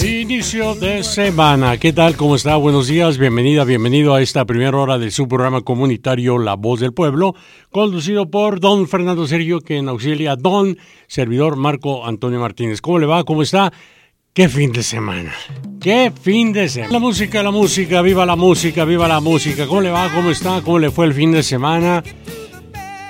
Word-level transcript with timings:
Inicio 0.00 0.74
de 0.74 1.04
semana. 1.04 1.76
¿Qué 1.76 1.92
tal? 1.92 2.16
¿Cómo 2.16 2.34
está? 2.34 2.56
Buenos 2.56 2.88
días. 2.88 3.18
Bienvenida, 3.18 3.62
bienvenido 3.64 4.14
a 4.14 4.22
esta 4.22 4.44
primera 4.46 4.76
hora 4.76 4.98
de 4.98 5.10
su 5.10 5.28
programa 5.28 5.60
comunitario 5.60 6.38
La 6.38 6.54
Voz 6.54 6.80
del 6.80 6.92
Pueblo, 6.92 7.34
conducido 7.70 8.28
por 8.28 8.58
don 8.58 8.88
Fernando 8.88 9.26
Sergio, 9.28 9.60
que 9.60 9.76
en 9.76 9.88
auxilia 9.88 10.34
don 10.34 10.78
servidor 11.06 11.56
Marco 11.56 12.06
Antonio 12.06 12.40
Martínez. 12.40 12.80
¿Cómo 12.80 12.98
le 12.98 13.06
va? 13.06 13.22
¿Cómo 13.22 13.42
está? 13.42 13.72
¡Qué 14.32 14.48
fin 14.48 14.72
de 14.72 14.82
semana! 14.82 15.32
¡Qué 15.80 16.10
fin 16.10 16.52
de 16.52 16.68
semana! 16.68 16.94
La 16.94 16.98
música, 16.98 17.42
la 17.42 17.50
música, 17.50 18.02
viva 18.02 18.24
la 18.24 18.34
música, 18.34 18.84
viva 18.84 19.06
la 19.06 19.20
música. 19.20 19.66
¿Cómo 19.66 19.82
le 19.82 19.90
va? 19.90 20.10
¿Cómo 20.12 20.30
está? 20.30 20.62
¿Cómo 20.62 20.78
le 20.78 20.90
fue 20.90 21.06
el 21.06 21.14
fin 21.14 21.32
de 21.32 21.42
semana? 21.42 22.02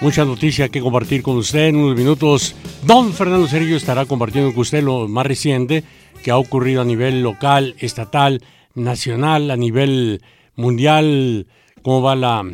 Mucha 0.01 0.25
noticia 0.25 0.69
que 0.69 0.80
compartir 0.80 1.23
con 1.23 1.37
usted 1.37 1.69
en 1.69 1.77
unos 1.77 1.96
minutos. 1.96 2.57
Don 2.85 3.12
Fernando 3.12 3.46
Sergio 3.46 3.77
estará 3.77 4.05
compartiendo 4.05 4.51
con 4.53 4.62
usted 4.62 4.83
lo 4.83 5.07
más 5.07 5.25
reciente 5.25 5.85
que 6.23 6.30
ha 6.30 6.39
ocurrido 6.39 6.82
a 6.82 6.84
nivel 6.84 7.23
local, 7.23 7.75
estatal, 7.79 8.43
nacional, 8.74 9.51
a 9.51 9.56
nivel 9.56 10.23
mundial, 10.55 11.47
cómo 11.83 12.02
va 12.02 12.14
la 12.14 12.45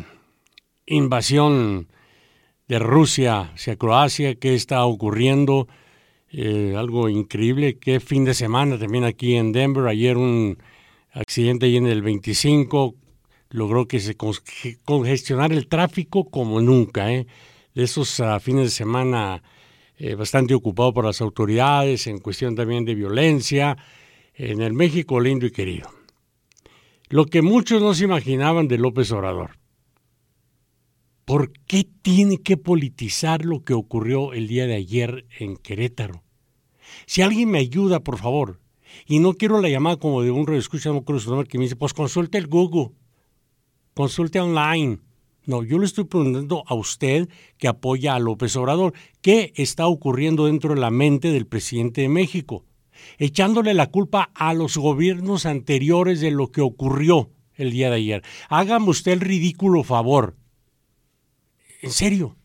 invasión 0.85 1.87
de 2.67 2.79
Rusia 2.79 3.51
hacia 3.53 3.75
Croacia, 3.75 4.35
qué 4.35 4.55
está 4.55 4.85
ocurriendo, 4.85 5.67
eh, 6.31 6.75
algo 6.77 7.09
increíble, 7.09 7.77
qué 7.79 7.99
fin 7.99 8.25
de 8.25 8.33
semana 8.33 8.77
también 8.77 9.03
aquí 9.03 9.35
en 9.35 9.51
Denver, 9.51 9.87
ayer 9.87 10.17
un 10.17 10.57
accidente 11.11 11.65
ahí 11.65 11.77
en 11.77 11.87
el 11.87 12.01
25, 12.01 12.95
logró 13.49 13.87
que 13.87 13.99
se 13.99 14.15
congestionara 14.85 15.55
el 15.55 15.67
tráfico 15.67 16.29
como 16.29 16.61
nunca, 16.61 17.11
¿eh? 17.11 17.25
de 17.73 17.83
esos 17.83 18.19
ah, 18.19 18.39
fines 18.39 18.65
de 18.65 18.69
semana 18.69 19.41
eh, 19.99 20.15
bastante 20.15 20.53
ocupado 20.55 20.93
por 20.93 21.05
las 21.05 21.19
autoridades, 21.19 22.07
en 22.07 22.19
cuestión 22.19 22.55
también 22.55 22.85
de 22.85 22.95
violencia, 22.95 23.77
en 24.33 24.61
el 24.61 24.71
México 24.71 25.19
lindo 25.19 25.45
y 25.45 25.51
querido. 25.51 25.89
Lo 27.09 27.25
que 27.25 27.41
muchos 27.41 27.81
no 27.81 27.93
se 27.93 28.05
imaginaban 28.05 28.69
de 28.69 28.77
López 28.77 29.11
Obrador. 29.11 29.57
¿Por 31.25 31.51
qué 31.67 31.85
tiene 32.01 32.37
que 32.37 32.55
politizar 32.55 33.43
lo 33.43 33.65
que 33.65 33.73
ocurrió 33.73 34.31
el 34.31 34.47
día 34.47 34.67
de 34.67 34.75
ayer 34.75 35.25
en 35.37 35.57
Querétaro? 35.57 36.23
Si 37.05 37.21
alguien 37.21 37.51
me 37.51 37.59
ayuda, 37.59 37.99
por 37.99 38.17
favor, 38.17 38.61
y 39.05 39.19
no 39.19 39.33
quiero 39.33 39.61
la 39.61 39.69
llamada 39.69 39.97
como 39.97 40.21
de 40.21 40.31
un 40.31 40.47
redescucha, 40.47 40.91
no 40.91 41.03
creo 41.03 41.19
su 41.19 41.29
nombre, 41.29 41.47
que 41.47 41.57
me 41.57 41.65
dice, 41.65 41.75
pues 41.75 41.93
consulte 41.93 42.37
el 42.37 42.47
Google, 42.47 42.95
consulte 43.93 44.39
online. 44.39 44.99
No, 45.49 45.63
yo 45.63 45.79
le 45.79 45.87
estoy 45.87 46.03
preguntando 46.03 46.63
a 46.67 46.75
usted 46.75 47.27
que 47.57 47.67
apoya 47.67 48.13
a 48.13 48.19
López 48.19 48.55
Obrador, 48.55 48.93
¿qué 49.19 49.51
está 49.55 49.87
ocurriendo 49.87 50.45
dentro 50.45 50.75
de 50.75 50.79
la 50.79 50.91
mente 50.91 51.31
del 51.31 51.47
presidente 51.47 52.01
de 52.01 52.07
México? 52.07 52.65
Echándole 53.17 53.73
la 53.73 53.87
culpa 53.87 54.29
a 54.35 54.53
los 54.53 54.77
gobiernos 54.77 55.47
anteriores 55.47 56.21
de 56.21 56.29
lo 56.29 56.51
que 56.51 56.61
ocurrió 56.61 57.31
el 57.55 57.71
día 57.71 57.89
de 57.89 57.95
ayer. 57.95 58.23
Hágame 58.47 58.91
usted 58.91 59.13
el 59.13 59.21
ridículo 59.21 59.83
favor. 59.83 60.37
En 61.81 61.89
serio, 61.89 62.37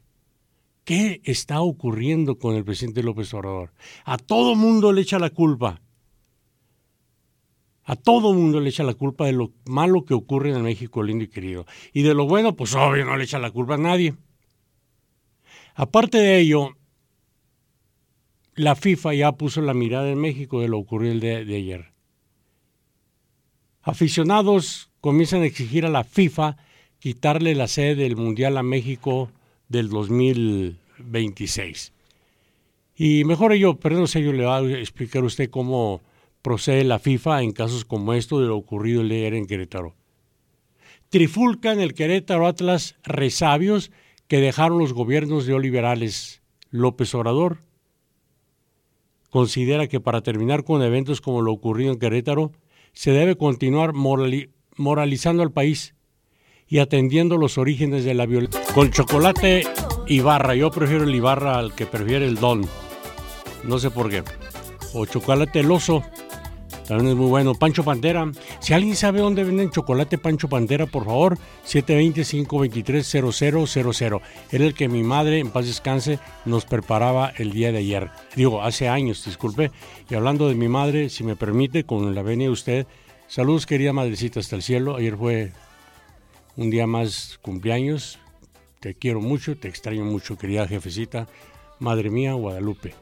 ¿qué 0.84 1.20
está 1.24 1.60
ocurriendo 1.60 2.38
con 2.38 2.54
el 2.54 2.64
presidente 2.64 3.02
López 3.02 3.34
Obrador? 3.34 3.74
A 4.06 4.16
todo 4.16 4.54
mundo 4.54 4.92
le 4.92 5.02
echa 5.02 5.18
la 5.18 5.28
culpa. 5.28 5.82
A 7.84 7.96
todo 7.96 8.32
mundo 8.32 8.60
le 8.60 8.70
echa 8.70 8.82
la 8.82 8.94
culpa 8.94 9.26
de 9.26 9.32
lo 9.32 9.52
malo 9.66 10.04
que 10.04 10.14
ocurre 10.14 10.50
en 10.50 10.62
México 10.62 11.02
lindo 11.02 11.24
y 11.24 11.28
querido. 11.28 11.66
Y 11.92 12.02
de 12.02 12.14
lo 12.14 12.26
bueno, 12.26 12.56
pues 12.56 12.74
obvio, 12.74 13.04
no 13.04 13.16
le 13.16 13.24
echa 13.24 13.38
la 13.38 13.50
culpa 13.50 13.74
a 13.74 13.78
nadie. 13.78 14.14
Aparte 15.74 16.18
de 16.18 16.38
ello, 16.38 16.76
la 18.54 18.74
FIFA 18.74 19.14
ya 19.14 19.32
puso 19.32 19.60
la 19.60 19.74
mirada 19.74 20.10
en 20.10 20.18
México 20.18 20.60
de 20.60 20.68
lo 20.68 20.78
ocurrido 20.78 21.12
el 21.12 21.20
de, 21.20 21.44
de 21.44 21.56
ayer. 21.56 21.92
Aficionados 23.82 24.90
comienzan 25.00 25.42
a 25.42 25.46
exigir 25.46 25.84
a 25.84 25.90
la 25.90 26.04
FIFA 26.04 26.56
quitarle 27.00 27.54
la 27.54 27.68
sede 27.68 27.96
del 27.96 28.16
Mundial 28.16 28.56
a 28.56 28.62
México 28.62 29.30
del 29.68 29.90
2026. 29.90 31.92
Y 32.96 33.24
mejor 33.24 33.52
yo, 33.54 33.76
perdón, 33.76 34.06
yo 34.06 34.32
le 34.32 34.46
voy 34.46 34.72
a 34.72 34.78
explicar 34.78 35.22
a 35.22 35.26
usted 35.26 35.50
cómo 35.50 36.00
procede 36.44 36.84
la 36.84 36.98
FIFA 36.98 37.42
en 37.42 37.52
casos 37.52 37.86
como 37.86 38.12
esto 38.12 38.38
de 38.38 38.46
lo 38.46 38.58
ocurrido 38.58 39.00
el 39.00 39.10
en 39.10 39.46
Querétaro. 39.46 39.94
Trifulcan 41.08 41.80
el 41.80 41.94
Querétaro 41.94 42.46
Atlas 42.46 42.96
resabios 43.02 43.90
que 44.28 44.40
dejaron 44.40 44.78
los 44.78 44.92
gobiernos 44.92 45.48
neoliberales. 45.48 46.42
López 46.68 47.14
Obrador 47.14 47.62
considera 49.30 49.86
que 49.86 50.00
para 50.00 50.20
terminar 50.20 50.64
con 50.64 50.82
eventos 50.82 51.22
como 51.22 51.40
lo 51.40 51.50
ocurrido 51.50 51.92
en 51.92 51.98
Querétaro, 51.98 52.52
se 52.92 53.12
debe 53.12 53.36
continuar 53.36 53.94
moralizando 53.94 55.42
al 55.42 55.50
país 55.50 55.94
y 56.68 56.78
atendiendo 56.78 57.38
los 57.38 57.56
orígenes 57.56 58.04
de 58.04 58.12
la 58.12 58.26
violencia. 58.26 58.60
Con 58.74 58.90
chocolate 58.90 59.62
y 60.06 60.20
barra, 60.20 60.54
yo 60.54 60.70
prefiero 60.70 61.04
el 61.04 61.14
Ibarra 61.14 61.56
al 61.56 61.74
que 61.74 61.86
prefiere 61.86 62.26
el 62.26 62.34
Don. 62.34 62.68
No 63.62 63.78
sé 63.78 63.90
por 63.90 64.10
qué. 64.10 64.22
O 64.92 65.06
chocolate 65.06 65.60
eloso 65.60 66.04
también 66.86 67.10
es 67.10 67.16
muy 67.16 67.28
bueno. 67.28 67.54
Pancho 67.54 67.84
Pantera. 67.84 68.30
Si 68.60 68.74
alguien 68.74 68.96
sabe 68.96 69.20
dónde 69.20 69.44
venden 69.44 69.70
chocolate 69.70 70.18
Pancho 70.18 70.48
Pantera, 70.48 70.86
por 70.86 71.04
favor, 71.04 71.38
720-523-0000. 71.66 74.20
Era 74.50 74.64
el 74.64 74.74
que 74.74 74.88
mi 74.88 75.02
madre, 75.02 75.38
en 75.38 75.50
paz 75.50 75.66
descanse, 75.66 76.18
nos 76.44 76.64
preparaba 76.64 77.32
el 77.36 77.52
día 77.52 77.70
de 77.72 77.78
ayer. 77.78 78.10
Digo, 78.36 78.62
hace 78.62 78.88
años, 78.88 79.24
disculpe. 79.24 79.72
Y 80.10 80.14
hablando 80.14 80.48
de 80.48 80.54
mi 80.54 80.68
madre, 80.68 81.08
si 81.08 81.24
me 81.24 81.34
permite, 81.36 81.84
con 81.84 82.14
la 82.14 82.22
venia 82.22 82.48
de 82.48 82.52
usted, 82.52 82.86
saludos 83.28 83.66
querida 83.66 83.92
madrecita 83.92 84.40
hasta 84.40 84.56
el 84.56 84.62
cielo. 84.62 84.96
Ayer 84.96 85.16
fue 85.16 85.52
un 86.56 86.70
día 86.70 86.86
más 86.86 87.38
cumpleaños. 87.42 88.18
Te 88.80 88.94
quiero 88.94 89.20
mucho, 89.20 89.56
te 89.56 89.68
extraño 89.68 90.04
mucho, 90.04 90.36
querida 90.36 90.68
jefecita. 90.68 91.26
Madre 91.80 92.10
mía, 92.10 92.34
Guadalupe 92.34 92.94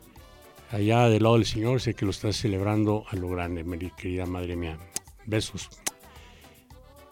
allá 0.72 1.08
del 1.08 1.22
lado 1.22 1.36
del 1.36 1.44
Señor, 1.44 1.80
sé 1.80 1.94
que 1.94 2.04
lo 2.04 2.10
estás 2.10 2.36
celebrando 2.36 3.04
a 3.08 3.16
lo 3.16 3.28
grande, 3.28 3.62
mi 3.62 3.78
querida 3.90 4.26
madre 4.26 4.56
mía. 4.56 4.78
Besos. 5.26 5.68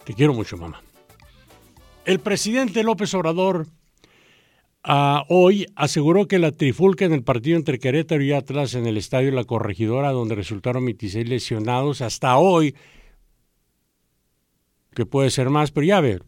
Te 0.05 0.15
quiero 0.15 0.35
mucho, 0.35 0.57
mamá. 0.57 0.83
El 2.07 2.19
presidente 2.21 2.83
López 2.83 3.13
Obrador 3.15 3.67
ah, 4.83 5.25
hoy 5.29 5.67
aseguró 5.77 6.27
que 6.27 6.39
la 6.39 6.53
trifulca 6.53 7.05
en 7.05 7.13
el 7.13 7.23
partido 7.23 7.57
entre 7.57 7.79
Querétaro 7.79 8.23
y 8.23 8.33
Atlas 8.33 8.75
en 8.75 8.87
el 8.87 8.97
estadio 8.97 9.31
La 9.31 9.45
Corregidora, 9.45 10.11
donde 10.11 10.35
resultaron 10.35 10.87
26 10.87 11.29
lesionados, 11.29 12.01
hasta 12.01 12.39
hoy, 12.39 12.75
que 14.95 15.05
puede 15.05 15.31
ser 15.31 15.51
más, 15.51 15.71
pero 15.71 15.87
ya 15.87 16.01
ver, 16.01 16.25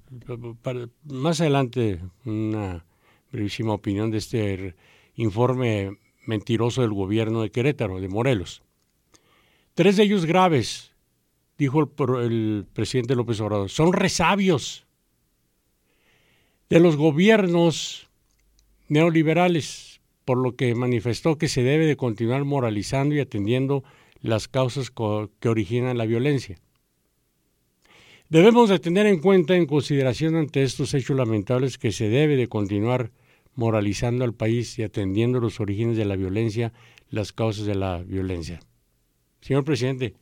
más 1.05 1.41
adelante 1.41 2.01
una 2.27 2.85
brevísima 3.33 3.73
opinión 3.73 4.11
de 4.11 4.19
este 4.19 4.77
informe 5.15 5.97
mentiroso 6.25 6.83
del 6.83 6.93
gobierno 6.93 7.43
de 7.43 7.51
Querétaro, 7.51 8.01
de 8.01 8.09
Morelos. 8.09 8.63
Tres 9.75 9.97
de 9.97 10.05
ellos 10.05 10.27
graves, 10.27 10.93
dijo 11.59 11.81
el, 12.21 12.67
presidente 12.73 13.15
López 13.15 13.41
Obrador, 13.41 13.71
son 13.71 13.93
resabios 13.93 14.87
de 16.69 16.81
los 16.81 16.97
gobiernos 16.97 18.09
neoliberales, 18.89 20.01
por 20.25 20.39
lo 20.39 20.57
que 20.57 20.75
manifestó 20.75 21.39
que 21.39 21.49
se 21.49 21.63
debe 21.63 21.87
de 21.87 21.97
continuar 21.97 22.45
moralizando 22.45 23.15
y 23.15 23.21
atendiendo 23.21 23.83
las 24.21 24.47
causas 24.49 24.91
que 24.91 25.49
originan 25.49 25.99
la 25.99 26.07
violencia. 26.07 26.59
Debemos 28.29 28.71
de 28.71 28.79
tener 28.79 29.07
en 29.07 29.19
cuenta, 29.19 29.57
en 29.57 29.67
consideración 29.67 30.37
ante 30.37 30.63
estos 30.63 30.95
hechos 30.95 31.17
lamentables, 31.17 31.77
que 31.77 31.93
se 31.93 32.09
debe 32.09 32.37
de 32.37 32.49
continuar 32.49 33.11
moralizando 33.55 34.25
al 34.25 34.35
país 34.35 34.79
y 34.79 34.83
atendiendo 34.83 35.41
los 35.41 35.61
orígenes 35.61 35.97
de 35.97 36.05
la 36.05 36.17
violencia, 36.17 36.73
las 37.11 37.33
causas 37.33 37.67
de 37.67 37.75
la 37.75 38.03
violencia. 38.03 38.61
Señor 39.41 39.65
presidente, 39.65 40.15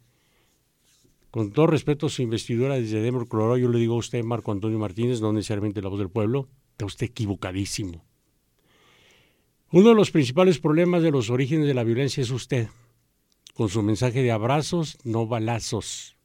con 1.31 1.53
todo 1.53 1.69
respeto 1.69 2.07
a 2.07 2.11
su 2.11 2.23
investidura 2.23 2.75
desde 2.75 3.01
Denver, 3.01 3.29
Colorado, 3.29 3.57
yo 3.59 3.69
le 3.69 3.79
digo 3.79 3.95
a 3.95 3.99
usted, 3.99 4.25
Marco 4.25 4.51
Antonio 4.51 4.79
Martínez, 4.79 5.21
no 5.21 5.33
necesariamente 5.33 5.83
la 5.83 5.89
voz 5.89 5.99
del 5.99 6.11
pueblo, 6.11 6.49
está 6.73 6.87
usted 6.87 7.07
equivocadísimo. 7.07 8.05
Uno 9.71 9.91
de 9.91 9.95
los 9.95 10.11
principales 10.11 10.59
problemas 10.59 11.03
de 11.03 11.13
los 11.13 11.31
orígenes 11.31 11.69
de 11.69 11.75
la 11.75 11.85
violencia 11.85 12.23
es 12.23 12.31
usted, 12.31 12.69
con 13.55 13.69
su 13.69 13.83
mensaje 13.83 14.23
de 14.23 14.33
abrazos, 14.33 14.99
no 15.05 15.29
balazos. 15.29 16.17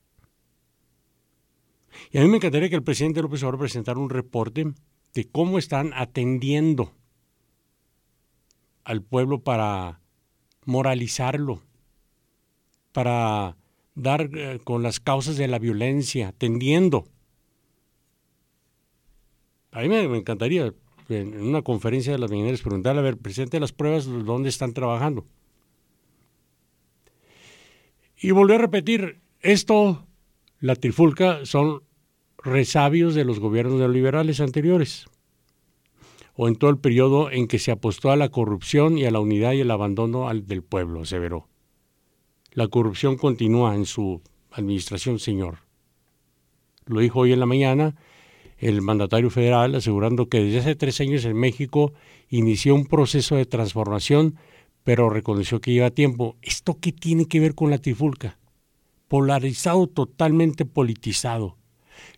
Y 2.12 2.18
a 2.18 2.22
mí 2.22 2.28
me 2.28 2.38
encantaría 2.38 2.70
que 2.70 2.76
el 2.76 2.84
presidente 2.84 3.22
López 3.22 3.44
Obrador 3.44 3.60
presentara 3.60 4.00
un 4.00 4.10
reporte 4.10 4.74
de 5.14 5.28
cómo 5.30 5.60
están 5.60 5.92
atendiendo 5.94 6.94
al 8.86 9.02
pueblo 9.02 9.40
para 9.40 10.00
moralizarlo, 10.64 11.62
para 12.94 13.58
dar 13.96 14.30
eh, 14.34 14.60
con 14.64 14.84
las 14.84 15.00
causas 15.00 15.36
de 15.38 15.48
la 15.48 15.60
violencia, 15.60 16.30
atendiendo. 16.30 17.08
A 19.72 19.82
mí 19.82 19.90
me, 19.90 20.04
encantaría 20.04 20.74
en 21.10 21.42
una 21.42 21.62
conferencia 21.62 22.14
de 22.14 22.20
las 22.20 22.32
mañaneras 22.32 22.62
preguntarle, 22.62 23.02
a 23.02 23.04
ver, 23.04 23.18
presente 23.18 23.60
las 23.60 23.74
pruebas, 23.74 24.06
¿dónde 24.06 24.50
están 24.50 24.74
trabajando? 24.74 25.26
Y 28.18 28.32
volvió 28.32 28.56
a 28.56 28.60
repetir, 28.60 29.20
esto, 29.42 30.06
la 30.60 30.76
trifulca, 30.76 31.46
son 31.46 31.84
resabios 32.38 33.16
de 33.16 33.26
los 33.26 33.40
gobiernos 33.40 33.80
neoliberales 33.80 34.40
anteriores, 34.40 35.08
o 36.36 36.48
en 36.48 36.56
todo 36.56 36.70
el 36.70 36.78
periodo 36.78 37.32
en 37.32 37.48
que 37.48 37.60
se 37.60 37.72
apostó 37.72 38.12
a 38.12 38.16
la 38.16 38.30
corrupción 38.30 38.98
y 38.98 39.06
a 39.06 39.12
la 39.12 39.20
unidad 39.20 39.54
y 39.54 39.62
el 39.62 39.72
abandono 39.72 40.30
del 40.34 40.64
pueblo, 40.64 41.02
aseveró. 41.02 41.48
La 42.52 42.68
corrupción 42.68 43.18
continúa 43.18 43.76
en 43.76 43.86
su 43.86 44.22
administración, 44.52 45.20
señor. 45.20 45.60
Lo 46.86 47.00
dijo 47.00 47.20
hoy 47.22 47.34
en 47.34 47.40
la 47.40 47.46
mañana 47.46 47.96
el 48.58 48.82
mandatario 48.82 49.30
federal, 49.30 49.76
asegurando 49.76 50.30
que 50.30 50.42
desde 50.42 50.60
hace 50.60 50.76
tres 50.76 51.02
años 51.02 51.26
en 51.26 51.38
México 51.38 51.94
inició 52.30 52.76
un 52.76 52.86
proceso 52.86 53.36
de 53.36 53.46
transformación, 53.46 54.36
pero 54.84 55.10
reconoció 55.10 55.60
que 55.60 55.74
lleva 55.74 55.90
tiempo. 55.90 56.38
¿Esto 56.42 56.78
qué 56.80 56.92
tiene 56.92 57.28
que 57.28 57.40
ver 57.40 57.56
con 57.56 57.70
la 57.70 57.80
trifulca? 57.80 58.38
Polarizado, 59.08 59.88
totalmente 59.88 60.66
politizado. 60.66 61.58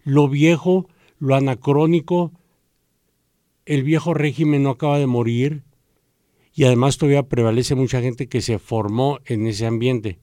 Lo 0.04 0.28
viejo, 0.28 0.88
lo 1.20 1.36
anacrónico, 1.36 2.32
el 3.68 3.84
viejo 3.84 4.14
régimen 4.14 4.64
no 4.64 4.72
acaba 4.72 4.98
de 4.98 5.08
morir 5.08 5.64
y 6.54 6.64
además 6.64 6.98
todavía 6.98 7.24
prevalece 7.24 7.76
mucha 7.76 8.02
gente 8.02 8.28
que 8.28 8.42
se 8.42 8.58
formó 8.60 9.20
en 9.26 9.46
ese 9.46 9.66
ambiente. 9.66 10.20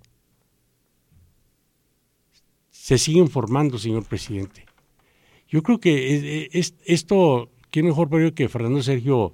Se 2.70 2.98
siguen 2.98 3.28
formando, 3.28 3.78
señor 3.78 4.04
presidente. 4.04 4.64
Yo 5.46 5.62
creo 5.62 5.78
que 5.78 6.48
es, 6.52 6.74
esto, 6.86 7.50
¿qué 7.70 7.82
mejor 7.82 8.08
para 8.08 8.30
que 8.32 8.48
Fernando 8.48 8.82
Sergio? 8.82 9.32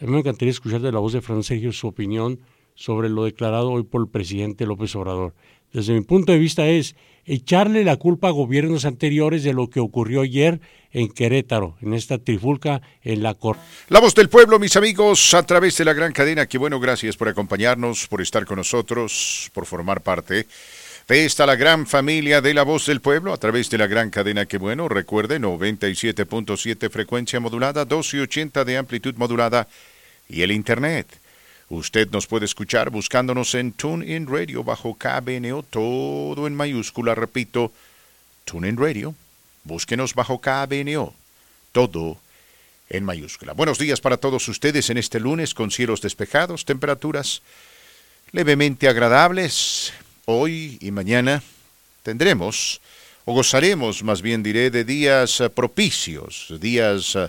A 0.00 0.04
mí 0.04 0.12
me 0.12 0.18
encantaría 0.18 0.50
escuchar 0.50 0.82
de 0.82 0.92
la 0.92 1.00
voz 1.00 1.14
de 1.14 1.22
Fernando 1.22 1.42
Sergio 1.42 1.72
su 1.72 1.88
opinión 1.88 2.40
sobre 2.74 3.08
lo 3.08 3.24
declarado 3.24 3.72
hoy 3.72 3.84
por 3.84 4.02
el 4.02 4.08
presidente 4.08 4.66
López 4.66 4.94
Obrador. 4.94 5.34
Desde 5.76 5.92
mi 5.92 6.00
punto 6.00 6.32
de 6.32 6.38
vista 6.38 6.66
es 6.66 6.96
echarle 7.26 7.84
la 7.84 7.98
culpa 7.98 8.28
a 8.28 8.30
gobiernos 8.30 8.86
anteriores 8.86 9.44
de 9.44 9.52
lo 9.52 9.68
que 9.68 9.78
ocurrió 9.78 10.22
ayer 10.22 10.58
en 10.90 11.10
Querétaro, 11.10 11.76
en 11.82 11.92
esta 11.92 12.16
trifulca 12.16 12.80
en 13.02 13.22
la 13.22 13.34
Corte. 13.34 13.60
La 13.90 14.00
voz 14.00 14.14
del 14.14 14.30
pueblo, 14.30 14.58
mis 14.58 14.74
amigos, 14.76 15.34
a 15.34 15.42
través 15.42 15.76
de 15.76 15.84
la 15.84 15.92
gran 15.92 16.14
cadena. 16.14 16.46
Que 16.46 16.56
bueno, 16.56 16.80
gracias 16.80 17.18
por 17.18 17.28
acompañarnos, 17.28 18.06
por 18.06 18.22
estar 18.22 18.46
con 18.46 18.56
nosotros, 18.56 19.50
por 19.52 19.66
formar 19.66 20.00
parte 20.00 20.46
de 21.08 21.24
esta 21.26 21.44
la 21.44 21.56
gran 21.56 21.86
familia 21.86 22.40
de 22.40 22.54
la 22.54 22.62
voz 22.62 22.86
del 22.86 23.02
pueblo 23.02 23.34
a 23.34 23.36
través 23.36 23.68
de 23.68 23.76
la 23.76 23.86
gran 23.86 24.08
cadena 24.08 24.46
que 24.46 24.56
bueno, 24.56 24.88
recuerde 24.88 25.38
97.7 25.38 26.88
frecuencia 26.88 27.38
modulada, 27.38 27.82
1280 27.82 28.64
de 28.64 28.78
amplitud 28.78 29.14
modulada 29.16 29.68
y 30.26 30.40
el 30.40 30.52
internet. 30.52 31.06
Usted 31.68 32.08
nos 32.10 32.28
puede 32.28 32.44
escuchar 32.44 32.90
buscándonos 32.90 33.54
en 33.56 33.72
TuneIn 33.72 34.28
Radio 34.28 34.62
bajo 34.62 34.94
KBNO, 34.94 35.64
todo 35.64 36.46
en 36.46 36.54
mayúscula, 36.54 37.16
repito, 37.16 37.72
TuneIn 38.44 38.76
Radio, 38.76 39.16
búsquenos 39.64 40.14
bajo 40.14 40.40
KBNO, 40.40 41.12
todo 41.72 42.18
en 42.88 43.04
mayúscula. 43.04 43.52
Buenos 43.52 43.78
días 43.78 44.00
para 44.00 44.16
todos 44.16 44.46
ustedes 44.46 44.90
en 44.90 44.98
este 44.98 45.18
lunes 45.18 45.54
con 45.54 45.72
cielos 45.72 46.00
despejados, 46.00 46.64
temperaturas 46.64 47.42
levemente 48.30 48.88
agradables, 48.88 49.92
hoy 50.26 50.78
y 50.80 50.92
mañana 50.92 51.42
tendremos, 52.04 52.80
o 53.24 53.34
gozaremos 53.34 54.04
más 54.04 54.22
bien 54.22 54.44
diré, 54.44 54.70
de 54.70 54.84
días 54.84 55.40
eh, 55.40 55.50
propicios, 55.50 56.54
días 56.60 57.16
eh, 57.16 57.28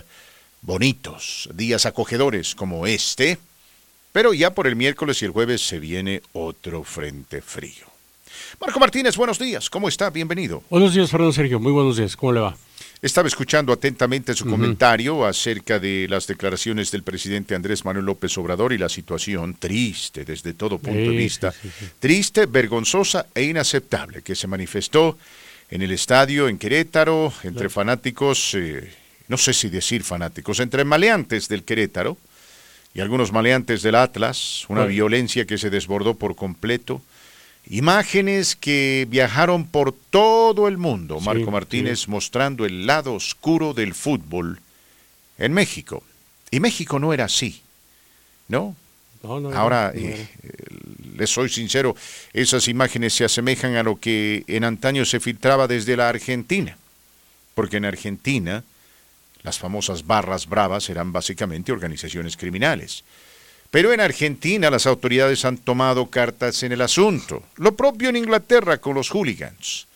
bonitos, 0.62 1.48
días 1.54 1.86
acogedores 1.86 2.54
como 2.54 2.86
este, 2.86 3.38
pero 4.12 4.34
ya 4.34 4.50
por 4.52 4.66
el 4.66 4.76
miércoles 4.76 5.22
y 5.22 5.26
el 5.26 5.30
jueves 5.30 5.66
se 5.66 5.78
viene 5.78 6.22
otro 6.32 6.84
frente 6.84 7.42
frío. 7.42 7.86
Marco 8.60 8.80
Martínez, 8.80 9.16
buenos 9.16 9.38
días, 9.38 9.68
¿cómo 9.70 9.88
está? 9.88 10.10
Bienvenido. 10.10 10.62
Buenos 10.70 10.94
días, 10.94 11.10
Fernando 11.10 11.32
Sergio, 11.32 11.60
muy 11.60 11.72
buenos 11.72 11.96
días, 11.96 12.16
¿cómo 12.16 12.32
le 12.32 12.40
va? 12.40 12.56
Estaba 13.00 13.28
escuchando 13.28 13.72
atentamente 13.72 14.34
su 14.34 14.44
comentario 14.44 15.24
acerca 15.24 15.78
de 15.78 16.08
las 16.10 16.26
declaraciones 16.26 16.90
del 16.90 17.04
presidente 17.04 17.54
Andrés 17.54 17.84
Manuel 17.84 18.06
López 18.06 18.36
Obrador 18.38 18.72
y 18.72 18.78
la 18.78 18.88
situación 18.88 19.54
triste 19.54 20.24
desde 20.24 20.52
todo 20.52 20.78
punto 20.78 20.98
de 20.98 21.16
vista, 21.16 21.54
triste, 22.00 22.46
vergonzosa 22.46 23.26
e 23.36 23.44
inaceptable 23.44 24.22
que 24.22 24.34
se 24.34 24.48
manifestó 24.48 25.16
en 25.70 25.82
el 25.82 25.92
estadio 25.92 26.48
en 26.48 26.58
Querétaro 26.58 27.32
entre 27.44 27.68
fanáticos, 27.68 28.54
eh, 28.54 28.92
no 29.28 29.36
sé 29.36 29.54
si 29.54 29.68
decir 29.68 30.02
fanáticos, 30.02 30.58
entre 30.58 30.82
maleantes 30.82 31.48
del 31.48 31.62
Querétaro 31.62 32.16
y 32.94 33.00
algunos 33.00 33.32
maleantes 33.32 33.82
del 33.82 33.94
Atlas, 33.94 34.64
una 34.68 34.84
violencia 34.84 35.46
que 35.46 35.58
se 35.58 35.70
desbordó 35.70 36.14
por 36.14 36.34
completo. 36.34 37.02
Imágenes 37.70 38.56
que 38.56 39.06
viajaron 39.10 39.66
por 39.66 39.92
todo 39.92 40.68
el 40.68 40.78
mundo, 40.78 41.20
Marco 41.20 41.50
Martínez 41.50 42.08
mostrando 42.08 42.64
el 42.64 42.86
lado 42.86 43.14
oscuro 43.14 43.74
del 43.74 43.94
fútbol 43.94 44.60
en 45.36 45.52
México. 45.52 46.02
Y 46.50 46.60
México 46.60 46.98
no 46.98 47.12
era 47.12 47.26
así, 47.26 47.60
¿no? 48.48 48.74
Ahora, 49.22 49.92
eh, 49.94 50.28
les 51.16 51.28
soy 51.28 51.48
sincero, 51.48 51.96
esas 52.32 52.68
imágenes 52.68 53.14
se 53.14 53.24
asemejan 53.24 53.74
a 53.76 53.82
lo 53.82 53.98
que 53.98 54.44
en 54.46 54.64
antaño 54.64 55.04
se 55.04 55.20
filtraba 55.20 55.66
desde 55.66 55.96
la 55.96 56.08
Argentina, 56.08 56.78
porque 57.54 57.78
en 57.78 57.84
Argentina 57.84 58.62
las 59.42 59.58
famosas 59.58 60.06
barras 60.06 60.48
bravas 60.48 60.88
eran 60.90 61.12
básicamente 61.12 61.72
organizaciones 61.72 62.36
criminales. 62.36 63.04
Pero 63.70 63.92
en 63.92 64.00
Argentina 64.00 64.70
las 64.70 64.86
autoridades 64.86 65.44
han 65.44 65.58
tomado 65.58 66.06
cartas 66.06 66.62
en 66.62 66.72
el 66.72 66.80
asunto. 66.80 67.42
Lo 67.56 67.76
propio 67.76 68.08
en 68.08 68.16
Inglaterra 68.16 68.78
con 68.78 68.94
los 68.94 69.10
hooligans. 69.10 69.86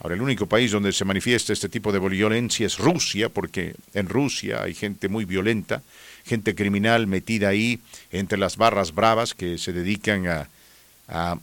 Ahora, 0.00 0.14
el 0.14 0.22
único 0.22 0.46
país 0.46 0.70
donde 0.70 0.92
se 0.92 1.04
manifiesta 1.04 1.52
este 1.52 1.68
tipo 1.68 1.90
de 1.90 1.98
violencia 1.98 2.66
es 2.66 2.78
Rusia, 2.78 3.28
porque 3.28 3.74
en 3.94 4.08
Rusia 4.08 4.62
hay 4.62 4.74
gente 4.74 5.08
muy 5.08 5.24
violenta, 5.24 5.82
gente 6.24 6.54
criminal 6.54 7.08
metida 7.08 7.48
ahí 7.48 7.80
entre 8.12 8.38
las 8.38 8.56
barras 8.56 8.94
bravas 8.94 9.34
que 9.34 9.58
se 9.58 9.72
dedican 9.72 10.26
a, 10.28 10.48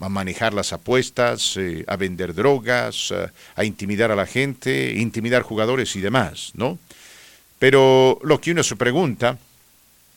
manejar 0.09 0.53
las 0.53 0.73
apuestas, 0.73 1.57
eh, 1.57 1.83
a 1.87 1.95
vender 1.95 2.35
drogas, 2.35 3.11
a, 3.11 3.33
a 3.55 3.65
intimidar 3.65 4.11
a 4.11 4.15
la 4.15 4.27
gente, 4.27 4.93
intimidar 4.93 5.41
jugadores 5.41 5.95
y 5.95 6.01
demás, 6.01 6.51
¿no? 6.53 6.77
Pero 7.59 8.19
lo 8.23 8.39
que 8.41 8.51
uno 8.51 8.63
se 8.63 8.75
pregunta 8.75 9.37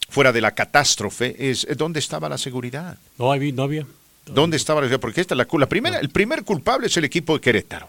fuera 0.08 0.32
de 0.32 0.40
la 0.40 0.52
catástrofe 0.52 1.50
es 1.50 1.66
dónde 1.76 2.00
estaba 2.00 2.28
la 2.28 2.38
seguridad. 2.38 2.98
No, 3.18 3.32
había. 3.32 3.52
No 3.52 3.62
había. 3.62 3.86
¿Dónde 4.26 4.56
estaba 4.56 4.80
la 4.80 4.86
seguridad? 4.86 5.00
Porque 5.00 5.20
esta 5.20 5.34
es 5.34 5.38
la, 5.38 5.46
la 5.50 5.68
primera, 5.68 5.98
el 5.98 6.10
primer 6.10 6.44
culpable 6.44 6.88
es 6.88 6.96
el 6.96 7.04
equipo 7.04 7.34
de 7.34 7.40
Querétaro. 7.40 7.88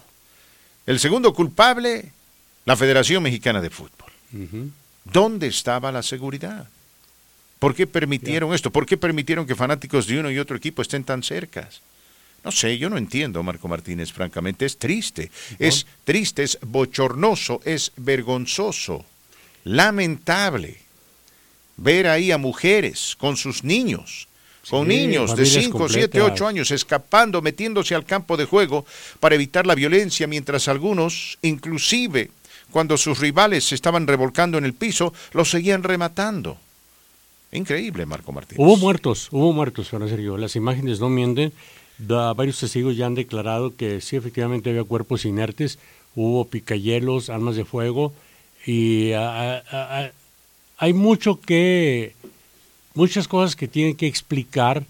El 0.85 0.99
segundo 0.99 1.33
culpable, 1.33 2.11
la 2.65 2.75
Federación 2.75 3.23
Mexicana 3.23 3.61
de 3.61 3.69
Fútbol. 3.69 4.11
¿Dónde 5.03 5.47
estaba 5.47 5.91
la 5.91 6.03
seguridad? 6.03 6.67
¿Por 7.59 7.75
qué 7.75 7.85
permitieron 7.87 8.53
esto? 8.53 8.71
¿Por 8.71 8.85
qué 8.85 8.97
permitieron 8.97 9.45
que 9.45 9.55
fanáticos 9.55 10.07
de 10.07 10.19
uno 10.19 10.31
y 10.31 10.39
otro 10.39 10.55
equipo 10.55 10.81
estén 10.81 11.03
tan 11.03 11.23
cercas? 11.23 11.81
No 12.43 12.51
sé, 12.51 12.77
yo 12.77 12.89
no 12.89 12.97
entiendo, 12.97 13.43
Marco 13.43 13.67
Martínez, 13.67 14.13
francamente. 14.13 14.65
Es 14.65 14.77
triste. 14.77 15.29
Es 15.59 15.85
triste, 16.05 16.43
es 16.43 16.57
bochornoso, 16.61 17.61
es 17.65 17.91
vergonzoso, 17.97 19.05
lamentable 19.69 20.77
ver 21.77 22.07
ahí 22.07 22.31
a 22.31 22.37
mujeres 22.37 23.15
con 23.17 23.37
sus 23.37 23.63
niños, 23.63 24.27
con 24.69 24.87
niños 24.87 25.35
de 25.35 25.45
5, 25.45 25.89
7, 25.89 26.21
8 26.21 26.47
años 26.47 26.71
escapando, 26.71 27.41
metiéndose 27.41 27.95
al 27.95 28.05
campo 28.05 28.35
de 28.35 28.45
juego 28.45 28.85
para 29.19 29.35
evitar 29.35 29.67
la 29.67 29.75
violencia, 29.75 30.27
mientras 30.27 30.67
algunos, 30.67 31.37
inclusive 31.41 32.31
cuando 32.71 32.97
sus 32.97 33.19
rivales 33.19 33.65
se 33.65 33.75
estaban 33.75 34.07
revolcando 34.07 34.57
en 34.57 34.65
el 34.65 34.73
piso, 34.73 35.13
los 35.33 35.49
seguían 35.49 35.83
rematando. 35.83 36.57
Increíble, 37.51 38.05
Marco 38.05 38.31
Martínez. 38.31 38.59
Hubo 38.59 38.77
muertos, 38.77 39.29
hubo 39.31 39.53
muertos, 39.53 39.89
Juan 39.89 40.07
Sergio. 40.07 40.37
Las 40.37 40.55
imágenes 40.55 40.99
no 40.99 41.09
mienten. 41.09 41.51
varios 41.97 42.59
testigos 42.59 42.95
ya 42.95 43.07
han 43.07 43.15
declarado 43.15 43.75
que 43.75 44.01
sí, 44.01 44.15
efectivamente 44.15 44.69
había 44.69 44.83
cuerpos 44.83 45.25
inertes, 45.25 45.79
hubo 46.15 46.45
picayelos, 46.45 47.29
armas 47.29 47.55
de 47.55 47.65
fuego 47.65 48.13
y 48.65 49.11
hay 49.13 50.93
mucho 50.93 51.39
que, 51.39 52.13
muchas 52.93 53.27
cosas 53.27 53.55
que 53.55 53.67
tienen 53.67 53.95
que 53.95 54.07
explicar 54.07 54.83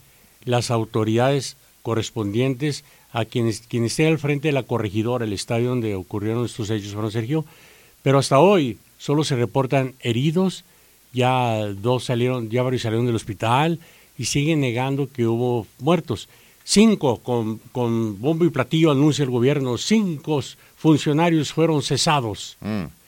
las 0.45 0.71
autoridades 0.71 1.57
correspondientes 1.81 2.83
a 3.11 3.25
quienes, 3.25 3.61
quienes 3.61 3.93
estén 3.93 4.07
al 4.07 4.19
frente 4.19 4.49
de 4.49 4.51
la 4.51 4.63
corregidora, 4.63 5.25
el 5.25 5.33
estadio 5.33 5.69
donde 5.69 5.95
ocurrieron 5.95 6.45
estos 6.45 6.69
hechos, 6.69 6.93
Juan 6.93 7.11
Sergio, 7.11 7.45
pero 8.03 8.19
hasta 8.19 8.39
hoy 8.39 8.77
solo 8.97 9.23
se 9.23 9.35
reportan 9.35 9.93
heridos, 9.99 10.63
ya 11.11 11.65
dos 11.67 12.05
salieron, 12.05 12.49
ya 12.49 12.61
varios 12.61 12.83
salieron 12.83 13.07
del 13.07 13.15
hospital 13.15 13.79
y 14.17 14.25
siguen 14.25 14.59
negando 14.59 15.09
que 15.11 15.25
hubo 15.25 15.65
muertos. 15.79 16.29
Cinco, 16.63 17.17
con, 17.17 17.57
con 17.71 18.21
bombo 18.21 18.45
y 18.45 18.49
platillo 18.49 18.91
anuncia 18.91 19.23
el 19.23 19.31
gobierno, 19.31 19.77
cinco 19.77 20.41
funcionarios 20.77 21.51
fueron 21.51 21.81
cesados. 21.81 22.57
Mm. 22.61 22.98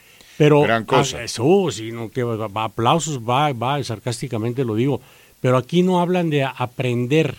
Pero, 0.42 0.64
Gran 0.64 0.86
cosa. 0.86 1.22
Eso, 1.22 1.70
sino 1.70 2.10
que 2.10 2.26
aplausos, 2.56 3.20
va, 3.20 3.54
va, 3.54 3.84
sarcásticamente 3.84 4.66
lo 4.66 4.74
digo. 4.74 5.00
Pero 5.40 5.56
aquí 5.56 5.84
no 5.84 6.02
hablan 6.02 6.32
de 6.32 6.44
aprender 6.44 7.36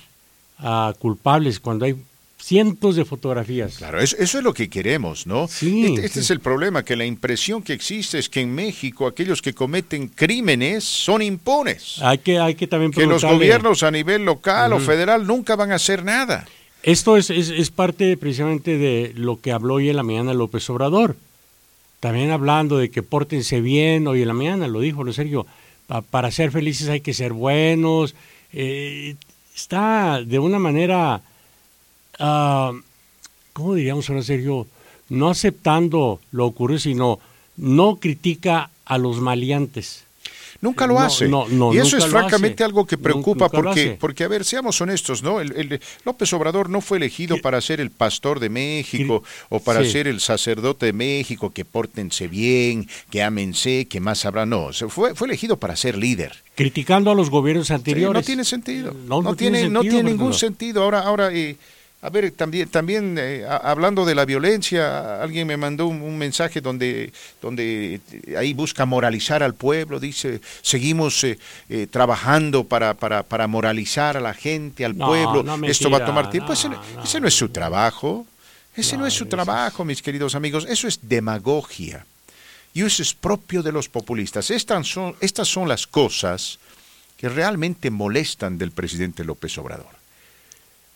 a 0.59 0.94
culpables 1.00 1.59
cuando 1.59 1.85
hay 1.85 1.97
cientos 2.40 2.94
de 2.94 3.04
fotografías. 3.04 3.78
Claro, 3.78 3.99
eso, 3.99 4.16
es 4.16 4.35
lo 4.35 4.54
que 4.54 4.71
queremos, 4.71 5.26
¿no? 5.26 5.49
Sí, 5.49 5.87
este, 5.87 6.06
este 6.06 6.21
es 6.21 6.30
el 6.30 6.38
problema, 6.38 6.85
que 6.85 6.94
la 6.94 7.04
impresión 7.04 7.61
que 7.64 7.73
existe 7.73 8.21
es 8.21 8.28
que 8.28 8.42
en 8.42 8.54
México 8.54 9.09
aquellos 9.09 9.42
que 9.42 9.52
cometen 9.52 10.06
crímenes 10.06 10.85
son 10.85 11.23
impunes. 11.23 12.00
Hay 12.02 12.18
que, 12.18 12.38
hay 12.38 12.54
que 12.54 12.68
también 12.68 12.92
Que 12.92 13.06
los 13.06 13.25
gobiernos 13.25 13.82
a 13.82 13.90
nivel 13.90 14.25
local 14.25 14.75
o 14.75 14.78
federal 14.78 15.26
nunca 15.26 15.56
van 15.56 15.73
a 15.73 15.75
hacer 15.75 16.04
nada. 16.04 16.47
Esto 16.85 17.16
es, 17.16 17.30
es, 17.30 17.50
es, 17.50 17.71
parte 17.73 18.16
precisamente 18.16 18.78
de 18.78 19.12
lo 19.16 19.40
que 19.40 19.50
habló 19.50 19.75
hoy 19.75 19.88
en 19.88 19.97
la 19.97 20.04
mañana 20.04 20.35
López 20.35 20.71
Obrador. 20.71 21.16
También 22.02 22.32
hablando 22.32 22.78
de 22.78 22.90
que 22.90 23.04
pórtense 23.04 23.61
bien, 23.61 24.09
hoy 24.09 24.23
en 24.23 24.28
la 24.28 24.35
mañana 24.35 24.66
lo 24.66 24.80
dijo, 24.80 25.04
lo 25.04 25.12
Sergio, 25.12 25.47
para 26.11 26.32
ser 26.32 26.50
felices 26.50 26.88
hay 26.88 27.00
que 27.00 27.14
ser 27.14 27.32
buenos. 27.32 28.16
Eh, 28.52 29.14
está 29.54 30.21
de 30.21 30.40
una 30.40 30.59
manera 30.59 31.23
uh, 32.18 32.76
¿cómo 33.52 33.75
diríamos 33.75 34.11
ahora, 34.11 34.23
Sergio? 34.23 34.66
No 35.09 35.30
aceptando 35.30 36.21
lo 36.32 36.47
ocurrido, 36.47 36.80
sino 36.80 37.21
no 37.56 38.00
critica 38.00 38.71
a 38.85 38.99
los 38.99 39.21
maleantes. 39.21 40.04
Nunca 40.62 40.87
lo 40.87 41.00
hace. 41.00 41.28
y 41.28 41.78
eso 41.78 41.97
es 41.97 42.07
francamente 42.07 42.62
algo 42.62 42.87
que 42.87 42.97
preocupa 42.97 43.49
porque, 43.49 43.97
porque, 43.99 44.23
a 44.23 44.28
ver, 44.28 44.45
seamos 44.45 44.81
honestos, 44.81 45.21
¿no? 45.21 45.40
El, 45.40 45.81
López 46.04 46.33
Obrador 46.33 46.71
no 46.71 46.81
fue 46.81 46.99
elegido 46.99 47.37
para 47.38 47.61
ser 47.61 47.81
el 47.81 47.90
pastor 47.90 48.38
de 48.38 48.49
México 48.49 49.25
o 49.49 49.59
para 49.59 49.85
ser 49.85 50.07
el 50.07 50.21
sacerdote 50.21 50.87
de 50.87 50.92
México, 50.92 51.50
que 51.52 51.64
pórtense 51.64 52.28
bien, 52.28 52.88
que 53.11 53.25
ámense, 53.25 53.87
que 53.87 53.99
más 53.99 54.25
habrá. 54.25 54.47
No, 54.47 54.71
fue, 54.88 55.16
fue 55.16 55.26
elegido 55.26 55.57
para 55.57 55.75
ser 55.75 55.99
líder. 55.99 56.33
Criticando 56.54 57.11
a 57.11 57.16
los 57.16 57.28
gobiernos 57.28 57.73
anteriores. 57.73 58.23
no 58.23 58.25
tiene 58.25 58.45
sentido. 58.45 58.95
No, 59.09 59.35
tiene, 59.35 59.69
no 59.69 59.81
tiene 59.81 60.04
ningún 60.04 60.33
sentido. 60.33 60.85
Ahora, 60.85 61.00
ahora 61.00 61.33
eh, 61.33 61.57
a 62.04 62.11
ver, 62.11 62.32
también, 62.32 62.68
también 62.68 63.16
eh, 63.16 63.47
hablando 63.47 64.04
de 64.04 64.16
la 64.16 64.25
violencia, 64.25 65.23
alguien 65.23 65.47
me 65.47 65.56
mandó 65.56 65.87
un, 65.87 66.18
mensaje 66.18 66.61
donde, 66.61 67.12
donde 67.40 68.00
eh, 68.11 68.37
ahí 68.37 68.54
busca 68.54 68.85
moralizar 68.85 69.40
al 69.44 69.54
pueblo, 69.54 70.00
dice, 70.00 70.40
seguimos 70.62 71.23
eh, 71.23 71.38
trabajando 71.92 72.64
para, 72.64 72.94
para, 72.94 73.23
para, 73.23 73.47
moralizar 73.47 74.16
a 74.16 74.21
la 74.21 74.35
gente, 74.35 74.85
al 74.85 74.97
pueblo, 74.97 75.44
esto 75.64 75.90
va 75.90 75.99
a 75.99 76.04
tomar 76.04 76.28
tiempo. 76.28 76.52
ese, 76.52 76.68
no, 77.21 77.28
es 77.28 77.35
su 77.35 77.50
trabajo, 77.50 78.26
ese 78.75 78.97
no, 78.97 79.06
es 79.06 79.14
su 79.14 79.26
trabajo, 79.26 79.85
mis 79.85 80.02
queridos 80.02 80.35
amigos, 80.35 80.66
eso 80.68 80.88
es 80.88 80.99
demagogia. 81.02 82.04
Y 82.75 82.82
eso 82.82 83.02
es 83.02 83.14
propio 83.14 83.62
de 83.62 83.71
los 83.71 83.88
populistas. 83.88 84.50
Estas 84.50 84.88
son, 84.88 85.14
estas 85.21 85.47
son 85.47 85.68
las 85.68 85.87
cosas 85.87 86.59
que 87.16 87.28
realmente 87.28 87.92
molestan 87.92 88.59
del 88.59 88.73
presidente 88.73 89.23
López 89.23 89.56
Obrador 89.59 90.01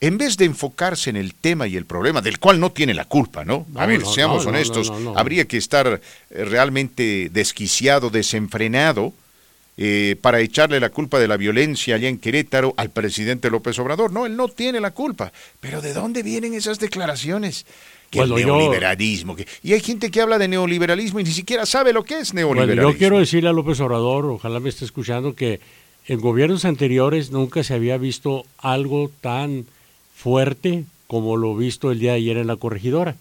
en 0.01 0.19
vez 0.19 0.37
de 0.37 0.45
enfocarse 0.45 1.11
en 1.11 1.17
el 1.17 1.35
tema 1.35 1.67
y 1.67 1.77
el 1.77 1.87
problema, 1.87 2.21
del 2.21 2.39
cual 2.39 2.61
no 2.61 2.71
tiene 2.71 2.93
la 2.93 3.07
culpa, 3.07 3.45
¿no? 3.45 3.67
A 3.77 3.87
ver, 3.87 4.05
seamos 4.05 4.45
honestos, 4.47 4.93
habría 5.15 5.47
que 5.47 5.57
estar 5.57 6.01
eh, 6.31 6.45
realmente 6.45 7.31
desquiciado, 7.33 8.11
desenfrenado, 8.11 9.15
eh, 9.79 10.17
para 10.23 10.41
echarle 10.41 10.81
la 10.81 10.89
culpa 10.89 11.19
de 11.19 11.29
la 11.29 11.37
violencia 11.37 11.97
allá 11.97 12.09
en 12.09 12.17
Querétaro 12.17 12.73
al 12.79 12.89
presidente 12.91 13.51
López 13.51 13.79
Obrador. 13.79 14.11
No, 14.11 14.25
él 14.25 14.35
no 14.35 14.49
tiene 14.49 14.81
la 14.81 14.91
culpa. 14.93 15.33
Pero 15.61 15.83
¿de 15.83 15.93
dónde 15.93 16.23
vienen 16.23 16.55
esas 16.55 16.79
declaraciones? 16.79 17.67
Que 18.11 18.21
el 18.21 18.35
neoliberalismo. 18.35 19.37
y 19.63 19.73
hay 19.75 19.81
gente 19.81 20.11
que 20.11 20.23
habla 20.23 20.39
de 20.39 20.49
neoliberalismo 20.49 21.21
y 21.21 21.25
ni 21.25 21.33
siquiera 21.33 21.67
sabe 21.67 21.93
lo 21.93 22.05
que 22.05 22.21
es 22.21 22.33
neoliberalismo. 22.33 22.91
yo 22.91 22.97
quiero 22.97 23.19
decirle 23.19 23.51
a 23.51 23.53
López 23.53 23.79
Obrador, 23.81 24.25
ojalá 24.27 24.61
me 24.61 24.71
esté 24.71 24.87
escuchando, 24.87 25.35
que 25.35 25.61
en 26.07 26.21
gobiernos 26.21 26.65
anteriores 26.65 27.31
nunca 27.31 27.63
se 27.63 27.75
había 27.75 27.99
visto 27.99 28.47
algo 28.59 29.11
tan 29.21 29.67
fuerte 30.27 30.83
como 31.07 31.37
lo 31.37 31.55
visto 31.55 31.93
el 31.93 32.01
día 32.01 32.11
de 32.11 32.17
ayer 32.17 32.37
en 32.39 32.49
la 32.49 32.57
corregidora. 32.57 33.15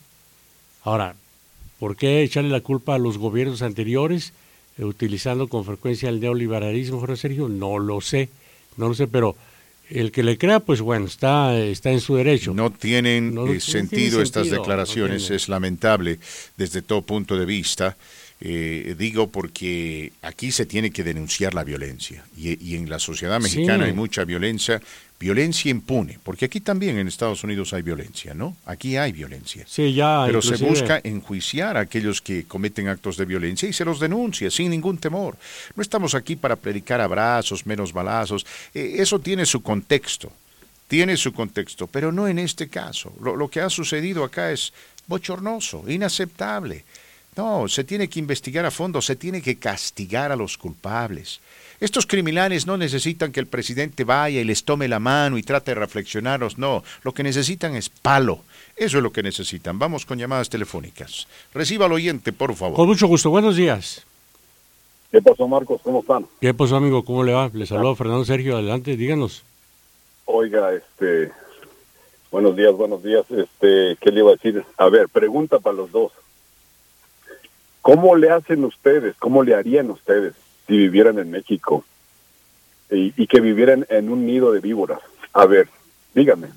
Ahora, 0.81 1.15
¿por 1.77 1.95
qué 1.95 2.23
echarle 2.23 2.49
la 2.49 2.61
culpa 2.61 2.95
a 2.95 2.97
los 2.97 3.19
gobiernos 3.19 3.61
anteriores 3.61 4.33
eh, 4.79 4.85
utilizando 4.85 5.47
con 5.47 5.65
frecuencia 5.65 6.09
el 6.09 6.19
neoliberalismo, 6.19 6.99
Jorge 6.99 7.17
Sergio? 7.17 7.47
No 7.47 7.77
lo 7.77 8.01
sé, 8.01 8.29
no 8.77 8.87
lo 8.87 8.95
sé, 8.95 9.05
pero 9.05 9.35
el 9.91 10.11
que 10.11 10.23
le 10.23 10.39
crea, 10.39 10.61
pues 10.61 10.81
bueno, 10.81 11.05
está, 11.05 11.55
está 11.55 11.91
en 11.91 11.99
su 11.99 12.15
derecho. 12.15 12.55
No 12.55 12.71
tienen, 12.71 13.37
eh, 13.37 13.59
sentido, 13.59 14.19
estas 14.19 14.49
declaraciones, 14.49 15.29
es 15.29 15.47
lamentable 15.47 16.17
desde 16.57 16.81
todo 16.81 17.03
punto 17.03 17.37
de 17.37 17.45
vista. 17.45 17.95
Eh, 18.41 18.95
digo 18.97 19.27
porque 19.27 20.11
aquí 20.23 20.51
se 20.51 20.65
tiene 20.65 20.89
que 20.89 21.03
denunciar 21.03 21.53
la 21.53 21.63
violencia 21.63 22.25
y, 22.35 22.75
en 22.75 22.89
la 22.89 22.99
sociedad 22.99 23.39
mexicana 23.39 23.85
hay 23.85 23.93
mucha 23.93 24.25
violencia 24.25 24.81
violencia 25.19 25.71
impune, 25.71 26.19
porque 26.23 26.45
aquí 26.45 26.59
también 26.59 26.97
en 26.97 27.07
Estados 27.07 27.43
Unidos 27.43 27.73
hay 27.73 27.81
violencia, 27.81 28.33
¿no? 28.33 28.55
Aquí 28.65 28.97
hay 28.97 29.11
violencia. 29.11 29.65
Sí, 29.67 29.93
ya. 29.93 30.23
Pero 30.25 30.41
se 30.41 30.57
busca 30.57 30.99
enjuiciar 31.03 31.77
a 31.77 31.81
aquellos 31.81 32.21
que 32.21 32.45
cometen 32.45 32.89
actos 32.89 33.17
de 33.17 33.25
violencia 33.25 33.69
y 33.69 33.73
se 33.73 33.85
los 33.85 33.99
denuncia 33.99 34.51
sin 34.51 34.69
ningún 34.69 34.97
temor. 34.97 35.37
No 35.75 35.81
estamos 35.81 36.15
aquí 36.15 36.35
para 36.35 36.57
predicar 36.57 36.99
abrazos, 36.99 37.65
menos 37.65 37.93
balazos. 37.93 38.45
Eh, 38.73 38.95
eso 38.97 39.19
tiene 39.19 39.45
su 39.45 39.61
contexto, 39.61 40.31
tiene 40.87 41.15
su 41.15 41.31
contexto, 41.31 41.87
pero 41.87 42.11
no 42.11 42.27
en 42.27 42.39
este 42.39 42.67
caso. 42.67 43.13
Lo, 43.21 43.35
lo 43.35 43.47
que 43.47 43.61
ha 43.61 43.69
sucedido 43.69 44.23
acá 44.23 44.51
es 44.51 44.73
bochornoso, 45.07 45.83
inaceptable. 45.87 46.83
No, 47.37 47.67
se 47.67 47.83
tiene 47.83 48.07
que 48.07 48.19
investigar 48.19 48.65
a 48.65 48.71
fondo, 48.71 49.01
se 49.01 49.15
tiene 49.15 49.41
que 49.41 49.57
castigar 49.57 50.31
a 50.31 50.35
los 50.35 50.57
culpables. 50.57 51.41
Estos 51.85 52.07
criminales 52.07 52.65
no 52.65 52.77
necesitan 52.77 53.31
que 53.31 53.39
el 53.39 53.45
presidente 53.45 54.05
vaya 54.05 54.41
y 54.41 54.43
les 54.43 54.63
tome 54.63 54.87
la 54.87 54.97
mano 54.97 55.37
y 55.37 55.43
trate 55.43 55.69
de 55.69 55.75
reflexionarlos, 55.75 56.57
no, 56.57 56.83
lo 57.03 57.11
que 57.11 57.21
necesitan 57.21 57.75
es 57.75 57.89
palo. 57.89 58.39
Eso 58.75 58.97
es 58.97 59.03
lo 59.03 59.11
que 59.11 59.21
necesitan. 59.21 59.77
Vamos 59.77 60.03
con 60.03 60.17
llamadas 60.17 60.49
telefónicas. 60.49 61.27
Reciba 61.53 61.85
al 61.85 61.91
oyente, 61.91 62.33
por 62.33 62.55
favor. 62.55 62.75
Con 62.75 62.87
mucho 62.87 63.05
gusto. 63.05 63.29
Buenos 63.29 63.55
días. 63.55 64.03
¿Qué 65.11 65.21
pasó, 65.21 65.47
Marcos? 65.47 65.79
¿Cómo 65.83 65.99
están? 65.99 66.25
¿Qué 66.41 66.55
pasó, 66.55 66.77
amigo? 66.77 67.05
¿Cómo 67.05 67.23
le 67.23 67.33
va? 67.33 67.51
Le 67.53 67.67
saludo 67.67 67.95
Fernando 67.95 68.25
Sergio. 68.25 68.55
Adelante, 68.55 68.97
díganos. 68.97 69.43
Oiga, 70.25 70.73
este... 70.73 71.31
Buenos 72.31 72.55
días, 72.55 72.73
buenos 72.73 73.03
días. 73.03 73.29
Este, 73.29 73.95
¿qué 74.01 74.09
le 74.11 74.21
iba 74.21 74.31
a 74.31 74.35
decir? 74.37 74.65
A 74.77 74.89
ver, 74.89 75.07
pregunta 75.07 75.59
para 75.59 75.75
los 75.75 75.91
dos. 75.91 76.11
¿Cómo 77.83 78.15
le 78.15 78.31
hacen 78.31 78.65
ustedes? 78.65 79.15
¿Cómo 79.19 79.43
le 79.43 79.53
harían 79.53 79.91
ustedes 79.91 80.33
si 80.67 80.77
vivieran 80.77 81.19
en 81.19 81.31
México 81.31 81.85
y, 82.89 83.27
que 83.27 83.39
vivieran 83.41 83.85
en 83.89 84.09
un 84.09 84.25
nido 84.25 84.51
de 84.51 84.59
víboras. 84.59 84.99
A 85.33 85.45
ver, 85.45 85.67
dígame. 86.13 86.47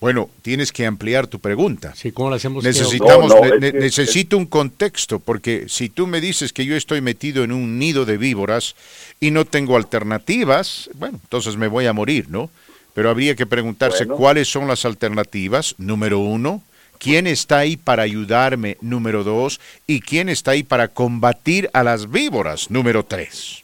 Bueno, 0.00 0.28
tienes 0.42 0.70
que 0.70 0.84
ampliar 0.84 1.26
tu 1.28 1.38
pregunta. 1.38 1.94
Sí, 1.94 2.12
¿cómo 2.12 2.28
lo 2.28 2.36
hacemos? 2.36 2.62
Necesitamos, 2.62 3.32
necesito 3.60 4.36
un 4.36 4.44
contexto, 4.44 5.18
porque 5.18 5.64
si 5.68 5.88
tú 5.88 6.06
me 6.06 6.20
dices 6.20 6.52
que 6.52 6.66
yo 6.66 6.76
estoy 6.76 7.00
metido 7.00 7.42
en 7.42 7.52
un 7.52 7.78
nido 7.78 8.04
de 8.04 8.18
víboras 8.18 8.74
y 9.18 9.30
no 9.30 9.46
tengo 9.46 9.76
alternativas, 9.76 10.90
bueno, 10.94 11.20
entonces 11.22 11.56
me 11.56 11.68
voy 11.68 11.86
a 11.86 11.94
morir, 11.94 12.28
¿no? 12.28 12.50
Pero 12.92 13.08
habría 13.08 13.34
que 13.34 13.46
preguntarse 13.46 14.06
cuáles 14.06 14.48
son 14.48 14.68
las 14.68 14.84
alternativas, 14.84 15.74
número 15.78 16.18
uno, 16.18 16.62
¿Quién 16.98 17.26
está 17.26 17.58
ahí 17.58 17.76
para 17.76 18.02
ayudarme? 18.02 18.76
Número 18.80 19.24
dos. 19.24 19.60
¿Y 19.86 20.00
quién 20.00 20.28
está 20.28 20.52
ahí 20.52 20.62
para 20.62 20.88
combatir 20.88 21.68
a 21.72 21.82
las 21.82 22.10
víboras? 22.10 22.70
Número 22.70 23.04
tres. 23.04 23.62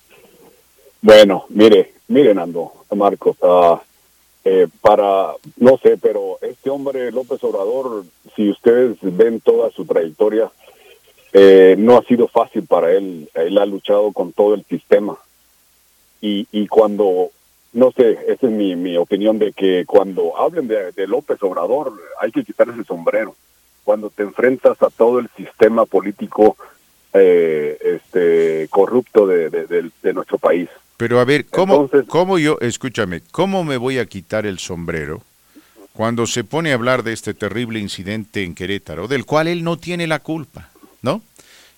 Bueno, 1.00 1.46
mire, 1.48 1.94
miren, 2.08 2.38
Ando, 2.38 2.72
Marcos, 2.94 3.36
uh, 3.40 3.78
eh, 4.44 4.68
para, 4.80 5.32
no 5.56 5.78
sé, 5.78 5.96
pero 5.96 6.38
este 6.42 6.68
hombre, 6.70 7.10
López 7.10 7.42
Obrador, 7.44 8.04
si 8.36 8.50
ustedes 8.50 8.96
ven 9.00 9.40
toda 9.40 9.70
su 9.70 9.84
trayectoria, 9.84 10.50
eh, 11.32 11.76
no 11.78 11.96
ha 11.96 12.02
sido 12.04 12.28
fácil 12.28 12.64
para 12.64 12.92
él. 12.92 13.30
Él 13.34 13.58
ha 13.58 13.66
luchado 13.66 14.12
con 14.12 14.32
todo 14.32 14.54
el 14.54 14.64
sistema. 14.64 15.16
Y, 16.20 16.46
y 16.52 16.66
cuando 16.66 17.30
no 17.72 17.92
sé, 17.92 18.18
esa 18.26 18.46
es 18.46 18.52
mi, 18.52 18.74
mi 18.74 18.96
opinión 18.96 19.38
de 19.38 19.52
que 19.52 19.84
cuando 19.86 20.36
hablen 20.36 20.68
de, 20.68 21.06
López 21.06 21.42
Obrador 21.42 21.92
hay 22.20 22.32
que 22.32 22.44
quitarle 22.44 22.74
el 22.74 22.84
sombrero. 22.84 23.36
Cuando 23.84 24.10
te 24.10 24.22
enfrentas 24.22 24.80
a 24.82 24.90
todo 24.90 25.18
el 25.18 25.28
sistema 25.36 25.86
político 25.86 26.56
eh, 27.12 27.78
este, 27.80 28.68
corrupto 28.70 29.26
de, 29.26 29.50
de, 29.50 30.12
nuestro 30.12 30.38
país. 30.38 30.68
Pero 30.96 31.18
a 31.18 31.24
ver, 31.24 31.46
¿cómo, 31.46 31.88
¿cómo 32.08 32.38
yo, 32.38 32.58
escúchame, 32.60 33.22
cómo 33.32 33.64
me 33.64 33.78
voy 33.78 33.98
a 33.98 34.06
quitar 34.06 34.46
el 34.46 34.58
sombrero 34.58 35.22
cuando 35.92 36.26
se 36.26 36.44
pone 36.44 36.70
a 36.70 36.74
hablar 36.74 37.02
de 37.02 37.12
este 37.12 37.34
terrible 37.34 37.78
incidente 37.78 38.44
en 38.44 38.54
Querétaro, 38.54 39.08
del 39.08 39.24
cual 39.24 39.48
él 39.48 39.64
no 39.64 39.76
tiene 39.76 40.06
la 40.06 40.20
culpa, 40.20 40.70
¿no? 41.02 41.22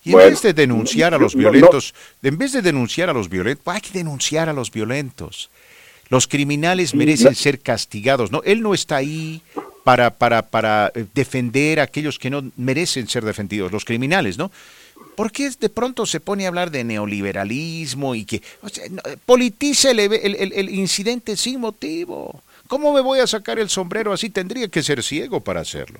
Y 0.03 0.11
en 0.11 0.17
vez 0.17 0.41
de 0.41 0.53
denunciar 0.53 1.13
a 1.13 1.17
los 1.17 1.33
violentos, 1.33 1.95
en 2.21 2.37
vez 2.37 2.51
de 2.51 2.61
denunciar 2.61 3.09
a 3.09 3.13
los 3.13 3.29
violentos, 3.29 3.63
hay 3.67 3.81
que 3.81 3.91
denunciar 3.91 4.49
a 4.49 4.53
los 4.53 4.69
violentos. 4.69 5.49
Los 6.09 6.27
criminales 6.27 6.93
merecen 6.93 7.35
ser 7.35 7.59
castigados, 7.59 8.31
¿no? 8.31 8.41
Él 8.43 8.61
no 8.61 8.73
está 8.73 8.97
ahí 8.97 9.41
para, 9.83 10.11
para, 10.11 10.43
para 10.43 10.91
eh, 10.95 11.05
defender 11.13 11.79
a 11.79 11.83
aquellos 11.83 12.19
que 12.19 12.29
no 12.29 12.43
merecen 12.57 13.07
ser 13.07 13.25
defendidos, 13.25 13.71
los 13.71 13.85
criminales, 13.85 14.37
¿no? 14.37 14.51
¿Por 15.15 15.31
qué 15.31 15.49
de 15.59 15.69
pronto 15.69 16.05
se 16.05 16.19
pone 16.19 16.45
a 16.45 16.47
hablar 16.47 16.71
de 16.71 16.83
neoliberalismo 16.83 18.15
y 18.15 18.25
que 18.25 18.41
o 18.61 18.69
sea, 18.69 18.85
politice 19.25 19.91
el, 19.91 19.99
el, 19.99 20.69
incidente 20.69 21.37
sin 21.37 21.59
motivo? 21.59 22.41
¿Cómo 22.67 22.93
me 22.93 23.01
voy 23.01 23.19
a 23.19 23.27
sacar 23.27 23.59
el 23.59 23.69
sombrero 23.69 24.11
así? 24.11 24.29
Tendría 24.29 24.67
que 24.69 24.81
ser 24.81 25.03
ciego 25.03 25.41
para 25.41 25.61
hacerlo. 25.61 25.99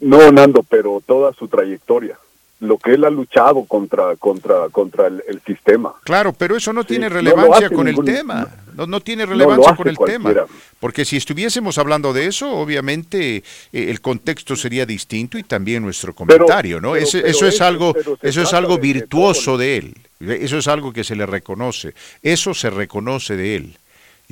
No, 0.00 0.30
Nando, 0.30 0.62
pero 0.62 1.02
toda 1.04 1.32
su 1.32 1.48
trayectoria 1.48 2.16
lo 2.62 2.78
que 2.78 2.94
él 2.94 3.04
ha 3.04 3.10
luchado 3.10 3.64
contra 3.64 4.16
contra 4.16 4.68
contra 4.70 5.08
el, 5.08 5.42
sistema. 5.44 5.94
Claro, 6.04 6.32
pero 6.32 6.56
eso 6.56 6.72
no 6.72 6.84
tiene 6.84 7.08
relevancia 7.08 7.68
con 7.68 7.88
el 7.88 7.96
tema. 8.04 8.48
No, 8.74 8.86
no 8.86 9.00
tiene 9.00 9.26
relevancia 9.26 9.74
con 9.74 9.88
el 9.88 9.98
tema. 9.98 10.32
Porque 10.80 11.04
si 11.04 11.16
estuviésemos 11.16 11.76
hablando 11.78 12.12
de 12.12 12.26
eso, 12.26 12.50
obviamente 12.50 13.36
eh, 13.36 13.42
el 13.72 14.00
contexto 14.00 14.56
sería 14.56 14.86
distinto 14.86 15.36
y 15.38 15.42
también 15.42 15.82
nuestro 15.82 16.14
comentario, 16.14 16.80
¿no? 16.80 16.96
eso, 16.96 17.18
es 17.18 17.60
algo 17.60 17.94
eso 18.22 18.42
es 18.42 18.52
algo 18.54 18.78
virtuoso 18.78 19.58
de 19.58 19.76
él. 19.76 19.94
Eso 20.20 20.58
es 20.58 20.68
algo 20.68 20.92
que 20.92 21.02
se 21.02 21.16
le 21.16 21.26
reconoce. 21.26 21.94
Eso 22.22 22.54
se 22.54 22.70
reconoce 22.70 23.36
de 23.36 23.56
él. 23.56 23.76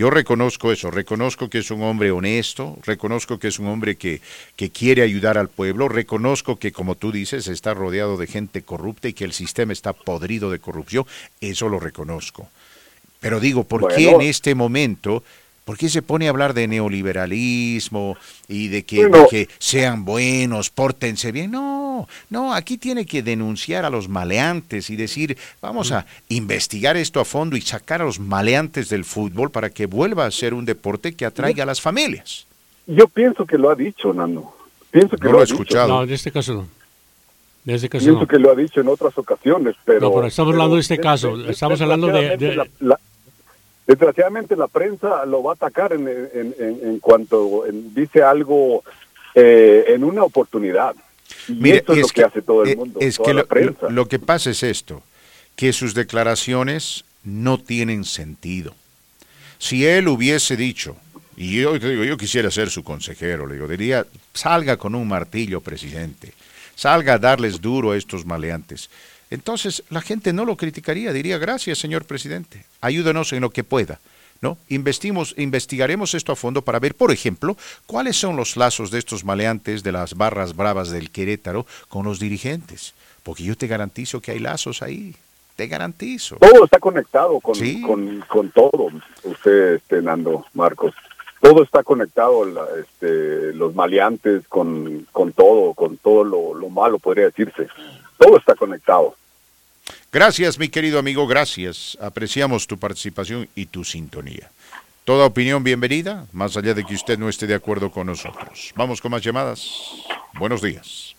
Yo 0.00 0.08
reconozco 0.08 0.72
eso, 0.72 0.90
reconozco 0.90 1.50
que 1.50 1.58
es 1.58 1.70
un 1.70 1.82
hombre 1.82 2.10
honesto, 2.10 2.78
reconozco 2.86 3.38
que 3.38 3.48
es 3.48 3.58
un 3.58 3.66
hombre 3.66 3.96
que, 3.96 4.22
que 4.56 4.70
quiere 4.70 5.02
ayudar 5.02 5.36
al 5.36 5.50
pueblo, 5.50 5.90
reconozco 5.90 6.56
que, 6.56 6.72
como 6.72 6.94
tú 6.94 7.12
dices, 7.12 7.48
está 7.48 7.74
rodeado 7.74 8.16
de 8.16 8.26
gente 8.26 8.62
corrupta 8.62 9.08
y 9.08 9.12
que 9.12 9.26
el 9.26 9.34
sistema 9.34 9.74
está 9.74 9.92
podrido 9.92 10.50
de 10.50 10.58
corrupción, 10.58 11.04
eso 11.42 11.68
lo 11.68 11.78
reconozco. 11.80 12.48
Pero 13.20 13.40
digo, 13.40 13.64
¿por 13.64 13.94
qué 13.94 14.08
en 14.08 14.22
este 14.22 14.54
momento 14.54 15.22
¿Por 15.70 15.78
qué 15.78 15.88
se 15.88 16.02
pone 16.02 16.26
a 16.26 16.30
hablar 16.30 16.52
de 16.52 16.66
neoliberalismo 16.66 18.16
y 18.48 18.66
de 18.66 18.82
que, 18.82 19.08
que, 19.30 19.48
sean 19.60 20.04
buenos, 20.04 20.68
pórtense 20.68 21.30
bien? 21.30 21.52
No, 21.52 22.08
no, 22.28 22.54
aquí 22.54 22.76
tiene 22.76 23.06
que 23.06 23.22
denunciar 23.22 23.84
a 23.84 23.90
los 23.90 24.08
maleantes 24.08 24.90
y 24.90 24.96
decir, 24.96 25.38
vamos 25.62 25.92
a 25.92 26.06
investigar 26.28 26.96
esto 26.96 27.20
a 27.20 27.24
fondo 27.24 27.56
y 27.56 27.60
sacar 27.60 28.02
a 28.02 28.04
los 28.04 28.18
maleantes 28.18 28.88
del 28.88 29.04
fútbol 29.04 29.52
para 29.52 29.70
que 29.70 29.86
vuelva 29.86 30.26
a 30.26 30.32
ser 30.32 30.54
un 30.54 30.64
deporte 30.64 31.14
que 31.14 31.24
atraiga 31.24 31.62
a 31.62 31.66
las 31.66 31.80
familias. 31.80 32.48
Yo 32.88 33.06
pienso 33.06 33.46
que 33.46 33.56
lo 33.56 33.70
ha 33.70 33.76
dicho, 33.76 34.12
Nano. 34.12 34.52
Pienso 34.90 35.16
que 35.16 35.28
lo, 35.28 35.38
ha 35.38 35.44
escuchado. 35.44 35.86
No, 35.86 36.02
en 36.02 36.10
este 36.10 36.32
caso 36.32 36.52
no. 36.52 36.68
En 37.64 37.76
este 37.76 37.88
caso 37.88 38.06
pienso 38.06 38.26
que 38.26 38.40
lo 38.40 38.50
ha 38.50 38.56
dicho 38.56 38.80
en 38.80 38.88
otras 38.88 39.16
ocasiones, 39.16 39.76
pero... 39.84 40.00
No, 40.00 40.12
pero 40.12 40.26
estamos 40.26 40.52
hablando 40.52 40.74
de 40.74 40.80
este 40.80 40.98
caso, 40.98 41.48
estamos 41.48 41.80
hablando 41.80 42.08
de... 42.08 42.58
Desgraciadamente 43.90 44.54
la 44.54 44.68
prensa 44.68 45.26
lo 45.26 45.42
va 45.42 45.50
a 45.50 45.54
atacar 45.54 45.92
en, 45.92 46.06
en, 46.06 47.00
cuanto 47.00 47.64
dice 47.72 48.22
algo 48.22 48.84
eh, 49.34 49.86
en 49.88 50.04
una 50.04 50.22
oportunidad. 50.22 50.94
Y 51.48 51.70
eso 51.70 51.94
es, 51.94 52.02
lo 52.02 52.08
que, 52.10 52.22
hace 52.22 52.40
todo 52.40 52.62
el 52.62 52.68
eh, 52.68 52.76
mundo. 52.76 53.00
Es 53.02 53.18
que 53.18 53.34
lo, 53.34 54.06
que 54.06 54.20
pasa 54.20 54.50
es 54.50 54.62
esto, 54.62 55.02
que 55.56 55.72
sus 55.72 55.92
declaraciones 55.94 57.04
no 57.24 57.58
tienen 57.58 58.04
sentido. 58.04 58.76
Si 59.58 59.84
él 59.84 60.06
hubiese 60.06 60.56
dicho, 60.56 60.94
y 61.36 61.60
yo 61.60 61.76
digo, 61.76 62.04
yo 62.04 62.16
quisiera 62.16 62.48
ser 62.52 62.70
su 62.70 62.84
consejero, 62.84 63.44
le 63.44 63.54
digo, 63.54 63.66
diría, 63.66 64.06
salga 64.34 64.76
con 64.76 64.94
un 64.94 65.08
martillo, 65.08 65.62
presidente, 65.62 66.32
salga 66.76 67.14
a 67.14 67.18
darles 67.18 67.60
duro 67.60 67.90
a 67.90 67.96
estos 67.96 68.24
maleantes 68.24 68.88
entonces 69.30 69.84
la 69.90 70.00
gente 70.00 70.32
no 70.32 70.44
lo 70.44 70.56
criticaría, 70.56 71.12
diría 71.12 71.38
gracias, 71.38 71.78
señor 71.78 72.04
presidente, 72.04 72.64
ayúdenos 72.80 73.32
en 73.32 73.40
lo 73.40 73.50
que 73.50 73.64
pueda. 73.64 74.00
¿No? 74.42 74.56
Investimos, 74.70 75.34
investigaremos 75.36 76.14
esto 76.14 76.32
a 76.32 76.36
fondo 76.36 76.62
para 76.62 76.78
ver, 76.78 76.94
por 76.94 77.12
ejemplo, 77.12 77.58
cuáles 77.84 78.16
son 78.16 78.36
los 78.36 78.56
lazos 78.56 78.90
de 78.90 78.98
estos 78.98 79.22
maleantes 79.22 79.82
de 79.82 79.92
las 79.92 80.16
barras 80.16 80.56
bravas 80.56 80.88
del 80.88 81.10
Querétaro 81.10 81.66
con 81.90 82.06
los 82.06 82.18
dirigentes. 82.18 82.94
Porque 83.22 83.42
yo 83.42 83.54
te 83.54 83.66
garantizo 83.66 84.22
que 84.22 84.30
hay 84.30 84.38
lazos 84.38 84.80
ahí. 84.80 85.14
Te 85.56 85.66
garantizo. 85.66 86.36
Todo 86.36 86.64
está 86.64 86.78
conectado 86.78 87.38
con, 87.40 88.24
con, 88.26 88.50
todo, 88.50 88.88
usted, 89.24 89.74
este, 89.74 90.00
Nando, 90.00 90.46
Marcos. 90.54 90.94
Todo 91.42 91.62
está 91.62 91.82
conectado, 91.82 92.46
este, 92.78 93.52
los 93.52 93.74
maleantes 93.74 94.48
con, 94.48 95.06
con 95.12 95.34
todo, 95.34 95.74
con 95.74 95.98
todo 95.98 96.24
lo, 96.24 96.54
lo 96.54 96.70
malo, 96.70 96.98
podría 96.98 97.26
decirse. 97.26 97.68
Todo 98.16 98.38
está 98.38 98.54
conectado. 98.54 99.16
Gracias, 100.12 100.58
mi 100.58 100.68
querido 100.68 100.98
amigo, 100.98 101.24
gracias. 101.28 101.96
Apreciamos 102.00 102.66
tu 102.66 102.76
participación 102.76 103.48
y 103.54 103.66
tu 103.66 103.84
sintonía. 103.84 104.50
Toda 105.04 105.26
opinión 105.26 105.62
bienvenida, 105.62 106.26
más 106.32 106.56
allá 106.56 106.74
de 106.74 106.82
que 106.82 106.94
usted 106.94 107.16
no 107.16 107.28
esté 107.28 107.46
de 107.46 107.54
acuerdo 107.54 107.92
con 107.92 108.08
nosotros. 108.08 108.72
Vamos 108.74 109.00
con 109.00 109.12
más 109.12 109.22
llamadas. 109.22 109.70
Buenos 110.34 110.62
días. 110.62 111.14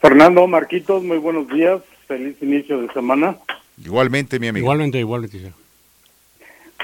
Fernando 0.00 0.46
Marquitos, 0.46 1.02
muy 1.02 1.18
buenos 1.18 1.48
días. 1.48 1.82
Feliz 2.06 2.36
inicio 2.40 2.80
de 2.80 2.92
semana. 2.92 3.36
Igualmente, 3.84 4.38
mi 4.38 4.46
amigo. 4.46 4.62
Igualmente, 4.62 5.00
igualmente. 5.00 5.52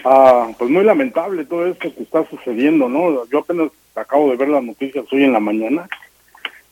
Ah, 0.04 0.48
pues 0.58 0.68
muy 0.70 0.82
lamentable 0.82 1.44
todo 1.44 1.66
esto 1.66 1.94
que 1.94 2.02
está 2.02 2.28
sucediendo, 2.28 2.88
¿no? 2.88 3.28
Yo 3.28 3.38
apenas 3.38 3.70
acabo 3.94 4.28
de 4.28 4.36
ver 4.36 4.48
las 4.48 4.64
noticias 4.64 5.04
hoy 5.12 5.22
en 5.22 5.32
la 5.32 5.40
mañana 5.40 5.88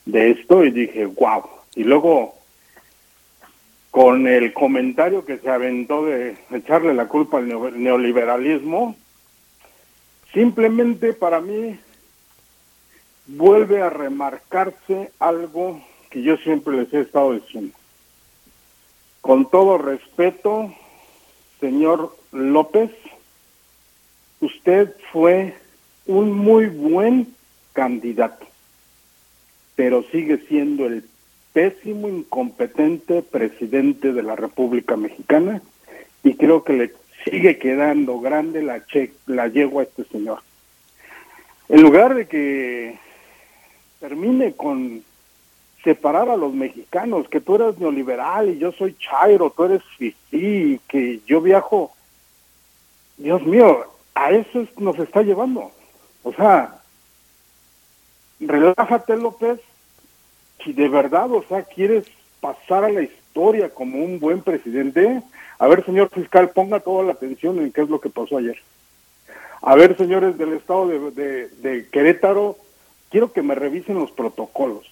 de 0.05 0.31
esto 0.31 0.65
y 0.65 0.71
dije, 0.71 1.05
wow. 1.05 1.45
Y 1.75 1.85
luego 1.85 2.42
con 3.93 4.25
el 4.25 4.53
comentario 4.53 5.23
que 5.23 5.37
se 5.37 5.51
aventó 5.51 6.03
de 6.03 6.35
echarle 6.49 6.95
la 6.95 7.07
culpa 7.07 7.37
al 7.37 7.47
neoliberalismo, 7.47 8.95
simplemente 10.33 11.13
para 11.13 11.39
mí 11.39 11.79
vuelve 13.27 13.83
a 13.83 13.91
remarcarse 13.91 15.11
algo 15.19 15.79
que 16.09 16.23
yo 16.23 16.37
siempre 16.37 16.75
les 16.75 16.91
he 16.91 17.01
estado 17.01 17.33
diciendo. 17.33 17.77
Con 19.21 19.47
todo 19.51 19.77
respeto, 19.77 20.73
señor 21.59 22.17
López, 22.31 22.89
usted 24.39 24.95
fue 25.11 25.53
un 26.07 26.31
muy 26.31 26.65
buen 26.65 27.31
candidato, 27.73 28.47
pero 29.75 30.01
sigue 30.11 30.39
siendo 30.47 30.87
el 30.87 31.12
pésimo, 31.53 32.09
incompetente 32.09 33.21
presidente 33.21 34.11
de 34.11 34.23
la 34.23 34.35
República 34.35 34.97
Mexicana 34.97 35.61
y 36.23 36.35
creo 36.35 36.63
que 36.63 36.73
le 36.73 36.93
sigue 37.23 37.57
quedando 37.57 38.19
grande 38.19 38.63
la, 38.63 38.85
che, 38.85 39.13
la 39.27 39.47
yegua 39.47 39.83
a 39.83 39.85
este 39.85 40.03
señor. 40.05 40.39
En 41.69 41.81
lugar 41.81 42.15
de 42.15 42.27
que 42.27 42.99
termine 43.99 44.53
con 44.53 45.03
separar 45.83 46.29
a 46.29 46.37
los 46.37 46.53
mexicanos, 46.53 47.29
que 47.29 47.41
tú 47.41 47.55
eres 47.55 47.77
neoliberal 47.77 48.49
y 48.49 48.57
yo 48.57 48.71
soy 48.71 48.95
chairo, 48.95 49.53
tú 49.55 49.65
eres 49.65 49.83
fifí, 49.97 50.79
que 50.87 51.19
yo 51.25 51.41
viajo, 51.41 51.93
Dios 53.17 53.43
mío, 53.43 53.85
a 54.15 54.31
eso 54.31 54.65
nos 54.77 54.97
está 54.99 55.21
llevando. 55.21 55.71
O 56.23 56.33
sea, 56.33 56.79
relájate 58.39 59.17
López, 59.17 59.59
si 60.63 60.73
de 60.73 60.89
verdad, 60.89 61.31
o 61.31 61.43
sea, 61.47 61.63
quieres 61.63 62.05
pasar 62.39 62.83
a 62.85 62.89
la 62.89 63.01
historia 63.01 63.69
como 63.69 64.03
un 64.03 64.19
buen 64.19 64.41
presidente, 64.41 65.21
a 65.59 65.67
ver, 65.67 65.85
señor 65.85 66.09
fiscal, 66.09 66.49
ponga 66.49 66.79
toda 66.79 67.03
la 67.03 67.13
atención 67.13 67.59
en 67.59 67.71
qué 67.71 67.81
es 67.81 67.89
lo 67.89 68.01
que 68.01 68.09
pasó 68.09 68.37
ayer. 68.37 68.57
A 69.61 69.75
ver, 69.75 69.95
señores 69.95 70.37
del 70.37 70.53
estado 70.53 70.87
de, 70.87 71.47
de, 71.47 71.87
Querétaro, 71.89 72.57
quiero 73.09 73.31
que 73.31 73.41
me 73.41 73.55
revisen 73.55 73.95
los 73.95 74.11
protocolos. 74.11 74.85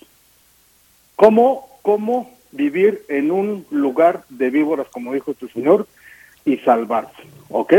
¿Cómo, 1.17 1.67
¿Cómo 1.81 2.31
vivir 2.51 3.03
en 3.09 3.31
un 3.31 3.65
lugar 3.69 4.23
de 4.29 4.49
víboras, 4.49 4.87
como 4.87 5.13
dijo 5.13 5.31
este 5.31 5.49
señor, 5.49 5.87
y 6.45 6.57
salvarse? 6.59 7.23
¿Ok? 7.49 7.73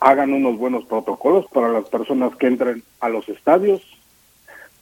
Hagan 0.00 0.32
unos 0.32 0.58
buenos 0.58 0.84
protocolos 0.86 1.46
para 1.46 1.68
las 1.68 1.84
personas 1.88 2.34
que 2.34 2.48
entren 2.48 2.82
a 2.98 3.08
los 3.08 3.28
estadios. 3.28 3.80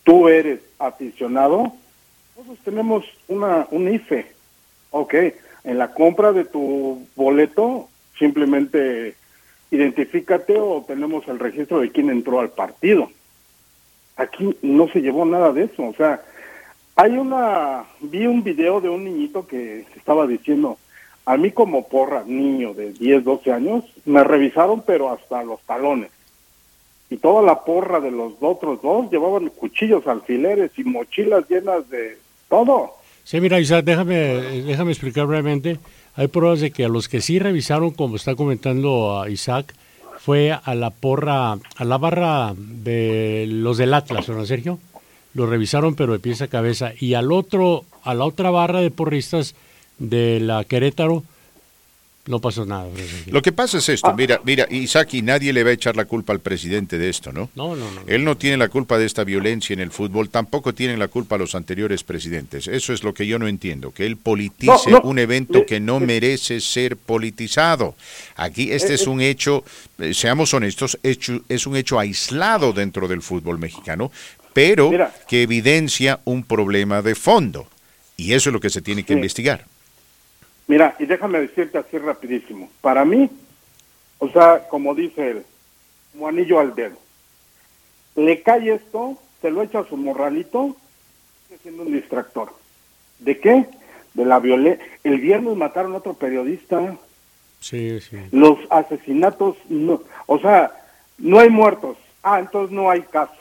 Tú 0.05 0.29
eres 0.29 0.61
aficionado, 0.79 1.75
nosotros 2.37 2.59
tenemos 2.65 3.05
una, 3.29 3.67
un 3.71 3.93
IFE. 3.93 4.27
Ok, 4.91 5.15
en 5.65 5.79
la 5.79 5.93
compra 5.93 6.33
de 6.33 6.45
tu 6.45 7.07
boleto, 7.17 7.89
simplemente 8.19 9.15
identifícate 9.71 10.59
o 10.59 10.85
tenemos 10.87 11.27
el 11.27 11.39
registro 11.39 11.81
de 11.81 11.91
quién 11.91 12.11
entró 12.11 12.41
al 12.41 12.51
partido. 12.51 13.11
Aquí 14.17 14.57
no 14.63 14.89
se 14.89 15.01
llevó 15.01 15.25
nada 15.25 15.53
de 15.53 15.65
eso. 15.65 15.83
O 15.85 15.95
sea, 15.95 16.23
hay 16.95 17.17
una. 17.17 17.85
Vi 18.01 18.27
un 18.27 18.45
video 18.45 18.81
de 18.81 18.89
un 18.89 19.05
niñito 19.05 19.47
que 19.47 19.85
estaba 19.97 20.27
diciendo: 20.27 20.79
A 21.25 21.37
mí, 21.37 21.51
como 21.51 21.89
porra, 21.89 22.23
niño 22.25 22.75
de 22.75 22.93
10, 22.93 23.25
12 23.25 23.53
años, 23.53 23.85
me 24.05 24.23
revisaron, 24.23 24.83
pero 24.83 25.11
hasta 25.11 25.43
los 25.43 25.61
talones 25.63 26.11
y 27.11 27.17
toda 27.17 27.43
la 27.43 27.65
porra 27.65 28.01
de 28.01 28.11
los 28.11 28.33
otros 28.41 28.83
dos 28.83 29.11
llevaban 29.11 29.49
cuchillos, 29.51 30.07
alfileres 30.07 30.73
y 30.77 30.85
mochilas 30.85 31.49
llenas 31.49 31.89
de 31.89 32.19
todo. 32.55 32.95
Sí, 33.25 33.41
mira, 33.41 33.59
Isaac, 33.59 33.85
déjame, 33.85 34.17
déjame 34.63 34.93
explicar 34.93 35.27
brevemente. 35.27 35.79
Hay 36.15 36.29
pruebas 36.29 36.61
de 36.61 36.71
que 36.71 36.85
a 36.85 36.89
los 36.89 37.09
que 37.09 37.21
sí 37.21 37.39
revisaron, 37.39 37.91
como 37.91 38.17
está 38.17 38.35
comentando 38.35 39.25
Isaac, 39.29 39.75
fue 40.19 40.53
a 40.53 40.75
la 40.75 40.91
porra, 40.91 41.53
a 41.53 41.85
la 41.85 41.99
barra 41.99 42.55
de 42.57 43.47
los 43.49 43.79
del 43.79 43.95
Atlas, 43.95 44.29
¿no, 44.29 44.47
Sergio? 44.47 44.79
Lo 45.35 45.47
revisaron, 45.47 45.97
pero 45.97 46.13
de 46.13 46.19
pies 46.19 46.43
a 46.43 46.49
cabeza. 46.49 46.93
Y 46.99 47.15
al 47.15 47.33
otro, 47.33 47.85
a 48.03 48.15
la 48.15 48.25
otra 48.25 48.51
barra 48.51 48.81
de 48.81 48.91
porristas 48.91 49.55
de 49.99 50.41
la 50.41 50.65
Querétaro, 50.65 51.25
No 52.27 52.41
pasó 52.41 52.65
nada. 52.65 52.89
Lo 53.27 53.43
que 53.43 53.53
pasa 53.53 53.77
es 53.79 53.89
esto, 53.91 54.15
mira, 54.15 54.41
mira, 54.45 54.67
Isaki, 54.71 55.21
nadie 55.21 55.53
le 55.53 55.63
va 55.63 55.71
a 55.71 55.75
echar 55.75 55.95
la 55.95 56.07
culpa 56.07 56.33
al 56.33 56.41
presidente 56.41 56.97
de 56.97 57.11
esto, 57.11 57.33
¿no? 57.33 57.51
No, 57.55 57.77
no, 57.77 57.91
no. 57.91 58.01
Él 58.07 58.25
no 58.25 58.39
tiene 58.39 58.57
la 58.57 58.69
culpa 58.69 58.97
de 58.97 59.05
esta 59.05 59.25
violencia 59.25 59.75
en 59.75 59.81
el 59.81 59.91
fútbol, 59.91 60.31
tampoco 60.31 60.73
tienen 60.73 60.99
la 60.99 61.09
culpa 61.09 61.37
los 61.37 61.55
anteriores 61.55 62.03
presidentes. 62.03 62.67
Eso 62.67 62.95
es 62.95 63.05
lo 63.05 63.13
que 63.13 63.27
yo 63.27 63.39
no 63.39 63.47
entiendo, 63.47 63.91
que 63.91 64.07
él 64.07 64.17
politice 64.17 64.95
un 65.03 65.19
evento 65.19 65.67
que 65.67 65.81
no 65.81 66.01
merece 66.01 66.63
ser 66.63 66.97
politizado. 66.97 67.95
Aquí 68.37 68.73
este 68.73 68.95
es 68.95 69.07
un 69.07 69.21
hecho, 69.21 69.63
eh, 69.99 70.15
seamos 70.15 70.55
honestos, 70.55 70.99
hecho, 71.03 71.43
es 71.51 71.67
un 71.67 71.77
hecho 71.77 71.99
aislado 71.99 72.73
dentro 72.73 73.07
del 73.07 73.21
fútbol 73.21 73.59
mexicano, 73.59 74.11
pero 74.55 74.91
que 75.29 75.43
evidencia 75.43 76.21
un 76.25 76.43
problema 76.43 77.03
de 77.03 77.15
fondo. 77.15 77.67
Y 78.17 78.33
eso 78.33 78.49
es 78.49 78.55
lo 78.55 78.61
que 78.61 78.71
se 78.71 78.81
tiene 78.81 79.03
que 79.03 79.13
investigar. 79.13 79.67
Mira, 80.67 80.97
y 80.99 81.07
déjame 81.07 81.41
decirte 81.41 81.79
así 81.79 81.99
rapidísimo. 81.99 82.71
Para 82.81 83.05
mí, 83.05 83.31
o 84.19 84.29
sea, 84.31 84.67
como 84.69 84.95
dice 84.95 85.31
él, 85.31 85.45
como 86.13 86.29
anillo 86.29 86.59
al 86.59 86.75
dedo. 86.75 86.97
Le 88.17 88.43
cae 88.43 88.75
esto, 88.75 89.19
se 89.43 89.51
lo 89.51 89.63
echa 89.63 89.81
a 89.81 89.89
su 89.89 89.97
morralito, 89.97 90.77
siendo 91.63 91.83
un 91.83 91.93
distractor. 91.93 92.53
¿De 93.19 93.39
qué? 93.39 93.67
De 94.15 94.25
la 94.25 94.39
violencia. 94.39 94.85
El 95.03 95.21
viernes 95.21 95.57
mataron 95.57 95.95
a 95.95 95.99
otro 95.99 96.15
periodista. 96.15 96.97
Sí, 97.61 98.01
sí. 98.01 98.17
Los 98.31 98.59
asesinatos, 98.71 99.57
no, 99.69 100.03
o 100.27 100.39
sea, 100.39 100.73
no 101.19 101.41
hay 101.41 101.51
muertos. 101.51 101.97
Ah, 102.23 102.41
entonces 102.41 102.75
no 102.75 102.91
hay 102.91 103.03
caso. 103.03 103.35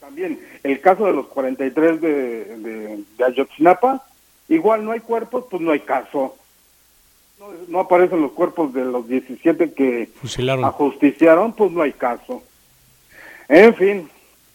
También 0.00 0.40
el 0.62 0.80
caso 0.80 1.06
de 1.06 1.12
los 1.12 1.26
43 1.28 2.00
de, 2.00 2.44
de, 2.56 3.04
de 3.16 3.24
Ayotzinapa, 3.24 4.04
Igual 4.50 4.84
no 4.84 4.90
hay 4.90 5.00
cuerpos, 5.00 5.44
pues 5.48 5.62
no 5.62 5.70
hay 5.70 5.80
caso. 5.80 6.36
No, 7.68 7.80
aparecen 7.80 8.20
los 8.20 8.32
cuerpos 8.32 8.74
de 8.74 8.84
los 8.84 9.08
17 9.08 9.72
que 9.72 10.10
ajusticiaron, 10.62 11.54
pues 11.54 11.70
no 11.70 11.80
hay 11.80 11.92
caso. 11.92 12.42
En 13.48 13.74
fin. 13.74 14.10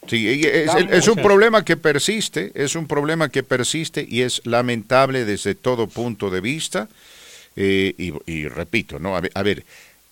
Sí, 0.06 0.44
es, 0.46 1.08
un 1.08 1.16
problema 1.16 1.66
que 1.66 1.78
persiste, 1.78 2.52
es 2.54 2.76
un 2.76 2.86
problema 2.86 3.30
que 3.30 3.42
persiste 3.42 4.06
y 4.08 4.22
es 4.22 4.46
lamentable 4.46 5.26
desde 5.26 5.56
todo 5.56 5.88
punto 5.88 6.30
de 6.30 6.42
vista. 6.42 6.88
Eh, 7.56 7.96
y, 8.28 8.48
repito, 8.50 9.00
¿no? 9.00 9.16
a 9.16 9.44
ver, 9.44 9.64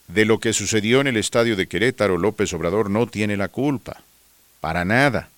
de 0.08 0.26
lo 0.26 0.40
que 0.40 0.54
sucedió 0.54 1.02
en 1.02 1.08
el 1.08 1.18
estadio 1.18 1.56
de 1.56 1.68
Querétaro, 1.68 2.18
López 2.18 2.54
Obrador 2.54 2.90
no 2.90 3.06
tiene 3.06 3.38
la 3.38 3.50
culpa, 3.50 4.02
para 4.62 4.86
nada. 4.86 5.30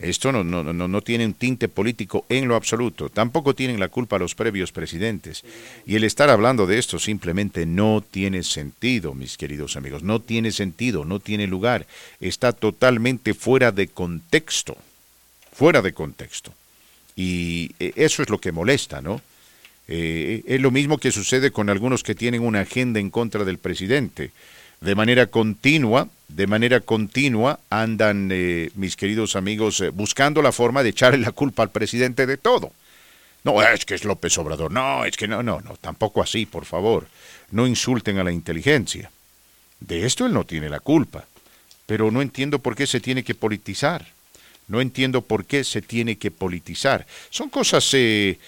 Esto 0.00 0.32
no, 0.32 0.42
no, 0.42 0.64
no, 0.64 0.88
no 0.88 1.02
tiene 1.02 1.26
un 1.26 1.34
tinte 1.34 1.68
político 1.68 2.24
en 2.30 2.48
lo 2.48 2.56
absoluto. 2.56 3.10
Tampoco 3.10 3.54
tienen 3.54 3.78
la 3.78 3.88
culpa 3.88 4.18
los 4.18 4.34
previos 4.34 4.72
presidentes. 4.72 5.44
Y 5.86 5.96
el 5.96 6.04
estar 6.04 6.30
hablando 6.30 6.66
de 6.66 6.78
esto 6.78 6.98
simplemente 6.98 7.66
no 7.66 8.02
tiene 8.10 8.42
sentido, 8.42 9.14
mis 9.14 9.36
queridos 9.36 9.76
amigos. 9.76 10.02
No 10.02 10.20
tiene 10.20 10.52
sentido, 10.52 11.04
no 11.04 11.20
tiene 11.20 11.46
lugar. 11.46 11.86
Está 12.18 12.52
totalmente 12.52 13.34
fuera 13.34 13.72
de 13.72 13.88
contexto. 13.88 14.76
Fuera 15.52 15.82
de 15.82 15.92
contexto. 15.92 16.54
Y 17.14 17.72
eh, 17.78 17.92
eso 17.96 18.22
es 18.22 18.30
lo 18.30 18.38
que 18.38 18.52
molesta, 18.52 19.02
¿no? 19.02 19.20
Eh, 19.86 20.42
es 20.46 20.60
lo 20.60 20.70
mismo 20.70 20.96
que 20.96 21.12
sucede 21.12 21.50
con 21.50 21.68
algunos 21.68 22.02
que 22.02 22.14
tienen 22.14 22.42
una 22.42 22.60
agenda 22.60 23.00
en 23.00 23.10
contra 23.10 23.44
del 23.44 23.58
presidente 23.58 24.30
de 24.80 24.94
manera 24.94 25.26
continua, 25.26 26.08
de 26.28 26.46
manera 26.46 26.80
continua 26.80 27.60
andan, 27.68 28.30
eh, 28.32 28.70
mis 28.74 28.96
queridos 28.96 29.36
amigos, 29.36 29.80
eh, 29.80 29.90
buscando 29.90 30.40
la 30.40 30.52
forma 30.52 30.82
de 30.82 30.90
echarle 30.90 31.18
la 31.18 31.32
culpa 31.32 31.62
al 31.62 31.70
presidente 31.70 32.26
de 32.26 32.38
todo. 32.38 32.72
No, 33.44 33.62
es 33.62 33.84
que 33.84 33.94
es 33.94 34.04
López 34.04 34.36
Obrador. 34.38 34.70
No, 34.70 35.04
es 35.04 35.16
que 35.16 35.28
no, 35.28 35.42
no, 35.42 35.60
no, 35.60 35.76
tampoco 35.76 36.22
así, 36.22 36.46
por 36.46 36.64
favor. 36.64 37.08
No 37.50 37.66
insulten 37.66 38.18
a 38.18 38.24
la 38.24 38.32
inteligencia. 38.32 39.10
De 39.80 40.04
esto 40.04 40.26
él 40.26 40.32
no 40.32 40.44
tiene 40.44 40.68
la 40.68 40.80
culpa. 40.80 41.26
Pero 41.86 42.10
no 42.10 42.22
entiendo 42.22 42.58
por 42.58 42.76
qué 42.76 42.86
se 42.86 43.00
tiene 43.00 43.24
que 43.24 43.34
politizar. 43.34 44.06
No 44.68 44.80
entiendo 44.80 45.22
por 45.22 45.46
qué 45.46 45.64
se 45.64 45.82
tiene 45.82 46.16
que 46.16 46.30
politizar. 46.30 47.06
Son 47.30 47.48
cosas 47.48 47.88
eh, 47.94 48.38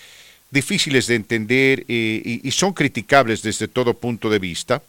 difíciles 0.50 1.06
de 1.06 1.16
entender 1.16 1.84
y 1.88 2.50
son 2.52 2.74
criticables 2.74 3.42
desde 3.42 3.66
todo 3.66 3.94
punto 3.94 4.30
de 4.30 4.38
vista 4.38 4.82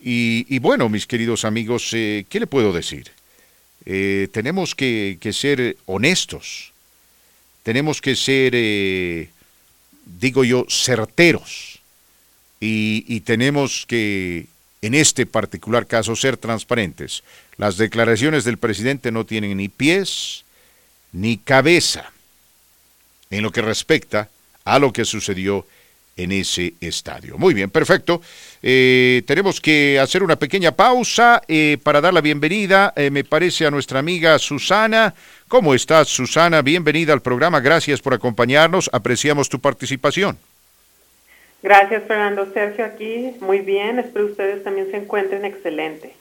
y, 0.00 0.58
bueno, 0.60 0.88
mis 0.88 1.06
queridos 1.06 1.44
amigos, 1.44 1.90
eh, 1.92 2.24
¿qué 2.28 2.40
le 2.40 2.46
puedo 2.46 2.72
decir? 2.72 3.10
Eh, 3.84 4.28
tenemos 4.32 4.74
que, 4.74 5.18
ser 5.32 5.76
honestos, 5.86 6.72
tenemos 7.62 8.00
que 8.00 8.14
ser, 8.14 8.52
eh, 8.54 9.30
digo 10.04 10.44
yo, 10.44 10.66
certeros 10.68 11.80
y, 12.60 13.04
y 13.08 13.20
tenemos 13.20 13.86
que, 13.86 14.46
en 14.82 14.94
este 14.94 15.26
particular 15.26 15.86
caso, 15.86 16.14
ser 16.14 16.36
transparentes. 16.36 17.24
Las 17.56 17.76
declaraciones 17.76 18.44
del 18.44 18.58
presidente 18.58 19.10
no 19.10 19.26
tienen 19.26 19.56
ni 19.56 19.68
pies 19.68 20.44
ni 21.12 21.38
cabeza 21.38 22.12
en 23.30 23.42
lo 23.42 23.50
que 23.50 23.62
respecta 23.62 24.28
a 24.64 24.78
lo 24.78 24.92
que 24.92 25.04
sucedió 25.04 25.66
en 26.18 26.32
ese 26.32 26.74
estadio. 26.80 27.38
Muy 27.38 27.54
bien, 27.54 27.70
perfecto. 27.70 28.20
Eh, 28.62 29.22
tenemos 29.26 29.60
que 29.60 29.98
hacer 29.98 30.22
una 30.22 30.36
pequeña 30.36 30.72
pausa 30.72 31.40
eh, 31.48 31.78
para 31.82 32.00
dar 32.00 32.12
la 32.12 32.20
bienvenida, 32.20 32.92
eh, 32.96 33.10
me 33.10 33.24
parece, 33.24 33.64
a 33.64 33.70
nuestra 33.70 34.00
amiga 34.00 34.38
Susana. 34.38 35.14
¿Cómo 35.46 35.74
estás, 35.74 36.08
Susana? 36.08 36.60
Bienvenida 36.60 37.12
al 37.12 37.22
programa. 37.22 37.60
Gracias 37.60 38.02
por 38.02 38.12
acompañarnos. 38.12 38.90
Apreciamos 38.92 39.48
tu 39.48 39.60
participación. 39.60 40.36
Gracias, 41.62 42.02
Fernando 42.06 42.52
Sergio, 42.52 42.84
aquí. 42.84 43.32
Muy 43.40 43.60
bien. 43.60 43.98
Espero 43.98 44.26
ustedes 44.26 44.62
también 44.64 44.90
se 44.90 44.98
encuentren 44.98 45.44
excelente. 45.44 46.17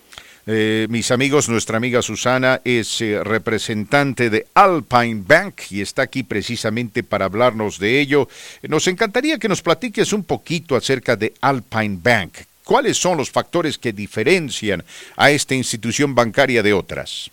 Eh, 0.49 0.88
mis 0.89 1.12
amigos, 1.12 1.49
nuestra 1.49 1.75
amiga 1.75 2.01
Susana 2.01 2.62
es 2.63 3.01
eh, 3.01 3.21
representante 3.21 4.29
de 4.29 4.47
Alpine 4.53 5.21
Bank 5.27 5.55
y 5.71 5.81
está 5.81 6.03
aquí 6.03 6.23
precisamente 6.23 7.03
para 7.03 7.25
hablarnos 7.25 7.79
de 7.79 7.99
ello. 7.99 8.29
Nos 8.62 8.88
encantaría 8.88 9.39
que 9.39 9.49
nos 9.49 9.62
platiques 9.62 10.13
un 10.13 10.23
poquito 10.23 10.77
acerca 10.77 11.17
de 11.17 11.33
Alpine 11.41 11.97
Bank. 12.01 12.31
¿Cuáles 12.63 12.95
son 12.95 13.17
los 13.17 13.29
factores 13.29 13.77
que 13.77 13.91
diferencian 13.91 14.86
a 15.17 15.31
esta 15.31 15.53
institución 15.53 16.15
bancaria 16.15 16.63
de 16.63 16.71
otras? 16.71 17.29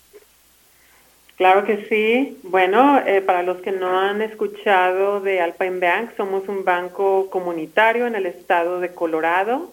Claro 1.37 1.63
que 1.63 1.85
sí. 1.87 2.37
Bueno, 2.43 3.01
eh, 3.05 3.21
para 3.21 3.43
los 3.43 3.61
que 3.61 3.71
no 3.71 3.97
han 3.97 4.21
escuchado 4.21 5.21
de 5.21 5.39
Alpine 5.39 5.79
Bank, 5.79 6.09
somos 6.17 6.49
un 6.49 6.65
banco 6.65 7.29
comunitario 7.29 8.07
en 8.07 8.15
el 8.15 8.25
estado 8.25 8.81
de 8.81 8.89
Colorado 8.89 9.71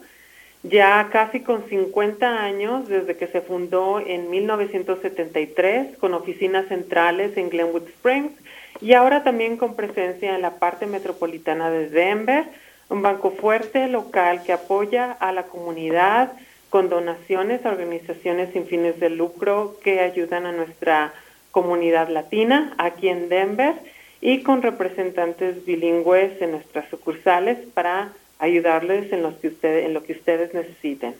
ya 0.62 1.08
casi 1.10 1.40
con 1.40 1.68
50 1.68 2.42
años 2.42 2.88
desde 2.88 3.16
que 3.16 3.26
se 3.26 3.40
fundó 3.40 3.98
en 4.00 4.30
1973 4.30 5.98
con 5.98 6.14
oficinas 6.14 6.68
centrales 6.68 7.36
en 7.36 7.50
Glenwood 7.50 7.88
Springs 7.88 8.32
y 8.80 8.92
ahora 8.92 9.24
también 9.24 9.56
con 9.56 9.74
presencia 9.74 10.34
en 10.34 10.42
la 10.42 10.58
parte 10.58 10.86
metropolitana 10.86 11.70
de 11.70 11.88
Denver, 11.88 12.44
un 12.88 13.02
banco 13.02 13.32
fuerte 13.32 13.88
local 13.88 14.42
que 14.44 14.52
apoya 14.52 15.12
a 15.12 15.32
la 15.32 15.44
comunidad 15.44 16.32
con 16.70 16.88
donaciones 16.88 17.66
a 17.66 17.70
organizaciones 17.70 18.52
sin 18.52 18.66
fines 18.66 18.98
de 19.00 19.10
lucro 19.10 19.76
que 19.82 20.00
ayudan 20.00 20.46
a 20.46 20.52
nuestra 20.52 21.12
comunidad 21.50 22.08
latina 22.08 22.74
aquí 22.78 23.08
en 23.08 23.28
Denver 23.28 23.74
y 24.20 24.42
con 24.42 24.62
representantes 24.62 25.66
bilingües 25.66 26.40
en 26.40 26.52
nuestras 26.52 26.88
sucursales 26.88 27.58
para 27.74 28.12
ayudarles 28.42 29.12
en, 29.12 29.22
que 29.40 29.48
ustedes, 29.48 29.86
en 29.86 29.94
lo 29.94 30.02
que 30.02 30.14
ustedes 30.14 30.52
necesiten. 30.52 31.14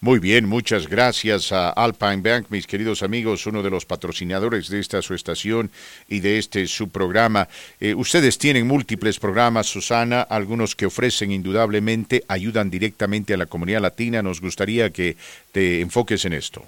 Muy 0.00 0.20
bien, 0.20 0.46
muchas 0.46 0.86
gracias 0.86 1.50
a 1.52 1.70
Alpine 1.70 2.18
Bank, 2.18 2.46
mis 2.50 2.66
queridos 2.68 3.02
amigos, 3.02 3.46
uno 3.46 3.64
de 3.64 3.70
los 3.70 3.84
patrocinadores 3.84 4.68
de 4.68 4.78
esta 4.78 5.02
su 5.02 5.14
estación 5.14 5.70
y 6.06 6.20
de 6.20 6.38
este 6.38 6.66
su 6.66 6.90
programa. 6.90 7.48
Eh, 7.80 7.94
ustedes 7.94 8.38
tienen 8.38 8.66
múltiples 8.66 9.18
programas, 9.18 9.66
Susana, 9.66 10.20
algunos 10.20 10.76
que 10.76 10.86
ofrecen 10.86 11.32
indudablemente, 11.32 12.22
ayudan 12.28 12.70
directamente 12.70 13.34
a 13.34 13.38
la 13.38 13.46
comunidad 13.46 13.80
latina. 13.80 14.22
Nos 14.22 14.40
gustaría 14.40 14.90
que 14.90 15.16
te 15.50 15.80
enfoques 15.80 16.26
en 16.26 16.34
esto. 16.34 16.62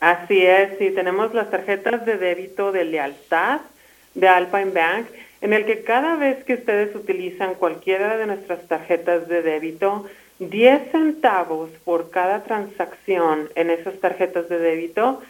Así 0.00 0.44
es, 0.44 0.76
sí, 0.78 0.90
tenemos 0.90 1.32
las 1.32 1.50
tarjetas 1.50 2.04
de 2.04 2.18
débito 2.18 2.72
de 2.72 2.84
lealtad 2.84 3.60
de 4.14 4.28
Alpine 4.28 4.72
Bank 4.72 5.06
en 5.40 5.52
el 5.52 5.64
que 5.66 5.82
cada 5.82 6.16
vez 6.16 6.44
que 6.44 6.54
ustedes 6.54 6.94
utilizan 6.94 7.54
cualquiera 7.54 8.16
de 8.16 8.26
nuestras 8.26 8.66
tarjetas 8.68 9.28
de 9.28 9.42
débito, 9.42 10.06
10 10.38 10.90
centavos 10.90 11.70
por 11.84 12.10
cada 12.10 12.42
transacción 12.44 13.48
en 13.54 13.70
esas 13.70 13.98
tarjetas 14.00 14.48
de 14.48 14.58
débito 14.58 15.22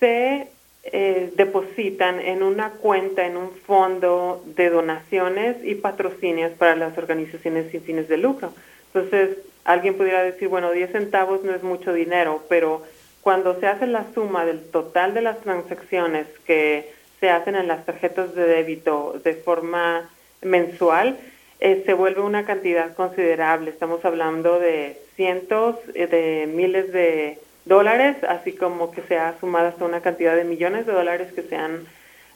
se 0.00 0.48
eh, 0.84 1.32
depositan 1.36 2.20
en 2.20 2.42
una 2.42 2.70
cuenta, 2.70 3.26
en 3.26 3.36
un 3.36 3.50
fondo 3.50 4.42
de 4.46 4.70
donaciones 4.70 5.56
y 5.64 5.74
patrocinios 5.74 6.52
para 6.52 6.76
las 6.76 6.96
organizaciones 6.96 7.70
sin 7.70 7.82
fines 7.82 8.08
de 8.08 8.16
lucro. 8.16 8.52
Entonces, 8.94 9.36
alguien 9.64 9.96
pudiera 9.96 10.22
decir, 10.22 10.48
bueno, 10.48 10.70
10 10.70 10.92
centavos 10.92 11.44
no 11.44 11.54
es 11.54 11.62
mucho 11.62 11.92
dinero, 11.92 12.42
pero 12.48 12.84
cuando 13.20 13.60
se 13.60 13.66
hace 13.66 13.86
la 13.86 14.06
suma 14.14 14.46
del 14.46 14.62
total 14.70 15.12
de 15.12 15.20
las 15.20 15.40
transacciones 15.40 16.26
que 16.46 16.90
se 17.20 17.30
hacen 17.30 17.56
en 17.56 17.68
las 17.68 17.84
tarjetas 17.84 18.34
de 18.34 18.46
débito 18.46 19.20
de 19.24 19.34
forma 19.34 20.08
mensual, 20.42 21.18
eh, 21.60 21.82
se 21.84 21.92
vuelve 21.92 22.20
una 22.20 22.44
cantidad 22.44 22.94
considerable. 22.94 23.70
Estamos 23.70 24.04
hablando 24.04 24.60
de 24.60 24.96
cientos 25.16 25.76
eh, 25.94 26.06
de 26.06 26.46
miles 26.46 26.92
de 26.92 27.38
dólares, 27.64 28.16
así 28.28 28.52
como 28.52 28.92
que 28.92 29.02
se 29.02 29.18
ha 29.18 29.38
sumado 29.40 29.68
hasta 29.68 29.84
una 29.84 30.00
cantidad 30.00 30.36
de 30.36 30.44
millones 30.44 30.86
de 30.86 30.92
dólares 30.92 31.32
que 31.32 31.42
se 31.42 31.56
han 31.56 31.86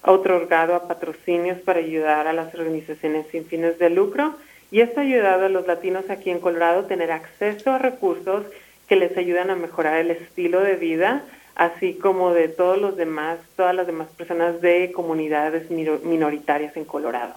otorgado 0.04 0.74
a 0.74 0.88
patrocinios 0.88 1.58
para 1.60 1.78
ayudar 1.78 2.26
a 2.26 2.32
las 2.32 2.52
organizaciones 2.54 3.26
sin 3.30 3.46
fines 3.46 3.78
de 3.78 3.90
lucro. 3.90 4.34
Y 4.72 4.80
esto 4.80 5.00
ha 5.00 5.04
ayudado 5.04 5.46
a 5.46 5.48
los 5.48 5.66
latinos 5.66 6.10
aquí 6.10 6.30
en 6.30 6.40
Colorado 6.40 6.80
a 6.80 6.88
tener 6.88 7.12
acceso 7.12 7.70
a 7.70 7.78
recursos 7.78 8.44
que 8.88 8.96
les 8.96 9.16
ayudan 9.16 9.50
a 9.50 9.56
mejorar 9.56 9.98
el 9.98 10.10
estilo 10.10 10.60
de 10.60 10.76
vida, 10.76 11.22
así 11.54 11.94
como 11.94 12.32
de 12.32 12.48
todos 12.48 12.78
los 12.78 12.96
demás, 12.96 13.38
todas 13.56 13.74
las 13.74 13.86
demás 13.86 14.08
personas 14.16 14.60
de 14.60 14.92
comunidades 14.92 15.70
minoritarias 15.70 16.76
en 16.76 16.84
Colorado. 16.84 17.34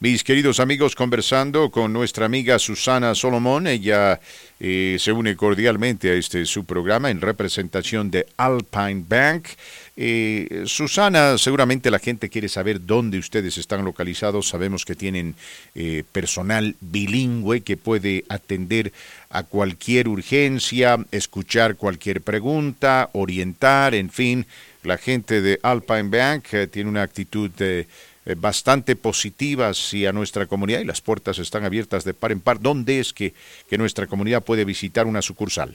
Mis 0.00 0.22
queridos 0.22 0.60
amigos, 0.60 0.94
conversando 0.94 1.72
con 1.72 1.92
nuestra 1.92 2.26
amiga 2.26 2.60
Susana 2.60 3.16
Solomón, 3.16 3.66
ella 3.66 4.20
eh, 4.60 4.96
se 5.00 5.10
une 5.10 5.34
cordialmente 5.34 6.10
a 6.10 6.14
este 6.14 6.46
su 6.46 6.64
programa 6.64 7.10
en 7.10 7.20
representación 7.20 8.08
de 8.08 8.24
Alpine 8.36 9.04
Bank. 9.08 9.48
Eh, 9.96 10.62
Susana, 10.66 11.36
seguramente 11.36 11.90
la 11.90 11.98
gente 11.98 12.28
quiere 12.28 12.48
saber 12.48 12.86
dónde 12.86 13.18
ustedes 13.18 13.58
están 13.58 13.84
localizados. 13.84 14.48
Sabemos 14.48 14.84
que 14.84 14.94
tienen 14.94 15.34
eh, 15.74 16.04
personal 16.12 16.76
bilingüe 16.80 17.62
que 17.62 17.76
puede 17.76 18.24
atender 18.28 18.92
a 19.30 19.42
cualquier 19.42 20.08
urgencia, 20.08 20.98
escuchar 21.10 21.76
cualquier 21.76 22.22
pregunta, 22.22 23.10
orientar, 23.12 23.94
en 23.94 24.10
fin. 24.10 24.46
La 24.82 24.96
gente 24.96 25.40
de 25.42 25.58
Alpine 25.62 26.08
Bank 26.08 26.70
tiene 26.70 26.88
una 26.88 27.02
actitud 27.02 27.50
eh, 27.58 27.86
bastante 28.36 28.96
positivas 28.96 29.78
hacia 29.78 30.12
nuestra 30.12 30.46
comunidad 30.46 30.80
y 30.80 30.84
las 30.84 31.00
puertas 31.00 31.38
están 31.38 31.64
abiertas 31.64 32.04
de 32.04 32.14
par 32.14 32.32
en 32.32 32.40
par. 32.40 32.60
¿Dónde 32.60 33.00
es 33.00 33.12
que, 33.12 33.34
que 33.68 33.78
nuestra 33.78 34.06
comunidad 34.06 34.42
puede 34.42 34.64
visitar 34.64 35.06
una 35.06 35.22
sucursal? 35.22 35.74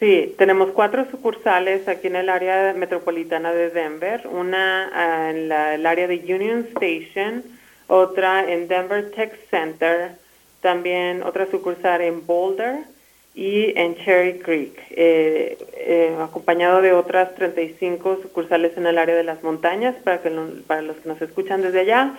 Sí, 0.00 0.34
tenemos 0.36 0.72
cuatro 0.72 1.08
sucursales 1.10 1.88
aquí 1.88 2.08
en 2.08 2.16
el 2.16 2.28
área 2.28 2.74
metropolitana 2.74 3.52
de 3.52 3.70
Denver, 3.70 4.26
una 4.26 4.90
ah, 4.92 5.30
en 5.30 5.50
el 5.50 5.86
área 5.86 6.08
de 6.08 6.16
Union 6.16 6.66
Station, 6.74 7.44
otra 7.86 8.50
en 8.50 8.66
Denver 8.66 9.10
Tech 9.12 9.32
Center, 9.50 10.16
también 10.64 11.22
otra 11.22 11.46
sucursal 11.50 12.00
en 12.00 12.26
Boulder, 12.26 12.78
y 13.34 13.76
en 13.76 13.96
Cherry 13.96 14.38
Creek, 14.38 14.78
eh, 14.90 15.58
eh, 15.76 16.16
acompañado 16.20 16.80
de 16.80 16.92
otras 16.92 17.34
35 17.34 18.20
sucursales 18.22 18.76
en 18.76 18.86
el 18.86 18.96
área 18.96 19.16
de 19.16 19.24
las 19.24 19.42
montañas 19.42 19.96
para, 20.04 20.22
que 20.22 20.30
para 20.66 20.82
los 20.82 20.96
que 20.96 21.08
nos 21.08 21.20
escuchan 21.20 21.60
desde 21.60 21.80
allá 21.80 22.14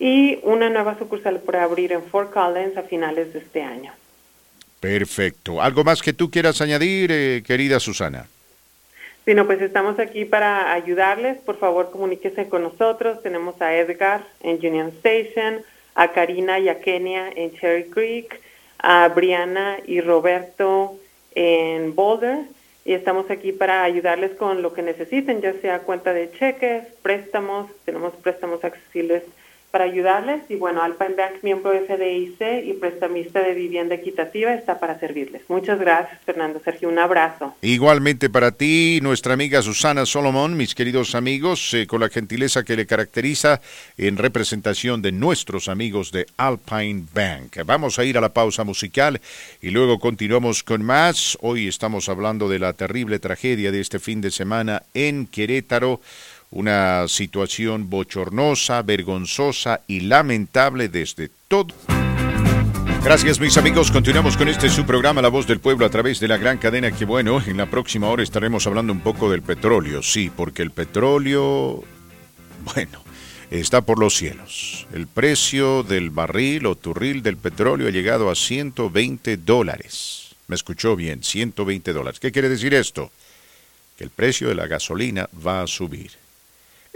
y 0.00 0.40
una 0.42 0.68
nueva 0.68 0.98
sucursal 0.98 1.38
por 1.38 1.56
abrir 1.56 1.92
en 1.92 2.02
Fort 2.02 2.32
Collins 2.32 2.76
a 2.76 2.82
finales 2.82 3.32
de 3.32 3.38
este 3.38 3.62
año. 3.62 3.92
Perfecto. 4.80 5.62
¿Algo 5.62 5.84
más 5.84 6.02
que 6.02 6.12
tú 6.12 6.30
quieras 6.30 6.60
añadir, 6.60 7.10
eh, 7.12 7.42
querida 7.46 7.78
Susana? 7.78 8.26
Sí, 9.24 9.34
no, 9.34 9.46
pues 9.46 9.62
estamos 9.62 9.98
aquí 9.98 10.24
para 10.24 10.72
ayudarles. 10.72 11.38
Por 11.38 11.58
favor, 11.58 11.90
comuníquese 11.90 12.48
con 12.48 12.62
nosotros. 12.62 13.22
Tenemos 13.22 13.60
a 13.62 13.74
Edgar 13.74 14.24
en 14.42 14.56
Union 14.56 14.88
Station, 14.88 15.62
a 15.96 16.12
Karina 16.12 16.60
y 16.60 16.68
a 16.68 16.80
Kenia 16.80 17.30
en 17.34 17.52
Cherry 17.56 17.90
Creek, 17.90 18.40
a 18.78 19.08
Briana 19.08 19.78
y 19.86 20.00
Roberto 20.00 20.96
en 21.34 21.94
Boulder 21.94 22.44
y 22.86 22.92
estamos 22.92 23.28
aquí 23.30 23.50
para 23.50 23.82
ayudarles 23.82 24.36
con 24.36 24.62
lo 24.62 24.72
que 24.72 24.80
necesiten, 24.80 25.40
ya 25.40 25.52
sea 25.54 25.80
cuenta 25.80 26.12
de 26.12 26.30
cheques, 26.30 26.84
préstamos, 27.02 27.68
tenemos 27.84 28.14
préstamos 28.14 28.62
accesibles 28.62 29.24
para 29.70 29.84
ayudarles. 29.84 30.42
Y 30.48 30.56
bueno, 30.56 30.82
Alpine 30.82 31.14
Bank, 31.14 31.42
miembro 31.42 31.72
FDIC 31.72 32.64
y 32.64 32.72
prestamista 32.74 33.40
de 33.40 33.54
vivienda 33.54 33.94
equitativa, 33.94 34.54
está 34.54 34.78
para 34.78 34.98
servirles. 34.98 35.42
Muchas 35.48 35.78
gracias, 35.78 36.20
Fernando 36.24 36.60
Sergio. 36.64 36.88
Un 36.88 36.98
abrazo. 36.98 37.54
Igualmente 37.62 38.30
para 38.30 38.52
ti, 38.52 39.00
nuestra 39.02 39.34
amiga 39.34 39.62
Susana 39.62 40.06
Solomón, 40.06 40.56
mis 40.56 40.74
queridos 40.74 41.14
amigos, 41.14 41.74
eh, 41.74 41.86
con 41.86 42.00
la 42.00 42.08
gentileza 42.08 42.64
que 42.64 42.76
le 42.76 42.86
caracteriza 42.86 43.60
en 43.96 44.16
representación 44.16 45.02
de 45.02 45.12
nuestros 45.12 45.68
amigos 45.68 46.12
de 46.12 46.26
Alpine 46.36 47.04
Bank. 47.14 47.58
Vamos 47.64 47.98
a 47.98 48.04
ir 48.04 48.18
a 48.18 48.20
la 48.20 48.32
pausa 48.32 48.64
musical 48.64 49.20
y 49.60 49.70
luego 49.70 49.98
continuamos 49.98 50.62
con 50.62 50.82
más. 50.82 51.36
Hoy 51.40 51.68
estamos 51.68 52.08
hablando 52.08 52.48
de 52.48 52.58
la 52.58 52.72
terrible 52.72 53.18
tragedia 53.18 53.72
de 53.72 53.80
este 53.80 53.98
fin 53.98 54.20
de 54.20 54.30
semana 54.30 54.82
en 54.94 55.26
Querétaro 55.26 56.00
una 56.56 57.06
situación 57.06 57.90
bochornosa, 57.90 58.80
vergonzosa 58.80 59.82
y 59.86 60.00
lamentable 60.00 60.88
desde 60.88 61.30
todo. 61.48 61.74
Gracias 63.04 63.38
mis 63.38 63.56
amigos, 63.58 63.90
continuamos 63.92 64.38
con 64.38 64.48
este 64.48 64.70
su 64.70 64.86
programa 64.86 65.20
La 65.20 65.28
Voz 65.28 65.46
del 65.46 65.60
Pueblo 65.60 65.84
a 65.84 65.90
través 65.90 66.18
de 66.18 66.28
la 66.28 66.38
gran 66.38 66.56
cadena 66.56 66.90
que 66.90 67.04
bueno, 67.04 67.42
en 67.46 67.58
la 67.58 67.66
próxima 67.66 68.08
hora 68.08 68.22
estaremos 68.22 68.66
hablando 68.66 68.92
un 68.92 69.00
poco 69.00 69.30
del 69.30 69.42
petróleo, 69.42 70.02
sí, 70.02 70.30
porque 70.34 70.62
el 70.62 70.70
petróleo, 70.70 71.84
bueno, 72.74 73.04
está 73.50 73.82
por 73.82 73.98
los 73.98 74.16
cielos. 74.16 74.86
El 74.94 75.06
precio 75.06 75.82
del 75.82 76.08
barril 76.08 76.64
o 76.66 76.74
turril 76.74 77.22
del 77.22 77.36
petróleo 77.36 77.88
ha 77.88 77.92
llegado 77.92 78.30
a 78.30 78.34
120 78.34 79.36
dólares. 79.36 80.34
Me 80.48 80.56
escuchó 80.56 80.96
bien, 80.96 81.22
120 81.22 81.92
dólares. 81.92 82.18
¿Qué 82.18 82.32
quiere 82.32 82.48
decir 82.48 82.72
esto? 82.72 83.10
Que 83.98 84.04
el 84.04 84.10
precio 84.10 84.48
de 84.48 84.54
la 84.54 84.66
gasolina 84.66 85.28
va 85.46 85.62
a 85.62 85.66
subir. 85.66 86.25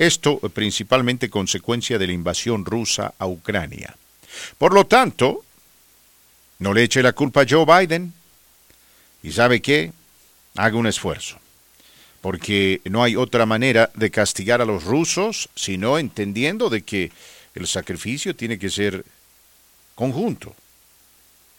Esto 0.01 0.39
principalmente 0.39 1.29
consecuencia 1.29 1.99
de 1.99 2.07
la 2.07 2.15
invasión 2.15 2.65
rusa 2.65 3.13
a 3.19 3.27
Ucrania. 3.27 3.95
Por 4.57 4.73
lo 4.73 4.87
tanto, 4.87 5.45
no 6.59 6.73
le 6.73 6.85
eche 6.85 7.03
la 7.03 7.13
culpa 7.13 7.43
a 7.43 7.47
Joe 7.47 7.67
Biden. 7.67 8.15
¿Y 9.23 9.33
sabe 9.33 9.61
qué? 9.61 9.93
Haga 10.57 10.79
un 10.79 10.87
esfuerzo. 10.87 11.39
Porque 12.23 12.81
no 12.85 13.03
hay 13.03 13.15
otra 13.15 13.45
manera 13.45 13.91
de 13.95 14.11
castigar 14.11 14.63
a 14.63 14.65
los 14.65 14.85
rusos 14.85 15.51
sino 15.55 15.99
entendiendo 15.99 16.71
de 16.71 16.81
que 16.81 17.13
el 17.55 17.67
sacrificio 17.67 18.35
tiene 18.35 18.59
que 18.59 18.71
ser 18.71 19.05
conjunto. 19.95 20.57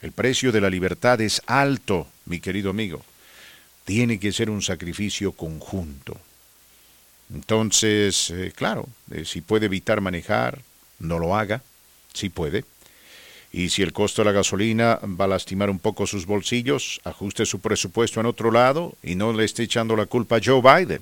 El 0.02 0.14
precio 0.14 0.52
de 0.52 0.62
la 0.62 0.70
libertad 0.72 1.22
es 1.22 1.44
alto, 1.46 2.08
mi 2.26 2.40
querido 2.40 2.72
amigo. 2.72 3.06
Tiene 3.86 4.20
que 4.20 4.32
ser 4.32 4.50
un 4.50 4.64
sacrificio 4.64 5.32
conjunto. 5.32 6.20
Entonces, 7.34 8.30
eh, 8.32 8.52
claro, 8.56 8.88
eh, 9.12 9.26
si 9.26 9.42
puede 9.42 9.68
evitar 9.68 10.02
manejar, 10.02 10.62
no 11.00 11.20
lo 11.20 11.36
haga, 11.36 11.62
si 12.14 12.30
puede. 12.30 12.66
Y 13.54 13.70
si 13.70 13.82
el 13.82 13.94
costo 13.94 14.22
de 14.22 14.28
la 14.28 14.32
gasolina 14.32 15.00
va 15.04 15.26
a 15.26 15.30
lastimar 15.30 15.70
un 15.70 15.80
poco 15.80 16.08
sus 16.08 16.26
bolsillos, 16.26 17.02
ajuste 17.04 17.46
su 17.46 17.60
presupuesto 17.60 18.20
en 18.20 18.26
otro 18.26 18.52
lado 18.52 18.96
y 19.04 19.16
no 19.16 19.34
le 19.34 19.44
esté 19.44 19.64
echando 19.64 19.96
la 19.96 20.06
culpa 20.06 20.38
a 20.38 20.42
Joe 20.44 20.62
Biden. 20.62 21.02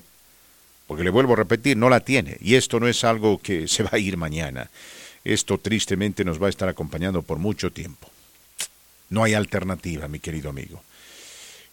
Porque 0.86 1.04
le 1.04 1.10
vuelvo 1.10 1.34
a 1.34 1.36
repetir, 1.36 1.76
no 1.76 1.88
la 1.88 2.00
tiene. 2.00 2.36
Y 2.40 2.56
esto 2.56 2.80
no 2.80 2.88
es 2.88 3.04
algo 3.04 3.38
que 3.38 3.68
se 3.68 3.84
va 3.84 3.90
a 3.92 3.98
ir 3.98 4.16
mañana. 4.16 4.70
Esto 5.24 5.58
tristemente 5.58 6.24
nos 6.24 6.42
va 6.42 6.46
a 6.46 6.50
estar 6.50 6.68
acompañando 6.68 7.22
por 7.22 7.38
mucho 7.38 7.70
tiempo. 7.70 8.08
No 9.10 9.22
hay 9.22 9.34
alternativa, 9.34 10.08
mi 10.08 10.18
querido 10.18 10.50
amigo. 10.50 10.82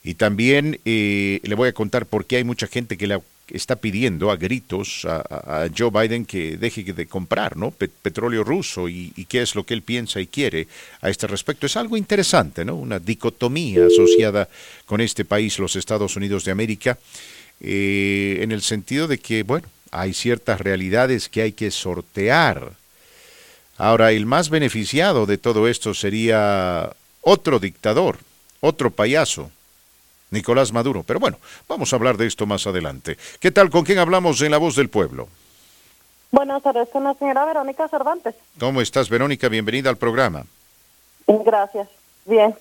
Y 0.04 0.16
también 0.16 0.80
eh, 0.86 1.40
le 1.44 1.56
voy 1.56 1.70
a 1.70 1.74
contar 1.74 2.06
por 2.06 2.26
qué 2.26 2.38
hay 2.38 2.44
mucha 2.44 2.68
gente 2.68 2.98
que 2.98 3.08
le 3.08 3.16
está 3.50 3.78
pidiendo 3.78 4.30
a 4.32 4.36
gritos 4.36 5.06
a, 5.06 5.68
Joe 5.76 5.90
Biden 5.92 6.26
que 6.26 6.58
deje 6.58 6.84
de 6.84 7.06
comprar 7.06 7.56
¿no? 7.56 7.72
petróleo 7.72 8.44
ruso 8.44 8.90
y, 8.90 9.12
qué 9.30 9.42
es 9.42 9.56
lo 9.56 9.66
que 9.66 9.74
él 9.74 9.82
piensa 9.82 10.20
y 10.20 10.28
quiere 10.28 10.68
a 11.02 11.10
este 11.10 11.28
respecto. 11.28 11.66
Es 11.66 11.78
algo 11.78 11.98
interesante, 11.98 12.66
¿no? 12.66 12.76
una 12.76 13.00
dicotomía 13.00 13.86
asociada 13.86 14.50
con 14.86 15.02
este 15.02 15.26
país, 15.26 15.60
los 15.60 15.76
Estados 15.76 16.16
Unidos 16.16 16.44
de 16.46 16.52
América, 16.52 16.98
eh, 17.62 18.40
en 18.42 18.52
el 18.52 18.62
sentido 18.62 19.08
de 19.08 19.18
que, 19.18 19.44
bueno, 19.44 19.68
hay 19.92 20.14
ciertas 20.14 20.60
realidades 20.62 21.30
que 21.30 21.42
hay 21.42 21.54
que 21.54 21.72
sortear. 21.72 22.74
Ahora, 23.78 24.12
el 24.12 24.26
más 24.26 24.50
beneficiado 24.50 25.26
de 25.26 25.38
todo 25.38 25.68
esto 25.68 25.94
sería 25.94 26.92
otro 27.22 27.60
dictador, 27.60 28.20
otro 28.60 28.92
payaso, 28.92 29.52
Nicolás 30.32 30.74
Maduro. 30.74 31.04
Pero 31.04 31.20
bueno, 31.20 31.38
vamos 31.68 31.92
a 31.92 31.96
hablar 31.96 32.18
de 32.18 32.28
esto 32.28 32.46
más 32.46 32.68
adelante. 32.68 33.18
¿Qué 33.40 33.52
tal? 33.52 33.70
¿Con 33.70 33.84
quién 33.84 34.00
hablamos 34.00 34.42
en 34.42 34.52
La 34.52 34.58
Voz 34.58 34.76
del 34.76 34.90
Pueblo? 34.90 35.28
Buenas 36.32 36.62
tardes, 36.62 36.90
con 36.90 37.04
la 37.04 37.14
señora 37.14 37.46
Verónica 37.46 37.88
Cervantes. 37.88 38.36
¿Cómo 38.60 38.82
estás, 38.82 39.10
Verónica? 39.10 39.48
Bienvenida 39.48 39.90
al 39.90 39.98
programa. 39.98 40.44
Gracias. 41.28 41.88
Bien. 42.26 42.56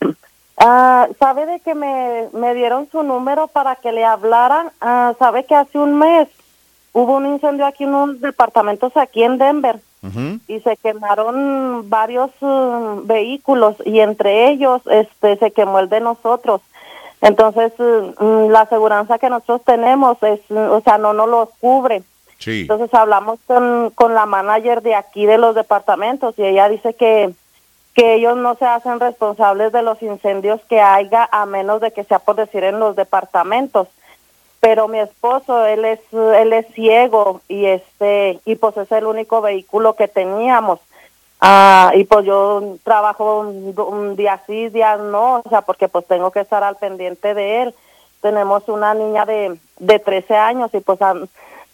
Ah, 0.62 1.08
¿Sabe 1.18 1.46
de 1.46 1.60
que 1.60 1.74
me, 1.74 2.28
me, 2.34 2.54
dieron 2.54 2.86
su 2.92 3.02
número 3.02 3.46
para 3.46 3.76
que 3.76 3.92
le 3.92 4.04
hablaran? 4.04 4.70
Ah, 4.82 5.14
¿Sabe 5.18 5.46
que 5.46 5.54
hace 5.54 5.78
un 5.78 5.98
mes 5.98 6.28
hubo 6.92 7.16
un 7.16 7.24
incendio 7.24 7.64
aquí 7.64 7.84
en 7.84 7.94
unos 7.94 8.20
departamentos 8.20 8.94
aquí 8.94 9.22
en 9.22 9.38
Denver? 9.38 9.80
Y 10.48 10.60
se 10.60 10.76
quemaron 10.78 11.90
varios 11.90 12.30
uh, 12.40 13.02
vehículos 13.04 13.76
y 13.84 14.00
entre 14.00 14.48
ellos 14.48 14.80
este 14.90 15.36
se 15.36 15.50
quemó 15.50 15.78
el 15.78 15.88
de 15.90 16.00
nosotros. 16.00 16.62
Entonces 17.20 17.72
uh, 17.78 18.14
mm, 18.18 18.50
la 18.50 18.62
aseguranza 18.62 19.18
que 19.18 19.28
nosotros 19.28 19.62
tenemos 19.64 20.16
es, 20.22 20.40
o 20.50 20.80
sea, 20.80 20.96
no 20.96 21.12
nos 21.12 21.28
los 21.28 21.48
cubre. 21.60 22.02
Entonces 22.46 22.94
hablamos 22.94 23.38
con, 23.46 23.90
con 23.94 24.14
la 24.14 24.24
manager 24.24 24.80
de 24.80 24.94
aquí 24.94 25.26
de 25.26 25.36
los 25.36 25.54
departamentos 25.54 26.34
y 26.38 26.44
ella 26.44 26.70
dice 26.70 26.94
que, 26.94 27.34
que 27.92 28.14
ellos 28.14 28.38
no 28.38 28.54
se 28.54 28.64
hacen 28.64 28.98
responsables 28.98 29.72
de 29.72 29.82
los 29.82 30.00
incendios 30.02 30.62
que 30.66 30.80
haya 30.80 31.28
a 31.30 31.44
menos 31.44 31.82
de 31.82 31.92
que 31.92 32.04
sea 32.04 32.18
por 32.18 32.36
decir 32.36 32.64
en 32.64 32.80
los 32.80 32.96
departamentos 32.96 33.88
pero 34.60 34.88
mi 34.88 34.98
esposo 35.00 35.66
él 35.66 35.84
es 35.84 36.00
él 36.12 36.52
es 36.52 36.66
ciego 36.74 37.40
y 37.48 37.64
este 37.64 38.38
y 38.44 38.56
pues 38.56 38.76
es 38.76 38.92
el 38.92 39.06
único 39.06 39.40
vehículo 39.40 39.94
que 39.94 40.06
teníamos. 40.06 40.78
Ah 41.40 41.92
y 41.94 42.04
pues 42.04 42.26
yo 42.26 42.76
trabajo 42.84 43.40
un, 43.40 44.16
día 44.16 44.42
sí 44.46 44.68
día 44.68 44.96
no 44.96 45.42
o 45.44 45.48
sea 45.48 45.62
porque 45.62 45.88
pues 45.88 46.06
tengo 46.06 46.30
que 46.30 46.40
estar 46.40 46.62
al 46.62 46.76
pendiente 46.76 47.34
de 47.34 47.62
él. 47.62 47.74
Tenemos 48.20 48.68
una 48.68 48.92
niña 48.92 49.24
de 49.24 49.58
de 49.78 49.98
13 49.98 50.36
años 50.36 50.70
y 50.74 50.80
pues 50.80 51.00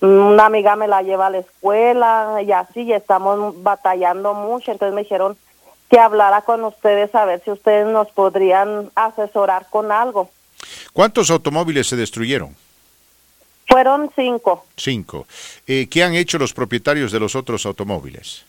una 0.01 0.47
amiga 0.47 0.77
me 0.77 0.87
la 0.87 1.03
lleva 1.03 1.27
a 1.27 1.31
la 1.31 1.39
escuela 1.39 2.41
y 2.47 2.53
así 2.53 2.83
y 2.83 2.93
estamos 2.93 3.61
batallando 3.65 4.33
mucho. 4.35 4.71
Entonces 4.71 4.95
me 4.95 5.03
dijeron 5.03 5.37
que 5.91 5.99
hablara 5.99 6.43
con 6.43 6.63
ustedes 6.63 7.13
a 7.17 7.25
ver 7.25 7.43
si 7.45 7.51
ustedes 7.51 7.89
nos 7.89 8.09
podrían 8.13 8.91
asesorar 8.95 9.67
con 9.71 9.91
algo. 9.91 10.31
¿Cuántos 10.93 11.31
automóviles 11.31 11.89
se 11.89 11.97
destruyeron? 11.97 12.55
Fueron 13.67 14.11
cinco. 14.15 14.65
Cinco. 14.77 15.27
Eh, 15.67 15.89
¿Qué 15.91 16.03
han 16.05 16.15
hecho 16.15 16.39
los 16.39 16.53
propietarios 16.53 17.13
de 17.13 17.21
los 17.21 17.35
otros 17.35 17.67
automóviles? 17.67 18.45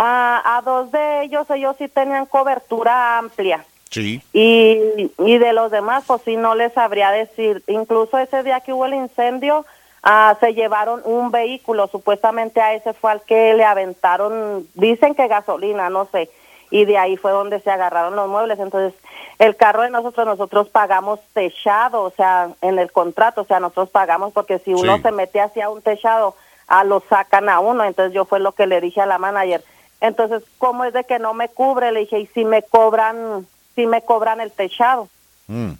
a 0.00 0.62
dos 0.64 0.92
de 0.92 1.24
ellos, 1.24 1.50
ellos 1.50 1.74
sí 1.76 1.88
tenían 1.88 2.26
cobertura 2.26 3.18
amplia. 3.18 3.64
Sí. 3.90 4.22
Y, 4.32 5.10
y 5.18 5.38
de 5.38 5.52
los 5.52 5.70
demás, 5.70 6.04
pues 6.06 6.22
sí, 6.24 6.36
no 6.36 6.54
les 6.54 6.72
sabría 6.72 7.10
decir. 7.10 7.62
Incluso 7.66 8.18
ese 8.18 8.42
día 8.42 8.60
que 8.60 8.72
hubo 8.72 8.86
el 8.86 8.94
incendio, 8.94 9.64
ah, 10.02 10.36
se 10.40 10.54
llevaron 10.54 11.00
un 11.04 11.30
vehículo. 11.30 11.88
Supuestamente 11.88 12.60
a 12.60 12.74
ese 12.74 12.92
fue 12.92 13.12
al 13.12 13.22
que 13.22 13.54
le 13.54 13.64
aventaron, 13.64 14.66
dicen 14.74 15.14
que 15.14 15.28
gasolina, 15.28 15.88
no 15.90 16.08
sé. 16.12 16.30
Y 16.70 16.84
de 16.84 16.98
ahí 16.98 17.16
fue 17.16 17.32
donde 17.32 17.60
se 17.60 17.70
agarraron 17.70 18.16
los 18.16 18.28
muebles. 18.28 18.58
Entonces, 18.58 18.98
el 19.38 19.56
carro 19.56 19.82
de 19.82 19.90
nosotros, 19.90 20.26
nosotros 20.26 20.68
pagamos 20.68 21.20
techado, 21.32 22.02
o 22.02 22.10
sea, 22.10 22.50
en 22.60 22.78
el 22.78 22.92
contrato, 22.92 23.42
o 23.42 23.44
sea, 23.44 23.60
nosotros 23.60 23.90
pagamos 23.90 24.32
porque 24.32 24.58
si 24.58 24.74
uno 24.74 24.98
se 24.98 25.12
mete 25.12 25.40
hacia 25.40 25.70
un 25.70 25.80
techado, 25.80 26.34
a 26.66 26.84
lo 26.84 27.02
sacan 27.08 27.48
a 27.48 27.60
uno. 27.60 27.84
Entonces 27.84 28.14
yo 28.14 28.24
fue 28.24 28.40
lo 28.40 28.52
que 28.52 28.66
le 28.66 28.80
dije 28.80 29.00
a 29.00 29.06
la 29.06 29.18
manager. 29.18 29.64
Entonces, 30.00 30.42
¿cómo 30.58 30.84
es 30.84 30.92
de 30.92 31.04
que 31.04 31.18
no 31.18 31.34
me 31.34 31.48
cubre? 31.48 31.90
Le 31.90 32.00
dije, 32.00 32.20
¿y 32.20 32.26
si 32.26 32.44
me 32.44 32.62
cobran, 32.62 33.46
si 33.74 33.86
me 33.86 34.02
cobran 34.02 34.40
el 34.40 34.52
techado? 34.52 35.08
Mm. 35.48 35.72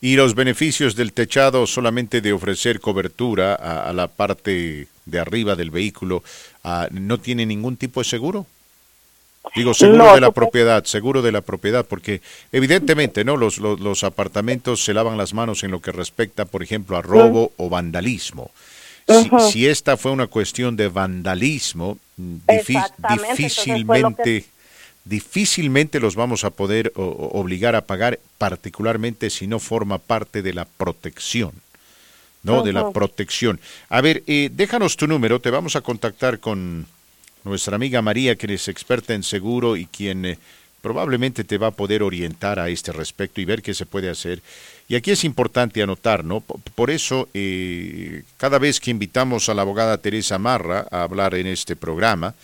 ¿Y 0.00 0.16
los 0.16 0.34
beneficios 0.34 0.96
del 0.96 1.12
techado 1.12 1.66
solamente 1.66 2.20
de 2.20 2.32
ofrecer 2.32 2.80
cobertura 2.80 3.54
a, 3.54 3.92
la 3.92 4.08
parte 4.08 4.88
de 5.06 5.20
arriba 5.20 5.54
del 5.54 5.70
vehículo, 5.70 6.24
ah, 6.64 6.88
no 6.90 7.18
tiene 7.18 7.46
ningún 7.46 7.76
tipo 7.76 8.00
de 8.00 8.04
seguro? 8.04 8.46
Digo, 9.54 9.74
seguro 9.74 10.14
de 10.14 10.20
la 10.20 10.30
propiedad, 10.30 10.84
seguro 10.84 11.20
de 11.20 11.32
la 11.32 11.40
propiedad, 11.40 11.84
porque 11.84 12.22
evidentemente, 12.52 13.24
¿no? 13.24 13.36
Los, 13.36 13.58
los, 13.58 14.04
apartamentos 14.04 14.84
se 14.84 14.94
lavan 14.94 15.18
las 15.18 15.34
manos 15.34 15.64
en 15.64 15.72
lo 15.72 15.80
que 15.80 15.92
respecta, 15.92 16.44
por 16.44 16.62
ejemplo, 16.62 16.96
a 16.96 17.02
robo 17.02 17.52
o 17.56 17.68
vandalismo. 17.68 18.50
Si, 19.50 19.66
esta 19.66 19.96
fue 19.96 20.12
una 20.12 20.28
cuestión 20.28 20.76
de 20.76 20.88
vandalismo, 20.88 21.98
difícilmente, 22.16 24.46
difícilmente 25.04 25.98
los 25.98 26.14
vamos 26.14 26.44
a 26.44 26.50
poder 26.50 26.92
obligar 26.94 27.74
a 27.74 27.82
pagar, 27.82 28.20
particularmente 28.38 29.28
si 29.28 29.48
no 29.48 29.58
forma 29.58 29.98
parte 29.98 30.42
de 30.42 30.54
la 30.54 30.64
protección. 30.64 31.52
¿no? 32.44 32.62
De 32.62 32.72
la 32.72 32.90
protección. 32.90 33.60
A 33.88 34.00
ver, 34.00 34.24
eh, 34.26 34.50
déjanos 34.52 34.96
tu 34.96 35.06
número, 35.06 35.40
te 35.40 35.50
vamos 35.50 35.76
a 35.76 35.80
contactar 35.80 36.40
con, 36.40 36.86
nuestra 37.44 37.76
amiga 37.76 38.02
María, 38.02 38.36
que 38.36 38.52
es 38.52 38.68
experta 38.68 39.14
en 39.14 39.22
seguro 39.22 39.76
y 39.76 39.86
quien 39.86 40.24
eh, 40.24 40.38
probablemente 40.80 41.44
te 41.44 41.58
va 41.58 41.68
a 41.68 41.72
poder 41.72 42.02
orientar 42.02 42.58
a 42.58 42.68
este 42.68 42.92
respecto 42.92 43.40
y 43.40 43.44
ver 43.44 43.62
qué 43.62 43.72
se 43.72 43.86
puede 43.86 44.10
hacer. 44.10 44.42
Y 44.88 44.96
aquí 44.96 45.10
es 45.10 45.24
importante 45.24 45.82
anotar, 45.82 46.24
¿no? 46.24 46.40
Por 46.40 46.90
eso, 46.90 47.28
eh, 47.32 48.24
cada 48.36 48.58
vez 48.58 48.80
que 48.80 48.90
invitamos 48.90 49.48
a 49.48 49.54
la 49.54 49.62
abogada 49.62 49.98
Teresa 49.98 50.38
Marra 50.38 50.86
a 50.90 51.04
hablar 51.04 51.34
en 51.34 51.46
este 51.46 51.76
programa, 51.76 52.34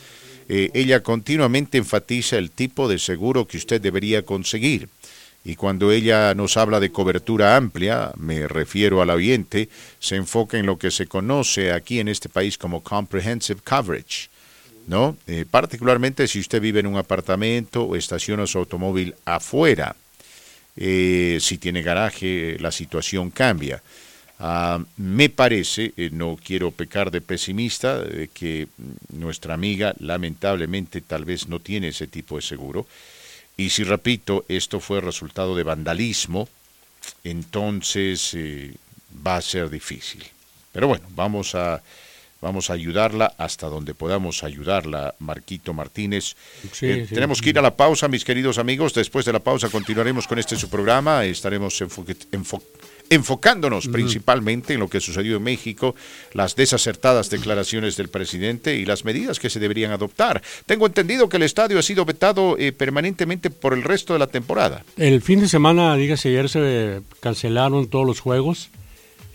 eh, 0.49 0.71
ella 0.73 1.03
continuamente 1.03 1.77
enfatiza 1.77 2.39
el 2.39 2.51
tipo 2.51 2.89
de 2.89 2.99
seguro 2.99 3.47
que 3.47 3.59
usted 3.59 3.81
debería 3.81 4.23
conseguir. 4.23 4.89
Y 5.45 5.57
cuando 5.57 5.93
ella 5.93 6.35
nos 6.35 6.57
habla 6.57 6.81
de 6.81 6.91
cobertura 6.91 7.57
amplia, 7.57 8.13
me 8.17 8.49
refiero 8.49 9.03
al 9.03 9.11
oyente, 9.11 9.69
se 9.99 10.17
enfoca 10.17 10.59
en 10.59 10.67
lo 10.67 10.79
que 10.79 10.91
se 10.91 11.07
conoce 11.07 11.73
aquí 11.73 12.01
en 12.01 12.09
este 12.09 12.29
país 12.29 12.59
como 12.59 12.83
comprehensive 12.83 13.61
coverage 13.63 14.29
¿no? 14.89 15.19
Eh, 15.27 15.45
particularmente 15.49 16.27
si 16.27 16.41
usted 16.41 16.63
vive 16.63 16.81
en 16.81 16.87
un 16.87 16.97
apartamento 16.97 17.85
o 17.85 17.95
estaciona 17.95 18.47
su 18.47 18.59
automóvil 18.59 19.15
afuera. 19.27 19.95
Eh, 20.77 21.39
si 21.41 21.59
tiene 21.59 21.83
garaje, 21.83 22.57
la 22.59 22.73
situación 22.73 23.31
cambia. 23.31 23.83
Ah, 24.39 24.81
me 24.97 25.29
parece, 25.29 25.93
eh, 25.97 26.09
no 26.11 26.39
quiero 26.43 26.71
pecar 26.71 27.11
de 27.11 27.21
pesimista, 27.21 28.03
que 28.33 28.69
nuestra 29.13 29.55
amiga 29.55 29.95
lamentablemente 29.99 31.03
tal 31.03 31.25
vez 31.25 31.49
no 31.49 31.61
tiene 31.61 31.89
ese 31.89 32.07
tipo 32.07 32.37
de 32.37 32.43
seguro. 32.43 32.87
Y 33.59 33.71
si 33.71 33.85
repito, 33.85 34.47
esto 34.49 34.81
fue 34.81 35.01
resultado 35.01 35.55
de 35.55 35.65
vandalismo, 35.65 36.49
entonces 37.25 38.35
va 39.27 39.37
a 39.37 39.43
ser 39.43 39.69
difícil. 39.69 40.25
Pero 40.73 40.87
bueno, 40.87 41.07
vamos 41.15 41.57
a 41.57 41.83
Vamos 42.41 42.71
a 42.71 42.75
ayudarla 42.75 43.35
hasta 43.37 43.67
donde 43.67 43.95
podamos 43.95 44.45
ayudarla, 44.45 45.15
Marquito 45.19 45.75
Martínez. 45.75 46.37
Eh, 46.83 47.09
tenemos 47.13 47.43
que 47.43 47.51
ir 47.51 47.59
a 47.59 47.63
la 47.63 47.77
pausa, 47.77 48.07
mis 48.07 48.25
queridos 48.25 48.59
amigos. 48.59 48.95
Después 48.95 49.25
de 49.25 49.33
la 49.33 49.41
pausa 49.41 49.69
continuaremos 49.71 50.29
con 50.29 50.39
este 50.39 50.55
su 50.55 50.69
programa. 50.69 51.25
Estaremos 51.25 51.83
enfocándonos 53.11 53.89
principalmente 53.89 54.75
en 54.75 54.81
lo 54.81 54.89
que 54.89 55.01
sucedió 55.01 55.39
en 55.39 55.43
México, 55.43 55.97
las 56.33 56.55
desacertadas 56.55 57.29
declaraciones 57.29 57.97
del 57.97 58.09
presidente 58.09 58.77
y 58.77 58.85
las 58.85 59.05
medidas 59.05 59.41
que 59.41 59.51
se 59.51 59.59
deberían 59.59 59.91
adoptar. 59.91 60.41
Tengo 60.65 60.87
entendido 60.87 61.29
que 61.29 61.39
el 61.39 61.43
estadio 61.43 61.81
ha 61.81 61.83
sido 61.83 62.05
vetado 62.05 62.57
eh, 62.57 62.71
permanentemente 62.71 63.51
por 63.51 63.73
el 63.75 63.83
resto 63.83 64.13
de 64.13 64.21
la 64.21 64.29
temporada. 64.29 64.85
El 64.97 65.23
fin 65.23 65.41
de 65.41 65.49
semana, 65.49 65.97
dígase, 65.97 66.29
ayer 66.29 66.49
se 66.49 67.01
cancelaron 67.19 67.89
todos 67.89 68.07
los 68.07 68.21
juegos. 68.21 68.71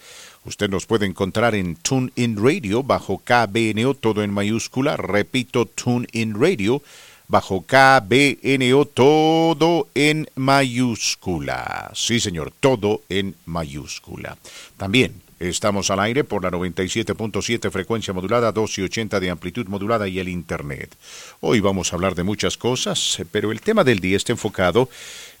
Usted 0.45 0.69
nos 0.69 0.85
puede 0.85 1.07
encontrar 1.07 1.55
en 1.55 1.75
TuneIn 1.75 2.37
Radio 2.37 2.83
bajo 2.83 3.17
KBNO, 3.17 3.95
todo 3.95 4.21
en 4.21 4.31
mayúscula. 4.31 4.95
Repito, 4.95 5.65
TuneIn 5.65 6.39
Radio 6.39 6.83
bajo 7.27 7.61
KBNO, 7.61 8.85
todo 8.85 9.87
en 9.95 10.29
mayúscula. 10.35 11.91
Sí, 11.95 12.19
señor, 12.19 12.53
todo 12.59 13.01
en 13.09 13.35
mayúscula. 13.45 14.37
También 14.77 15.25
Estamos 15.37 15.91
al 15.91 15.99
aire 15.99 16.23
por 16.23 16.43
la 16.43 16.49
97.7 16.49 17.69
frecuencia 17.69 18.13
modulada, 18.13 18.53
280 18.53 19.19
de 19.19 19.29
amplitud 19.29 19.67
modulada 19.67 20.07
y 20.07 20.19
el 20.19 20.29
Internet. 20.29 20.95
Hoy 21.41 21.59
vamos 21.59 21.91
a 21.91 21.97
hablar 21.97 22.15
de 22.15 22.23
muchas 22.23 22.55
cosas, 22.55 23.21
pero 23.33 23.51
el 23.51 23.59
tema 23.59 23.83
del 23.83 23.99
día 23.99 24.15
está 24.15 24.31
enfocado 24.31 24.87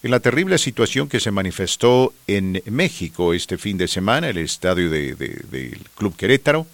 en 0.05 0.11
la 0.11 0.19
terrible 0.19 0.59
situación 0.59 1.09
que 1.09 1.19
se 1.19 1.31
manifestó 1.31 2.13
en 2.27 2.61
México 2.67 3.33
este 3.33 3.57
fin 3.57 3.75
de 3.75 3.87
semana, 3.87 4.29
el 4.29 4.37
estadio 4.37 4.87
del 4.91 5.79
Club 5.95 6.15
Querétaro, 6.15 6.67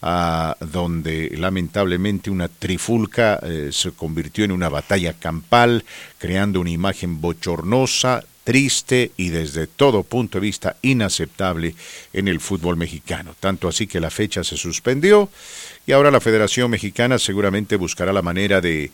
ah, 0.00 0.56
donde 0.60 1.30
lamentablemente 1.36 2.30
una 2.30 2.48
trifulca 2.48 3.38
eh, 3.42 3.68
se 3.70 3.90
convirtió 3.90 4.46
en 4.46 4.52
una 4.52 4.70
batalla 4.70 5.12
campal, 5.12 5.84
creando 6.16 6.58
una 6.58 6.70
imagen 6.70 7.20
bochornosa, 7.20 8.24
triste 8.44 9.12
y 9.18 9.28
desde 9.28 9.66
todo 9.66 10.02
punto 10.02 10.38
de 10.38 10.46
vista 10.46 10.76
inaceptable 10.80 11.74
en 12.14 12.28
el 12.28 12.40
fútbol 12.40 12.78
mexicano. 12.78 13.34
Tanto 13.38 13.68
así 13.68 13.86
que 13.86 14.00
la 14.00 14.10
fecha 14.10 14.42
se 14.42 14.56
suspendió 14.56 15.28
y 15.86 15.92
ahora 15.92 16.10
la 16.10 16.20
Federación 16.20 16.70
Mexicana 16.70 17.18
seguramente 17.18 17.76
buscará 17.76 18.12
la 18.12 18.22
manera 18.22 18.60
de 18.60 18.90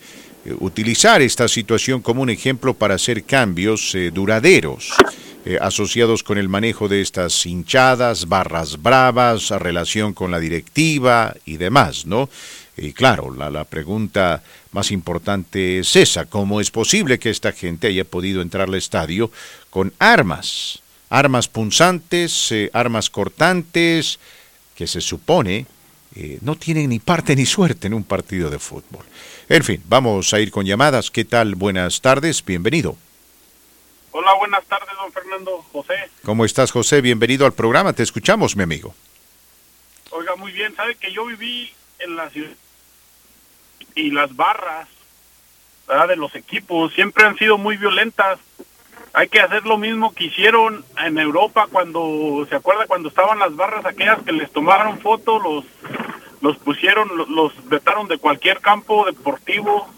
utilizar 0.59 1.21
esta 1.21 1.47
situación 1.47 2.01
como 2.01 2.21
un 2.21 2.29
ejemplo 2.29 2.73
para 2.73 2.95
hacer 2.95 3.23
cambios 3.23 3.93
eh, 3.95 4.11
duraderos. 4.11 4.93
Eh, 5.45 5.57
asociados 5.61 6.23
con 6.23 6.37
el 6.37 6.49
manejo 6.49 6.89
de 6.89 6.99
estas 6.99 7.45
hinchadas, 7.45 8.27
barras 8.27 8.81
bravas, 8.81 9.49
relación 9.51 10.13
con 10.13 10.29
la 10.29 10.39
directiva 10.39 11.33
y 11.45 11.55
demás, 11.55 12.05
¿no? 12.05 12.29
Y 12.75 12.91
claro, 12.91 13.33
la, 13.33 13.49
la, 13.49 13.63
pregunta 13.63 14.43
más 14.73 14.91
importante 14.91 15.79
es 15.79 15.95
esa, 15.95 16.25
¿cómo 16.25 16.59
es 16.59 16.69
posible 16.69 17.17
que 17.17 17.29
esta 17.29 17.53
gente 17.53 17.87
haya 17.87 18.03
podido 18.03 18.41
entrar 18.41 18.67
al 18.67 18.75
estadio 18.75 19.31
con 19.69 19.93
armas? 19.99 20.81
Armas 21.09 21.47
punzantes, 21.47 22.51
eh, 22.51 22.69
armas 22.73 23.09
cortantes, 23.09 24.19
que 24.75 24.85
se 24.85 24.99
supone 24.99 25.65
eh, 26.19 26.39
no 26.41 26.55
tienen 26.55 26.89
ni 26.89 26.99
parte 26.99 27.35
ni 27.35 27.45
suerte 27.45 27.87
en 27.87 27.93
un 27.93 28.03
partido 28.03 28.49
de 28.49 28.59
fútbol. 28.59 29.05
En 29.49 29.63
fin, 29.63 29.81
vamos 29.87 30.33
a 30.33 30.39
ir 30.41 30.51
con 30.51 30.65
llamadas. 30.65 31.09
¿Qué 31.09 31.23
tal? 31.23 31.55
Buenas 31.55 32.01
tardes, 32.01 32.43
bienvenido. 32.43 32.97
Hola, 34.11 34.33
buenas 34.33 34.65
tardes, 34.65 34.89
don 34.97 35.11
Fernando 35.13 35.63
José. 35.71 36.09
¿Cómo 36.25 36.43
estás, 36.43 36.71
José? 36.71 36.99
Bienvenido 36.99 37.45
al 37.45 37.53
programa, 37.53 37.93
te 37.93 38.03
escuchamos, 38.03 38.57
mi 38.57 38.63
amigo. 38.63 38.93
Oiga, 40.09 40.35
muy 40.35 40.51
bien, 40.51 40.75
sabe 40.75 40.95
que 40.95 41.13
yo 41.13 41.25
viví 41.25 41.71
en 41.99 42.17
la 42.17 42.29
ciudad 42.29 42.51
y 43.95 44.11
las 44.11 44.35
barras 44.35 44.89
de 46.09 46.15
los 46.17 46.35
equipos 46.35 46.93
siempre 46.93 47.25
han 47.25 47.37
sido 47.37 47.57
muy 47.57 47.77
violentas. 47.77 48.39
Hay 49.17 49.29
que 49.29 49.39
hacer 49.41 49.65
lo 49.65 49.79
mismo 49.79 50.13
que 50.13 50.25
hicieron 50.25 50.85
en 51.03 51.17
Europa 51.17 51.67
cuando, 51.71 52.45
¿se 52.47 52.55
acuerda 52.55 52.85
cuando 52.85 53.09
estaban 53.09 53.39
las 53.39 53.55
barras 53.55 53.83
aquellas 53.83 54.21
que 54.21 54.31
les 54.31 54.51
tomaron 54.51 54.99
fotos, 54.99 55.41
los, 55.41 55.65
los 56.39 56.55
pusieron, 56.57 57.09
los 57.29 57.51
vetaron 57.67 58.07
de 58.07 58.19
cualquier 58.19 58.59
campo 58.59 59.07
deportivo? 59.07 59.89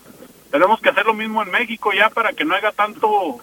Tenemos 0.52 0.80
que 0.80 0.88
hacer 0.88 1.06
lo 1.06 1.14
mismo 1.14 1.44
en 1.44 1.52
México 1.52 1.92
ya 1.92 2.10
para 2.10 2.32
que 2.32 2.46
no 2.46 2.56
haya 2.56 2.72
tanto 2.72 3.42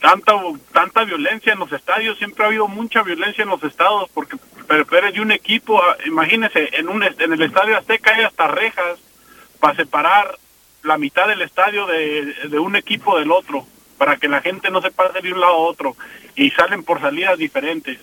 tanta 0.00 0.34
tanta 0.72 1.02
violencia 1.02 1.52
en 1.52 1.58
los 1.58 1.72
estadios 1.72 2.16
siempre 2.16 2.44
ha 2.44 2.46
habido 2.46 2.68
mucha 2.68 3.02
violencia 3.02 3.42
en 3.42 3.50
los 3.50 3.64
estados 3.64 4.08
porque 4.14 4.36
eres 4.68 5.14
de 5.14 5.20
un 5.20 5.32
equipo, 5.32 5.82
ah, 5.82 5.96
imagínese, 6.06 6.78
en, 6.78 6.88
un, 6.88 7.02
en 7.02 7.32
el 7.32 7.42
Estadio 7.42 7.76
Azteca 7.76 8.14
hay 8.14 8.22
hasta 8.22 8.46
rejas 8.46 9.00
para 9.58 9.74
separar 9.74 10.38
la 10.82 10.98
mitad 10.98 11.28
del 11.28 11.42
estadio 11.42 11.86
de, 11.86 12.58
un 12.58 12.76
equipo 12.76 13.18
del 13.18 13.30
otro, 13.30 13.66
para 13.96 14.16
que 14.16 14.28
la 14.28 14.40
gente 14.40 14.70
no 14.70 14.80
se 14.80 14.90
pase 14.90 15.20
de 15.20 15.32
un 15.32 15.40
lado 15.40 15.54
a 15.54 15.58
otro, 15.58 15.96
y 16.36 16.50
salen 16.50 16.82
por 16.82 17.00
salidas 17.00 17.38
diferentes. 17.38 17.98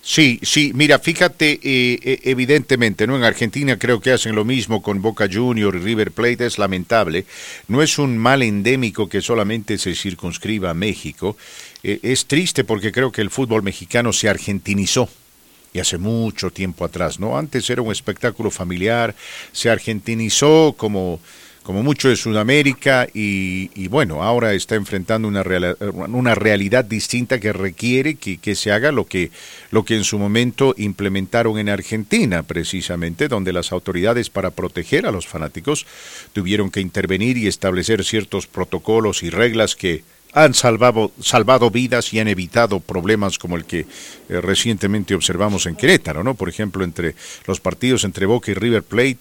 Sí, 0.00 0.40
sí, 0.42 0.72
mira, 0.74 0.98
fíjate, 0.98 1.60
eh, 1.62 1.98
eh, 2.02 2.20
evidentemente, 2.24 3.06
¿no? 3.06 3.16
En 3.16 3.24
Argentina 3.24 3.78
creo 3.78 4.00
que 4.00 4.12
hacen 4.12 4.34
lo 4.34 4.44
mismo 4.44 4.80
con 4.80 5.02
Boca 5.02 5.28
Junior 5.30 5.74
y 5.76 5.80
River 5.80 6.12
Plate, 6.12 6.46
es 6.46 6.56
lamentable. 6.56 7.26
No 7.66 7.82
es 7.82 7.98
un 7.98 8.16
mal 8.16 8.42
endémico 8.42 9.10
que 9.10 9.20
solamente 9.20 9.76
se 9.76 9.94
circunscriba 9.94 10.70
a 10.70 10.74
México. 10.74 11.36
Eh, 11.82 11.98
es 12.02 12.24
triste 12.24 12.64
porque 12.64 12.90
creo 12.90 13.12
que 13.12 13.20
el 13.20 13.28
fútbol 13.28 13.62
mexicano 13.62 14.14
se 14.14 14.30
argentinizó 14.30 15.10
y 15.72 15.80
hace 15.80 15.98
mucho 15.98 16.50
tiempo 16.50 16.84
atrás, 16.84 17.20
¿no? 17.20 17.36
Antes 17.36 17.68
era 17.68 17.82
un 17.82 17.92
espectáculo 17.92 18.50
familiar, 18.50 19.14
se 19.52 19.68
argentinizó 19.68 20.74
como, 20.76 21.20
como 21.68 21.82
mucho 21.82 22.08
de 22.08 22.16
Sudamérica 22.16 23.06
y, 23.12 23.88
bueno, 23.88 24.22
ahora 24.22 24.54
está 24.54 24.74
enfrentando 24.74 25.28
una, 25.28 25.44
una 26.06 26.34
realidad 26.34 26.82
distinta 26.82 27.40
que 27.40 27.52
requiere 27.52 28.14
que, 28.14 28.38
que, 28.38 28.54
se 28.54 28.72
haga 28.72 28.90
lo 28.90 29.04
que, 29.04 29.30
lo 29.70 29.84
que 29.84 29.94
en 29.94 30.04
su 30.04 30.18
momento 30.18 30.74
implementaron 30.78 31.58
en 31.58 31.68
Argentina, 31.68 32.42
precisamente, 32.42 33.28
donde 33.28 33.52
las 33.52 33.70
autoridades 33.70 34.30
para 34.30 34.48
proteger 34.48 35.04
a 35.04 35.10
los 35.10 35.26
fanáticos 35.26 35.84
tuvieron 36.32 36.70
que 36.70 36.80
intervenir 36.80 37.36
y 37.36 37.48
establecer 37.48 38.02
ciertos 38.02 38.46
protocolos 38.46 39.22
y 39.22 39.28
reglas 39.28 39.76
que 39.76 40.04
han 40.32 40.54
salvado, 40.54 41.12
salvado 41.20 41.70
vidas 41.70 42.12
y 42.12 42.20
han 42.20 42.28
evitado 42.28 42.80
problemas 42.80 43.38
como 43.38 43.56
el 43.56 43.64
que 43.64 43.80
eh, 43.80 44.40
recientemente 44.40 45.14
observamos 45.14 45.66
en 45.66 45.74
Querétaro, 45.74 46.22
¿no? 46.22 46.34
Por 46.34 46.48
ejemplo, 46.48 46.84
entre 46.84 47.14
los 47.46 47.60
partidos 47.60 48.04
entre 48.04 48.26
Boca 48.26 48.50
y 48.50 48.54
River 48.54 48.82
Plate, 48.82 49.20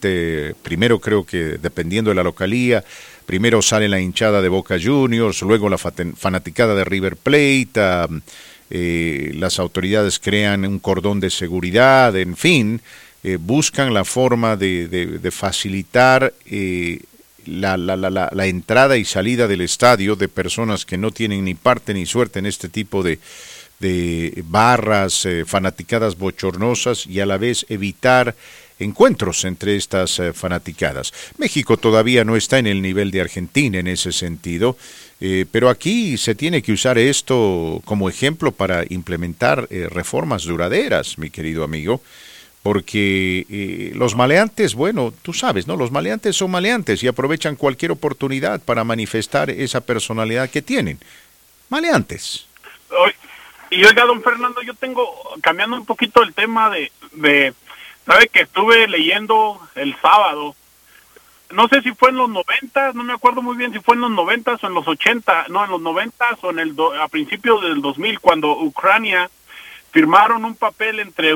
eh, 0.49 0.55
primero 0.61 0.99
creo 0.99 1.25
que 1.25 1.57
dependiendo 1.57 2.09
de 2.11 2.15
la 2.15 2.23
localía, 2.23 2.83
primero 3.25 3.61
sale 3.61 3.87
la 3.87 3.99
hinchada 3.99 4.41
de 4.41 4.49
Boca 4.49 4.77
Juniors, 4.81 5.41
luego 5.41 5.69
la 5.69 5.77
fanaticada 5.77 6.75
de 6.75 6.83
River 6.83 7.15
Plate, 7.15 8.21
eh, 8.69 9.31
las 9.35 9.59
autoridades 9.59 10.19
crean 10.19 10.65
un 10.65 10.79
cordón 10.79 11.21
de 11.21 11.29
seguridad, 11.29 12.15
en 12.17 12.35
fin, 12.35 12.81
buscan 13.39 13.93
la 13.93 14.05
forma 14.05 14.55
de, 14.55 14.87
de, 14.87 15.05
de 15.19 15.31
facilitar 15.31 16.33
la, 17.47 17.77
la, 17.77 17.95
la, 17.95 18.29
la, 18.31 18.45
entrada 18.45 18.97
y 18.97 19.05
salida 19.05 19.47
del 19.47 19.61
estadio 19.61 20.15
de 20.15 20.27
personas 20.27 20.85
que 20.85 20.97
no 20.97 21.11
tienen 21.11 21.45
ni 21.45 21.53
parte 21.55 21.93
ni 21.93 22.05
suerte 22.05 22.39
en 22.39 22.45
este 22.45 22.69
tipo 22.69 23.03
de, 23.03 23.19
de 23.79 24.43
barras, 24.47 25.25
eh, 25.25 25.45
fanaticadas 25.45 26.17
bochornosas 26.17 27.05
y 27.05 27.19
a 27.19 27.25
la 27.25 27.37
vez 27.37 27.65
evitar 27.69 28.35
encuentros 28.79 29.43
entre 29.45 29.75
estas 29.75 30.19
eh, 30.19 30.33
fanaticadas. 30.33 31.13
México 31.37 31.77
todavía 31.77 32.23
no 32.23 32.35
está 32.35 32.59
en 32.59 32.67
el 32.67 32.81
nivel 32.81 33.11
de 33.11 33.21
Argentina 33.21 33.79
en 33.79 33.87
ese 33.87 34.11
sentido, 34.11 34.77
eh, 35.19 35.45
pero 35.51 35.69
aquí 35.69 36.17
se 36.17 36.35
tiene 36.35 36.61
que 36.61 36.73
usar 36.73 36.97
esto 36.97 37.81
como 37.85 38.09
ejemplo 38.09 38.51
para 38.51 38.83
implementar 38.89 39.67
reformas 39.69 40.43
duraderas, 40.43 41.17
mi 41.17 41.29
querido 41.29 41.63
amigo 41.63 42.01
porque 42.67 43.45
eh, 43.49 43.91
los 43.95 44.17
maleantes, 44.17 44.75
bueno, 44.75 45.13
tú 45.21 45.31
sabes, 45.31 45.67
¿no? 45.67 45.77
Los 45.77 45.89
maleantes 45.89 46.35
son 46.35 46.51
maleantes 46.51 47.01
y 47.01 47.07
aprovechan 47.07 47.55
cualquier 47.55 47.91
oportunidad 47.91 48.59
para 48.59 48.83
manifestar 48.83 49.49
esa 49.49 49.79
personalidad 49.79 50.49
que 50.49 50.61
tienen. 50.61 50.99
Maleantes. 51.69 52.45
Y 53.69 53.85
oiga, 53.85 54.03
don 54.03 54.21
Fernando, 54.21 54.61
yo 54.63 54.73
tengo, 54.73 55.07
cambiando 55.39 55.77
un 55.77 55.85
poquito 55.85 56.21
el 56.21 56.33
tema 56.33 56.69
de, 56.69 56.91
de 57.13 57.53
¿sabe 58.05 58.27
que 58.27 58.41
estuve 58.41 58.85
leyendo 58.89 59.61
el 59.75 59.95
sábado? 60.01 60.53
No 61.51 61.69
sé 61.69 61.81
si 61.83 61.93
fue 61.93 62.09
en 62.09 62.17
los 62.17 62.29
90, 62.29 62.91
no 62.91 63.03
me 63.05 63.13
acuerdo 63.13 63.41
muy 63.41 63.55
bien 63.55 63.71
si 63.71 63.79
fue 63.79 63.95
en 63.95 64.01
los 64.01 64.11
90 64.11 64.55
o 64.61 64.67
en 64.67 64.73
los 64.73 64.85
80, 64.85 65.45
no, 65.47 65.63
en 65.63 65.71
los 65.71 65.81
90 65.81 66.25
o 66.41 66.49
en 66.49 66.59
el 66.59 66.75
a 66.99 67.07
principios 67.07 67.61
del 67.61 67.81
2000, 67.81 68.19
cuando 68.19 68.59
Ucrania 68.59 69.29
firmaron 69.91 70.45
un 70.45 70.55
papel 70.55 70.99
entre 70.99 71.33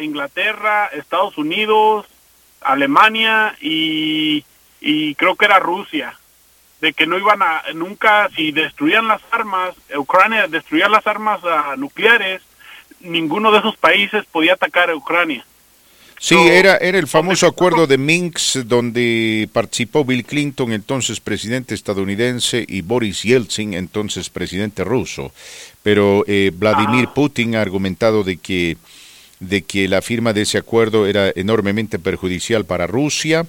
Inglaterra, 0.00 0.86
Estados 0.86 1.38
Unidos, 1.38 2.06
Alemania 2.60 3.56
y, 3.60 4.44
creo 5.16 5.36
que 5.36 5.44
era 5.44 5.58
Rusia, 5.58 6.18
de 6.80 6.92
que 6.92 7.06
no 7.06 7.18
iban 7.18 7.42
a, 7.42 7.62
nunca, 7.74 8.28
si 8.34 8.50
destruían 8.52 9.06
las 9.06 9.22
armas, 9.30 9.74
Ucrania 9.96 10.48
destruía 10.48 10.88
las 10.88 11.06
armas 11.06 11.40
ah, 11.44 11.74
nucleares, 11.76 12.42
ninguno 13.00 13.52
de 13.52 13.58
esos 13.58 13.76
países 13.76 14.24
podía 14.26 14.54
atacar 14.54 14.90
a 14.90 14.96
Ucrania. 14.96 15.44
Sí, 16.24 16.36
era, 16.36 16.76
era 16.76 17.00
el 17.00 17.08
famoso 17.08 17.48
acuerdo 17.48 17.88
de 17.88 17.98
Minsk 17.98 18.58
donde 18.58 19.48
participó 19.52 20.04
Bill 20.04 20.24
Clinton, 20.24 20.72
entonces 20.72 21.18
presidente 21.18 21.74
estadounidense, 21.74 22.64
y 22.68 22.82
Boris 22.82 23.24
Yeltsin, 23.24 23.74
entonces 23.74 24.30
presidente 24.30 24.84
ruso. 24.84 25.32
Pero 25.82 26.22
eh, 26.28 26.52
Vladimir 26.54 27.06
ah. 27.08 27.14
Putin 27.14 27.56
ha 27.56 27.60
argumentado 27.60 28.22
de 28.22 28.36
que, 28.36 28.76
de 29.40 29.62
que 29.62 29.88
la 29.88 30.00
firma 30.00 30.32
de 30.32 30.42
ese 30.42 30.58
acuerdo 30.58 31.08
era 31.08 31.32
enormemente 31.34 31.98
perjudicial 31.98 32.64
para 32.66 32.86
Rusia 32.86 33.44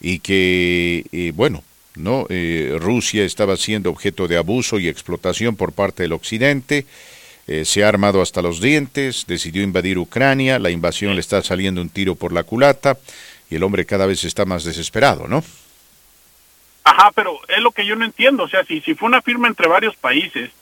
y 0.00 0.18
que, 0.18 1.06
eh, 1.12 1.30
bueno, 1.36 1.62
no 1.94 2.26
eh, 2.28 2.76
Rusia 2.80 3.24
estaba 3.24 3.56
siendo 3.56 3.88
objeto 3.88 4.26
de 4.26 4.36
abuso 4.36 4.80
y 4.80 4.88
explotación 4.88 5.54
por 5.54 5.70
parte 5.70 6.02
del 6.02 6.12
Occidente 6.12 6.86
eh, 7.50 7.64
se 7.64 7.82
ha 7.82 7.88
armado 7.88 8.22
hasta 8.22 8.42
los 8.42 8.60
dientes, 8.60 9.24
decidió 9.26 9.64
invadir 9.64 9.98
Ucrania, 9.98 10.60
la 10.60 10.70
invasión 10.70 11.16
le 11.16 11.20
está 11.20 11.42
saliendo 11.42 11.80
un 11.80 11.88
tiro 11.88 12.14
por 12.14 12.32
la 12.32 12.44
culata 12.44 12.96
y 13.50 13.56
el 13.56 13.64
hombre 13.64 13.84
cada 13.84 14.06
vez 14.06 14.22
está 14.22 14.44
más 14.44 14.62
desesperado, 14.62 15.26
¿no? 15.26 15.42
Ajá, 16.84 17.10
pero 17.12 17.40
es 17.48 17.58
lo 17.58 17.72
que 17.72 17.84
yo 17.84 17.96
no 17.96 18.04
entiendo, 18.04 18.44
o 18.44 18.48
sea, 18.48 18.64
si, 18.64 18.80
si 18.82 18.94
fue 18.94 19.08
una 19.08 19.20
firma 19.20 19.48
entre 19.48 19.66
varios 19.66 19.96
países, 19.96 20.52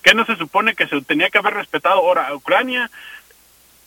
¿qué 0.00 0.14
no 0.14 0.24
se 0.24 0.36
supone 0.36 0.74
que 0.74 0.86
se 0.86 0.98
tenía 1.02 1.28
que 1.28 1.36
haber 1.36 1.52
respetado? 1.52 1.96
Ahora, 1.96 2.34
Ucrania, 2.34 2.90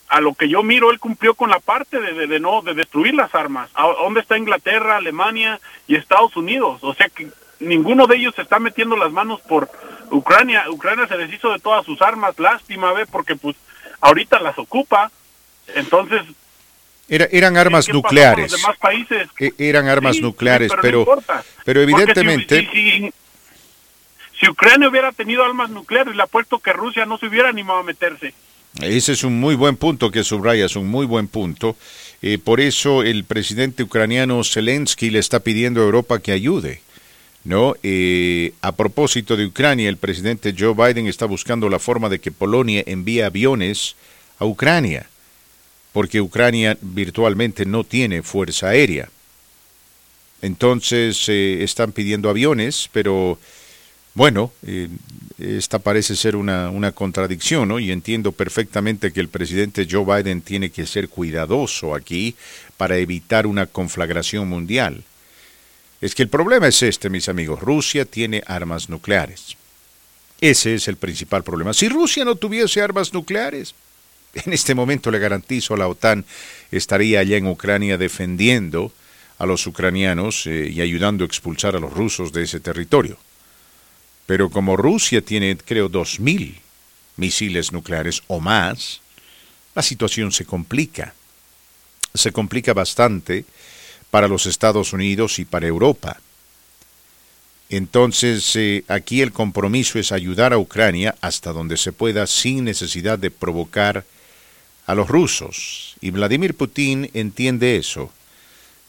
a 0.10 0.22
lo 0.22 0.36
que 0.36 0.48
yo 0.48 0.62
miro, 0.62 0.92
él 0.92 1.00
cumplió 1.00 1.34
con 1.34 1.50
la 1.50 1.60
parte 1.60 2.00
de, 2.00 2.28
de, 2.28 2.40
no 2.40 2.62
de 2.62 2.76
destruir 2.76 3.16
las 3.16 3.34
armas. 3.34 3.72
¿A 3.74 3.88
dónde 3.88 4.20
está 4.20 4.38
Inglaterra, 4.38 4.98
Alemania 4.98 5.60
y 5.88 5.96
Estados 5.96 6.38
Unidos? 6.38 6.78
O 6.84 6.94
sea 6.94 7.10
que 7.10 7.28
ninguno 7.60 8.06
de 8.06 8.18
ellos 8.18 8.36
se 8.36 8.44
está 8.44 8.60
metiendo 8.60 8.96
las 8.98 9.12
manos 9.12 9.42
por 9.42 9.68
Ucrania. 10.12 10.70
Ucrania 10.70 11.08
se 11.08 11.18
deshizo 11.18 11.52
de 11.52 11.60
todas 11.60 11.86
sus 11.86 12.02
armas, 12.02 12.38
lástima, 12.38 12.94
ve, 12.94 13.06
porque 13.06 13.36
pues 13.36 13.56
ahorita 14.00 14.40
las 14.40 14.58
ocupa. 14.60 15.12
Entonces, 15.74 16.22
eran 17.08 17.58
armas 17.58 17.90
nucleares. 17.90 18.56
E, 19.40 19.54
eran 19.58 19.88
armas 19.88 20.20
nucleares, 20.22 20.72
pero, 20.82 21.06
pero, 21.66 21.82
evidentemente... 21.82 22.70
Si, 24.40 24.50
Ucrania 24.50 24.90
hubiera 24.90 25.12
tenido 25.12 25.44
armas 25.44 25.70
nucleares, 25.70 26.16
le 26.16 26.24
apuesto 26.24 26.58
que 26.58 26.74
Rusia 26.74 27.06
no 27.06 27.20
se 27.20 27.28
hubiera 27.28 27.50
animado 27.50 27.80
a 27.80 27.84
meterse. 27.84 28.34
Ese 28.82 29.12
es 29.12 29.24
un 29.24 29.40
muy 29.40 29.54
buen 29.54 29.76
punto 29.76 30.10
que 30.10 30.24
subrayas, 30.24 30.76
un 30.76 30.88
muy 30.88 31.06
buen 31.06 31.28
punto. 31.28 31.76
Eh, 32.24 32.40
por 32.40 32.60
eso 32.60 33.04
el 33.04 33.24
presidente 33.26 33.84
ucraniano 33.84 34.44
Zelensky 34.44 35.12
le 35.12 35.20
está 35.20 35.42
pidiendo 35.42 35.82
a 35.82 35.84
Europa 35.84 36.20
que 36.20 36.32
ayude. 36.32 36.82
¿No? 37.44 37.76
Eh, 37.84 38.54
a 38.62 38.72
propósito 38.72 39.36
de 39.36 39.46
Ucrania, 39.46 39.90
el 39.90 39.98
presidente 39.98 40.56
Joe 40.58 40.74
Biden 40.74 41.08
está 41.08 41.26
buscando 41.26 41.70
la 41.70 41.80
forma 41.80 42.10
de 42.10 42.20
que 42.20 42.32
Polonia 42.32 42.84
envíe 42.86 43.22
aviones 43.22 43.96
a 44.40 44.46
Ucrania 44.46 45.08
porque 45.94 46.22
Ucrania 46.22 46.78
virtualmente 46.82 47.66
no 47.66 47.84
tiene 47.84 48.24
fuerza 48.24 48.70
aérea. 48.70 49.10
Entonces 50.42 51.28
eh, 51.28 51.64
están 51.64 51.92
pidiendo 51.92 52.30
aviones, 52.30 52.90
pero 52.92 53.38
bueno, 54.14 54.52
eh, 54.66 54.90
esta 55.38 55.80
parece 55.80 56.16
ser 56.16 56.36
una, 56.36 56.70
una 56.70 56.92
contradicción, 56.92 57.68
¿no? 57.68 57.80
Y 57.80 57.92
entiendo 57.92 58.32
perfectamente 58.32 59.12
que 59.12 59.20
el 59.20 59.30
presidente 59.30 59.88
Joe 59.90 60.06
Biden 60.06 60.42
tiene 60.42 60.70
que 60.72 60.88
ser 60.88 61.10
cuidadoso 61.10 61.94
aquí 61.94 62.36
para 62.78 62.98
evitar 62.98 63.46
una 63.46 63.66
conflagración 63.68 64.48
mundial. 64.48 65.04
Es 66.02 66.16
que 66.16 66.24
el 66.24 66.30
problema 66.30 66.68
es 66.68 66.82
este, 66.82 67.10
mis 67.10 67.30
amigos. 67.30 67.62
Rusia 67.62 68.06
tiene 68.06 68.44
armas 68.48 68.90
nucleares. 68.90 69.56
Ese 70.42 70.74
es 70.74 70.88
el 70.88 70.98
principal 70.98 71.44
problema. 71.44 71.74
Si 71.74 71.88
Rusia 71.88 72.26
no 72.26 72.36
tuviese 72.36 72.82
armas 72.82 73.14
nucleares, 73.14 73.76
en 74.34 74.52
este 74.52 74.74
momento 74.74 75.12
le 75.12 75.20
garantizo 75.20 75.76
a 75.76 75.78
la 75.78 75.88
OTAN 75.88 76.26
estaría 76.72 77.20
allá 77.20 77.38
en 77.38 77.48
Ucrania 77.48 77.98
defendiendo 77.98 78.92
a 79.38 79.46
los 79.46 79.66
ucranianos 79.68 80.48
eh, 80.48 80.70
y 80.74 80.82
ayudando 80.82 81.24
a 81.24 81.28
expulsar 81.28 81.76
a 81.76 81.80
los 81.80 81.94
rusos 81.94 82.34
de 82.34 82.44
ese 82.44 82.60
territorio. 82.60 83.18
Pero 84.26 84.50
como 84.50 84.78
Rusia 84.78 85.22
tiene, 85.22 85.58
creo, 85.58 85.90
dos 85.90 86.20
mil 86.20 86.60
misiles 87.18 87.72
nucleares 87.72 88.24
o 88.28 88.40
más, 88.40 89.02
la 89.76 89.82
situación 89.82 90.32
se 90.32 90.46
complica. 90.46 91.14
Se 92.14 92.32
complica 92.32 92.74
bastante 92.74 93.46
para 94.12 94.28
los 94.28 94.46
Estados 94.46 94.94
Unidos 94.94 95.40
y 95.40 95.46
para 95.46 95.68
Europa. 95.68 96.20
Entonces, 97.70 98.54
eh, 98.58 98.84
aquí 98.90 99.22
el 99.22 99.32
compromiso 99.32 99.98
es 99.98 100.12
ayudar 100.12 100.52
a 100.52 100.58
Ucrania 100.58 101.16
hasta 101.22 101.54
donde 101.54 101.78
se 101.78 101.94
pueda 101.94 102.28
sin 102.28 102.66
necesidad 102.66 103.18
de 103.18 103.32
provocar 103.32 104.04
a 104.86 104.94
los 104.94 105.08
rusos, 105.08 105.96
y 106.02 106.12
Vladimir 106.12 106.54
Putin 106.56 107.10
entiende 107.14 107.78
eso. 107.78 108.12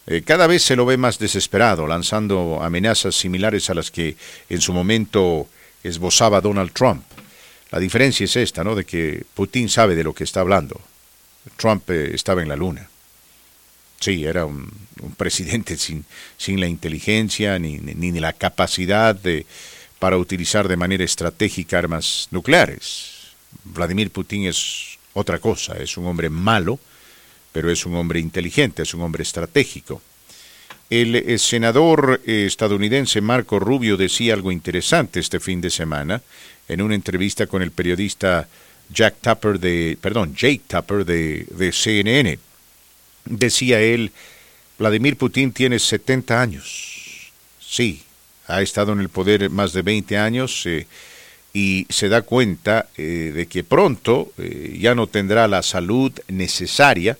Eh, 0.06 0.22
cada 0.22 0.48
vez 0.48 0.62
se 0.62 0.74
lo 0.74 0.84
ve 0.84 0.96
más 0.96 1.18
desesperado, 1.18 1.86
lanzando 1.86 2.60
amenazas 2.60 3.14
similares 3.14 3.70
a 3.70 3.74
las 3.74 3.90
que 3.90 4.16
en 4.48 4.60
su 4.60 4.72
momento 4.72 5.46
esbozaba 5.84 6.40
Donald 6.40 6.72
Trump. 6.72 7.04
La 7.70 7.78
diferencia 7.78 8.24
es 8.24 8.34
esta, 8.34 8.64
¿no? 8.64 8.74
De 8.74 8.84
que 8.84 9.24
Putin 9.34 9.68
sabe 9.68 9.94
de 9.94 10.02
lo 10.02 10.12
que 10.12 10.24
está 10.24 10.40
hablando. 10.40 10.80
Trump 11.56 11.88
eh, 11.90 12.14
estaba 12.14 12.42
en 12.42 12.48
la 12.48 12.56
luna. 12.56 12.88
Sí, 14.02 14.24
era 14.24 14.46
un, 14.46 14.68
presidente 15.16 15.76
sin, 15.76 16.04
sin, 16.36 16.58
la 16.58 16.66
inteligencia 16.66 17.56
ni, 17.60 17.78
ni, 17.78 18.10
ni 18.10 18.18
la 18.18 18.32
capacidad 18.32 19.14
de, 19.14 19.46
para 20.00 20.18
utilizar 20.18 20.66
de 20.66 20.76
manera 20.76 21.04
estratégica 21.04 21.78
armas 21.78 22.26
nucleares. 22.32 23.30
Vladimir 23.62 24.10
Putin 24.10 24.46
es 24.46 24.98
otra 25.14 25.38
cosa, 25.38 25.74
es 25.74 25.96
un 25.96 26.06
hombre 26.06 26.30
malo, 26.30 26.80
pero 27.52 27.70
es 27.70 27.86
un 27.86 27.94
hombre 27.94 28.18
inteligente, 28.18 28.82
es 28.82 28.92
un 28.92 29.02
hombre 29.02 29.22
estratégico. 29.22 30.02
El, 30.90 31.14
eh, 31.14 31.38
senador 31.38 32.20
eh, 32.26 32.46
estadounidense 32.46 33.20
Marco 33.20 33.60
Rubio 33.60 33.96
decía 33.96 34.34
algo 34.34 34.50
interesante 34.50 35.20
este 35.20 35.38
fin 35.38 35.60
de 35.60 35.70
semana 35.70 36.22
en 36.66 36.82
una 36.82 36.96
entrevista 36.96 37.46
con 37.46 37.62
el 37.62 37.70
periodista 37.70 38.48
Jack 38.92 39.20
Tapper 39.20 39.60
de, 39.60 39.96
perdón, 40.00 40.34
Jake 40.34 40.62
Tapper 40.66 41.04
de, 41.04 41.46
de 41.50 41.70
CNN. 41.70 42.40
Decía 43.24 43.80
él, 43.80 44.12
Vladimir 44.78 45.16
Putin 45.16 45.52
tiene 45.52 45.78
70 45.78 46.40
años. 46.40 47.30
Sí, 47.60 48.02
ha 48.46 48.62
estado 48.62 48.92
en 48.92 49.00
el 49.00 49.08
poder 49.08 49.48
más 49.50 49.72
de 49.72 49.82
20 49.82 50.18
años. 50.18 50.66
Eh, 50.66 50.86
y 51.54 51.86
se 51.90 52.08
da 52.08 52.22
cuenta 52.22 52.88
eh, 52.96 53.32
de 53.34 53.46
que 53.46 53.62
pronto 53.62 54.32
eh, 54.38 54.78
ya 54.80 54.94
no 54.94 55.06
tendrá 55.06 55.46
la 55.48 55.62
salud 55.62 56.10
necesaria, 56.28 57.18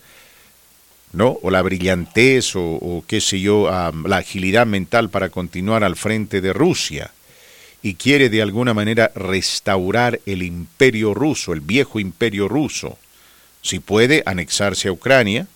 ¿no? 1.13 1.39
O 1.43 1.51
la 1.51 1.61
brillantez 1.61 2.53
o, 2.57 3.05
qué 3.07 3.21
sé 3.21 3.41
yo, 3.41 3.71
la 4.07 4.17
agilidad 4.17 4.67
mental 4.67 5.11
para 5.11 5.29
continuar 5.29 5.85
al 5.85 5.97
frente 5.97 6.41
de 6.41 6.55
Rusia 6.55 7.11
y 7.83 7.95
quiere 7.95 8.31
de 8.31 8.41
alguna 8.41 8.73
manera 8.73 9.13
restaurar 9.15 10.21
el 10.25 10.43
imperio 10.43 11.13
ruso, 11.13 11.53
el 11.53 11.61
viejo 11.61 12.01
imperio 12.01 12.49
ruso. 12.49 12.99
Si 13.61 13.81
puede, 13.81 14.23
anexarse 14.25 14.89
a 14.89 14.93
Ucrania 14.93 15.47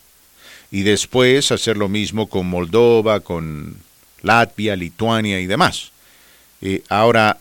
y 0.71 0.83
después 0.83 1.53
hacer 1.53 1.77
lo 1.77 1.89
mismo 1.89 2.29
con 2.29 2.47
Moldova, 2.47 3.21
con 3.21 3.77
Latvia, 4.23 4.77
Lituania 4.77 5.41
y 5.41 5.47
demás. 5.47 5.93
Eh, 6.61 6.83
ahora, 6.89 7.39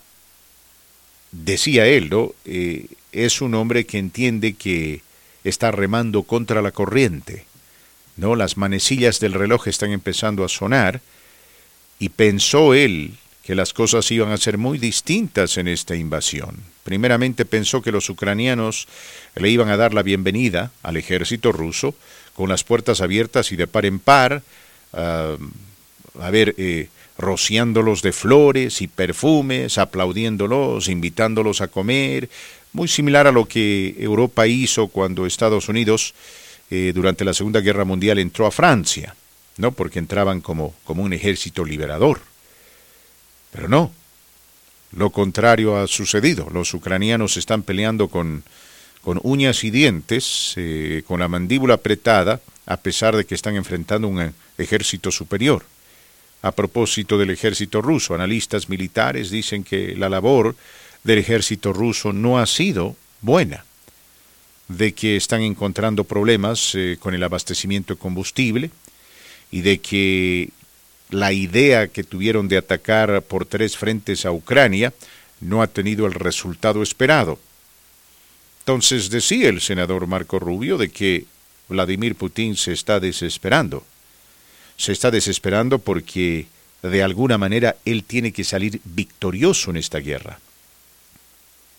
decía 1.31 1.87
él. 1.87 2.09
Eh, 2.45 2.87
es 3.11 3.41
un 3.41 3.55
hombre 3.55 3.85
que 3.85 3.97
entiende 3.97 4.53
que 4.53 5.01
está 5.43 5.71
remando 5.71 6.23
contra 6.23 6.61
la 6.61 6.71
corriente, 6.71 7.45
¿no? 8.17 8.35
Las 8.35 8.57
manecillas 8.57 9.19
del 9.19 9.33
reloj 9.33 9.67
están 9.67 9.91
empezando 9.91 10.43
a 10.43 10.49
sonar 10.49 11.01
y 11.99 12.09
pensó 12.09 12.73
él 12.73 13.13
que 13.43 13.55
las 13.55 13.73
cosas 13.73 14.09
iban 14.11 14.31
a 14.31 14.37
ser 14.37 14.57
muy 14.57 14.79
distintas 14.79 15.57
en 15.57 15.67
esta 15.67 15.95
invasión. 15.95 16.57
Primeramente 16.83 17.45
pensó 17.45 17.81
que 17.81 17.91
los 17.91 18.09
ucranianos 18.09 18.87
le 19.35 19.49
iban 19.49 19.69
a 19.69 19.77
dar 19.77 19.93
la 19.93 20.01
bienvenida 20.01 20.71
al 20.81 20.97
ejército 20.97 21.51
ruso 21.51 21.93
con 22.35 22.49
las 22.49 22.63
puertas 22.63 23.01
abiertas 23.01 23.51
y 23.51 23.55
de 23.55 23.65
par 23.65 23.85
en 23.85 23.99
par, 23.99 24.43
ah, 24.93 25.37
a 26.19 26.29
ver, 26.29 26.53
eh, 26.57 26.89
rociándolos 27.17 28.01
de 28.01 28.11
flores 28.11 28.81
y 28.81 28.87
perfumes, 28.87 29.77
aplaudiéndolos, 29.77 30.89
invitándolos 30.89 31.61
a 31.61 31.67
comer, 31.67 32.29
muy 32.73 32.87
similar 32.87 33.25
a 33.25 33.31
lo 33.31 33.45
que 33.45 33.95
Europa 33.97 34.47
hizo 34.47 34.87
cuando 34.89 35.25
Estados 35.25 35.69
Unidos 35.69 36.13
eh, 36.69 36.91
durante 36.93 37.23
la 37.23 37.33
Segunda 37.33 37.61
Guerra 37.61 37.85
Mundial 37.85 38.19
entró 38.19 38.45
a 38.45 38.51
Francia, 38.51 39.15
¿no? 39.57 39.71
Porque 39.71 39.99
entraban 39.99 40.41
como, 40.41 40.75
como 40.83 41.03
un 41.03 41.13
ejército 41.13 41.63
liberador. 41.63 42.19
Pero 43.51 43.69
no, 43.69 43.91
lo 44.91 45.09
contrario 45.11 45.77
ha 45.77 45.87
sucedido. 45.87 46.49
Los 46.51 46.73
ucranianos 46.73 47.37
están 47.37 47.63
peleando 47.63 48.09
con, 48.09 48.43
con 49.05 49.19
uñas 49.21 49.63
y 49.63 49.69
dientes, 49.69 50.55
eh, 50.57 51.03
con 51.05 51.19
la 51.19 51.27
mandíbula 51.27 51.75
apretada, 51.75 52.41
a 52.65 52.77
pesar 52.77 53.15
de 53.15 53.25
que 53.25 53.35
están 53.35 53.55
enfrentando 53.55 54.07
un 54.07 54.33
ejército 54.57 55.11
superior 55.11 55.63
a 56.41 56.51
propósito 56.51 57.17
del 57.19 57.29
ejército 57.29 57.83
ruso. 57.83 58.15
Analistas 58.15 58.67
militares 58.67 59.29
dicen 59.29 59.63
que 59.63 59.95
la 59.95 60.09
labor 60.09 60.55
del 61.03 61.19
ejército 61.19 61.71
ruso 61.71 62.13
no 62.13 62.39
ha 62.39 62.47
sido 62.47 62.95
buena, 63.21 63.63
de 64.67 64.93
que 64.93 65.15
están 65.15 65.41
encontrando 65.41 66.03
problemas 66.03 66.73
eh, 66.73 66.97
con 66.99 67.13
el 67.13 67.21
abastecimiento 67.21 67.93
de 67.93 67.99
combustible 67.99 68.71
y 69.51 69.61
de 69.61 69.77
que 69.77 70.49
la 71.11 71.31
idea 71.31 71.89
que 71.89 72.03
tuvieron 72.03 72.47
de 72.47 72.57
atacar 72.57 73.21
por 73.21 73.45
tres 73.45 73.77
frentes 73.77 74.25
a 74.25 74.31
Ucrania 74.31 74.93
no 75.41 75.61
ha 75.61 75.67
tenido 75.67 76.07
el 76.07 76.13
resultado 76.13 76.81
esperado. 76.81 77.37
Entonces 78.65 79.09
decía 79.09 79.49
el 79.49 79.61
senador 79.61 80.07
Marco 80.07 80.39
Rubio 80.39 80.77
de 80.77 80.89
que 80.89 81.25
Vladimir 81.69 82.15
Putin 82.15 82.57
se 82.57 82.73
está 82.73 82.99
desesperando 82.99 83.85
se 84.77 84.91
está 84.91 85.11
desesperando 85.11 85.79
porque 85.79 86.47
de 86.81 87.03
alguna 87.03 87.37
manera 87.37 87.77
él 87.85 88.03
tiene 88.03 88.31
que 88.31 88.43
salir 88.43 88.81
victorioso 88.83 89.71
en 89.71 89.77
esta 89.77 89.99
guerra. 89.99 90.39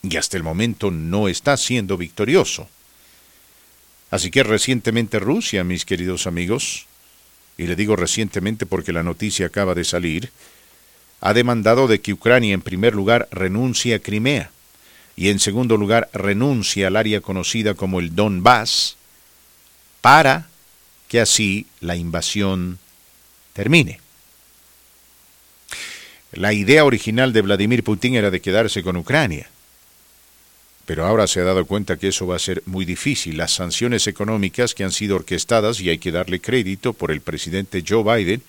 y 0.03 0.17
hasta 0.17 0.37
el 0.37 0.45
momento 0.45 0.93
no 0.93 1.27
está 1.27 1.57
siendo 1.57 1.97
victorioso. 1.97 2.69
Así 4.13 4.31
que 4.31 4.45
recientemente 4.45 5.19
Rusia, 5.19 5.65
mis 5.65 5.85
queridos 5.85 6.29
amigos, 6.29 6.87
y 7.59 7.67
le 7.67 7.75
digo 7.75 7.97
recientemente 7.97 8.67
porque 8.67 8.93
la 8.93 9.03
noticia 9.03 9.47
acaba 9.47 9.75
de 9.75 9.83
salir, 9.83 10.31
ha 11.21 11.35
demandado 11.35 11.89
de 11.89 12.01
que 12.01 12.13
Ucrania 12.13 12.55
en 12.55 12.63
primer 12.63 12.95
lugar 12.95 13.27
renuncie 13.33 13.95
a 13.95 13.99
Crimea 13.99 14.53
y 15.17 15.31
en 15.31 15.41
segundo 15.41 15.79
lugar 15.79 16.11
renuncie 16.13 16.85
al 16.85 16.97
área 16.97 17.23
conocida 17.23 17.75
como 17.75 18.01
el 18.01 18.15
Donbass 18.15 18.97
para 20.03 20.47
que 21.09 21.21
así 21.21 21.67
la 21.81 21.97
invasión 21.97 22.79
termine. 23.55 24.01
La 26.33 26.53
idea 26.53 26.85
original 26.85 27.33
de 27.33 27.41
Vladimir 27.41 27.83
Putin 27.83 28.15
era 28.15 28.31
de 28.31 28.41
quedarse 28.41 28.83
con 28.83 28.97
Ucrania. 28.97 29.49
Pero 30.85 31.07
ahora 31.07 31.27
se 31.27 31.41
ha 31.41 31.45
dado 31.45 31.65
cuenta 31.65 31.97
que 31.97 32.09
eso 32.09 32.27
va 32.27 32.37
a 32.37 32.41
ser 32.41 32.63
muy 32.67 32.85
difícil. 32.85 33.39
Las 33.39 33.53
sanciones 33.53 34.07
económicas 34.07 34.75
que 34.75 34.85
han 34.85 34.93
sido 34.93 35.17
orquestadas, 35.17 35.81
y 35.81 35.89
hay 35.89 35.99
que 35.99 36.13
darle 36.13 36.41
crédito 36.41 36.93
por 36.93 37.11
el 37.11 37.21
presidente 37.21 37.83
Joe 37.87 38.05
Biden 38.05 38.43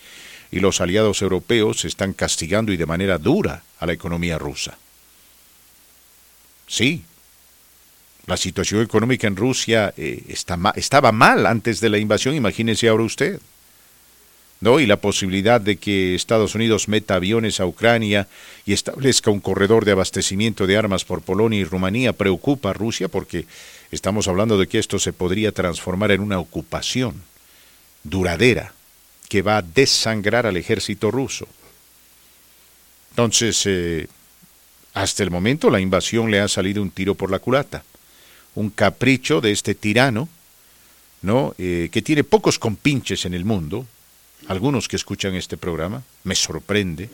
y 0.51 0.59
los 0.59 0.81
aliados 0.81 1.21
europeos, 1.21 1.85
están 1.85 2.13
castigando 2.13 2.71
y 2.71 2.77
de 2.77 2.85
manera 2.85 3.17
dura 3.17 3.63
a 3.79 3.85
la 3.85 3.93
economía 3.93 4.37
rusa. 4.37 4.77
Sí, 6.67 7.03
la 8.27 8.37
situación 8.37 8.81
económica 8.81 9.25
en 9.25 9.37
Rusia 9.37 9.93
eh, 9.95 10.23
estaba 10.27 11.11
mal 11.11 11.45
antes 11.45 11.79
de 11.79 11.89
la 11.89 11.97
invasión, 11.97 12.35
imagínese 12.35 12.89
ahora 12.89 13.03
usted. 13.03 13.39
¿no? 14.59 14.79
Y 14.79 14.85
la 14.85 14.97
posibilidad 14.97 15.61
de 15.61 15.77
que 15.77 16.15
Estados 16.15 16.55
Unidos 16.55 16.87
meta 16.87 17.15
aviones 17.15 17.59
a 17.59 17.65
Ucrania 17.65 18.27
y 18.65 18.73
establezca 18.73 19.31
un 19.31 19.39
corredor 19.39 19.85
de 19.85 19.91
abastecimiento 19.91 20.67
de 20.67 20.77
armas 20.77 21.05
por 21.05 21.21
Polonia 21.21 21.59
y 21.59 21.63
Rumanía 21.63 22.13
preocupa 22.13 22.71
a 22.71 22.73
Rusia 22.73 23.07
porque 23.07 23.45
estamos 23.91 24.27
hablando 24.27 24.57
de 24.57 24.67
que 24.67 24.79
esto 24.79 24.99
se 24.99 25.13
podría 25.13 25.51
transformar 25.51 26.11
en 26.11 26.21
una 26.21 26.39
ocupación 26.39 27.21
duradera 28.03 28.73
que 29.29 29.41
va 29.41 29.57
a 29.57 29.61
desangrar 29.61 30.47
al 30.47 30.57
ejército 30.57 31.11
ruso. 31.11 31.47
Entonces, 33.11 33.61
eh, 33.65 34.07
hasta 35.01 35.21
el 35.21 35.29
momento 35.29 35.69
la 35.69 35.79
invasión 35.79 36.31
le 36.31 36.39
ha 36.39 36.47
salido 36.47 36.81
un 36.81 36.89
tiro 36.89 37.13
por 37.13 37.29
la 37.29 37.37
culata, 37.37 37.83
un 38.55 38.71
capricho 38.71 39.41
de 39.41 39.51
este 39.51 39.75
tirano, 39.75 40.27
¿no? 41.21 41.53
Eh, 41.59 41.89
que 41.91 42.01
tiene 42.01 42.23
pocos 42.23 42.57
compinches 42.57 43.25
en 43.25 43.35
el 43.35 43.45
mundo, 43.45 43.85
algunos 44.47 44.87
que 44.87 44.95
escuchan 44.95 45.35
este 45.35 45.55
programa, 45.55 46.01
me 46.23 46.33
sorprende, 46.33 47.09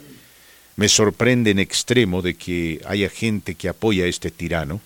me 0.78 0.88
sorprende 0.88 1.52
en 1.52 1.60
extremo 1.60 2.22
de 2.22 2.36
que 2.36 2.82
haya 2.88 3.10
gente 3.10 3.56
que 3.56 3.68
apoya 3.68 4.06
a 4.06 4.08
este 4.08 4.32
tirano. 4.32 4.80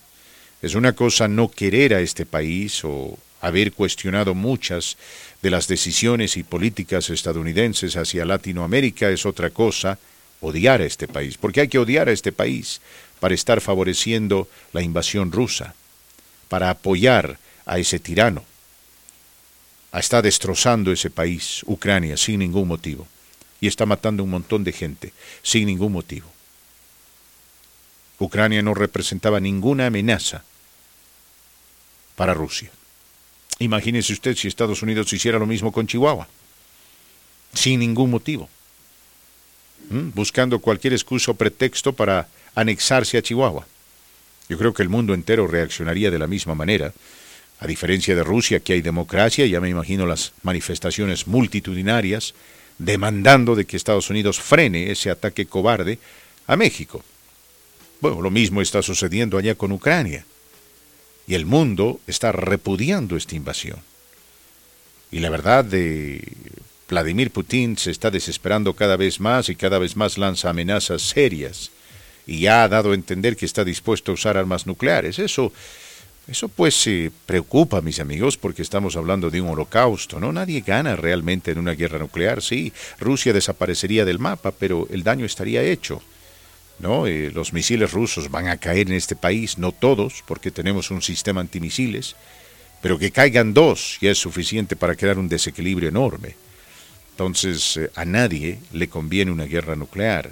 Es 0.60 0.74
una 0.74 0.92
cosa 0.92 1.28
no 1.28 1.50
querer 1.50 1.94
a 1.94 2.00
este 2.00 2.26
país 2.26 2.84
o 2.84 3.16
haber 3.40 3.72
cuestionado 3.72 4.34
muchas 4.34 4.96
de 5.40 5.50
las 5.50 5.68
decisiones 5.68 6.36
y 6.36 6.42
políticas 6.42 7.10
estadounidenses 7.10 7.96
hacia 7.96 8.24
Latinoamérica, 8.24 9.08
es 9.08 9.24
otra 9.24 9.50
cosa 9.50 10.00
odiar 10.40 10.80
a 10.80 10.86
este 10.86 11.08
país, 11.08 11.36
porque 11.36 11.60
hay 11.60 11.68
que 11.68 11.78
odiar 11.78 12.08
a 12.08 12.12
este 12.12 12.32
país 12.32 12.80
para 13.20 13.34
estar 13.34 13.60
favoreciendo 13.60 14.48
la 14.72 14.82
invasión 14.82 15.32
rusa, 15.32 15.74
para 16.48 16.70
apoyar 16.70 17.38
a 17.66 17.78
ese 17.78 17.98
tirano 17.98 18.44
está 19.98 20.22
destrozando 20.22 20.92
ese 20.92 21.10
país, 21.10 21.62
Ucrania, 21.66 22.16
sin 22.16 22.40
ningún 22.40 22.68
motivo. 22.68 23.06
Y 23.60 23.66
está 23.66 23.86
matando 23.86 24.22
un 24.22 24.30
montón 24.30 24.62
de 24.64 24.72
gente, 24.72 25.12
sin 25.42 25.66
ningún 25.66 25.92
motivo. 25.92 26.28
Ucrania 28.18 28.62
no 28.62 28.74
representaba 28.74 29.40
ninguna 29.40 29.86
amenaza 29.86 30.44
para 32.16 32.34
Rusia. 32.34 32.70
Imagínese 33.58 34.12
usted 34.12 34.36
si 34.36 34.48
Estados 34.48 34.82
Unidos 34.82 35.12
hiciera 35.12 35.38
lo 35.38 35.46
mismo 35.46 35.72
con 35.72 35.86
Chihuahua, 35.86 36.28
sin 37.54 37.80
ningún 37.80 38.10
motivo, 38.10 38.48
buscando 39.90 40.58
cualquier 40.58 40.92
excusa 40.92 41.30
o 41.30 41.34
pretexto 41.34 41.92
para 41.92 42.28
anexarse 42.54 43.18
a 43.18 43.22
Chihuahua. 43.22 43.66
Yo 44.48 44.58
creo 44.58 44.72
que 44.72 44.82
el 44.82 44.88
mundo 44.88 45.14
entero 45.14 45.46
reaccionaría 45.46 46.10
de 46.10 46.18
la 46.18 46.26
misma 46.26 46.54
manera 46.54 46.92
a 47.60 47.66
diferencia 47.66 48.14
de 48.14 48.22
Rusia, 48.22 48.60
que 48.60 48.74
hay 48.74 48.82
democracia, 48.82 49.44
ya 49.46 49.60
me 49.60 49.68
imagino 49.68 50.06
las 50.06 50.32
manifestaciones 50.42 51.26
multitudinarias 51.26 52.34
demandando 52.78 53.56
de 53.56 53.64
que 53.64 53.76
Estados 53.76 54.10
Unidos 54.10 54.38
frene 54.38 54.92
ese 54.92 55.10
ataque 55.10 55.46
cobarde 55.46 55.98
a 56.46 56.56
México. 56.56 57.02
Bueno, 58.00 58.22
lo 58.22 58.30
mismo 58.30 58.62
está 58.62 58.80
sucediendo 58.82 59.38
allá 59.38 59.56
con 59.56 59.72
Ucrania. 59.72 60.24
Y 61.26 61.34
el 61.34 61.46
mundo 61.46 62.00
está 62.06 62.30
repudiando 62.30 63.16
esta 63.16 63.34
invasión. 63.34 63.80
Y 65.10 65.18
la 65.18 65.30
verdad 65.30 65.64
de 65.64 66.22
Vladimir 66.88 67.30
Putin 67.30 67.76
se 67.76 67.90
está 67.90 68.10
desesperando 68.10 68.74
cada 68.74 68.96
vez 68.96 69.20
más 69.20 69.48
y 69.48 69.56
cada 69.56 69.78
vez 69.78 69.96
más 69.96 70.18
lanza 70.18 70.50
amenazas 70.50 71.02
serias. 71.02 71.70
Y 72.26 72.40
ya 72.40 72.62
ha 72.62 72.68
dado 72.68 72.92
a 72.92 72.94
entender 72.94 73.36
que 73.36 73.46
está 73.46 73.64
dispuesto 73.64 74.12
a 74.12 74.14
usar 74.14 74.36
armas 74.36 74.66
nucleares. 74.66 75.18
Eso 75.18 75.52
eso 76.28 76.48
pues 76.48 76.74
se 76.74 77.10
preocupa, 77.24 77.80
mis 77.80 78.00
amigos, 78.00 78.36
porque 78.36 78.60
estamos 78.60 78.96
hablando 78.96 79.30
de 79.30 79.40
un 79.40 79.48
holocausto, 79.48 80.20
¿no? 80.20 80.30
Nadie 80.30 80.60
gana 80.60 80.94
realmente 80.94 81.52
en 81.52 81.58
una 81.58 81.72
guerra 81.72 81.98
nuclear, 81.98 82.42
sí. 82.42 82.70
Rusia 83.00 83.32
desaparecería 83.32 84.04
del 84.04 84.18
mapa, 84.18 84.52
pero 84.52 84.86
el 84.90 85.02
daño 85.02 85.24
estaría 85.24 85.62
hecho. 85.62 86.02
¿no? 86.80 87.06
Eh, 87.06 87.30
los 87.34 87.52
misiles 87.54 87.92
rusos 87.92 88.30
van 88.30 88.48
a 88.48 88.58
caer 88.58 88.88
en 88.88 88.92
este 88.92 89.16
país, 89.16 89.56
no 89.56 89.72
todos, 89.72 90.22
porque 90.26 90.50
tenemos 90.50 90.90
un 90.90 91.02
sistema 91.02 91.40
antimisiles, 91.40 92.14
pero 92.82 92.98
que 92.98 93.10
caigan 93.10 93.54
dos 93.54 93.98
ya 94.00 94.10
es 94.10 94.18
suficiente 94.18 94.76
para 94.76 94.94
crear 94.94 95.18
un 95.18 95.28
desequilibrio 95.28 95.88
enorme. 95.88 96.36
Entonces, 97.18 97.76
eh, 97.76 97.90
a 97.96 98.04
nadie 98.04 98.60
le 98.72 98.88
conviene 98.88 99.32
una 99.32 99.44
guerra 99.44 99.74
nuclear. 99.74 100.30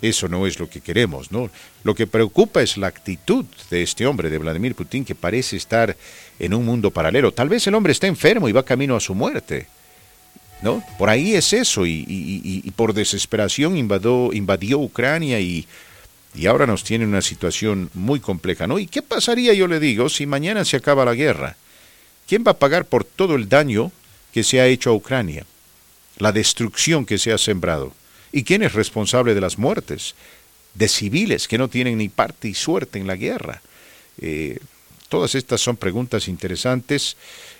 Eso 0.00 0.28
no 0.28 0.46
es 0.46 0.60
lo 0.60 0.70
que 0.70 0.80
queremos, 0.80 1.32
¿no? 1.32 1.50
Lo 1.82 1.92
que 1.96 2.06
preocupa 2.06 2.62
es 2.62 2.76
la 2.76 2.86
actitud 2.86 3.44
de 3.68 3.82
este 3.82 4.06
hombre, 4.06 4.30
de 4.30 4.38
Vladimir 4.38 4.76
Putin, 4.76 5.04
que 5.04 5.16
parece 5.16 5.56
estar 5.56 5.96
en 6.38 6.54
un 6.54 6.64
mundo 6.64 6.92
paralelo. 6.92 7.32
Tal 7.32 7.48
vez 7.48 7.66
el 7.66 7.74
hombre 7.74 7.90
está 7.90 8.06
enfermo 8.06 8.48
y 8.48 8.52
va 8.52 8.64
camino 8.64 8.94
a 8.94 9.00
su 9.00 9.12
muerte. 9.12 9.66
¿No? 10.62 10.84
Por 10.98 11.10
ahí 11.10 11.34
es 11.34 11.52
eso, 11.52 11.84
y, 11.84 12.72
por 12.76 12.94
desesperación 12.94 13.76
invadió, 13.76 14.78
Ucrania 14.78 15.40
y 15.40 15.66
ahora 16.48 16.64
nos 16.64 16.84
tiene 16.84 17.06
una 17.06 17.22
situación 17.22 17.90
muy 17.92 18.20
compleja, 18.20 18.68
¿no? 18.68 18.78
¿Y 18.78 18.86
qué 18.86 19.02
pasaría, 19.02 19.52
yo 19.52 19.66
le 19.66 19.80
digo, 19.80 20.08
si 20.08 20.26
mañana 20.26 20.64
se 20.64 20.76
acaba 20.76 21.04
la 21.04 21.14
guerra? 21.14 21.56
¿Quién 22.28 22.44
va 22.46 22.52
a 22.52 22.58
pagar 22.58 22.84
por 22.84 23.02
todo 23.02 23.34
el 23.34 23.48
daño 23.48 23.90
que 24.32 24.44
se 24.44 24.60
ha 24.60 24.68
hecho 24.68 24.90
a 24.90 24.94
Ucrania? 24.94 25.44
La 26.18 26.32
destrucción 26.32 27.06
que 27.06 27.18
se 27.18 27.32
ha 27.32 27.38
sembrado. 27.38 27.92
¿Y 28.32 28.44
quién 28.44 28.62
es 28.62 28.72
responsable 28.72 29.34
de 29.34 29.40
las 29.40 29.58
muertes? 29.58 30.14
De 30.74 30.88
civiles 30.88 31.48
que 31.48 31.58
no 31.58 31.68
tienen 31.68 31.98
ni 31.98 32.08
parte 32.08 32.48
y 32.48 32.54
suerte 32.54 32.98
en 32.98 33.06
la 33.06 33.16
guerra. 33.16 33.62
Eh, 34.20 34.58
todas 35.08 35.34
estas 35.34 35.60
son 35.60 35.76
preguntas 35.76 36.28
interesantes 36.28 37.16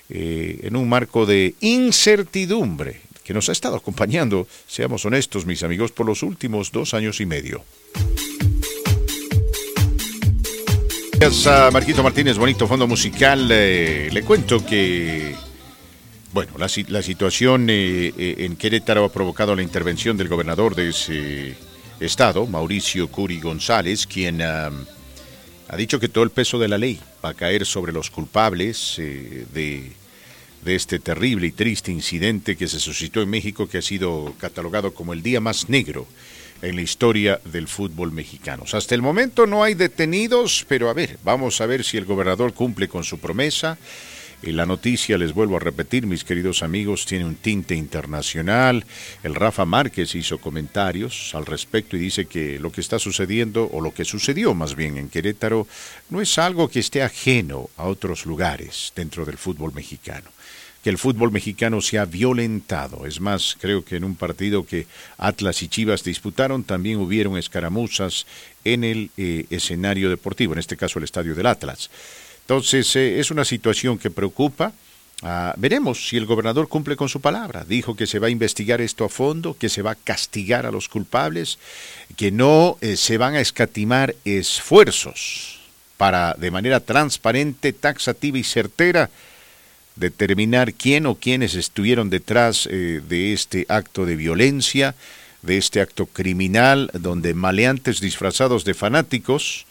eh, 0.09 0.59
en 0.63 0.75
un 0.75 0.87
marco 0.87 1.25
de 1.25 1.55
incertidumbre 1.61 3.01
que 3.25 3.33
nos 3.33 3.49
ha 3.49 3.53
estado 3.53 3.75
acompañando, 3.75 4.47
seamos 4.67 5.03
honestos 5.03 5.47
mis 5.47 5.63
amigos, 5.63 5.91
por 5.91 6.05
los 6.05 6.21
últimos 6.21 6.71
dos 6.71 6.93
años 6.93 7.19
y 7.19 7.25
medio. 7.25 7.65
Gracias 11.13 11.47
a 11.47 11.71
Marquito 11.71 12.03
Martínez, 12.03 12.37
bonito 12.37 12.67
fondo 12.67 12.85
musical. 12.85 13.49
Eh, 13.51 14.09
le 14.11 14.21
cuento 14.21 14.63
que 14.63 15.33
bueno, 16.35 16.51
la, 16.57 16.67
situación 16.67 17.69
eh, 17.69 18.11
eh, 18.17 18.35
en 18.39 18.57
Querétaro 18.57 19.05
ha 19.05 19.09
provocado 19.09 19.55
la 19.55 19.61
intervención 19.61 20.17
del 20.17 20.27
gobernador 20.27 20.75
de 20.75 20.89
ese 20.89 21.55
estado, 22.01 22.45
Mauricio 22.45 23.07
Curi 23.07 23.39
González, 23.39 24.05
quien 24.05 24.41
ha 24.41 24.69
dicho 25.77 25.97
que 25.97 26.09
todo 26.09 26.25
el 26.25 26.31
peso 26.31 26.59
de 26.59 26.67
la 26.67 26.77
ley 26.77 26.99
va 27.23 27.29
a 27.29 27.33
caer 27.35 27.65
sobre 27.65 27.93
los 27.93 28.11
culpables 28.11 28.99
eh, 28.99 29.45
de, 29.53 29.93
de 30.65 30.75
este 30.75 30.99
terrible 30.99 31.47
y 31.47 31.51
triste 31.53 31.93
incidente 31.93 32.57
que 32.57 32.67
se 32.67 32.81
suscitó 32.81 33.21
en 33.21 33.29
México, 33.29 33.69
que 33.69 33.77
ha 33.77 33.81
sido 33.81 34.33
catalogado 34.37 34.93
como 34.93 35.13
el 35.13 35.23
día 35.23 35.39
más 35.39 35.69
negro 35.69 36.05
en 36.61 36.75
la 36.75 36.81
historia 36.81 37.39
del 37.45 37.69
fútbol 37.69 38.11
mexicano. 38.11 38.65
Hasta 38.69 38.93
el 38.93 39.01
momento 39.01 39.47
no 39.47 39.63
hay 39.63 39.73
detenidos, 39.73 40.65
pero 40.67 40.89
a 40.89 40.93
ver, 40.93 41.17
vamos 41.23 41.61
a 41.61 41.65
ver 41.65 41.85
si 41.85 41.95
el 41.95 42.03
gobernador 42.03 42.53
cumple 42.53 42.89
con 42.89 43.05
su 43.05 43.19
promesa. 43.19 43.77
Y 44.45 44.51
la 44.51 44.67
noticia, 44.67 45.17
les 45.17 45.33
vuelvo 45.33 45.57
a 45.57 45.59
repetir, 45.59 46.05
mis 46.05 46.23
queridos 46.23 46.61
amigos, 46.61 47.07
tiene 47.07 47.25
un 47.25 47.35
tinte 47.35 47.73
internacional. 47.73 48.85
El 49.23 49.33
Rafa 49.33 49.65
Márquez 49.65 50.13
hizo 50.13 50.37
comentarios 50.37 51.33
al 51.33 51.47
respecto 51.47 51.97
y 51.97 51.99
dice 51.99 52.27
que 52.27 52.59
lo 52.59 52.71
que 52.71 52.81
está 52.81 52.99
sucediendo, 52.99 53.67
o 53.73 53.81
lo 53.81 53.91
que 53.91 54.05
sucedió 54.05 54.53
más 54.53 54.75
bien 54.75 54.97
en 54.97 55.09
Querétaro, 55.09 55.67
no 56.11 56.21
es 56.21 56.37
algo 56.37 56.69
que 56.69 56.79
esté 56.79 57.01
ajeno 57.01 57.71
a 57.75 57.85
otros 57.85 58.27
lugares 58.27 58.93
dentro 58.95 59.25
del 59.25 59.37
fútbol 59.37 59.73
mexicano 59.73 60.29
que 60.83 60.91
el 60.91 60.99
fútbol 60.99 61.31
mexicano 61.31 61.81
se 61.81 61.97
ha 61.97 62.05
violentado. 62.05 63.07
Es 63.07 63.19
más, 63.19 63.57
creo 63.59 63.83
que 63.83 63.95
en 63.95 64.03
un 64.03 64.13
partido 64.13 64.67
que 64.67 64.85
Atlas 65.17 65.63
y 65.63 65.67
Chivas 65.67 66.03
disputaron 66.03 66.63
también 66.63 66.99
hubieron 66.99 67.39
escaramuzas 67.39 68.27
en 68.63 68.83
el 68.83 69.09
eh, 69.17 69.47
escenario 69.49 70.11
deportivo, 70.11 70.53
en 70.53 70.59
este 70.59 70.77
caso 70.77 70.99
el 70.99 71.05
estadio 71.05 71.33
del 71.33 71.47
Atlas. 71.47 71.89
Entonces, 72.45 72.95
eh, 72.95 73.19
es 73.19 73.31
una 73.31 73.43
situación 73.43 73.97
que 73.97 74.11
preocupa. 74.11 74.71
Ah, 75.23 75.55
veremos 75.57 76.07
si 76.07 76.17
el 76.17 76.27
gobernador 76.27 76.67
cumple 76.67 76.95
con 76.95 77.09
su 77.09 77.19
palabra. 77.19 77.65
Dijo 77.67 77.95
que 77.95 78.05
se 78.05 78.19
va 78.19 78.27
a 78.27 78.29
investigar 78.29 78.81
esto 78.81 79.03
a 79.03 79.09
fondo, 79.09 79.57
que 79.57 79.67
se 79.67 79.81
va 79.81 79.91
a 79.91 79.95
castigar 79.95 80.67
a 80.67 80.71
los 80.71 80.87
culpables, 80.87 81.57
que 82.15 82.31
no 82.31 82.77
eh, 82.81 82.97
se 82.97 83.17
van 83.17 83.33
a 83.33 83.39
escatimar 83.39 84.15
esfuerzos 84.25 85.59
para, 85.97 86.35
de 86.35 86.51
manera 86.51 86.81
transparente, 86.81 87.73
taxativa 87.73 88.37
y 88.37 88.43
certera, 88.43 89.09
determinar 89.95 90.73
quién 90.73 91.07
o 91.07 91.15
quiénes 91.15 91.55
estuvieron 91.55 92.11
detrás 92.11 92.67
eh, 92.69 93.01
de 93.07 93.33
este 93.33 93.65
acto 93.69 94.05
de 94.05 94.15
violencia, 94.15 94.93
de 95.41 95.57
este 95.57 95.81
acto 95.81 96.05
criminal, 96.05 96.91
donde 96.93 97.33
maleantes 97.33 98.01
disfrazados 98.01 98.65
de 98.65 98.75
fanáticos 98.75 99.65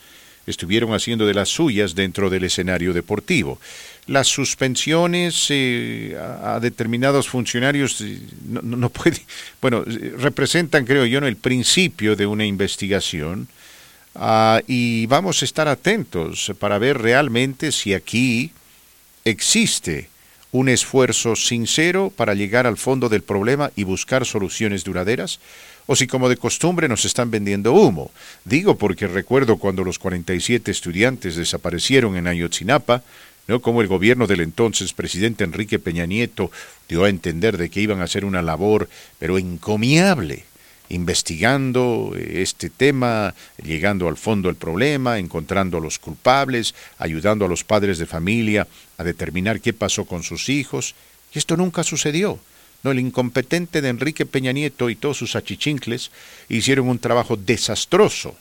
estuvieron 0.46 0.92
haciendo 0.94 1.26
de 1.26 1.34
las 1.34 1.48
suyas 1.48 1.94
dentro 1.94 2.30
del 2.30 2.44
escenario 2.44 2.92
deportivo. 2.92 3.58
Las 4.06 4.28
suspensiones 4.28 5.46
eh, 5.50 6.16
a, 6.18 6.60
determinados 6.60 7.28
funcionarios 7.28 8.00
eh, 8.00 8.20
no, 8.46 8.62
no 8.62 8.90
puede, 8.90 9.22
bueno, 9.60 9.84
representan, 10.18 10.84
creo 10.84 11.06
yo, 11.06 11.18
el 11.18 11.36
principio 11.36 12.16
de 12.16 12.26
una 12.26 12.44
investigación. 12.44 13.48
Ah, 14.14 14.60
y 14.66 15.06
vamos 15.06 15.42
a 15.42 15.44
estar 15.44 15.66
atentos 15.66 16.52
para 16.58 16.78
ver 16.78 16.98
realmente 16.98 17.72
si 17.72 17.94
aquí 17.94 18.52
existe 19.24 20.08
un 20.54 20.68
esfuerzo 20.68 21.34
sincero 21.34 22.12
para 22.14 22.34
llegar 22.34 22.64
al 22.68 22.76
fondo 22.76 23.08
del 23.08 23.24
problema 23.24 23.72
y 23.74 23.82
buscar 23.82 24.24
soluciones 24.24 24.84
duraderas? 24.84 25.40
¿O 25.86 25.96
si 25.96 26.06
como 26.06 26.28
de 26.28 26.38
costumbre 26.38 26.88
nos 26.88 27.04
están 27.04 27.30
vendiendo 27.30 27.74
humo? 27.74 28.10
Digo 28.44 28.76
porque 28.78 29.06
recuerdo 29.06 29.58
cuando 29.58 29.84
los 29.84 29.98
47 29.98 30.70
estudiantes 30.70 31.36
desaparecieron 31.36 32.16
en 32.16 32.26
Ayotzinapa, 32.26 33.02
¿no? 33.46 33.60
como 33.60 33.82
el 33.82 33.88
gobierno 33.88 34.26
del 34.26 34.40
entonces 34.40 34.94
presidente 34.94 35.44
Enrique 35.44 35.78
Peña 35.78 36.06
Nieto 36.06 36.50
dio 36.88 37.04
a 37.04 37.10
entender 37.10 37.58
de 37.58 37.68
que 37.68 37.82
iban 37.82 38.00
a 38.00 38.04
hacer 38.04 38.24
una 38.24 38.40
labor, 38.40 38.88
pero 39.18 39.36
encomiable, 39.36 40.46
investigando 40.88 42.12
eh, 42.16 42.40
este 42.40 42.70
tema, 42.70 43.34
llegando 43.62 44.08
al 44.08 44.16
fondo 44.16 44.48
del 44.48 44.56
problema, 44.56 45.18
encontrando 45.18 45.76
a 45.76 45.80
los 45.82 45.98
culpables, 45.98 46.74
ayudando 46.98 47.44
a 47.44 47.48
los 47.48 47.62
padres 47.62 47.98
de 47.98 48.06
familia 48.06 48.66
a 48.96 49.04
determinar 49.04 49.60
qué 49.60 49.74
pasó 49.74 50.06
con 50.06 50.22
sus 50.22 50.48
hijos. 50.48 50.94
Y 51.34 51.38
esto 51.38 51.58
nunca 51.58 51.84
sucedió. 51.84 52.38
No, 52.84 52.90
el 52.90 53.00
incompetente 53.00 53.80
de 53.80 53.88
Enrique 53.88 54.26
Peña 54.26 54.52
Nieto 54.52 54.90
y 54.90 54.94
todos 54.94 55.16
sus 55.16 55.36
achichincles 55.36 56.10
hicieron 56.50 56.88
un 56.88 56.98
trabajo 56.98 57.36
desastroso. 57.36 58.36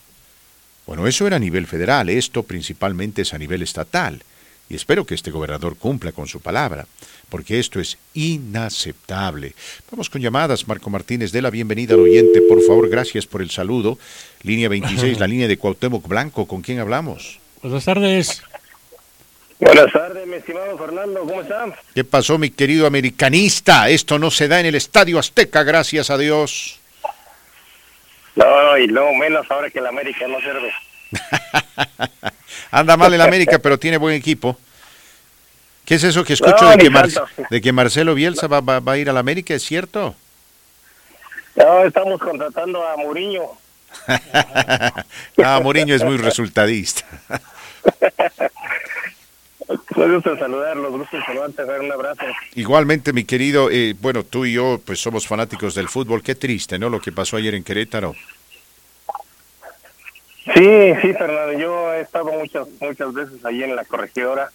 Bueno, 0.85 1.07
eso 1.07 1.25
era 1.25 1.37
a 1.37 1.39
nivel 1.39 1.65
federal, 1.65 2.09
esto 2.09 2.43
principalmente 2.43 3.21
es 3.21 3.33
a 3.33 3.37
nivel 3.37 3.61
estatal. 3.61 4.21
Y 4.69 4.75
espero 4.75 5.05
que 5.05 5.15
este 5.15 5.31
gobernador 5.31 5.77
cumpla 5.77 6.11
con 6.11 6.27
su 6.27 6.41
palabra, 6.41 6.87
porque 7.29 7.59
esto 7.59 7.79
es 7.79 7.97
inaceptable. 8.13 9.53
Vamos 9.89 10.09
con 10.09 10.21
llamadas. 10.21 10.67
Marco 10.67 10.89
Martínez, 10.89 11.31
de 11.31 11.41
la 11.41 11.49
bienvenida 11.49 11.93
al 11.93 12.01
oyente, 12.01 12.41
por 12.41 12.61
favor. 12.63 12.89
Gracias 12.89 13.25
por 13.25 13.41
el 13.41 13.49
saludo. 13.49 13.97
Línea 14.41 14.69
26, 14.69 15.19
la 15.21 15.27
línea 15.27 15.47
de 15.47 15.57
Cuauhtémoc 15.57 16.07
Blanco. 16.07 16.47
¿Con 16.47 16.61
quién 16.61 16.79
hablamos? 16.79 17.39
Buenas 17.61 17.85
tardes. 17.85 18.41
Buenas 19.59 19.91
tardes, 19.91 20.27
mi 20.27 20.35
estimado 20.35 20.77
Fernando. 20.77 21.21
¿Cómo 21.21 21.41
está? 21.41 21.65
¿Qué 21.93 22.03
pasó, 22.03 22.37
mi 22.37 22.49
querido 22.49 22.85
americanista? 22.85 23.89
Esto 23.89 24.19
no 24.19 24.31
se 24.31 24.47
da 24.47 24.59
en 24.59 24.65
el 24.65 24.75
Estadio 24.75 25.19
Azteca, 25.19 25.63
gracias 25.63 26.09
a 26.09 26.17
Dios. 26.17 26.79
No, 28.35 28.77
y 28.77 28.87
no 28.87 29.13
menos 29.13 29.49
ahora 29.49 29.69
que 29.69 29.79
el 29.79 29.87
América 29.87 30.27
no 30.27 30.39
sirve. 30.39 30.73
Anda 32.71 32.97
mal 32.97 33.13
el 33.13 33.21
América, 33.21 33.59
pero 33.59 33.77
tiene 33.77 33.97
buen 33.97 34.15
equipo. 34.15 34.57
¿Qué 35.85 35.95
es 35.95 36.03
eso 36.03 36.23
que 36.23 36.33
escucho 36.33 36.65
de, 36.65 36.77
que 36.77 36.89
de, 37.49 37.61
que 37.61 37.71
Marcelo 37.71 38.15
Bielsa 38.15 38.47
va, 38.47 38.61
va, 38.61 38.93
a 38.93 38.97
ir 38.97 39.09
al 39.09 39.17
América? 39.17 39.53
¿Es 39.53 39.63
cierto? 39.63 40.15
No, 41.55 41.83
estamos 41.83 42.19
contratando 42.19 42.87
a 42.87 42.97
Mourinho. 42.97 43.51
ah, 45.43 45.59
Mourinho 45.61 45.93
es 45.93 46.03
muy 46.03 46.17
resultadista. 46.17 47.05
Me 49.95 50.15
gusta 50.15 50.37
saludarlos, 50.37 50.91
gusto 50.91 51.17
saludarte, 51.25 51.65
dar 51.65 51.79
un 51.79 51.91
abrazo. 51.91 52.25
Igualmente, 52.55 53.13
mi 53.13 53.23
querido, 53.23 53.69
eh, 53.71 53.95
bueno, 53.99 54.23
tú 54.23 54.45
y 54.45 54.53
yo 54.53 54.81
pues 54.85 54.99
somos 54.99 55.27
fanáticos 55.27 55.75
del 55.75 55.87
fútbol, 55.87 56.21
qué 56.21 56.35
triste, 56.35 56.77
¿no? 56.77 56.89
Lo 56.89 56.99
que 56.99 57.11
pasó 57.11 57.37
ayer 57.37 57.55
en 57.55 57.63
Querétaro. 57.63 58.13
Sí, 60.53 60.93
sí, 61.01 61.13
Fernando, 61.13 61.57
yo 61.57 61.93
he 61.93 62.01
estado 62.01 62.25
muchas 62.25 62.67
muchas 62.81 63.13
veces 63.13 63.45
ahí 63.45 63.63
en 63.63 63.75
la 63.77 63.85
corregidora 63.85 64.51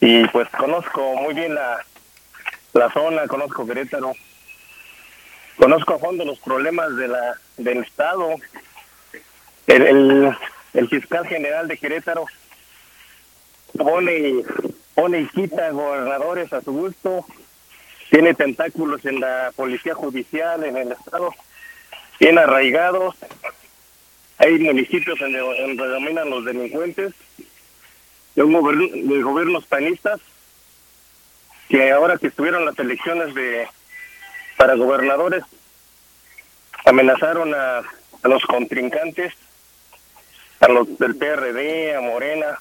y 0.00 0.26
pues 0.28 0.48
conozco 0.50 1.14
muy 1.16 1.34
bien 1.34 1.54
la, 1.54 1.84
la 2.72 2.90
zona, 2.92 3.26
conozco 3.26 3.66
Querétaro, 3.66 4.12
conozco 5.56 5.94
a 5.94 5.98
fondo 5.98 6.24
los 6.24 6.38
problemas 6.38 6.96
de 6.96 7.08
la 7.08 7.38
del 7.58 7.78
Estado. 7.78 8.36
El, 9.66 9.82
el, 9.82 10.36
el 10.72 10.88
fiscal 10.88 11.26
general 11.26 11.68
de 11.68 11.76
Querétaro 11.76 12.24
pone, 13.76 14.42
pone 14.94 15.20
y 15.20 15.26
quita 15.28 15.70
gobernadores 15.70 16.52
a 16.52 16.60
su 16.60 16.72
gusto, 16.72 17.24
tiene 18.10 18.34
tentáculos 18.34 19.04
en 19.04 19.20
la 19.20 19.52
policía 19.54 19.94
judicial, 19.94 20.64
en 20.64 20.76
el 20.76 20.92
Estado, 20.92 21.34
bien 22.18 22.38
arraigados. 22.38 23.16
Hay 24.38 24.58
municipios 24.58 25.18
donde, 25.18 25.38
donde 25.38 25.86
dominan 25.88 26.30
los 26.30 26.44
delincuentes, 26.44 27.12
de, 28.34 28.42
un 28.42 29.08
de 29.08 29.22
gobiernos 29.22 29.66
panistas, 29.66 30.20
que 31.68 31.90
ahora 31.90 32.18
que 32.18 32.28
estuvieron 32.28 32.64
las 32.64 32.78
elecciones 32.78 33.34
de 33.34 33.66
para 34.56 34.74
gobernadores, 34.74 35.44
amenazaron 36.84 37.52
a, 37.54 37.78
a 37.78 38.28
los 38.28 38.44
contrincantes, 38.44 39.34
a 40.60 40.68
los 40.68 40.98
del 40.98 41.16
PRD, 41.16 41.94
a 41.94 42.00
Morena, 42.00 42.58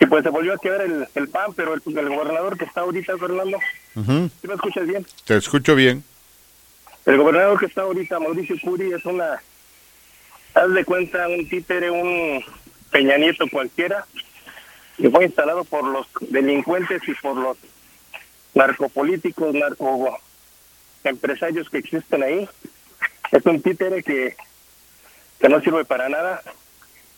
y 0.00 0.06
pues 0.06 0.24
se 0.24 0.30
volvió 0.30 0.54
a 0.54 0.58
quedar 0.58 0.82
el, 0.82 1.06
el 1.14 1.28
PAN, 1.28 1.52
pero 1.54 1.74
el, 1.74 1.80
gobernador 1.80 2.58
que 2.58 2.64
está 2.64 2.80
ahorita, 2.80 3.16
Fernando, 3.16 3.58
¿sí 3.94 4.48
me 4.48 4.54
escuchas 4.54 4.86
bien? 4.86 5.06
Te 5.24 5.36
escucho 5.36 5.74
bien. 5.74 6.02
El 7.06 7.18
gobernador 7.18 7.58
que 7.58 7.66
está 7.66 7.82
ahorita, 7.82 8.18
Mauricio 8.18 8.56
Curi, 8.62 8.92
es 8.92 9.04
una 9.04 9.40
haz 10.54 10.72
de 10.72 10.84
cuenta 10.84 11.28
un 11.28 11.48
títere, 11.48 11.90
un 11.90 12.42
Peña 12.90 13.18
Nieto 13.18 13.46
cualquiera, 13.50 14.06
que 14.96 15.10
fue 15.10 15.24
instalado 15.24 15.64
por 15.64 15.84
los 15.84 16.06
delincuentes 16.20 17.02
y 17.06 17.14
por 17.14 17.36
los 17.36 17.56
narcopolíticos, 18.54 19.54
narco 19.54 20.18
empresarios 21.02 21.68
que 21.68 21.78
existen 21.78 22.22
ahí. 22.22 22.48
Es 23.32 23.44
un 23.44 23.60
títere 23.60 24.02
que, 24.02 24.36
que 25.38 25.48
no 25.48 25.60
sirve 25.60 25.84
para 25.84 26.08
nada. 26.08 26.42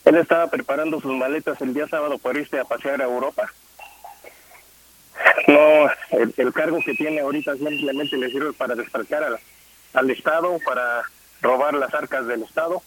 Él 0.07 0.15
estaba 0.15 0.47
preparando 0.47 1.01
sus 1.01 1.13
maletas 1.17 1.61
el 1.61 1.75
día 1.75 1.89
sábado 1.89 2.17
para 2.19 2.39
irse 2.39 2.61
a 2.61 2.65
pasear 2.65 3.03
a 3.03 3.07
Europa. 3.07 3.53
No, 5.49 5.91
el, 6.37 6.53
cargo 6.53 6.79
que 6.85 6.95
tiene 6.95 7.21
ahorita 7.21 7.57
simplemente 7.57 8.17
le 8.17 8.31
sirve 8.31 8.53
para 8.53 8.77
despreciar 8.77 9.25
al, 9.25 9.39
al 9.95 10.11
Estado, 10.11 10.59
para 10.65 11.03
robar 11.43 11.75
las 11.75 11.93
arcas 11.93 12.25
del 12.29 12.45
Estado. 12.45 12.81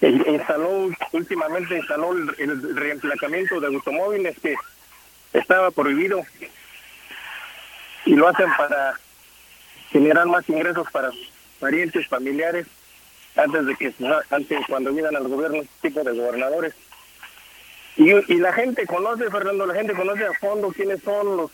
Instaló 0.00 0.90
últimamente 1.12 1.78
instaló 1.78 2.12
el, 2.12 2.76
reemplacamiento 2.76 3.60
de 3.60 3.68
automóviles 3.68 4.36
que 4.40 4.56
estaba 5.32 5.70
prohibido. 5.70 6.24
Y 8.04 8.16
lo 8.16 8.26
hacen 8.26 8.48
para 8.58 8.98
generar 9.90 10.26
más 10.26 10.48
ingresos 10.48 10.90
para 10.90 11.10
parientes 11.60 12.08
familiares 12.08 12.66
antes 13.36 13.66
de 13.66 13.76
que 13.76 13.94
antes 14.30 14.58
cuando 14.68 14.90
llegan 14.90 15.16
al 15.16 15.28
gobierno 15.28 15.62
este 15.62 15.88
tipo 15.88 16.02
de 16.02 16.16
gobernadores. 16.16 16.74
Y, 17.96 18.10
y 18.10 18.38
la 18.38 18.52
gente 18.52 18.86
conoce 18.86 19.30
Fernando 19.30 19.64
la 19.64 19.74
gente 19.74 19.94
conoce 19.94 20.26
a 20.26 20.32
fondo 20.34 20.68
quiénes 20.68 21.02
son 21.02 21.36
los 21.36 21.50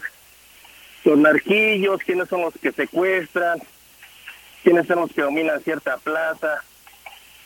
los 1.04 1.18
narquillos 1.18 2.00
quiénes 2.02 2.28
son 2.28 2.42
los 2.42 2.54
que 2.54 2.72
secuestran 2.72 3.60
quiénes 4.62 4.86
son 4.86 5.00
los 5.00 5.12
que 5.12 5.22
dominan 5.22 5.60
cierta 5.62 5.98
plaza. 5.98 6.62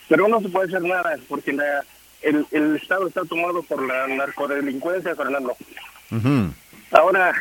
Pero 0.07 0.27
no 0.27 0.39
se 0.39 0.49
puede 0.49 0.67
hacer 0.67 0.87
nada 0.87 1.17
porque 1.27 1.51
el, 2.21 2.45
el 2.51 2.75
Estado 2.75 3.07
está 3.07 3.25
tomado 3.25 3.61
por 3.63 3.85
la 3.85 4.07
narcodelincuencia, 4.07 5.15
Fernando. 5.15 5.55
Ahora, 6.91 7.33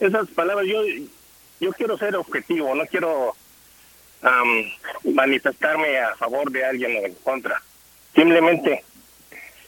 esas 0.00 0.28
palabras, 0.30 0.66
yo, 0.66 0.82
yo 1.60 1.72
quiero 1.72 1.96
ser 1.96 2.16
objetivo, 2.16 2.74
no 2.74 2.84
quiero 2.86 3.36
manifestarme 5.04 5.98
a 5.98 6.14
favor 6.16 6.50
de 6.50 6.64
alguien 6.64 6.96
o 6.96 7.06
en 7.06 7.14
contra. 7.14 7.62
Simplemente, 8.14 8.84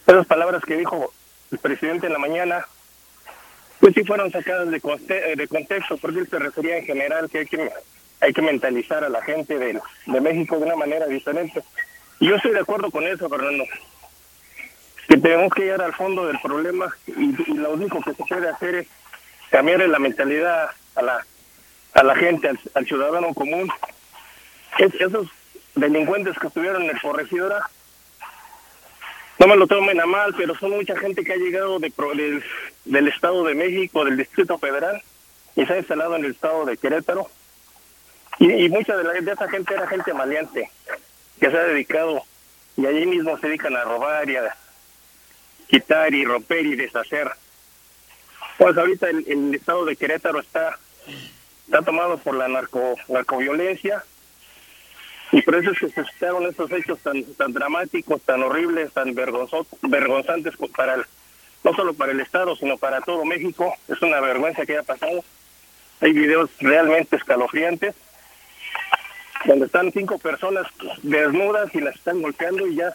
esas 0.06 0.26
palabras 0.26 0.64
que 0.64 0.76
dijo 0.76 1.12
el 1.52 1.58
presidente 1.58 2.06
en 2.06 2.12
la 2.12 2.18
mañana 2.18 2.66
pues 3.80 3.94
sí 3.94 4.04
fueron 4.04 4.30
sacadas 4.30 4.70
de, 4.70 4.78
de 5.36 5.48
contexto, 5.48 5.96
porque 5.96 6.20
él 6.20 6.28
se 6.28 6.38
refería 6.38 6.76
en 6.76 6.84
general 6.84 7.30
que 7.30 7.38
hay 7.38 7.46
que, 7.46 7.70
hay 8.20 8.32
que 8.32 8.42
mentalizar 8.42 9.02
a 9.02 9.08
la 9.08 9.22
gente 9.22 9.58
de, 9.58 9.80
de 10.06 10.20
México 10.20 10.58
de 10.58 10.66
una 10.66 10.76
manera 10.76 11.06
diferente. 11.06 11.62
Yo 12.20 12.36
estoy 12.36 12.52
de 12.52 12.60
acuerdo 12.60 12.90
con 12.90 13.06
eso, 13.06 13.28
Fernando. 13.28 13.64
Que 15.08 15.16
tenemos 15.16 15.52
que 15.54 15.62
llegar 15.62 15.80
al 15.80 15.94
fondo 15.94 16.26
del 16.26 16.38
problema 16.40 16.94
y, 17.06 17.32
lo 17.54 17.72
único 17.72 18.00
que 18.02 18.12
se 18.12 18.24
puede 18.24 18.48
hacer 18.50 18.74
es 18.74 18.86
cambiar 19.50 19.80
la 19.80 19.98
mentalidad 19.98 20.70
a 20.94 21.02
la, 21.02 21.26
a 21.94 22.02
la 22.04 22.14
gente, 22.14 22.50
al, 22.74 22.86
ciudadano 22.86 23.32
común. 23.32 23.70
Es, 24.78 24.94
esos 24.94 25.28
delincuentes 25.74 26.38
que 26.38 26.46
estuvieron 26.46 26.82
en 26.82 26.90
el 26.90 27.00
corregidora 27.00 27.68
no 29.40 29.46
me 29.46 29.56
lo 29.56 29.66
tomen 29.66 29.98
a 29.98 30.04
mal, 30.04 30.34
pero 30.36 30.54
son 30.54 30.72
mucha 30.72 30.94
gente 30.98 31.24
que 31.24 31.32
ha 31.32 31.36
llegado 31.36 31.78
de, 31.78 31.90
del, 32.84 33.08
Estado 33.08 33.42
de 33.44 33.54
México, 33.54 34.04
del 34.04 34.18
Distrito 34.18 34.58
Federal, 34.58 35.02
y 35.56 35.64
se 35.64 35.72
ha 35.72 35.78
instalado 35.78 36.14
en 36.16 36.26
el 36.26 36.32
Estado 36.32 36.66
de 36.66 36.76
Querétaro. 36.76 37.26
Y, 38.38 38.68
mucha 38.68 38.94
de, 38.98 39.02
la, 39.02 39.14
de 39.14 39.32
esa 39.32 39.48
gente 39.48 39.72
era 39.72 39.86
gente 39.86 40.12
maleante, 40.12 40.70
que 41.40 41.50
se 41.50 41.56
ha 41.56 41.62
dedicado, 41.62 42.22
y 42.76 42.84
allí 42.84 43.06
mismo 43.06 43.38
se 43.38 43.46
dedican 43.46 43.74
a 43.76 43.84
robar 43.84 44.28
y 44.28 44.36
a 44.36 44.54
quitar 45.68 46.12
y 46.12 46.22
romper 46.22 46.66
y 46.66 46.76
deshacer. 46.76 47.30
Pues 48.58 48.76
ahorita 48.76 49.08
el, 49.08 49.24
el 49.26 49.54
Estado 49.54 49.86
de 49.86 49.96
Querétaro 49.96 50.40
está, 50.40 50.78
está 51.64 51.80
tomado 51.80 52.18
por 52.18 52.34
la 52.34 52.46
narco, 52.46 52.94
narcoviolencia, 53.08 54.04
y 55.32 55.42
por 55.42 55.54
eso 55.54 55.70
es 55.70 55.78
que 55.78 55.88
se 55.88 56.02
suscitaron 56.02 56.44
estos 56.46 56.70
hechos 56.72 56.98
tan, 57.00 57.22
tan 57.34 57.52
dramáticos, 57.52 58.20
tan 58.22 58.42
horribles, 58.42 58.92
tan 58.92 59.14
vergonzantes 59.14 60.54
para 60.76 60.94
el, 60.94 61.04
no 61.62 61.74
solo 61.74 61.94
para 61.94 62.12
el 62.12 62.20
Estado, 62.20 62.56
sino 62.56 62.76
para 62.78 63.00
todo 63.00 63.24
México. 63.24 63.74
Es 63.88 64.02
una 64.02 64.20
vergüenza 64.20 64.66
que 64.66 64.72
haya 64.72 64.82
pasado. 64.82 65.24
Hay 66.00 66.12
videos 66.12 66.50
realmente 66.58 67.16
escalofriantes, 67.16 67.94
donde 69.44 69.66
están 69.66 69.92
cinco 69.92 70.18
personas 70.18 70.66
desnudas 71.02 71.72
y 71.74 71.80
las 71.80 71.94
están 71.94 72.22
golpeando 72.22 72.66
y 72.66 72.76
ya 72.76 72.92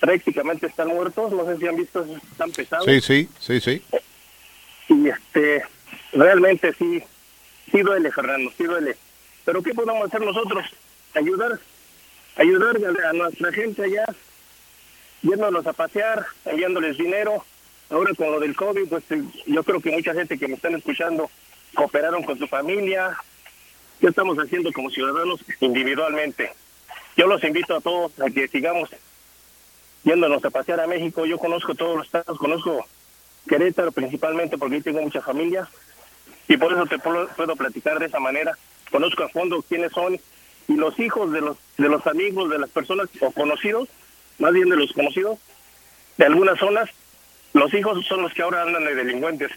prácticamente 0.00 0.66
están 0.66 0.88
muertos. 0.88 1.32
No 1.32 1.46
sé 1.46 1.56
si 1.56 1.66
han 1.66 1.76
visto, 1.76 2.04
están 2.30 2.50
pesados. 2.50 2.84
Sí, 2.84 3.00
sí, 3.00 3.28
sí, 3.38 3.60
sí. 3.60 3.82
Y 4.88 5.08
este, 5.08 5.62
realmente 6.12 6.74
sí, 6.74 7.02
sí 7.70 7.80
duele, 7.80 8.12
Fernando, 8.12 8.50
sí 8.58 8.64
duele. 8.64 8.96
Pero 9.46 9.62
¿qué 9.62 9.72
podemos 9.72 10.06
hacer 10.06 10.20
nosotros? 10.20 10.66
Ayudar, 11.14 11.58
ayudar 12.36 12.76
a 13.06 13.12
nuestra 13.12 13.52
gente 13.52 13.84
allá, 13.84 14.04
yéndonos 15.22 15.66
a 15.66 15.72
pasear, 15.72 16.26
enviándoles 16.44 16.98
dinero. 16.98 17.44
Ahora 17.90 18.14
con 18.14 18.30
lo 18.30 18.40
del 18.40 18.56
COVID, 18.56 18.88
pues 18.88 19.04
yo 19.46 19.62
creo 19.62 19.80
que 19.80 19.90
mucha 19.90 20.14
gente 20.14 20.38
que 20.38 20.48
me 20.48 20.54
están 20.54 20.74
escuchando 20.74 21.30
cooperaron 21.74 22.22
con 22.22 22.38
su 22.38 22.46
familia. 22.46 23.16
¿Qué 24.00 24.08
estamos 24.08 24.36
haciendo 24.38 24.72
como 24.72 24.90
ciudadanos 24.90 25.40
individualmente? 25.60 26.52
Yo 27.16 27.26
los 27.26 27.42
invito 27.44 27.76
a 27.76 27.80
todos 27.80 28.12
a 28.20 28.30
que 28.30 28.48
sigamos 28.48 28.90
yéndonos 30.02 30.44
a 30.44 30.50
pasear 30.50 30.80
a 30.80 30.86
México. 30.86 31.26
Yo 31.26 31.38
conozco 31.38 31.74
todos 31.74 31.96
los 31.98 32.06
estados, 32.06 32.38
conozco 32.38 32.84
Querétaro 33.46 33.92
principalmente 33.92 34.58
porque 34.58 34.76
ahí 34.76 34.82
tengo 34.82 35.02
mucha 35.02 35.20
familia 35.20 35.68
y 36.48 36.56
por 36.56 36.72
eso 36.72 36.86
te 36.86 36.98
puedo 36.98 37.56
platicar 37.56 37.98
de 37.98 38.06
esa 38.06 38.18
manera. 38.18 38.56
Conozco 38.90 39.22
a 39.22 39.28
fondo 39.28 39.62
quiénes 39.62 39.92
son 39.92 40.18
y 40.68 40.76
los 40.76 40.98
hijos 40.98 41.32
de 41.32 41.40
los 41.40 41.56
de 41.76 41.88
los 41.88 42.06
amigos 42.06 42.50
de 42.50 42.58
las 42.58 42.70
personas 42.70 43.08
o 43.20 43.30
conocidos, 43.32 43.88
más 44.38 44.52
bien 44.52 44.68
de 44.68 44.76
los 44.76 44.92
conocidos 44.92 45.38
de 46.16 46.26
algunas 46.26 46.58
zonas, 46.58 46.88
los 47.52 47.72
hijos 47.74 48.04
son 48.06 48.22
los 48.22 48.32
que 48.32 48.42
ahora 48.42 48.62
andan 48.62 48.84
de 48.84 48.94
delincuentes. 48.94 49.50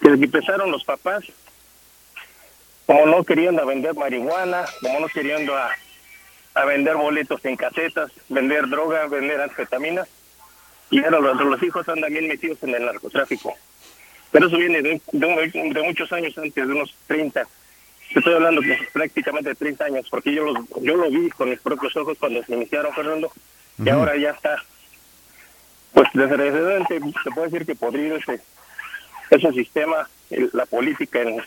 Que 0.00 0.08
empezaron 0.08 0.70
los 0.70 0.84
papás, 0.84 1.24
como 2.86 3.06
no 3.06 3.24
queriendo 3.24 3.62
a 3.62 3.64
vender 3.64 3.94
marihuana, 3.94 4.64
como 4.80 5.00
no 5.00 5.08
queriendo 5.08 5.56
a 5.56 6.64
vender 6.64 6.96
boletos 6.96 7.44
en 7.44 7.56
casetas, 7.56 8.12
vender 8.28 8.68
droga, 8.68 9.06
vender 9.06 9.40
anfetaminas, 9.40 10.08
y 10.90 11.02
ahora 11.04 11.20
los, 11.20 11.40
los 11.40 11.62
hijos 11.62 11.88
andan 11.88 12.12
bien 12.12 12.28
metidos 12.28 12.62
en 12.62 12.74
el 12.74 12.84
narcotráfico. 12.84 13.54
Pero 14.30 14.46
eso 14.46 14.56
viene 14.56 14.82
de, 14.82 15.00
de, 15.12 15.72
de 15.72 15.82
muchos 15.82 16.12
años 16.12 16.36
antes, 16.36 16.66
de 16.66 16.72
unos 16.72 16.94
30, 17.06 17.46
Estoy 18.14 18.34
hablando 18.34 18.60
de 18.60 18.78
prácticamente 18.92 19.50
de 19.50 19.54
30 19.54 19.84
años, 19.84 20.06
porque 20.10 20.32
yo 20.32 20.44
lo, 20.44 20.54
yo 20.80 20.96
lo 20.96 21.10
vi 21.10 21.28
con 21.30 21.50
mis 21.50 21.60
propios 21.60 21.94
ojos 21.96 22.16
cuando 22.18 22.42
se 22.42 22.54
iniciaron, 22.54 22.92
Fernando, 22.94 23.30
y 23.78 23.88
ahora 23.88 24.16
ya 24.16 24.30
está. 24.30 24.62
Pues 25.92 26.08
desde 26.14 26.84
se 26.86 27.30
puede 27.30 27.48
decir 27.48 27.66
que 27.66 27.74
podrido 27.74 28.16
ese, 28.16 28.40
ese 29.30 29.52
sistema, 29.52 30.08
la 30.52 30.66
política 30.66 31.20
en, 31.20 31.42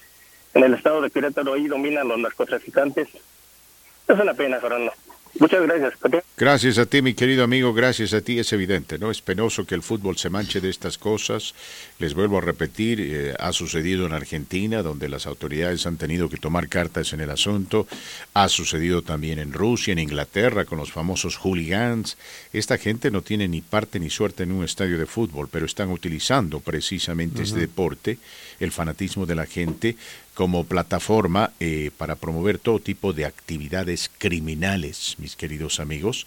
en 0.53 0.64
el 0.64 0.74
estado 0.74 1.01
de 1.01 1.09
Querétaro, 1.09 1.53
ahí 1.53 1.68
dominan 1.68 2.07
los 2.07 2.20
narcotraficantes. 2.20 3.07
Es 4.07 4.20
una 4.20 4.34
pena, 4.34 4.59
Fernando. 4.59 4.93
Muchas 5.40 5.62
gracias. 5.62 5.94
Gracias 6.38 6.78
a 6.78 6.86
ti, 6.86 7.02
mi 7.02 7.14
querido 7.14 7.44
amigo, 7.44 7.74
gracias 7.74 8.14
a 8.14 8.22
ti. 8.22 8.40
Es 8.40 8.52
evidente, 8.54 9.00
¿no? 9.00 9.12
Es 9.12 9.22
penoso 9.22 9.66
que 9.66 9.76
el 9.76 9.82
fútbol 9.82 10.18
se 10.18 10.30
manche 10.30 10.60
de 10.60 10.70
estas 10.70 10.98
cosas. 10.98 11.56
Les 12.00 12.14
vuelvo 12.14 12.38
a 12.40 12.42
repetir, 12.42 13.00
eh, 13.00 13.34
ha 13.40 13.54
sucedido 13.54 14.06
en 14.06 14.14
Argentina, 14.14 14.84
donde 14.84 15.08
las 15.08 15.26
autoridades 15.28 15.86
han 15.86 15.98
tenido 15.98 16.30
que 16.30 16.38
tomar 16.38 16.68
cartas 16.68 17.14
en 17.14 17.22
el 17.22 17.30
asunto. 17.30 17.88
Ha 18.34 18.50
sucedido 18.50 19.02
también 19.02 19.40
en 19.40 19.54
Rusia, 19.54 19.94
en 19.94 20.00
Inglaterra, 20.00 20.66
con 20.66 20.78
los 20.78 20.92
famosos 20.92 21.38
hooligans. 21.38 22.18
Esta 22.52 22.78
gente 22.78 23.10
no 23.10 23.22
tiene 23.22 23.48
ni 23.48 23.62
parte 23.62 24.00
ni 24.00 24.10
suerte 24.10 24.44
en 24.44 24.52
un 24.52 24.66
estadio 24.66 24.98
de 24.98 25.06
fútbol, 25.06 25.48
pero 25.50 25.66
están 25.66 25.92
utilizando 25.92 26.60
precisamente 26.60 27.44
este 27.44 27.60
deporte, 27.60 28.18
el 28.60 28.72
fanatismo 28.72 29.26
de 29.26 29.36
la 29.36 29.46
gente, 29.46 29.96
como 30.42 30.64
plataforma 30.64 31.52
eh, 31.60 31.92
para 32.00 32.16
promover 32.16 32.58
todo 32.58 32.80
tipo 32.80 33.14
de 33.14 33.26
actividades 33.26 34.10
criminales, 34.18 35.16
mis 35.20 35.36
queridos 35.36 35.80
amigos, 35.80 36.26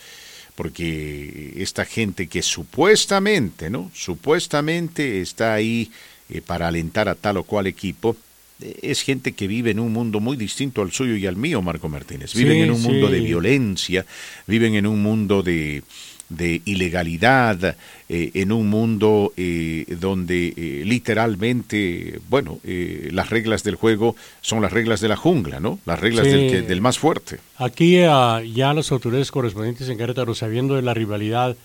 porque 0.55 1.55
esta 1.57 1.85
gente 1.85 2.29
que 2.29 2.41
supuestamente, 2.41 3.71
¿no? 3.71 3.91
Supuestamente 3.93 5.21
está 5.21 5.53
ahí 5.53 5.91
eh, 6.29 6.43
para 6.43 6.69
alentar 6.69 7.09
a 7.09 7.17
tal 7.17 7.39
o 7.39 7.43
cual 7.43 7.67
equipo, 7.67 8.17
eh, 8.61 8.79
es 8.83 9.03
gente 9.03 9.33
que 9.33 9.49
vive 9.49 9.73
en 9.73 9.81
un 9.81 9.93
mundo 9.93 10.21
muy 10.21 10.37
distinto 10.37 10.81
al 10.81 10.93
suyo 10.93 11.17
y 11.17 11.27
al 11.27 11.35
mío, 11.35 11.61
Marco 11.61 11.89
Martínez. 11.89 12.35
Viven 12.35 12.59
en 12.59 12.71
un 12.71 12.83
mundo 12.83 13.09
de 13.09 13.19
violencia, 13.19 14.07
viven 14.47 14.77
en 14.77 14.87
un 14.87 15.03
mundo 15.03 15.43
de, 15.43 15.83
de 16.29 16.63
ilegalidad, 16.65 17.77
eh, 18.09 18.31
en 18.35 18.53
un 18.53 18.69
mundo 18.69 19.33
eh, 19.37 19.87
donde 19.99 20.49
eh, 20.49 20.83
literalmente, 20.85 22.21
bueno, 22.29 22.61
las 22.65 23.31
reglas 23.31 23.63
del 23.63 23.77
juego 23.77 24.17
son 24.41 24.63
las 24.63 24.73
reglas 24.73 25.01
de 25.01 25.09
la 25.09 25.17
jungla, 25.17 25.61
¿no? 25.61 25.79
Las 25.87 26.01
reglas 26.01 26.27
del, 26.27 26.67
del, 26.67 26.81
más 26.81 26.99
fuerte. 26.99 27.39
Aquí 27.57 27.93
ya 27.93 28.75
las 28.75 28.93
autoridades 28.93 29.31
correspondientes 29.31 29.89
en 29.89 29.99
Querétaro, 29.99 30.35
sabiendo 30.35 30.75
de 30.75 30.83
la 30.83 30.95
rivalidad 30.95 31.57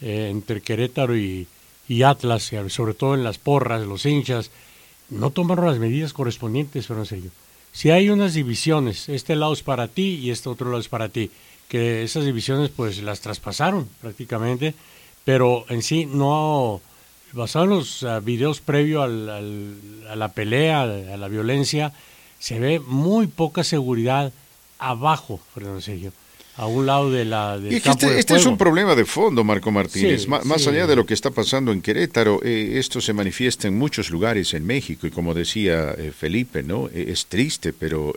entre 0.00 0.60
Querétaro 0.60 1.16
y, 1.16 1.46
y 1.88 2.02
Atlas, 2.02 2.52
sobre 2.68 2.94
todo 2.94 3.14
en 3.14 3.24
las 3.24 3.38
porras, 3.38 3.86
los 3.86 4.06
hinchas, 4.06 4.50
no 5.10 5.30
tomaron 5.30 5.66
las 5.66 5.78
medidas 5.78 6.12
correspondientes, 6.12 6.86
pero 6.86 7.00
en 7.00 7.06
serio. 7.06 7.30
Si 7.72 7.90
hay 7.90 8.10
unas 8.10 8.34
divisiones, 8.34 9.08
este 9.08 9.36
lado 9.36 9.52
es 9.52 9.62
para 9.62 9.88
ti 9.88 10.20
y 10.22 10.30
este 10.30 10.48
otro 10.48 10.68
lado 10.68 10.80
es 10.80 10.88
para 10.88 11.08
ti 11.08 11.30
que 11.68 12.02
esas 12.02 12.24
divisiones 12.24 12.70
pues 12.70 13.02
las 13.02 13.20
traspasaron 13.20 13.88
prácticamente, 14.00 14.74
pero 15.24 15.64
en 15.68 15.82
sí 15.82 16.06
no, 16.06 16.80
basado 17.32 17.64
en 17.64 17.70
los 17.70 18.02
uh, 18.02 18.20
videos 18.22 18.60
previos 18.60 19.04
al, 19.04 19.76
a 20.08 20.16
la 20.16 20.32
pelea, 20.32 20.82
a 20.82 21.16
la 21.16 21.28
violencia, 21.28 21.92
se 22.38 22.58
ve 22.58 22.80
muy 22.80 23.26
poca 23.26 23.64
seguridad 23.64 24.32
abajo, 24.78 25.40
Fernando 25.54 25.80
Sergio 25.80 26.12
a 26.58 26.66
un 26.66 26.86
lado 26.86 27.08
de 27.10 27.24
la 27.24 27.56
del 27.56 27.72
este, 27.72 28.18
este 28.18 28.34
es 28.34 28.44
un 28.44 28.58
problema 28.58 28.96
de 28.96 29.04
fondo, 29.04 29.44
Marco 29.44 29.70
Martínez. 29.70 30.26
más 30.26 30.66
allá 30.66 30.88
de 30.88 30.96
lo 30.96 31.06
que 31.06 31.14
está 31.14 31.30
pasando 31.30 31.70
en 31.70 31.80
Querétaro, 31.80 32.40
eh, 32.42 32.72
esto 32.74 33.00
se 33.00 33.12
manifiesta 33.12 33.68
en 33.68 33.78
muchos 33.78 34.10
lugares 34.10 34.52
en 34.54 34.66
México 34.66 35.06
y 35.06 35.10
como 35.10 35.34
decía 35.34 35.94
eh, 35.96 36.10
Felipe, 36.10 36.64
no, 36.64 36.88
eh, 36.88 37.06
es 37.08 37.26
triste, 37.26 37.72
pero 37.72 38.12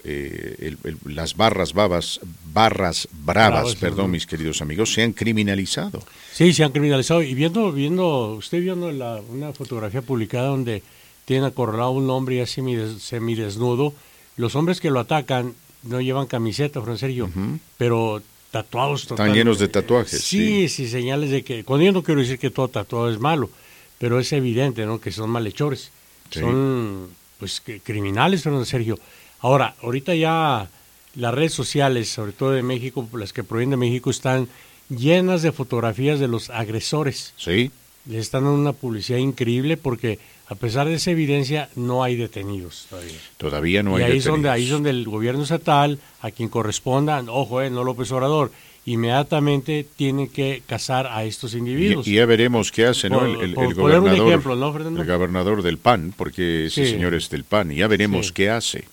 las 1.06 1.38
barras 1.38 1.74
babas, 1.74 2.20
barras 2.52 3.08
bravas, 3.12 3.76
perdón, 3.76 4.10
mis 4.10 4.26
queridos 4.26 4.64
amigos, 4.64 4.92
se 4.92 5.04
han 5.04 5.14
criminalizado. 5.14 6.04
Sí, 6.34 6.52
se 6.52 6.64
han 6.64 6.72
criminalizado. 6.72 7.22
Y 7.22 7.36
viendo, 7.36 7.72
viendo, 7.72 8.34
usted 8.34 8.60
viendo 8.60 8.92
la, 8.92 9.22
una 9.30 9.54
fotografía 9.54 10.02
publicada 10.02 10.48
donde 10.48 10.82
tiene 11.26 11.46
acorralado 11.46 11.92
un 11.92 12.10
hombre 12.10 12.38
ya 12.38 12.48
semidesnudo, 12.48 13.94
los 14.36 14.56
hombres 14.56 14.82
que 14.82 14.89
lo 14.89 15.00
atacan 15.00 15.54
no 15.84 16.02
llevan 16.02 16.26
camiseta, 16.26 16.82
Francerio, 16.82 17.30
pero 17.78 18.22
tatuados 18.52 19.04
Están 19.04 19.34
llenos 19.34 19.58
de 19.60 19.68
tatuajes. 19.68 20.22
Sí, 20.22 20.68
sí, 20.70 20.88
señales 20.88 21.32
de 21.32 21.43
que, 21.43 21.64
cuando 21.64 21.86
yo 21.86 21.91
no 21.91 22.04
quiero 22.04 22.22
decir 22.22 22.38
que 22.38 22.49
todo 22.49 22.68
tatuado 22.68 23.10
es 23.10 23.20
malo, 23.20 23.49
pero 23.97 24.20
es 24.20 24.32
evidente, 24.34 24.86
¿no? 24.86 24.99
Que 24.99 25.12
son 25.12 25.30
malhechores, 25.30 25.91
son, 26.30 27.08
pues, 27.39 27.62
criminales, 27.84 28.43
Fernando 28.43 28.66
Sergio. 28.66 28.99
Ahora, 29.39 29.76
ahorita 29.82 30.14
ya 30.16 30.70
las 31.16 31.34
redes 31.34 31.54
sociales, 31.54 32.10
sobre 32.10 32.34
todo 32.34 32.52
de 32.52 32.64
México, 32.64 33.08
las 33.14 33.34
que 33.34 33.43
provienen 33.43 33.72
de 33.72 33.86
México, 33.86 34.12
están 34.12 34.47
llenas 34.89 35.41
de 35.41 35.52
fotografías 35.52 36.20
de 36.20 36.28
los 36.28 36.49
agresores. 36.49 37.34
Sí. 37.38 37.72
Les 38.06 38.22
están 38.22 38.43
dando 38.43 38.60
una 38.60 38.74
publicidad 38.74 39.20
increíble 39.20 39.78
porque 39.78 40.20
A 40.52 40.56
pesar 40.56 40.86
de 40.86 40.95
esa 40.95 41.12
evidencia, 41.12 41.70
no 41.78 42.04
hay 42.04 42.18
detenidos 42.18 42.88
todavía. 42.89 43.14
Todavía 43.38 43.84
no 43.84 43.95
hay 43.95 44.04
ahí 44.04 44.08
detenidos. 44.10 44.26
Es 44.26 44.32
donde, 44.32 44.49
ahí 44.49 44.64
es 44.66 44.70
donde 44.70 44.89
el 44.89 45.06
gobierno 45.06 45.43
estatal, 45.43 45.97
a 46.20 46.30
quien 46.32 46.49
corresponda, 46.49 47.24
ojo, 47.26 47.62
eh, 47.62 47.70
no 47.70 47.86
López 47.86 48.12
Obrador, 48.12 48.52
inmediatamente 48.86 49.86
tiene 49.95 50.28
que 50.28 50.62
casar 50.68 51.08
a 51.08 51.24
estos 51.24 51.54
individuos. 51.54 52.06
Y, 52.06 52.16
ya 52.16 52.26
veremos 52.26 52.70
qué 52.70 52.86
hace 52.88 53.10
¿no? 53.10 53.24
El, 53.24 53.56
gobernador, 53.56 54.28
ejemplo, 54.28 54.58
¿no, 54.58 54.74
Fernando? 54.74 55.02
el 55.02 55.08
gobernador 55.08 55.64
del 55.64 55.78
PAN, 55.78 56.14
porque 56.18 56.66
ese 56.66 56.86
Sí. 56.86 56.91
señor 56.91 57.14
es 57.14 57.30
del 57.30 57.45
PAN. 57.45 57.72
Y 57.72 57.78
ya 57.78 57.88
veremos 57.88 58.28
Sí. 58.28 58.34
qué 58.34 58.49
hace. 58.49 58.84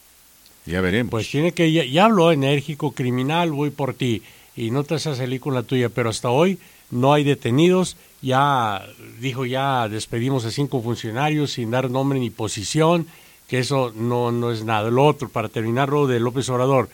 Ya 0.64 0.80
veremos. 0.80 1.10
Pues 1.10 1.28
tiene 1.28 1.50
que, 1.50 1.72
ya, 1.72 1.84
ya 1.84 2.04
habló 2.04 2.30
enérgico, 2.30 2.92
criminal, 2.92 3.50
voy 3.50 3.70
por 3.70 3.94
ti, 3.94 4.22
y 4.54 4.70
no 4.70 4.84
te 4.84 4.94
vas 4.94 5.08
a 5.08 5.16
salir 5.16 5.40
con 5.40 5.54
la 5.54 5.64
tuya, 5.64 5.88
pero 5.88 6.10
hasta 6.10 6.30
hoy 6.30 6.58
no 6.92 7.12
hay 7.12 7.24
detenidos, 7.24 7.96
ya 8.20 8.86
dijo, 9.20 9.46
ya 9.46 9.88
despedimos 9.88 10.44
a 10.44 10.50
cinco 10.50 10.82
funcionarios 10.82 11.52
sin 11.52 11.70
dar 11.70 11.90
nombre 11.90 12.18
ni 12.18 12.30
posición, 12.30 13.06
que 13.46 13.60
eso 13.60 13.92
no, 13.94 14.32
no 14.32 14.50
es 14.50 14.64
nada. 14.64 14.90
Lo 14.90 15.06
otro, 15.06 15.28
para 15.28 15.48
terminarlo 15.48 16.06
de 16.06 16.20
López 16.20 16.48
Obrador, 16.50 16.88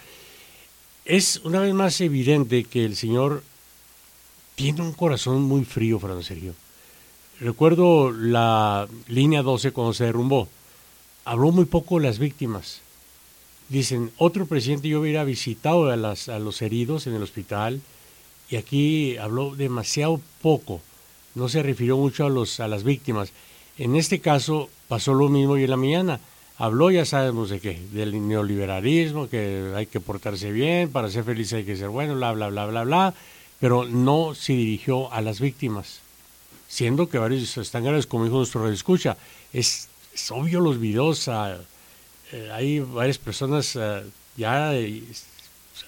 es 1.05 1.41
una 1.45 1.61
vez 1.61 1.75
más 1.75 2.01
evidente 2.01 2.65
que 2.65 2.85
el 2.85 2.97
señor 2.97 3.43
tiene 4.55 4.83
un 4.83 4.93
corazón 4.93 5.43
muy 5.43 5.65
frío, 5.65 5.99
Fernando 5.99 6.23
Sergio. 6.23 6.55
Recuerdo 7.41 8.13
la 8.13 8.87
línea 9.09 9.43
12 9.43 9.73
cuando 9.73 9.93
se 9.93 10.05
derrumbó. 10.05 10.49
Habló 11.25 11.51
muy 11.51 11.65
poco 11.65 11.99
de 11.99 12.07
las 12.07 12.19
víctimas. 12.19 12.81
Dicen, 13.69 14.13
otro 14.19 14.47
presidente 14.47 14.89
yo 14.89 15.01
hubiera 15.01 15.25
visitado 15.25 15.91
a, 15.91 15.97
las, 15.97 16.29
a 16.29 16.39
los 16.39 16.63
heridos 16.63 17.07
en 17.07 17.15
el 17.15 17.23
hospital 17.23 17.81
y 18.49 18.57
aquí 18.57 19.17
habló 19.17 19.57
demasiado 19.57 20.21
poco. 20.43 20.81
No 21.35 21.49
se 21.49 21.63
refirió 21.63 21.97
mucho 21.97 22.27
a, 22.27 22.31
los, 22.31 22.61
a 22.61 22.69
las 22.69 22.85
víctimas. 22.85 23.33
En 23.79 23.97
este 23.97 24.21
caso 24.21 24.69
pasó 24.89 25.15
lo 25.15 25.29
mismo 25.29 25.57
y 25.57 25.65
en 25.65 25.71
la 25.71 25.77
mañana. 25.77 26.21
Habló, 26.57 26.91
ya 26.91 27.05
sabemos 27.05 27.51
de 27.51 27.59
qué, 27.59 27.81
del 27.93 28.29
neoliberalismo, 28.29 29.29
que 29.29 29.73
hay 29.75 29.87
que 29.87 29.99
portarse 29.99 30.53
bien, 30.53 30.91
para 30.91 31.11
ser 31.11 31.25
feliz 31.25 31.53
hay 31.53 31.65
que 31.65 31.77
ser 31.77 31.89
bueno, 31.89 32.15
bla, 32.15 32.33
bla, 32.33 32.49
bla, 32.49 32.67
bla, 32.67 32.85
bla, 32.85 33.15
pero 33.59 33.85
no 33.85 34.37
se 34.37 34.53
dirigió 34.53 35.13
a 35.13 35.21
las 35.21 35.41
víctimas 35.41 36.05
siendo 36.75 37.09
que 37.09 37.19
varios 37.19 37.57
están 37.57 37.85
graves, 37.85 38.07
como 38.07 38.25
dijo 38.25 38.39
nuestro 38.39 38.69
escucha. 38.69 39.17
Es, 39.53 39.89
obvio 40.31 40.59
los 40.59 40.81
videos, 40.81 41.29
ah, 41.29 41.57
eh, 42.33 42.51
hay 42.53 42.81
varias 42.81 43.19
personas 43.19 43.77
ah, 43.77 44.03
ya, 44.37 44.75
eh, 44.75 45.05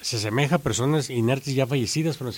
se 0.00 0.16
asemeja 0.16 0.56
a 0.56 0.58
personas 0.58 1.10
inertes 1.10 1.56
ya 1.56 1.66
fallecidas, 1.66 2.16
pero 2.16 2.30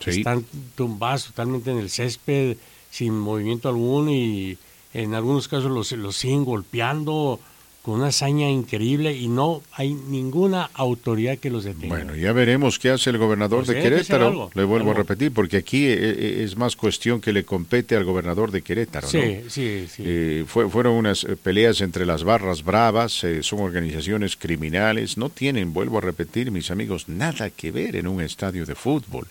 Sí. 0.00 0.10
están 0.10 0.44
tumbadas 0.74 1.24
totalmente 1.26 1.70
en 1.70 1.78
el 1.78 1.88
césped, 1.90 2.56
sin 2.90 3.18
movimiento 3.18 3.68
alguno 3.68 4.10
y 4.12 4.58
en 4.92 5.14
algunos 5.14 5.48
casos 5.48 5.70
los, 5.70 5.90
los 5.92 6.16
siguen 6.16 6.44
golpeando 6.44 7.40
con 7.82 7.96
una 7.96 8.06
hazaña 8.06 8.48
increíble 8.50 9.12
y 9.14 9.28
no 9.28 9.60
hay 9.72 9.92
ninguna 9.92 10.70
autoridad 10.72 11.36
que 11.36 11.50
los 11.50 11.64
detenga. 11.64 11.88
Bueno, 11.94 12.14
ya 12.16 12.32
veremos 12.32 12.78
qué 12.78 12.88
hace 12.88 13.10
el 13.10 13.18
gobernador 13.18 13.64
Pues 13.66 13.76
de 13.76 13.82
Querétaro. 13.82 14.26
algo, 14.28 14.50
le 14.54 14.64
vuelvo 14.64 14.88
algo. 14.88 15.00
a 15.00 15.02
repetir, 15.02 15.32
porque 15.32 15.58
aquí 15.58 15.84
eh, 15.84 15.96
eh, 15.98 16.42
es 16.44 16.56
más 16.56 16.76
cuestión 16.76 17.20
que 17.20 17.30
le 17.34 17.44
compete 17.44 17.94
al 17.94 18.04
gobernador 18.04 18.50
de 18.52 18.62
Querétaro. 18.62 19.06
sí, 19.06 19.18
¿no? 19.44 19.50
sí, 19.50 19.86
sí. 19.90 20.02
Eh, 20.06 20.44
fue- 20.46 20.70
fueron 20.70 20.94
unas 20.94 21.26
peleas 21.42 21.82
entre 21.82 22.06
las 22.06 22.24
barras 22.24 22.64
bravas, 22.64 23.22
eh, 23.24 23.42
son 23.42 23.60
organizaciones 23.60 24.36
criminales, 24.36 25.18
no 25.18 25.28
tienen, 25.28 25.74
vuelvo 25.74 25.98
a 25.98 26.00
repetir, 26.00 26.50
mis 26.50 26.70
amigos, 26.70 27.06
nada 27.10 27.50
que 27.50 27.70
ver 27.70 27.96
en 27.96 28.06
un 28.06 28.22
estadio 28.22 28.64
de 28.64 28.74
fútbol. 28.76 29.26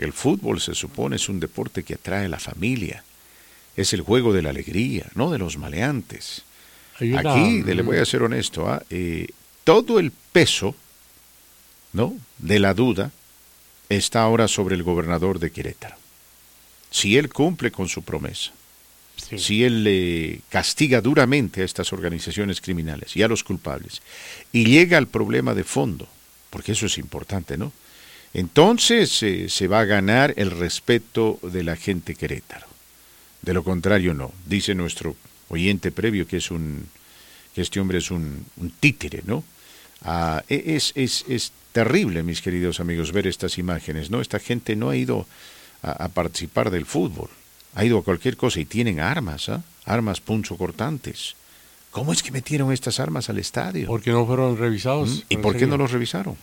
El 0.00 0.12
fútbol 0.12 0.60
se 0.60 0.74
supone 0.74 1.16
es 1.16 1.28
un 1.28 1.40
deporte 1.40 1.82
que 1.84 1.94
atrae 1.94 2.24
a 2.24 2.28
la 2.28 2.38
familia, 2.40 3.04
es 3.76 3.92
el 3.92 4.00
juego 4.00 4.32
de 4.32 4.42
la 4.42 4.50
alegría, 4.50 5.06
no 5.14 5.30
de 5.30 5.38
los 5.38 5.58
maleantes. 5.58 6.42
Una- 7.00 7.20
Aquí, 7.34 7.62
le 7.62 7.82
voy 7.82 7.98
a 7.98 8.04
ser 8.06 8.22
honesto, 8.22 8.66
¿ah? 8.68 8.82
Eh, 8.90 9.26
todo 9.64 9.98
el 9.98 10.10
peso 10.10 10.74
¿no? 11.92 12.16
de 12.38 12.58
la 12.60 12.72
duda 12.74 13.10
está 13.88 14.22
ahora 14.22 14.48
sobre 14.48 14.74
el 14.74 14.82
gobernador 14.82 15.38
de 15.38 15.50
Querétaro. 15.50 15.96
Si 16.90 17.16
él 17.16 17.28
cumple 17.28 17.70
con 17.70 17.88
su 17.88 18.02
promesa, 18.02 18.52
Sí. 19.16 19.38
si 19.38 19.64
él 19.64 19.84
le 19.84 20.40
castiga 20.48 21.02
duramente 21.02 21.60
a 21.60 21.64
estas 21.66 21.92
organizaciones 21.92 22.60
criminales 22.62 23.14
y 23.16 23.22
a 23.22 23.28
los 23.28 23.44
culpables, 23.44 24.00
y 24.50 24.64
llega 24.64 24.96
al 24.96 25.08
problema 25.08 25.52
de 25.52 25.62
fondo, 25.64 26.08
porque 26.48 26.72
eso 26.72 26.86
es 26.86 26.96
importante, 26.96 27.58
¿no? 27.58 27.70
Entonces 28.32 29.22
eh, 29.22 29.48
se 29.48 29.66
va 29.66 29.80
a 29.80 29.84
ganar 29.84 30.34
el 30.36 30.50
respeto 30.50 31.38
de 31.42 31.62
la 31.64 31.76
gente 31.76 32.14
Querétaro. 32.14 32.66
De 33.42 33.54
lo 33.54 33.64
contrario, 33.64 34.14
no. 34.14 34.32
Dice 34.46 34.74
nuestro 34.74 35.16
oyente 35.48 35.90
previo 35.90 36.26
que 36.26 36.36
es 36.36 36.50
un 36.50 36.86
que 37.54 37.62
este 37.62 37.80
hombre 37.80 37.98
es 37.98 38.12
un, 38.12 38.46
un 38.58 38.70
títere, 38.70 39.22
¿no? 39.26 39.42
Ah, 40.02 40.44
e- 40.48 40.76
es, 40.76 40.92
es, 40.94 41.24
es 41.28 41.52
terrible, 41.72 42.22
mis 42.22 42.40
queridos 42.42 42.78
amigos, 42.78 43.10
ver 43.10 43.26
estas 43.26 43.58
imágenes, 43.58 44.08
¿no? 44.10 44.20
Esta 44.20 44.38
gente 44.38 44.76
no 44.76 44.90
ha 44.90 44.96
ido 44.96 45.26
a, 45.82 46.04
a 46.04 46.08
participar 46.08 46.70
del 46.70 46.86
fútbol, 46.86 47.28
ha 47.74 47.84
ido 47.84 47.98
a 47.98 48.04
cualquier 48.04 48.36
cosa 48.36 48.60
y 48.60 48.64
tienen 48.66 49.00
armas, 49.00 49.48
¿ah? 49.48 49.64
Armas 49.84 50.20
punzocortantes. 50.20 51.34
¿Cómo 51.90 52.12
es 52.12 52.22
que 52.22 52.30
metieron 52.30 52.72
estas 52.72 53.00
armas 53.00 53.28
al 53.30 53.38
estadio? 53.38 53.88
porque 53.88 54.12
no 54.12 54.24
fueron 54.24 54.56
revisados. 54.56 55.08
¿Mm? 55.10 55.22
¿Y 55.30 55.36
por 55.38 55.56
qué 55.56 55.66
no 55.66 55.76
los 55.76 55.90
revisaron? 55.90 56.36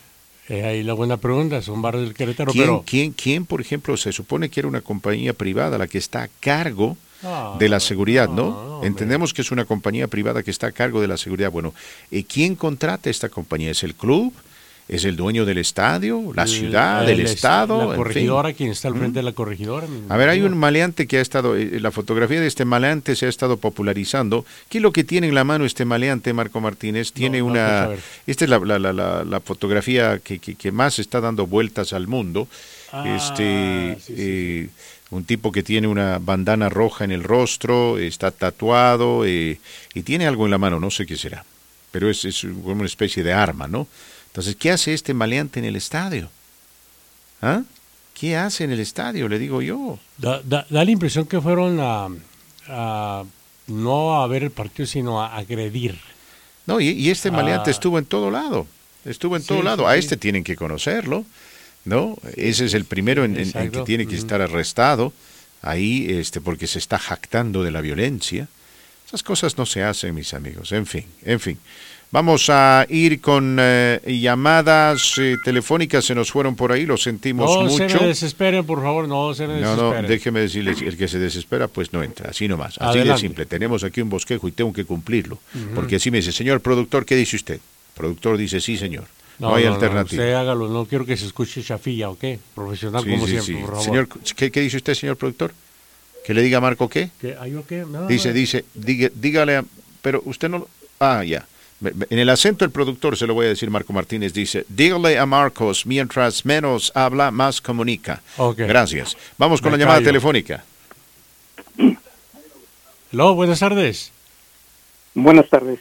Eh, 0.50 0.64
ahí 0.64 0.84
la 0.84 0.94
buena 0.94 1.18
pregunta, 1.18 1.62
son 1.62 1.82
barrios 1.82 2.06
del 2.06 2.14
Querétaro, 2.14 2.52
¿Quién, 2.52 2.64
pero... 2.64 2.84
quién, 2.86 3.12
quién, 3.12 3.46
por 3.46 3.60
ejemplo, 3.60 3.98
se 3.98 4.12
supone 4.14 4.50
que 4.50 4.62
era 4.62 4.70
una 4.70 4.82
compañía 4.82 5.34
privada 5.34 5.78
la 5.78 5.88
que 5.88 5.98
está 5.98 6.24
a 6.24 6.30
cargo 6.40 6.98
Ah, 7.24 7.56
de 7.58 7.68
la 7.68 7.80
seguridad, 7.80 8.30
no, 8.30 8.36
¿no? 8.36 8.44
no, 8.44 8.74
hombre. 8.76 8.88
Entendemos 8.90 9.34
que 9.34 9.42
es 9.42 9.52
una 9.52 9.66
compañía 9.66 10.08
privada 10.08 10.44
que 10.44 10.52
está 10.52 10.68
a 10.68 10.72
cargo 10.72 11.02
de 11.02 11.08
la 11.08 11.18
seguridad. 11.18 11.52
Bueno, 11.52 11.74
¿y 12.12 12.24
quién 12.24 12.56
contrata 12.56 13.10
esta 13.10 13.30
compañía? 13.30 13.72
¿Es 13.72 13.84
el 13.84 13.96
club? 13.96 14.34
¿Es 14.90 15.04
el 15.04 15.18
dueño 15.18 15.44
del 15.46 15.58
estadio? 15.58 16.32
¿La 16.34 16.44
el- 16.44 16.48
ciudad? 16.48 17.10
¿El, 17.10 17.20
es- 17.20 17.32
estado? 17.32 17.78
La 17.78 17.84
En 17.84 17.90
fin. 17.90 17.98
corregidora, 17.98 18.54
quien 18.54 18.72
está 18.72 18.88
al 18.88 18.96
frente 18.96 19.20
de 19.20 19.24
la 19.24 19.34
corregidora. 19.34 19.86
A 20.08 20.16
ver, 20.16 20.30
hay 20.30 20.42
un 20.42 20.58
maleante 20.58 21.08
que 21.08 21.18
ha 21.18 21.22
estado, 21.22 21.58
eh, 21.58 21.80
la 21.82 21.92
fotografía 21.92 22.40
de 22.40 22.48
este 22.48 22.64
maleante 22.64 23.16
se 23.18 23.26
ha 23.26 23.30
estado 23.30 23.58
popularizando. 23.58 24.46
¿Qué 24.70 24.78
es 24.78 24.82
lo 24.82 24.94
que 24.94 25.04
tiene 25.04 25.28
en 25.28 25.36
la 25.36 25.44
mano 25.44 25.66
este 25.66 25.84
maleante, 25.84 26.32
Marco 26.32 26.62
Martínez? 26.62 27.12
Tiene 27.12 27.40
no, 27.40 27.48
una, 27.48 27.88
ver. 27.88 28.00
esta 28.28 28.46
es 28.46 28.50
la, 28.50 28.60
la, 28.60 29.24
la, 29.26 29.40
fotografía 29.42 30.20
que, 30.20 30.40
que, 30.40 30.56
que 30.56 30.72
más 30.72 31.00
está 31.00 31.20
dando 31.20 31.48
vueltas 31.48 31.92
al 31.92 32.08
mundo. 32.08 32.48
Ah, 32.94 33.04
este, 33.18 33.98
sí, 34.00 34.04
sí, 34.08 34.14
eh, 34.18 34.70
un 35.10 35.26
tipo 35.26 35.52
que 35.52 35.64
tiene 35.64 35.88
una 35.90 36.18
bandana 36.20 36.70
roja 36.70 37.04
en 37.04 37.12
el 37.12 37.24
rostro, 37.26 37.98
está 37.98 38.32
tatuado 38.32 39.26
eh, 39.26 39.60
y 39.94 40.02
tiene 40.04 40.28
algo 40.28 40.46
en 40.46 40.52
la 40.52 40.58
mano, 40.58 40.80
no 40.80 40.90
sé 40.92 41.06
qué 41.06 41.18
será, 41.18 41.44
pero 41.92 42.10
es, 42.10 42.24
es 42.24 42.42
como 42.64 42.72
una 42.80 42.86
especie 42.86 43.24
de 43.24 43.34
arma, 43.34 43.68
¿no? 43.68 43.88
Entonces, 44.38 44.56
¿qué 44.56 44.70
hace 44.70 44.94
este 44.94 45.16
maleante 45.16 45.58
en 45.58 45.66
el 45.66 45.76
estadio? 45.76 46.30
¿Ah? 47.42 47.64
¿Qué 48.14 48.38
hace 48.38 48.66
en 48.66 48.72
el 48.72 48.80
estadio? 48.80 49.28
Le 49.28 49.40
digo 49.40 49.64
yo. 49.64 49.98
Da, 50.20 50.42
da- 50.44 50.68
da 50.70 50.86
la 50.86 50.92
impresión 50.92 51.26
que 51.26 51.42
fueron 51.42 51.80
a, 51.80 52.08
a 52.68 53.24
no 53.66 54.22
a 54.22 54.28
ver 54.28 54.44
el 54.44 54.52
partido, 54.52 54.86
sino 54.86 55.24
a 55.24 55.36
agredir. 55.36 55.98
No, 56.68 56.80
y, 56.80 56.90
y 56.90 57.10
este 57.10 57.32
maleante 57.32 57.72
Ah. 57.72 57.74
estuvo 57.74 57.98
en 57.98 58.06
todo 58.06 58.30
lado. 58.30 58.68
Estuvo 59.06 59.36
en 59.38 59.42
Sí, 59.42 59.48
todo 59.48 59.58
sí, 59.60 59.64
lado. 59.66 59.88
A 59.88 59.94
sí. 59.94 60.00
este 60.02 60.18
tienen 60.18 60.44
que 60.44 60.56
conocerlo, 60.56 61.26
¿no? 61.86 62.16
Ese 62.36 62.66
es 62.66 62.76
el 62.76 62.86
primero 62.86 63.26
en, 63.26 63.40
en- 63.40 63.58
en 63.58 63.72
que 63.72 63.82
tiene 63.82 64.06
que 64.06 64.14
Ujú. 64.14 64.22
estar 64.24 64.40
arrestado 64.44 65.14
ahí, 65.64 66.06
este, 66.12 66.42
porque 66.42 66.68
se 66.68 66.78
está 66.78 67.00
jactando 67.00 67.64
de 67.64 67.72
la 67.72 67.82
violencia. 67.82 68.48
Esas 69.08 69.24
cosas 69.24 69.58
no 69.58 69.66
se 69.66 69.82
hacen, 69.84 70.14
mis 70.14 70.36
amigos. 70.36 70.72
En 70.74 70.86
fin, 70.86 71.06
en 71.24 71.40
fin. 71.40 71.58
Vamos 72.10 72.50
a 72.50 72.86
ir 72.90 73.20
con 73.20 73.58
eh, 73.60 74.00
llamadas 74.22 75.16
eh, 75.18 75.36
telefónicas. 75.44 76.06
Se 76.06 76.16
nos 76.16 76.32
fueron 76.32 76.56
por 76.56 76.72
ahí, 76.72 76.86
lo 76.86 76.96
sentimos 76.96 77.54
No 77.54 77.70
se 77.70 77.84
mucho. 77.84 78.00
me 78.00 78.08
desesperen, 78.08 78.66
por 78.66 78.82
favor, 78.82 79.08
no 79.10 79.34
se 79.34 79.46
me 79.46 79.60
No, 79.60 79.76
no, 79.76 79.90
desesperen. 79.92 80.08
déjeme 80.08 80.40
decirles, 80.40 80.82
el 80.82 80.96
que 80.96 81.10
se 81.10 81.20
desespera, 81.20 81.68
pues 81.68 81.92
no 81.92 82.02
entra, 82.02 82.30
así 82.30 82.48
nomás, 82.48 82.78
así 82.80 83.00
de 83.00 83.18
simple. 83.18 83.46
Tenemos 83.46 83.84
aquí 83.84 84.00
un 84.02 84.10
bosquejo 84.10 84.48
y 84.48 84.54
tengo 84.54 84.72
que 84.72 84.86
cumplirlo, 84.86 85.38
porque 85.76 85.98
así 85.98 86.10
me 86.10 86.18
dice, 86.20 86.32
señor 86.32 86.62
productor, 86.62 87.06
¿qué 87.06 87.16
dice 87.16 87.36
usted? 87.36 87.60
productor 87.94 88.38
dice, 88.38 88.62
sí, 88.62 88.78
señor, 88.78 89.06
no, 89.40 89.54
hay 89.56 89.66
alternativa. 89.66 90.24
usted 90.24 90.34
hágalo, 90.36 90.70
no 90.70 90.86
quiero 90.86 91.04
que 91.06 91.18
se 91.18 91.26
escuche 91.26 91.62
chafilla, 91.64 92.10
¿ok? 92.10 92.24
Profesional 92.56 93.04
Sí, 93.04 93.10
como 93.10 93.26
sí, 93.26 93.32
siempre, 93.32 93.54
sí. 93.56 93.60
por 93.62 93.70
favor. 93.72 93.84
Señor, 93.84 94.08
¿qué, 94.36 94.52
qué 94.52 94.62
dice 94.62 94.78
usted, 94.78 94.94
señor 94.94 95.18
productor? 95.18 95.52
¿Que 96.26 96.34
le 96.34 96.42
diga 96.44 96.60
a 96.60 96.62
Marco 96.62 96.88
qué? 96.88 97.10
¿Qué? 97.20 97.36
¿Ay, 97.40 97.56
o 97.56 97.66
qué? 97.66 97.86
No, 97.90 98.06
Dice, 98.08 98.30
no. 98.30 98.34
dice, 98.36 98.66
diga- 98.76 99.12
dígale, 99.14 99.58
a- 99.58 99.66
pero 100.02 100.22
usted 100.26 100.48
no... 100.48 100.68
Ah, 101.00 101.24
ya. 101.24 101.46
En 101.82 102.18
el 102.18 102.30
acento 102.30 102.66
del 102.66 102.72
productor 102.72 103.16
se 103.18 103.28
lo 103.28 103.36
voy 103.36 103.46
a 103.46 103.50
decir 103.50 103.70
Marco 103.70 103.94
Martínez, 103.94 104.34
dice, 104.34 104.66
dígale 104.68 105.20
a 105.20 105.26
Marcos, 105.28 105.86
mientras 105.86 106.44
menos 106.44 106.92
habla, 106.96 107.30
más 107.30 107.62
comunica. 107.62 108.22
Gracias. 108.58 109.16
Vamos 109.38 109.62
con 109.62 109.72
Me 109.72 109.78
la 109.78 109.84
llamada 109.84 110.00
callo. 110.00 110.08
telefónica. 110.10 110.64
Hello, 113.12 113.36
buenas 113.36 113.60
tardes. 113.60 114.12
Buenas 115.14 115.48
tardes. 115.50 115.80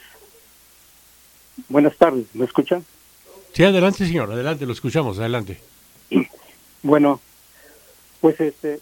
Buenas 1.67 1.95
tardes, 1.97 2.25
¿me 2.33 2.45
escuchan? 2.45 2.85
Sí, 3.53 3.63
adelante, 3.63 4.05
señor, 4.05 4.31
adelante, 4.31 4.65
lo 4.67 4.73
escuchamos, 4.73 5.19
adelante. 5.19 5.59
Bueno, 6.83 7.19
pues 8.21 8.39
este, 8.39 8.79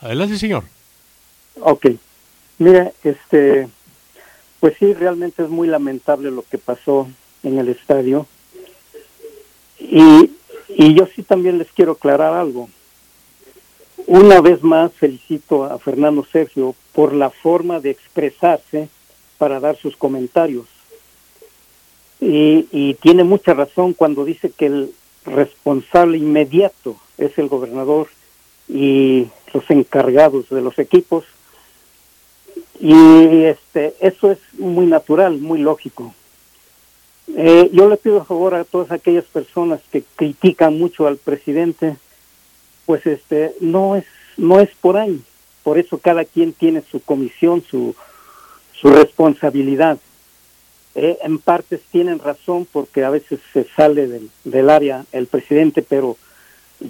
Adelante, 0.00 0.38
señor. 0.38 0.64
ok, 1.60 1.86
Mira, 2.58 2.90
este, 3.04 3.68
pues 4.62 4.76
sí, 4.78 4.94
realmente 4.94 5.42
es 5.42 5.48
muy 5.48 5.66
lamentable 5.66 6.30
lo 6.30 6.44
que 6.48 6.56
pasó 6.56 7.08
en 7.42 7.58
el 7.58 7.68
estadio. 7.68 8.28
Y, 9.80 10.30
y 10.68 10.94
yo 10.94 11.08
sí 11.12 11.24
también 11.24 11.58
les 11.58 11.72
quiero 11.72 11.92
aclarar 11.92 12.32
algo. 12.34 12.68
Una 14.06 14.40
vez 14.40 14.62
más 14.62 14.92
felicito 14.92 15.64
a 15.64 15.80
Fernando 15.80 16.24
Sergio 16.24 16.76
por 16.92 17.12
la 17.12 17.30
forma 17.30 17.80
de 17.80 17.90
expresarse 17.90 18.88
para 19.36 19.58
dar 19.58 19.76
sus 19.76 19.96
comentarios. 19.96 20.66
Y, 22.20 22.68
y 22.70 22.94
tiene 23.02 23.24
mucha 23.24 23.54
razón 23.54 23.94
cuando 23.94 24.24
dice 24.24 24.50
que 24.50 24.66
el 24.66 24.94
responsable 25.26 26.18
inmediato 26.18 26.96
es 27.18 27.36
el 27.36 27.48
gobernador 27.48 28.06
y 28.68 29.26
los 29.52 29.68
encargados 29.70 30.48
de 30.50 30.60
los 30.60 30.78
equipos 30.78 31.24
y 32.80 33.44
este 33.44 33.94
eso 34.00 34.32
es 34.32 34.38
muy 34.58 34.86
natural 34.86 35.38
muy 35.38 35.60
lógico. 35.60 36.14
Eh, 37.36 37.70
yo 37.72 37.88
le 37.88 37.96
pido 37.96 38.20
a 38.20 38.24
favor 38.24 38.54
a 38.54 38.64
todas 38.64 38.90
aquellas 38.90 39.24
personas 39.24 39.80
que 39.90 40.02
critican 40.16 40.78
mucho 40.78 41.06
al 41.06 41.16
presidente 41.16 41.96
pues 42.84 43.06
este 43.06 43.54
no 43.60 43.96
es 43.96 44.04
no 44.36 44.60
es 44.60 44.70
por 44.80 44.96
ahí. 44.96 45.22
Por 45.62 45.78
eso 45.78 45.98
cada 45.98 46.24
quien 46.24 46.52
tiene 46.52 46.82
su 46.90 47.00
comisión 47.00 47.62
su 47.62 47.94
su 48.72 48.88
responsabilidad. 48.88 49.98
Eh, 50.94 51.18
en 51.22 51.38
partes 51.38 51.80
tienen 51.90 52.18
razón 52.18 52.66
porque 52.70 53.04
a 53.04 53.10
veces 53.10 53.40
se 53.52 53.64
sale 53.76 54.08
del, 54.08 54.28
del 54.44 54.68
área 54.68 55.06
el 55.12 55.26
presidente 55.26 55.80
pero 55.80 56.18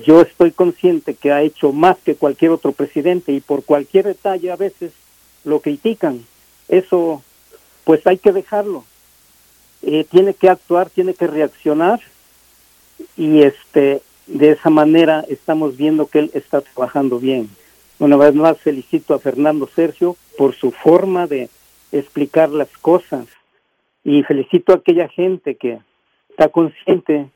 yo 0.07 0.23
estoy 0.23 0.53
consciente 0.53 1.15
que 1.15 1.33
ha 1.33 1.43
hecho 1.43 1.73
más 1.73 1.99
que 1.99 2.17
cualquier 2.17 2.51
otro 2.51 2.73
presidente 2.73 3.33
y 3.33 3.41
por 3.41 3.65
cualquier 3.65 4.07
detalle 4.07 4.51
a 4.51 4.57
veces 4.57 4.93
lo 5.45 5.61
critican. 5.61 6.24
Eso, 6.68 7.22
pues 7.84 8.07
hay 8.07 8.18
que 8.18 8.32
dejarlo. 8.32 8.84
Eh, 9.82 10.05
tiene 10.11 10.34
que 10.34 10.49
actuar, 10.49 10.90
tiene 10.90 11.14
que 11.14 11.26
reaccionar 11.26 12.01
y 13.16 13.43
este 13.43 14.03
de 14.26 14.51
esa 14.51 14.70
manera 14.70 15.24
estamos 15.28 15.76
viendo 15.76 16.07
que 16.07 16.20
él 16.20 16.30
está 16.34 16.61
trabajando 16.61 17.18
bien. 17.18 17.51
Una 17.99 18.16
vez 18.16 18.34
más 18.34 18.59
felicito 18.59 19.14
a 19.14 19.18
Fernando 19.18 19.68
Sergio 19.74 20.16
por 20.38 20.55
su 20.55 20.70
forma 20.70 21.26
de 21.26 21.49
explicar 21.90 22.51
las 22.51 22.68
cosas 22.78 23.26
y 24.05 24.22
felicito 24.22 24.72
a 24.72 24.76
aquella 24.76 25.09
gente 25.09 25.57
que 25.57 25.78
está 26.30 26.49
consciente 26.49 27.28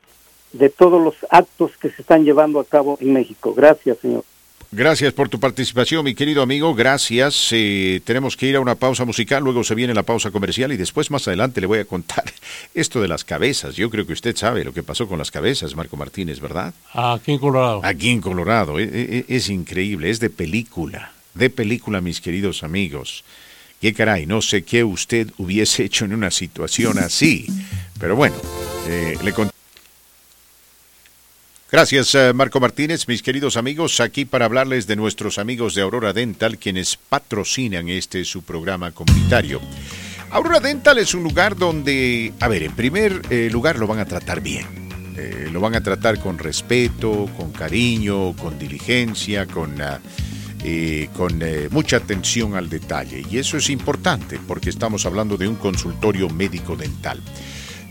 de 0.53 0.69
todos 0.69 1.01
los 1.01 1.15
actos 1.29 1.77
que 1.77 1.89
se 1.89 2.01
están 2.01 2.23
llevando 2.23 2.59
a 2.59 2.65
cabo 2.65 2.97
en 3.01 3.13
México. 3.13 3.53
Gracias, 3.53 3.99
señor. 3.99 4.23
Gracias 4.71 5.13
por 5.13 5.29
tu 5.29 5.39
participación, 5.39 6.03
mi 6.03 6.13
querido 6.13 6.41
amigo. 6.41 6.75
Gracias. 6.75 7.49
Eh, 7.51 8.01
tenemos 8.03 8.35
que 8.35 8.47
ir 8.47 8.57
a 8.57 8.59
una 8.59 8.75
pausa 8.75 9.05
musical, 9.05 9.41
luego 9.41 9.63
se 9.63 9.75
viene 9.75 9.93
la 9.93 10.03
pausa 10.03 10.29
comercial 10.29 10.73
y 10.73 10.77
después 10.77 11.09
más 11.09 11.25
adelante 11.27 11.61
le 11.61 11.67
voy 11.67 11.79
a 11.79 11.85
contar 11.85 12.25
esto 12.73 13.01
de 13.01 13.07
las 13.07 13.23
cabezas. 13.23 13.75
Yo 13.75 13.89
creo 13.89 14.05
que 14.05 14.11
usted 14.11 14.35
sabe 14.35 14.65
lo 14.65 14.73
que 14.73 14.83
pasó 14.83 15.07
con 15.07 15.19
las 15.19 15.31
cabezas, 15.31 15.75
Marco 15.75 15.95
Martínez, 15.95 16.41
¿verdad? 16.41 16.73
Aquí 16.93 17.31
en 17.31 17.39
Colorado. 17.39 17.81
Aquí 17.83 18.09
en 18.09 18.19
Colorado. 18.19 18.77
Es, 18.77 18.93
es, 18.93 19.25
es 19.29 19.49
increíble, 19.49 20.09
es 20.09 20.19
de 20.19 20.29
película. 20.29 21.13
De 21.33 21.49
película, 21.49 22.01
mis 22.01 22.19
queridos 22.19 22.63
amigos. 22.63 23.23
Qué 23.79 23.93
caray, 23.93 24.25
no 24.25 24.41
sé 24.41 24.63
qué 24.63 24.83
usted 24.83 25.29
hubiese 25.37 25.83
hecho 25.83 26.05
en 26.05 26.13
una 26.13 26.31
situación 26.31 26.97
así. 26.97 27.47
Pero 27.99 28.15
bueno, 28.15 28.35
eh, 28.87 29.15
le 29.23 29.33
conté. 29.33 29.56
Gracias, 31.69 32.15
eh, 32.15 32.31
Marco 32.33 32.61
Martínez, 32.61 33.09
mis 33.09 33.21
queridos 33.21 33.57
amigos, 33.57 33.99
aquí 33.99 34.23
para 34.23 34.45
hablarles 34.45 34.87
de 34.87 34.95
nuestros 34.95 35.37
amigos 35.37 35.75
de 35.75 35.81
Aurora 35.81 36.13
Dental, 36.13 36.57
quienes 36.57 36.95
patrocinan 36.95 37.89
este 37.89 38.23
su 38.23 38.41
programa 38.41 38.91
comunitario. 38.91 39.59
Aurora 40.29 40.61
Dental 40.61 40.97
es 40.97 41.13
un 41.13 41.23
lugar 41.23 41.57
donde, 41.57 42.31
a 42.39 42.47
ver, 42.47 42.63
en 42.63 42.71
primer 42.73 43.21
eh, 43.29 43.49
lugar 43.51 43.79
lo 43.79 43.85
van 43.85 43.99
a 43.99 44.05
tratar 44.05 44.39
bien. 44.39 44.65
Eh, 45.17 45.49
lo 45.51 45.59
van 45.59 45.75
a 45.75 45.83
tratar 45.83 46.19
con 46.19 46.37
respeto, 46.37 47.29
con 47.35 47.51
cariño, 47.51 48.33
con 48.37 48.57
diligencia, 48.57 49.45
con, 49.45 49.75
eh, 50.63 51.09
con 51.17 51.41
mucha 51.71 51.97
atención 51.97 52.55
al 52.55 52.69
detalle. 52.69 53.25
Y 53.29 53.39
eso 53.39 53.57
es 53.57 53.69
importante 53.69 54.39
porque 54.47 54.69
estamos 54.69 55.05
hablando 55.05 55.35
de 55.35 55.49
un 55.49 55.55
consultorio 55.55 56.29
médico 56.29 56.77
dental. 56.77 57.21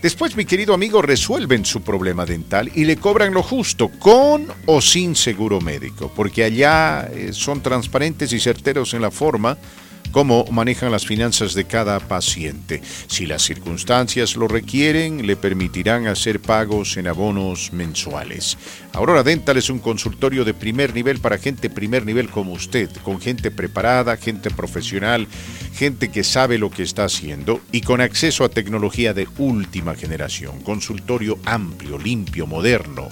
Después, 0.06 0.36
mi 0.36 0.44
querido 0.44 0.72
amigo, 0.72 1.02
resuelven 1.02 1.64
su 1.64 1.82
problema 1.82 2.24
dental 2.24 2.70
y 2.76 2.84
le 2.84 2.96
cobran 2.96 3.34
lo 3.34 3.42
justo, 3.42 3.88
con 3.88 4.46
o 4.66 4.80
sin 4.80 5.16
seguro 5.16 5.60
médico, 5.60 6.12
porque 6.14 6.44
allá 6.44 7.10
eh, 7.12 7.32
son 7.32 7.60
transparentes 7.60 8.32
y 8.32 8.38
certeros 8.38 8.94
en 8.94 9.02
la 9.02 9.10
forma 9.10 9.58
como 10.12 10.44
manejan 10.50 10.90
las 10.90 11.06
finanzas 11.06 11.54
de 11.54 11.64
cada 11.64 12.00
paciente. 12.00 12.82
Si 13.06 13.26
las 13.26 13.42
circunstancias 13.42 14.36
lo 14.36 14.48
requieren, 14.48 15.26
le 15.26 15.36
permitirán 15.36 16.06
hacer 16.06 16.40
pagos 16.40 16.96
en 16.96 17.06
abonos 17.06 17.72
mensuales. 17.72 18.58
Aurora 18.92 19.22
Dental 19.22 19.56
es 19.56 19.68
un 19.70 19.78
consultorio 19.78 20.44
de 20.44 20.54
primer 20.54 20.94
nivel 20.94 21.18
para 21.18 21.38
gente 21.38 21.68
primer 21.70 22.06
nivel 22.06 22.30
como 22.30 22.52
usted, 22.52 22.90
con 23.02 23.20
gente 23.20 23.50
preparada, 23.50 24.16
gente 24.16 24.50
profesional, 24.50 25.26
gente 25.74 26.10
que 26.10 26.24
sabe 26.24 26.58
lo 26.58 26.70
que 26.70 26.82
está 26.82 27.04
haciendo 27.04 27.60
y 27.72 27.82
con 27.82 28.00
acceso 28.00 28.44
a 28.44 28.48
tecnología 28.48 29.12
de 29.12 29.28
última 29.38 29.94
generación. 29.94 30.60
Consultorio 30.62 31.38
amplio, 31.44 31.98
limpio, 31.98 32.46
moderno. 32.46 33.08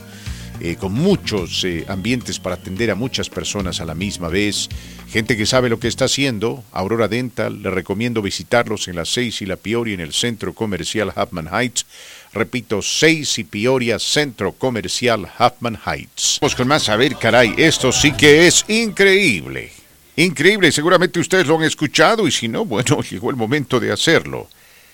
Eh, 0.60 0.76
con 0.76 0.92
muchos 0.92 1.64
eh, 1.64 1.84
ambientes 1.88 2.38
para 2.38 2.54
atender 2.54 2.90
a 2.92 2.94
muchas 2.94 3.28
personas 3.28 3.80
a 3.80 3.84
la 3.84 3.94
misma 3.94 4.28
vez. 4.28 4.68
Gente 5.10 5.36
que 5.36 5.46
sabe 5.46 5.68
lo 5.68 5.80
que 5.80 5.88
está 5.88 6.04
haciendo. 6.04 6.62
Aurora 6.72 7.08
Dental, 7.08 7.60
le 7.60 7.70
recomiendo 7.70 8.22
visitarlos 8.22 8.86
en 8.86 8.96
las 8.96 9.08
6 9.10 9.42
y 9.42 9.46
la 9.46 9.56
Peoria 9.56 9.94
en 9.94 10.00
el 10.00 10.12
centro 10.12 10.54
comercial 10.54 11.12
Huffman 11.14 11.48
Heights. 11.52 11.86
Repito, 12.32 12.82
6 12.82 13.38
y 13.38 13.44
Peoria, 13.44 13.98
centro 13.98 14.52
comercial 14.52 15.28
Huffman 15.38 15.78
Heights. 15.86 16.38
Vamos 16.40 16.54
con 16.54 16.68
más, 16.68 16.88
a 16.88 16.96
ver, 16.96 17.16
caray, 17.16 17.54
esto 17.56 17.90
sí 17.90 18.12
que 18.12 18.46
es 18.46 18.64
increíble. 18.68 19.72
Increíble, 20.16 20.70
seguramente 20.70 21.18
ustedes 21.18 21.46
lo 21.48 21.58
han 21.58 21.64
escuchado 21.64 22.28
y 22.28 22.30
si 22.30 22.46
no, 22.46 22.64
bueno, 22.64 23.02
llegó 23.10 23.30
el 23.30 23.36
momento 23.36 23.80
de 23.80 23.90
hacerlo. 23.90 24.48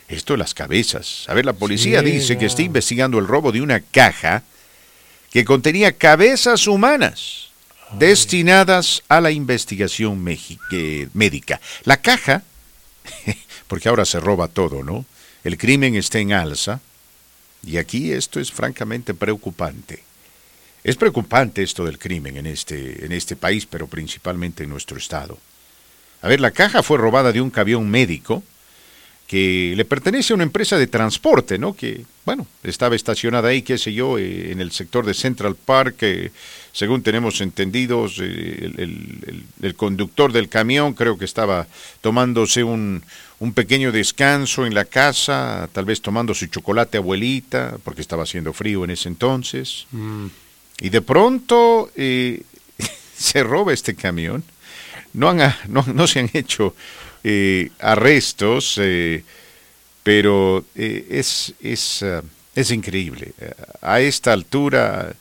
Esto 0.09 0.33
de 0.33 0.39
las 0.39 0.55
cabezas. 0.55 1.27
A 1.29 1.35
ver, 1.35 1.45
la 1.45 1.53
policía 1.53 2.01
Sí, 2.01 2.11
dice 2.11 2.39
que 2.39 2.47
está 2.47 2.63
investigando 2.63 3.19
el 3.19 3.29
robo 3.29 3.53
de 3.53 3.61
una 3.61 3.81
caja 3.81 4.43
que 5.31 5.45
contenía 5.45 5.93
cabezas 5.93 6.67
humanas 6.67 7.51
destinadas 7.99 9.03
a 9.09 9.21
la 9.21 9.31
investigación 9.31 10.25
eh, 10.73 11.09
médica. 11.13 11.61
La 11.85 11.97
caja, 11.99 12.43
porque 13.69 13.89
ahora 13.89 14.05
se 14.05 14.21
roba 14.21 14.49
todo, 14.49 14.83
¿no? 14.83 15.05
El 15.43 15.57
crimen 15.57 15.95
está 15.95 16.19
en 16.19 16.33
alza 16.33 16.81
y 17.65 17.79
aquí 17.79 18.13
esto 18.13 18.41
es 18.41 18.53
francamente 18.53 19.15
preocupante. 19.15 20.03
Es 20.83 20.97
preocupante 20.97 21.63
esto 21.63 21.85
del 21.85 21.99
crimen 21.99 22.37
en 22.37 22.47
este, 22.47 23.05
en 23.05 23.13
este 23.13 23.37
país, 23.37 23.67
pero 23.67 23.87
principalmente 23.87 24.65
en 24.65 24.71
nuestro 24.71 24.97
estado. 24.97 25.39
A 26.23 26.29
ver, 26.29 26.41
la 26.41 26.51
caja 26.51 26.83
fue 26.83 26.99
robada 26.99 27.33
de 27.33 27.41
un 27.41 27.51
camión 27.51 27.89
médico 27.89 28.43
que 29.31 29.75
le 29.77 29.85
pertenece 29.85 30.33
a 30.33 30.35
una 30.35 30.43
empresa 30.43 30.77
de 30.77 30.89
transporte, 30.89 31.57
¿no? 31.57 31.73
Que, 31.77 32.05
bueno, 32.25 32.49
estaba 32.65 32.97
estacionada 32.97 33.51
ahí, 33.51 33.63
qué 33.63 33.79
sé 33.79 33.93
yo, 33.93 34.19
eh, 34.19 34.51
en 34.51 34.61
el 34.61 34.73
sector 34.73 35.07
de 35.07 35.15
Central 35.15 35.55
Park, 35.55 35.99
eh, 36.01 36.33
según 36.73 37.05
tenemos 37.05 37.41
entendidos, 37.41 38.19
eh, 38.19 38.25
el, 38.25 38.75
el- 38.81 39.19
el- 39.29 39.45
el 39.63 39.75
conductor 39.77 40.33
del 40.33 40.49
camión 40.49 40.95
creo 40.95 41.17
que 41.17 41.27
estaba 41.27 41.69
tomándose 42.01 42.65
un, 42.65 43.05
un 43.39 43.53
pequeño 43.55 43.93
descanso 43.93 44.67
en 44.67 44.75
la 44.75 44.85
casa, 44.85 45.69
tal 45.73 45.85
vez 45.85 46.03
tomando 46.03 46.35
su 46.35 46.47
chocolate 46.47 46.99
abuelita, 46.99 47.79
porque 47.85 48.01
estaba 48.01 48.25
haciendo 48.25 48.53
frío 48.53 48.83
en 48.83 48.91
ese 48.91 49.09
entonces. 49.09 49.87
Mm. 49.93 50.27
Y 50.81 50.89
de 50.89 51.03
pronto 51.03 51.89
se 53.17 53.43
roba 53.45 53.73
este 53.73 53.95
camión. 53.95 54.43
No, 55.13 55.29
han, 55.29 55.39
no, 55.69 55.85
no 55.95 56.07
se 56.09 56.19
han 56.19 56.31
hecho 56.33 56.75
eh, 57.23 57.71
arrestos, 57.79 58.79
eh, 58.79 59.25
pero 60.03 60.65
eh, 60.75 61.07
es, 61.11 61.55
es, 61.61 62.03
ah, 62.03 62.23
es 62.55 62.71
increíble. 62.71 63.33
A 63.83 64.01
esta 64.01 64.33
altura, 64.33 65.15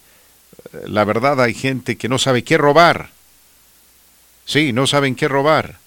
la 0.88 1.04
verdad 1.04 1.42
hay 1.42 1.54
gente 1.54 1.98
que 1.98 2.10
no 2.10 2.18
sabe 2.18 2.44
qué 2.44 2.58
robar. 2.58 3.10
Sí, 4.46 4.74
no 4.74 4.88
saben 4.88 5.16
qué 5.16 5.28
robar. 5.28 5.78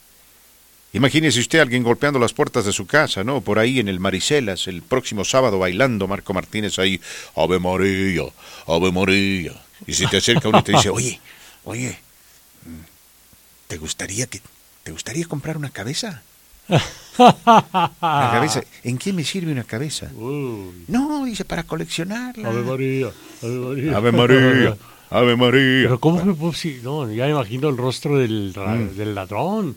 Imagínese 0.95 1.41
usted 1.41 1.59
alguien 1.59 1.83
golpeando 1.83 2.19
las 2.19 2.35
puertas 2.35 2.67
de 2.67 2.73
su 2.73 2.87
casa, 2.87 3.25
¿no? 3.25 3.41
Por 3.41 3.59
ahí 3.59 3.81
en 3.81 3.89
el 3.89 3.99
Maricelas, 3.99 4.69
el 4.69 4.83
próximo 4.83 5.25
sábado 5.25 5.59
bailando 5.59 6.07
Marco 6.07 6.35
Martínez 6.35 6.79
ahí, 6.79 7.01
Ave 7.35 7.59
María, 7.59 8.25
Ave 8.67 8.93
María. 8.93 9.53
Y 9.87 9.95
se 9.95 10.07
te 10.07 10.19
acerca 10.19 10.49
uno 10.49 10.59
y 10.59 10.63
te 10.63 10.73
dice, 10.73 10.91
oye, 10.91 11.19
oye, 11.65 11.99
¿te 13.69 13.79
gustaría 13.79 14.27
que, 14.27 14.43
te 14.83 14.93
gustaría 14.93 15.25
comprar 15.27 15.57
una 15.57 15.71
cabeza? 15.71 16.23
Una 17.19 18.31
cabeza. 18.33 18.63
¿En 18.85 18.97
qué 18.97 19.13
me 19.13 19.25
sirve 19.25 19.53
una 19.53 19.65
cabeza? 19.65 20.11
Uy, 20.15 20.85
No, 20.89 21.25
dice, 21.25 21.45
para 21.45 21.65
coleccionarla. 21.65 22.49
Ave 22.49 22.63
María, 22.63 23.09
Ave 23.43 23.59
María. 23.59 23.97
Ave 23.97 24.13
María, 24.13 24.77
Ave 25.11 25.37
María. 25.37 25.83
Pero 25.85 26.01
¿cómo 26.01 26.21
fue 26.21 26.35
posible? 26.35 26.81
No, 26.83 27.11
ya 27.13 27.27
me 27.27 27.33
imagino 27.33 27.69
el 27.69 27.77
rostro 27.77 28.19
del, 28.19 28.55
Mm. 28.57 28.97
del 28.97 29.15
ladrón. 29.15 29.77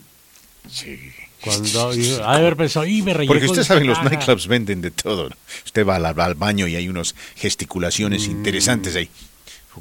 Sí. 0.70 0.98
Cuando 1.42 1.90
ha 1.90 1.94
de 1.94 2.22
haber 2.22 2.56
pensado, 2.56 2.86
y 2.86 3.02
me 3.02 3.14
Porque 3.26 3.46
usted 3.46 3.62
sabe, 3.62 3.84
los 3.84 4.02
nightclubs 4.02 4.48
venden 4.48 4.80
de 4.80 4.90
todo. 4.90 5.28
Usted 5.64 5.86
va 5.86 5.96
al, 5.96 6.34
baño 6.34 6.66
y 6.66 6.74
hay 6.76 6.88
unas 6.88 7.14
gesticulaciones 7.36 8.26
mm. 8.26 8.30
interesantes 8.30 8.96
ahí. 8.96 9.10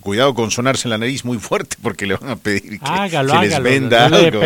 Cuidado 0.02 0.34
con 0.34 0.52
sonarse 0.52 0.88
la 0.88 0.98
nariz 0.98 1.24
muy 1.26 1.38
fuerte 1.40 1.78
porque 1.82 2.06
le 2.06 2.16
van 2.16 2.30
a 2.30 2.36
pedir 2.36 2.80
que, 2.80 3.24
les 3.42 3.64
venda 3.64 4.06
algo. 4.06 4.42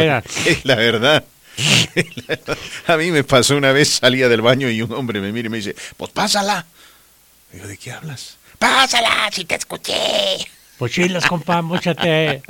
la 0.63 0.75
verdad. 0.75 1.25
a 2.87 2.97
mí 2.97 3.11
me 3.11 3.23
pasó 3.23 3.57
una 3.57 3.71
vez, 3.71 3.99
salía 4.01 4.29
del 4.29 4.41
baño 4.41 4.69
y 4.69 4.81
un 4.81 4.91
hombre 4.93 5.19
me 5.19 5.31
mira 5.31 5.47
y 5.47 5.49
me 5.49 5.57
dice, 5.57 5.75
pues 5.97 6.11
pásala. 6.11 6.65
Digo, 7.51 7.67
¿de 7.67 7.77
qué 7.77 7.91
hablas? 7.91 8.37
Pásala, 8.57 9.29
si 9.31 9.45
te 9.45 9.55
escuché. 9.55 9.95
Pochilas, 10.77 11.25
compa, 11.25 11.61
múchate. 11.61 12.41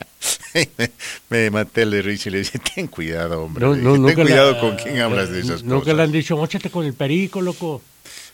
me, 1.30 1.50
maté 1.50 1.82
el 1.82 1.92
de 1.92 2.02
risa 2.04 2.30
y 2.30 2.34
le 2.34 2.40
dije, 2.40 2.60
ten 2.60 2.88
cuidado, 2.88 3.44
hombre. 3.44 3.66
ten 3.66 4.14
cuidado 4.16 4.60
con 4.60 4.76
quién 4.76 5.00
hablas 5.00 5.30
de 5.30 5.40
esas 5.40 5.52
cosas. 5.54 5.64
Nunca 5.64 5.94
le 5.94 6.04
han 6.04 6.12
dicho, 6.12 6.38
móchate 6.38 6.70
con 6.70 6.86
el 6.86 6.94
perico, 6.94 7.42
loco. 7.42 7.82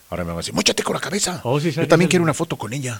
Ahora 0.10 0.24
me 0.24 0.30
va 0.30 0.36
a 0.36 0.38
decir, 0.38 0.54
móchate 0.54 0.84
con 0.84 0.96
la 0.96 1.00
cabeza. 1.00 1.40
Oh, 1.44 1.60
Yo 1.60 1.88
también 1.88 2.10
quiero 2.10 2.24
una 2.24 2.34
foto 2.34 2.58
con 2.58 2.74
ella. 2.74 3.00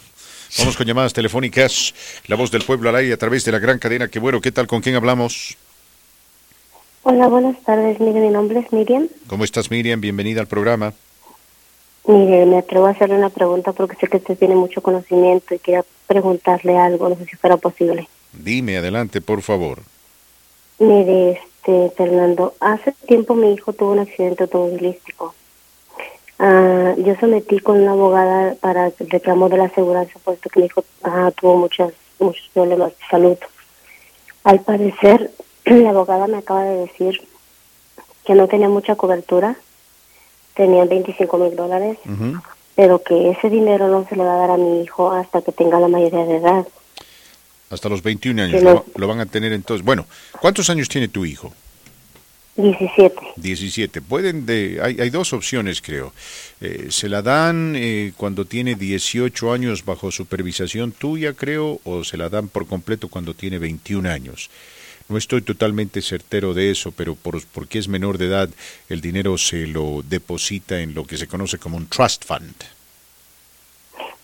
Vamos 0.58 0.78
con 0.78 0.86
llamadas 0.86 1.14
telefónicas. 1.14 1.94
La 2.28 2.36
voz 2.36 2.50
del 2.50 2.64
pueblo 2.64 2.90
al 2.90 2.96
aire 2.96 3.14
a 3.14 3.18
través 3.18 3.44
de 3.44 3.52
la 3.52 3.60
gran 3.60 3.78
cadena. 3.78 4.08
Qué 4.08 4.20
bueno, 4.20 4.40
¿qué 4.40 4.52
tal? 4.52 4.68
¿Con 4.68 4.82
quién 4.82 4.96
hablamos? 4.96 5.58
Hola, 7.04 7.28
buenas 7.28 7.62
tardes. 7.64 8.00
Mire, 8.00 8.22
mi 8.22 8.30
nombre 8.30 8.60
es 8.60 8.72
Miriam. 8.72 9.08
¿Cómo 9.28 9.44
estás, 9.44 9.70
Miriam? 9.70 10.00
Bienvenida 10.00 10.42
al 10.42 10.48
programa. 10.48 10.94
Mire, 12.08 12.46
me 12.46 12.60
atrevo 12.60 12.86
a 12.86 12.92
hacerle 12.92 13.16
una 13.16 13.30
pregunta 13.30 13.74
porque 13.74 13.96
sé 13.98 14.08
que 14.08 14.18
usted 14.18 14.38
tiene 14.38 14.56
mucho 14.56 14.82
conocimiento 14.82 15.56
y 15.56 15.60
quería 15.60 15.84
preguntarle 16.08 16.78
algo, 16.78 17.10
no 17.10 17.16
sé 17.16 17.26
si 17.26 17.36
fuera 17.36 17.58
posible. 17.58 18.08
Dime, 18.32 18.78
adelante, 18.78 19.22
por 19.22 19.42
favor. 19.42 19.80
Mire, 20.80 21.32
este, 21.32 21.92
Fernando, 21.98 22.54
hace 22.60 22.94
tiempo 23.08 23.34
mi 23.34 23.54
hijo 23.54 23.74
tuvo 23.74 23.92
un 23.92 24.00
accidente 24.00 24.44
automovilístico. 24.44 25.34
Ah, 26.40 26.94
yo 26.98 27.16
sometí 27.20 27.60
con 27.60 27.82
una 27.82 27.92
abogada 27.92 28.56
para 28.56 28.88
el 28.88 29.10
reclamo 29.10 29.50
de 29.50 29.58
la 29.58 29.66
aseguranza, 29.66 30.20
puesto 30.24 30.50
que 30.50 30.60
mi 30.60 30.66
hijo 30.66 30.84
tuvo 31.40 31.56
muchas, 31.56 31.94
muchos 32.20 32.50
problemas 32.54 32.92
de 32.92 33.06
salud. 33.10 33.38
Al 34.44 34.60
parecer, 34.62 35.32
la 35.66 35.90
abogada 35.90 36.28
me 36.28 36.38
acaba 36.38 36.64
de 36.64 36.78
decir 36.82 37.22
que 38.26 38.36
no 38.36 38.48
tenía 38.48 38.70
mucha 38.70 38.96
cobertura 38.96 39.56
tenían 40.56 40.90
25 40.90 41.38
mil 41.38 41.56
dólares, 41.56 41.98
pero 42.76 43.04
que 43.04 43.30
ese 43.30 43.50
dinero 43.50 43.88
no 43.88 44.08
se 44.10 44.16
le 44.16 44.24
va 44.24 44.34
a 44.34 44.38
dar 44.38 44.52
a 44.52 44.58
mi 44.58 44.82
hijo 44.82 45.12
hasta 45.12 45.42
que 45.42 45.52
tenga 45.52 45.80
la 45.80 45.88
mayoría 45.88 46.26
de 46.26 46.38
edad. 46.38 46.68
Hasta 47.70 47.90
los 47.90 48.02
21 48.02 48.42
años 48.42 48.84
lo, 48.96 49.08
van 49.08 49.20
a 49.20 49.26
tener 49.26 49.52
entonces. 49.54 49.86
Bueno, 49.86 50.06
¿cuántos 50.40 50.70
años 50.70 50.88
tiene 50.88 51.08
tu 51.08 51.26
hijo? 51.26 51.54
17. 52.58 53.16
17. 53.36 54.02
Pueden 54.02 54.46
de, 54.46 54.80
hay, 54.82 55.00
hay 55.00 55.10
dos 55.10 55.34
opciones, 55.34 55.82
creo. 55.82 56.14
Eh, 56.62 56.88
se 56.90 57.10
la 57.10 57.22
dan 57.22 57.74
eh, 57.76 58.14
cuando 58.16 58.46
tiene 58.46 58.76
18 58.76 59.52
años 59.52 59.84
bajo 59.84 60.10
supervisación 60.12 60.94
tuya, 60.94 61.34
creo, 61.34 61.82
o 61.84 62.04
se 62.04 62.16
la 62.16 62.30
dan 62.30 62.48
por 62.48 62.66
completo 62.66 63.10
cuando 63.10 63.34
tiene 63.34 63.60
21 63.60 64.10
años. 64.10 64.50
No 65.08 65.18
estoy 65.18 65.42
totalmente 65.42 66.02
certero 66.02 66.54
de 66.54 66.72
eso, 66.72 66.92
pero 66.92 67.16
por, 67.16 67.46
porque 67.48 67.78
es 67.78 67.88
menor 67.88 68.18
de 68.18 68.26
edad, 68.28 68.50
el 68.90 69.02
dinero 69.02 69.38
se 69.38 69.68
lo 69.68 70.02
deposita 70.02 70.80
en 70.80 70.96
lo 70.96 71.06
que 71.06 71.18
se 71.18 71.28
conoce 71.28 71.60
como 71.60 71.78
un 71.78 71.88
trust 71.88 72.26
fund. 72.26 72.56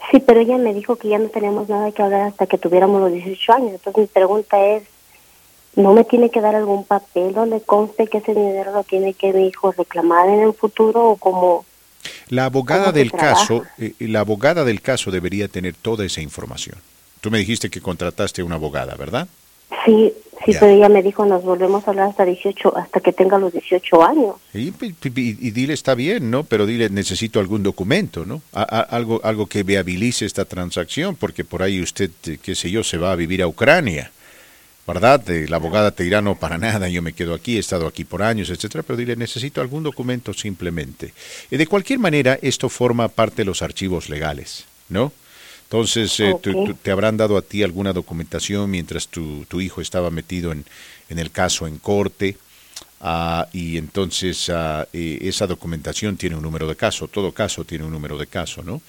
Sí, 0.10 0.20
pero 0.20 0.40
ella 0.40 0.58
me 0.58 0.74
dijo 0.74 0.96
que 0.96 1.10
ya 1.10 1.20
no 1.20 1.30
teníamos 1.30 1.70
nada 1.70 1.92
que 1.92 2.02
hablar 2.02 2.22
hasta 2.22 2.48
que 2.48 2.58
tuviéramos 2.58 3.00
los 3.02 3.14
18 3.14 3.54
años. 3.54 3.72
Entonces 3.74 4.02
mi 4.02 4.08
pregunta 4.08 4.66
es, 4.66 4.84
¿no 5.76 5.94
me 5.94 6.04
tiene 6.04 6.30
que 6.30 6.42
dar 6.42 6.56
algún 6.56 6.84
papel 6.84 7.34
donde 7.34 7.62
conste 7.62 8.08
que 8.08 8.20
ese 8.20 8.34
dinero 8.34 8.72
lo 8.72 8.84
tiene 8.84 9.14
que 9.14 9.34
mi 9.34 9.48
hijo 9.48 9.72
reclamar 9.72 10.30
en 10.30 10.42
el 10.42 10.54
futuro 10.54 11.12
o 11.12 11.16
como... 11.16 11.66
La 12.30 12.46
abogada 12.46 12.92
del 12.92 13.12
caso, 13.12 13.64
eh, 13.78 13.94
la 14.00 14.22
abogada 14.22 14.64
del 14.64 14.82
caso 14.82 15.12
debería 15.12 15.48
tener 15.48 15.76
toda 15.76 16.06
esa 16.06 16.22
información. 16.22 16.78
Tú 17.22 17.30
me 17.30 17.38
dijiste 17.38 17.70
que 17.70 17.82
contrataste 17.82 18.42
a 18.42 18.46
una 18.46 18.56
abogada, 18.56 18.96
¿verdad? 18.96 19.28
Sí, 19.86 20.14
sí, 20.46 20.52
pero 20.60 20.68
ella 20.68 20.90
me 20.90 21.02
dijo, 21.02 21.26
nos 21.26 21.44
volvemos 21.44 21.88
a 21.88 21.92
hablar 21.92 22.10
hasta 22.10 22.26
18, 22.26 22.78
hasta 22.78 23.00
que 23.00 23.14
tenga 23.14 23.38
los 23.38 23.54
18 23.54 24.04
años. 24.04 24.36
Y, 24.54 24.74
y, 24.82 25.52
dile, 25.52 25.74
está 25.74 25.96
bien, 25.96 26.30
¿no? 26.30 26.44
Pero 26.44 26.66
dile, 26.66 26.90
necesito 26.90 27.40
algún 27.40 27.64
documento, 27.64 28.26
¿no? 28.26 28.42
algo, 28.52 29.22
algo 29.24 29.46
que 29.46 29.64
viabilice 29.64 30.26
esta 30.26 30.46
transacción, 30.46 31.16
porque 31.16 31.46
por 31.46 31.64
ahí 31.64 31.82
usted, 31.82 32.12
eh, 32.28 32.38
qué 32.42 32.56
sé 32.56 32.70
yo, 32.70 32.84
se 32.84 32.98
va 32.98 33.12
a 33.12 33.16
vivir 33.16 33.42
a 33.42 33.48
Ucrania. 33.48 34.12
¿Verdad? 34.88 35.24
La 35.48 35.58
abogada 35.58 35.92
te 35.92 36.04
dirá, 36.04 36.22
no, 36.22 36.36
para 36.36 36.58
nada, 36.58 36.90
yo 36.90 37.02
me 37.02 37.14
quedo 37.14 37.34
aquí, 37.34 37.58
he 37.58 37.60
estado 37.60 37.88
aquí 37.88 38.04
por 38.04 38.24
años, 38.24 38.50
etcétera, 38.50 38.84
pero 38.84 38.98
dile, 38.98 39.16
necesito 39.16 39.62
algún 39.62 39.84
documento 39.84 40.34
simplemente. 40.34 41.14
Y 41.50 41.58
de 41.58 41.68
cualquier 41.68 42.00
manera, 42.00 42.38
esto 42.42 42.70
forma 42.70 43.08
parte 43.08 43.38
de 43.38 43.46
los 43.46 43.62
archivos 43.62 44.10
legales, 44.10 44.66
¿no? 44.90 45.14
Entonces, 45.64 46.20
eh, 46.20 46.36
te 46.84 46.92
habrán 46.92 47.16
dado 47.16 47.38
a 47.38 47.42
ti 47.42 47.64
alguna 47.64 47.94
documentación 47.94 48.70
mientras 48.70 49.08
tu, 49.08 49.46
tu 49.46 49.62
hijo 49.62 49.80
estaba 49.80 50.12
metido 50.12 50.52
en, 50.52 50.66
en, 51.08 51.18
el 51.18 51.32
caso 51.32 51.66
en 51.66 51.78
corte. 51.78 52.36
Ah, 53.00 53.48
y 53.52 53.78
entonces 53.78 54.52
eh, 54.52 55.18
esa 55.22 55.48
documentación 55.48 56.18
tiene 56.18 56.36
un 56.36 56.44
número 56.44 56.68
de 56.68 56.76
caso, 56.76 57.08
todo 57.08 57.32
caso 57.32 57.66
tiene 57.66 57.84
un 57.84 57.92
número 57.92 58.16
de 58.18 58.28
caso, 58.28 58.62
¿no? 58.62 58.80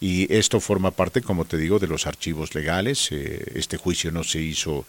Y 0.00 0.32
esto 0.32 0.60
forma 0.60 0.90
parte, 0.92 1.20
como 1.20 1.44
te 1.44 1.56
digo, 1.58 1.78
de 1.78 1.86
los 1.86 2.06
archivos 2.06 2.54
legales. 2.54 3.08
Eh, 3.10 3.44
este 3.56 3.76
juicio 3.76 4.10
no 4.10 4.24
se 4.24 4.40
hizo 4.40 4.86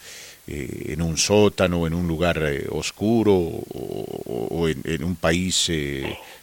en 0.51 1.01
un 1.01 1.17
sótano, 1.17 1.85
en 1.85 1.93
un 1.93 2.07
lugar 2.07 2.41
oscuro 2.71 3.34
o, 3.35 4.67
en, 4.67 4.81
en, 4.84 5.03
un 5.03 5.15
país 5.15 5.69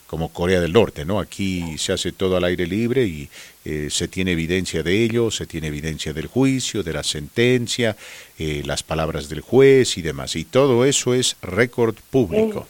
como 0.06 0.28
Corea 0.28 0.60
del 0.60 0.72
Norte, 0.72 1.04
¿no? 1.04 1.18
Aquí 1.18 1.78
se 1.78 1.92
hace 1.92 2.12
todo 2.12 2.36
al 2.36 2.44
aire 2.44 2.66
libre 2.66 3.04
y 3.04 3.28
eh, 3.64 3.88
se 3.90 4.08
tiene 4.08 4.32
evidencia 4.32 4.82
de 4.82 5.02
ello, 5.02 5.30
se 5.30 5.46
tiene 5.46 5.66
evidencia 5.68 6.12
del 6.12 6.28
juicio, 6.28 6.82
de 6.82 6.92
la 6.92 7.02
sentencia, 7.02 7.96
eh, 8.38 8.62
las 8.64 8.82
palabras 8.82 9.28
del 9.28 9.40
juez 9.40 9.98
y 9.98 10.02
demás. 10.02 10.36
Y 10.36 10.44
todo 10.44 10.84
eso 10.84 11.14
es 11.14 11.36
récord 11.42 11.96
público. 12.10 12.66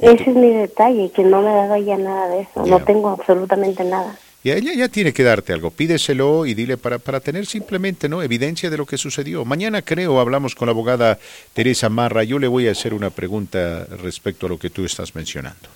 ese 0.00 0.30
es 0.30 0.36
mi 0.36 0.50
detalle, 0.50 1.10
que 1.10 1.22
no 1.22 1.42
me 1.42 1.50
dado 1.50 1.76
ya 1.76 1.96
nada 1.96 2.28
de 2.28 2.40
eso, 2.42 2.66
no 2.66 2.82
tengo 2.84 3.10
absolutamente 3.10 3.84
nada. 3.84 4.18
Y 4.46 4.52
ella 4.52 4.74
ya 4.74 4.88
tiene 4.88 5.12
que 5.12 5.24
darte 5.24 5.52
algo, 5.52 5.72
pídeselo 5.72 6.46
y 6.46 6.54
dile 6.54 6.76
para, 6.76 7.00
para 7.00 7.18
tener 7.18 7.46
simplemente 7.46 8.08
no 8.08 8.22
evidencia 8.22 8.70
de 8.70 8.76
lo 8.76 8.86
que 8.86 8.96
sucedió. 8.96 9.44
Mañana 9.44 9.82
creo 9.82 10.20
hablamos 10.20 10.54
con 10.54 10.66
la 10.66 10.70
abogada 10.70 11.18
Teresa 11.52 11.88
Marra, 11.88 12.22
yo 12.22 12.38
le 12.38 12.46
voy 12.46 12.68
a 12.68 12.70
hacer 12.70 12.94
una 12.94 13.10
pregunta 13.10 13.84
respecto 14.00 14.46
a 14.46 14.48
lo 14.48 14.56
que 14.56 14.70
tú 14.70 14.84
estás 14.84 15.16
mencionando. 15.16 15.68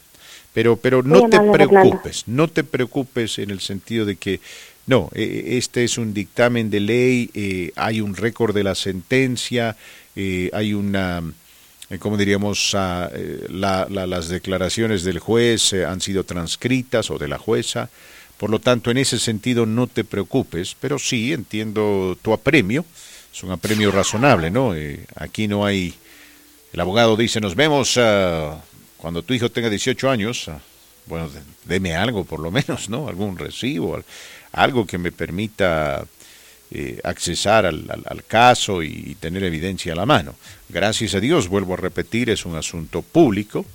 Pero, 0.54 0.76
pero 0.76 1.02
no 1.02 1.28
te 1.28 1.40
preocupes, 1.40 2.28
no 2.28 2.46
te 2.46 2.62
preocupes 2.62 3.40
en 3.40 3.50
el 3.50 3.58
sentido 3.58 4.06
de 4.06 4.14
que, 4.14 4.38
no, 4.86 5.10
e, 5.16 5.24
e, 5.24 5.58
este 5.58 5.82
es 5.82 5.98
un 5.98 6.14
dictamen 6.14 6.70
de 6.70 6.78
ley, 6.78 7.28
eh, 7.34 7.72
hay 7.74 8.00
un 8.00 8.14
récord 8.14 8.54
de 8.54 8.62
la 8.62 8.76
sentencia, 8.76 9.76
eh, 10.14 10.48
hay 10.52 10.74
una, 10.74 11.24
eh, 11.90 11.98
como 11.98 12.16
diríamos, 12.16 12.76
ah, 12.76 13.10
las 13.48 14.28
declaraciones 14.28 15.02
del 15.02 15.18
juez 15.18 15.72
han 15.72 16.00
sido 16.00 16.22
transcritas 16.22 17.10
o 17.10 17.18
de 17.18 17.26
la 17.26 17.38
jueza, 17.38 17.90
por 18.40 18.48
lo 18.48 18.58
tanto, 18.58 18.90
en 18.90 18.96
ese 18.96 19.18
sentido 19.18 19.66
no 19.66 19.86
te 19.86 20.02
preocupes, 20.02 20.74
pero 20.80 20.98
sí 20.98 21.34
entiendo 21.34 22.16
tu 22.22 22.32
apremio, 22.32 22.86
es 23.30 23.42
un 23.42 23.50
apremio 23.50 23.90
razonable, 23.92 24.50
¿no? 24.50 24.72
aquí 25.16 25.46
no 25.46 25.66
hay, 25.66 25.92
el 26.72 26.80
abogado 26.80 27.18
dice, 27.18 27.38
nos 27.38 27.54
vemos. 27.54 27.98
Uh, 27.98 28.56
cuando 28.96 29.22
tu 29.22 29.34
hijo 29.34 29.50
tenga 29.50 29.68
18 29.68 30.08
años, 30.08 30.48
ah, 30.48 30.58
bueno, 31.04 31.28
deme 31.66 31.94
algo 31.94 32.24
por 32.24 32.40
lo 32.40 32.50
menos, 32.50 32.88
¿no? 32.88 33.08
Algún 33.08 33.36
recibo, 33.36 34.02
algo 34.52 34.86
que 34.86 34.96
me 34.96 35.12
permita 35.12 36.06
eh, 36.70 36.98
accesar 37.04 37.66
al, 37.66 38.24
caso 38.26 38.82
y 38.82 39.18
tener 39.20 39.44
evidencia 39.44 39.92
a 39.92 39.96
la 39.96 40.06
mano. 40.06 40.34
Gracias 40.70 41.14
a 41.14 41.20
Dios, 41.20 41.48
vuelvo 41.48 41.74
a 41.74 41.76
repetir, 41.76 42.30
es 42.30 42.46
un 42.46 42.56
asunto 42.56 43.02
público 43.02 43.66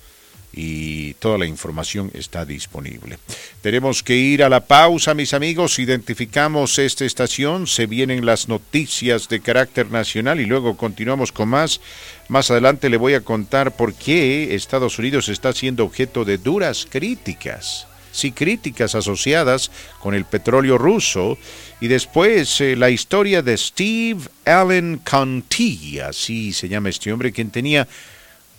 y 0.58 1.16
toda 1.16 1.38
la 1.38 1.46
información 1.46 2.10
está 2.14 2.46
disponible. 2.46 3.20
Tenemos 3.62 4.02
que 4.02 4.16
ir 4.16 4.42
a 4.42 4.48
la 4.48 4.62
pausa, 4.62 5.14
mis 5.14 5.34
amigos. 5.34 5.80
Identificamos 5.80 6.80
esta 6.80 7.04
estación, 7.04 7.68
se 7.68 7.88
vienen 7.88 8.26
las 8.26 8.48
noticias 8.48 9.28
de 9.28 9.42
carácter 9.42 9.92
nacional 9.92 10.40
y 10.40 10.46
luego 10.46 10.78
continuamos 10.78 11.34
con 11.34 11.50
más. 11.50 11.82
Más 12.30 12.50
adelante 12.52 12.90
le 12.90 12.96
voy 12.96 13.16
a 13.16 13.22
contar 13.22 13.76
por 13.76 13.94
qué 13.94 14.56
Estados 14.56 14.98
Unidos 14.98 15.28
está 15.28 15.52
siendo 15.52 15.84
objeto 15.84 16.24
de 16.24 16.38
duras 16.38 16.88
críticas. 16.90 17.88
Sí, 18.14 18.32
críticas 18.32 18.96
asociadas 18.96 19.72
con 20.00 20.16
el 20.16 20.24
petróleo 20.24 20.78
ruso. 20.78 21.38
Y 21.82 21.90
después 21.90 22.62
eh, 22.62 22.78
la 22.78 22.90
historia 22.90 23.42
de 23.42 23.58
Steve 23.58 24.22
Allen 24.46 25.02
Conti, 25.04 26.00
así 26.00 26.54
se 26.54 26.70
llama 26.70 26.88
este 26.88 27.12
hombre, 27.12 27.34
quien 27.34 27.52
tenía 27.52 27.90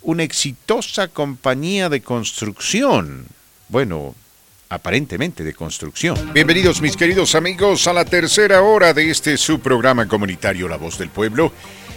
una 0.07 0.23
exitosa 0.23 1.09
compañía 1.09 1.89
de 1.89 1.99
construcción. 1.99 3.25
Bueno, 3.67 4.15
aparentemente 4.69 5.43
de 5.43 5.53
construcción. 5.53 6.31
Bienvenidos 6.33 6.81
mis 6.81 6.95
queridos 6.95 7.35
amigos 7.35 7.87
a 7.87 7.93
la 7.93 8.05
tercera 8.05 8.61
hora 8.61 8.93
de 8.93 9.09
este 9.09 9.35
su 9.35 9.59
programa 9.59 10.07
comunitario 10.07 10.69
La 10.69 10.77
Voz 10.77 10.97
del 10.97 11.09
Pueblo. 11.09 11.51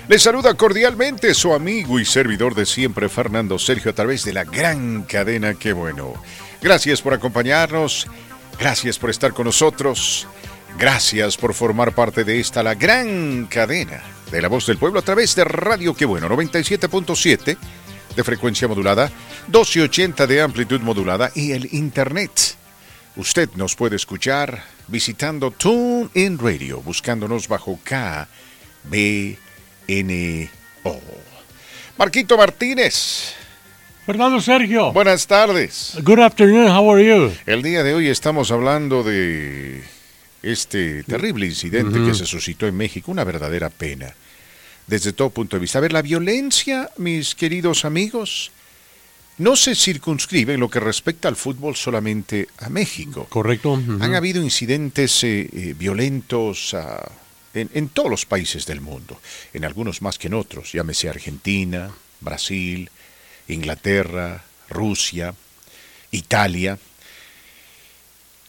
Les 0.08 0.20
saluda 0.20 0.54
cordialmente 0.54 1.34
su 1.34 1.54
amigo 1.54 2.00
y 2.00 2.04
servidor 2.04 2.56
de 2.56 2.66
siempre 2.66 3.08
Fernando 3.08 3.60
Sergio 3.60 3.92
a 3.92 3.94
través 3.94 4.24
de 4.24 4.32
la 4.32 4.42
gran 4.42 5.02
cadena 5.02 5.54
Que 5.54 5.72
Bueno. 5.72 6.14
Gracias 6.60 7.02
por 7.02 7.14
acompañarnos, 7.14 8.08
gracias 8.58 8.98
por 8.98 9.10
estar 9.10 9.32
con 9.32 9.44
nosotros, 9.44 10.26
gracias 10.76 11.36
por 11.36 11.54
formar 11.54 11.94
parte 11.94 12.24
de 12.24 12.40
esta 12.40 12.64
la 12.64 12.74
gran 12.74 13.46
cadena 13.46 14.02
de 14.32 14.42
La 14.42 14.48
Voz 14.48 14.66
del 14.66 14.78
Pueblo 14.78 14.98
a 14.98 15.02
través 15.02 15.36
de 15.36 15.44
Radio 15.44 15.94
Que 15.94 16.06
Bueno 16.06 16.28
97.7 16.28 17.56
de 18.16 18.24
frecuencia 18.24 18.68
modulada, 18.68 19.10
1280 19.46 20.26
de 20.26 20.40
amplitud 20.40 20.80
modulada 20.80 21.30
y 21.34 21.52
el 21.52 21.72
Internet 21.72 22.56
Usted 23.16 23.50
nos 23.56 23.74
puede 23.74 23.96
escuchar 23.96 24.62
visitando 24.86 25.50
TuneIn 25.50 26.38
Radio, 26.38 26.80
buscándonos 26.80 27.48
bajo 27.48 27.78
K, 27.82 28.28
B, 28.84 29.36
N, 29.88 30.50
O. 30.84 31.00
Marquito 31.98 32.38
Martínez. 32.38 33.34
Fernando 34.06 34.40
Sergio. 34.40 34.92
Buenas 34.92 35.26
tardes. 35.26 35.98
Good 36.02 36.20
afternoon, 36.20 36.68
how 36.68 36.90
are 36.90 37.04
you? 37.04 37.32
El 37.46 37.62
día 37.62 37.82
de 37.82 37.94
hoy 37.94 38.08
estamos 38.08 38.50
hablando 38.52 39.02
de 39.02 39.82
este 40.42 41.02
terrible 41.02 41.46
incidente 41.46 42.02
que 42.02 42.14
se 42.14 42.26
suscitó 42.26 42.66
en 42.66 42.76
México, 42.76 43.10
una 43.10 43.24
verdadera 43.24 43.70
pena, 43.70 44.14
desde 44.90 45.12
todo 45.12 45.30
punto 45.30 45.56
de 45.56 45.60
vista. 45.60 45.78
A 45.78 45.82
ver, 45.82 45.92
la 45.92 46.02
violencia, 46.02 46.90
mis 46.96 47.36
queridos 47.36 47.84
amigos, 47.84 48.50
no 49.38 49.54
se 49.54 49.76
circunscribe 49.76 50.54
en 50.54 50.60
lo 50.60 50.68
que 50.68 50.80
respecta 50.80 51.28
al 51.28 51.36
fútbol 51.36 51.76
solamente 51.76 52.48
a 52.58 52.68
México. 52.68 53.26
Correcto. 53.30 53.74
Han 53.74 54.14
habido 54.16 54.42
incidentes 54.42 55.22
eh, 55.22 55.48
eh, 55.52 55.74
violentos 55.78 56.74
ah, 56.74 57.08
en, 57.54 57.70
en, 57.72 57.88
todos 57.88 58.10
los 58.10 58.26
países 58.26 58.66
del 58.66 58.80
mundo, 58.80 59.20
en 59.54 59.64
algunos 59.64 60.02
más 60.02 60.18
que 60.18 60.26
en 60.26 60.34
otros, 60.34 60.72
llámese 60.72 61.08
Argentina, 61.08 61.90
Brasil, 62.20 62.90
Inglaterra, 63.46 64.42
Rusia, 64.68 65.34
Italia. 66.10 66.78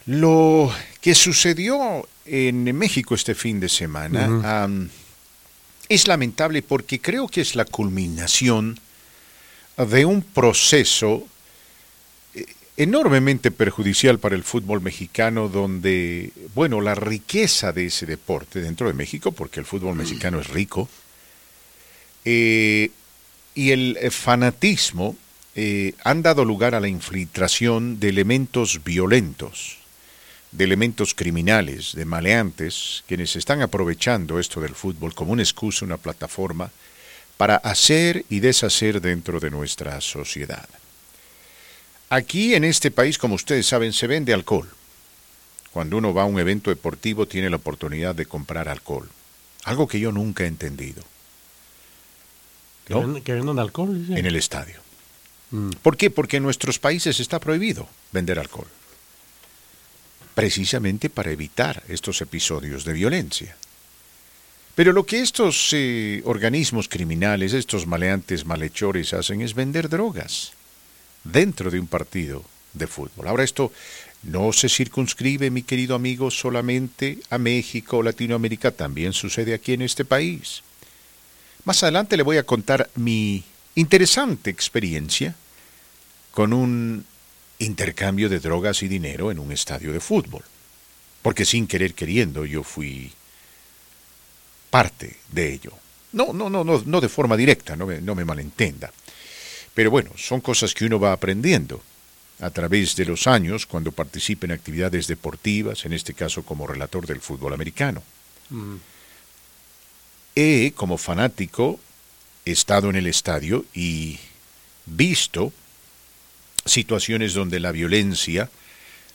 Lo 0.08 0.74
que 1.00 1.14
sucedió 1.14 2.08
en 2.26 2.76
México 2.76 3.14
este 3.14 3.36
fin 3.36 3.60
de 3.60 3.70
semana 3.70 4.68
es 5.94 6.08
lamentable 6.08 6.62
porque 6.62 7.02
creo 7.02 7.28
que 7.28 7.42
es 7.42 7.54
la 7.54 7.66
culminación 7.66 8.80
de 9.76 10.06
un 10.06 10.22
proceso 10.22 11.28
eh, 12.34 12.46
enormemente 12.78 13.52
perjudicial 13.52 14.18
para 14.18 14.36
el 14.36 14.44
fútbol 14.46 14.80
mexicano, 14.80 15.50
donde, 15.50 16.32
bueno, 16.56 16.80
la 16.80 16.96
riqueza 16.96 17.74
de 17.74 17.88
ese 17.88 18.06
deporte 18.06 18.62
dentro 18.62 18.88
de 18.88 18.94
México, 18.94 19.34
porque 19.34 19.60
el 19.60 19.66
fútbol 19.66 19.98
mexicano 19.98 20.40
es 20.40 20.48
rico, 20.48 20.88
eh, 22.24 22.92
y 23.54 23.72
el 23.72 23.98
eh, 24.00 24.12
fanatismo 24.12 25.18
han 26.06 26.22
dado 26.22 26.46
lugar 26.46 26.76
a 26.76 26.80
la 26.80 26.88
infiltración 26.88 28.00
de 28.00 28.08
elementos 28.08 28.86
violentos, 28.86 29.80
de 30.52 30.64
elementos 30.64 31.14
criminales, 31.14 31.94
de 31.94 32.06
maleantes, 32.06 33.04
quienes 33.08 33.36
están 33.36 33.62
aprovechando 33.62 34.40
esto 34.40 34.60
del 34.60 34.76
fútbol 34.76 35.14
como 35.14 35.32
una 35.32 35.44
excusa, 35.44 35.86
una 35.86 35.98
plataforma, 35.98 36.72
para 37.38 37.56
hacer 37.56 38.26
y 38.30 38.40
deshacer 38.40 39.02
dentro 39.02 39.40
de 39.40 39.50
nuestra 39.50 40.00
sociedad. 40.02 40.68
Aquí 42.10 42.54
en 42.54 42.66
este 42.66 42.92
país, 42.92 43.18
como 43.18 43.36
ustedes 43.36 43.66
saben, 43.66 43.94
se 43.94 44.08
vende 44.08 44.34
alcohol. 44.34 44.70
Cuando 45.72 45.98
uno 45.98 46.14
va 46.14 46.24
a 46.24 46.26
un 46.26 46.40
evento 46.40 46.70
deportivo 46.70 47.26
tiene 47.26 47.50
la 47.50 47.56
oportunidad 47.56 48.14
de 48.14 48.26
comprar 48.26 48.68
alcohol. 48.68 49.10
Algo 49.64 49.88
que 49.88 50.00
yo 50.00 50.12
nunca 50.12 50.44
he 50.44 50.48
entendido. 50.48 51.04
¿No? 52.90 53.24
¿Que 53.24 53.34
vendan 53.34 53.58
alcohol? 53.60 54.06
En 54.10 54.26
el 54.26 54.36
estadio. 54.36 54.82
Mm. 55.52 55.70
¿Por 55.82 55.96
qué? 55.96 56.10
Porque 56.10 56.38
en 56.38 56.44
nuestros 56.44 56.80
países 56.80 57.22
está 57.22 57.40
prohibido 57.40 57.88
vender 58.12 58.38
alcohol. 58.38 58.68
Precisamente 60.42 61.12
para 61.12 61.30
evitar 61.30 61.84
estos 61.88 62.20
episodios 62.20 62.84
de 62.84 62.94
violencia. 62.94 63.56
Pero 64.74 64.92
lo 64.92 65.06
que 65.06 65.22
estos 65.22 65.70
eh, 65.74 66.24
organismos 66.26 66.90
criminales, 66.90 67.54
estos 67.54 67.86
maleantes 67.86 68.44
malhechores 68.44 69.14
hacen 69.14 69.42
es 69.42 69.54
vender 69.54 69.88
drogas 69.88 70.54
dentro 71.24 71.70
de 71.70 71.80
un 71.80 71.86
partido 71.86 72.44
de 72.74 72.88
fútbol. 72.88 73.28
Ahora 73.28 73.44
esto 73.44 73.72
no 74.24 74.52
se 74.52 74.68
circunscribe, 74.68 75.52
mi 75.52 75.62
querido 75.62 75.94
amigo, 75.94 76.32
solamente 76.32 77.20
a 77.30 77.38
México 77.38 77.98
o 77.98 78.04
Latinoamérica, 78.04 78.72
también 78.72 79.14
sucede 79.14 79.54
aquí 79.54 79.74
en 79.74 79.84
este 79.84 80.06
país. 80.06 80.64
Más 81.66 81.84
adelante 81.84 82.18
le 82.18 82.24
voy 82.24 82.38
a 82.38 82.48
contar 82.48 82.90
mi 82.96 83.44
interesante 83.76 84.50
experiencia 84.50 85.36
con 86.32 86.52
un 86.52 87.06
intercambio 87.62 88.30
de 88.30 88.40
drogas 88.40 88.84
y 88.84 88.88
dinero 88.88 89.32
en 89.32 89.40
un 89.40 89.52
estadio 89.52 89.94
de 89.94 90.00
fútbol. 90.00 90.44
Porque 91.22 91.46
sin 91.46 91.68
querer 91.68 91.94
queriendo 91.94 92.46
yo 92.46 92.64
fui 92.64 93.12
parte 94.70 95.18
de 95.32 95.54
ello. 95.54 95.72
No, 96.14 96.34
no, 96.34 96.50
no, 96.50 96.64
no, 96.64 96.82
no 96.86 97.02
de 97.02 97.10
forma 97.10 97.38
directa, 97.38 97.76
no 97.76 97.86
me, 97.86 98.02
no 98.02 98.16
me 98.16 98.26
malentenda. 98.26 98.92
Pero 99.74 99.92
bueno, 99.92 100.12
son 100.18 100.42
cosas 100.42 100.74
que 100.74 100.86
uno 100.86 101.00
va 101.00 101.14
aprendiendo 101.14 101.82
a 102.40 102.50
través 102.50 102.96
de 102.96 103.06
los 103.06 103.28
años 103.28 103.66
cuando 103.66 103.92
participa 103.92 104.46
en 104.46 104.52
actividades 104.52 105.08
deportivas, 105.08 105.86
en 105.86 105.94
este 105.94 106.14
caso 106.14 106.44
como 106.44 106.68
relator 106.68 107.06
del 107.06 107.22
fútbol 107.22 107.54
americano. 107.54 108.02
Mm. 108.50 108.76
He, 110.36 110.72
como 110.76 110.98
fanático, 110.98 111.80
estado 112.46 112.90
en 112.90 112.96
el 112.96 113.08
estadio 113.08 113.66
y 113.74 114.20
visto 114.86 115.54
situaciones 116.66 117.34
donde 117.34 117.60
la 117.60 117.72
violencia 117.72 118.50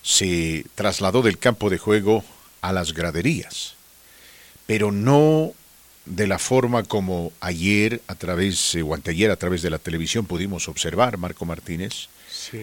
se 0.03 0.65
trasladó 0.75 1.23
del 1.23 1.39
campo 1.39 1.71
de 1.71 1.79
juego 1.79 2.25
a 2.61 2.73
las 2.73 2.93
graderías 2.93 3.77
pero 4.67 4.93
no 4.93 5.53
de 6.05 6.27
la 6.27 6.39
forma 6.39 6.85
como 6.85 7.33
ayer 7.41 8.01
a 8.07 8.15
través 8.15 8.75
eh, 8.75 8.83
o 8.83 8.95
anteayer 8.95 9.31
a 9.31 9.37
través 9.37 9.63
de 9.63 9.71
la 9.71 9.79
televisión 9.79 10.27
pudimos 10.27 10.69
observar 10.69 11.17
Marco 11.17 11.45
Martínez 11.45 12.09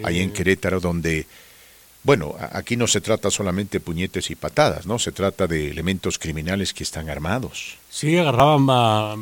ahí 0.03 0.19
en 0.19 0.31
Querétaro 0.31 0.79
donde 0.79 1.25
bueno, 2.03 2.35
aquí 2.51 2.75
no 2.75 2.85
se 2.87 2.99
trata 2.99 3.31
solamente 3.31 3.79
de 3.79 3.85
puñetes 3.85 4.29
y 4.29 4.35
patadas, 4.35 4.85
¿no? 4.85 4.99
Se 4.99 5.13
trata 5.13 5.47
de 5.47 5.71
elementos 5.71 6.19
criminales 6.19 6.73
que 6.73 6.83
están 6.83 7.09
armados. 7.09 7.77
Sí, 7.89 8.17
agarraban 8.17 8.65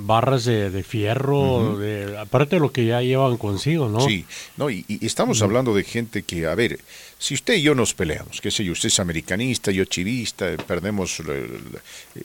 barras 0.08 0.46
de, 0.46 0.84
fierro, 0.84 1.78
de, 1.78 2.18
aparte 2.18 2.56
de 2.56 2.60
lo 2.60 2.72
que 2.72 2.86
ya 2.86 3.02
llevan 3.02 3.38
consigo, 3.38 3.88
¿no? 3.88 4.02
Sí, 4.02 4.26
no, 4.58 4.72
y, 4.72 4.86
estamos 5.02 5.44
hablando 5.44 5.76
de 5.76 5.84
gente 5.84 6.24
que, 6.24 6.48
a 6.48 6.56
ver, 6.56 6.80
si 7.20 7.36
usted 7.36 7.54
y 7.56 7.62
yo 7.62 7.76
nos 7.76 7.94
peleamos, 7.94 8.42
qué 8.42 8.50
sé 8.50 8.66
yo, 8.66 8.72
usted 8.72 8.88
es 8.88 9.00
americanista, 9.00 9.70
yo 9.70 9.86
chivista, 9.86 10.58
perdemos 10.66 11.22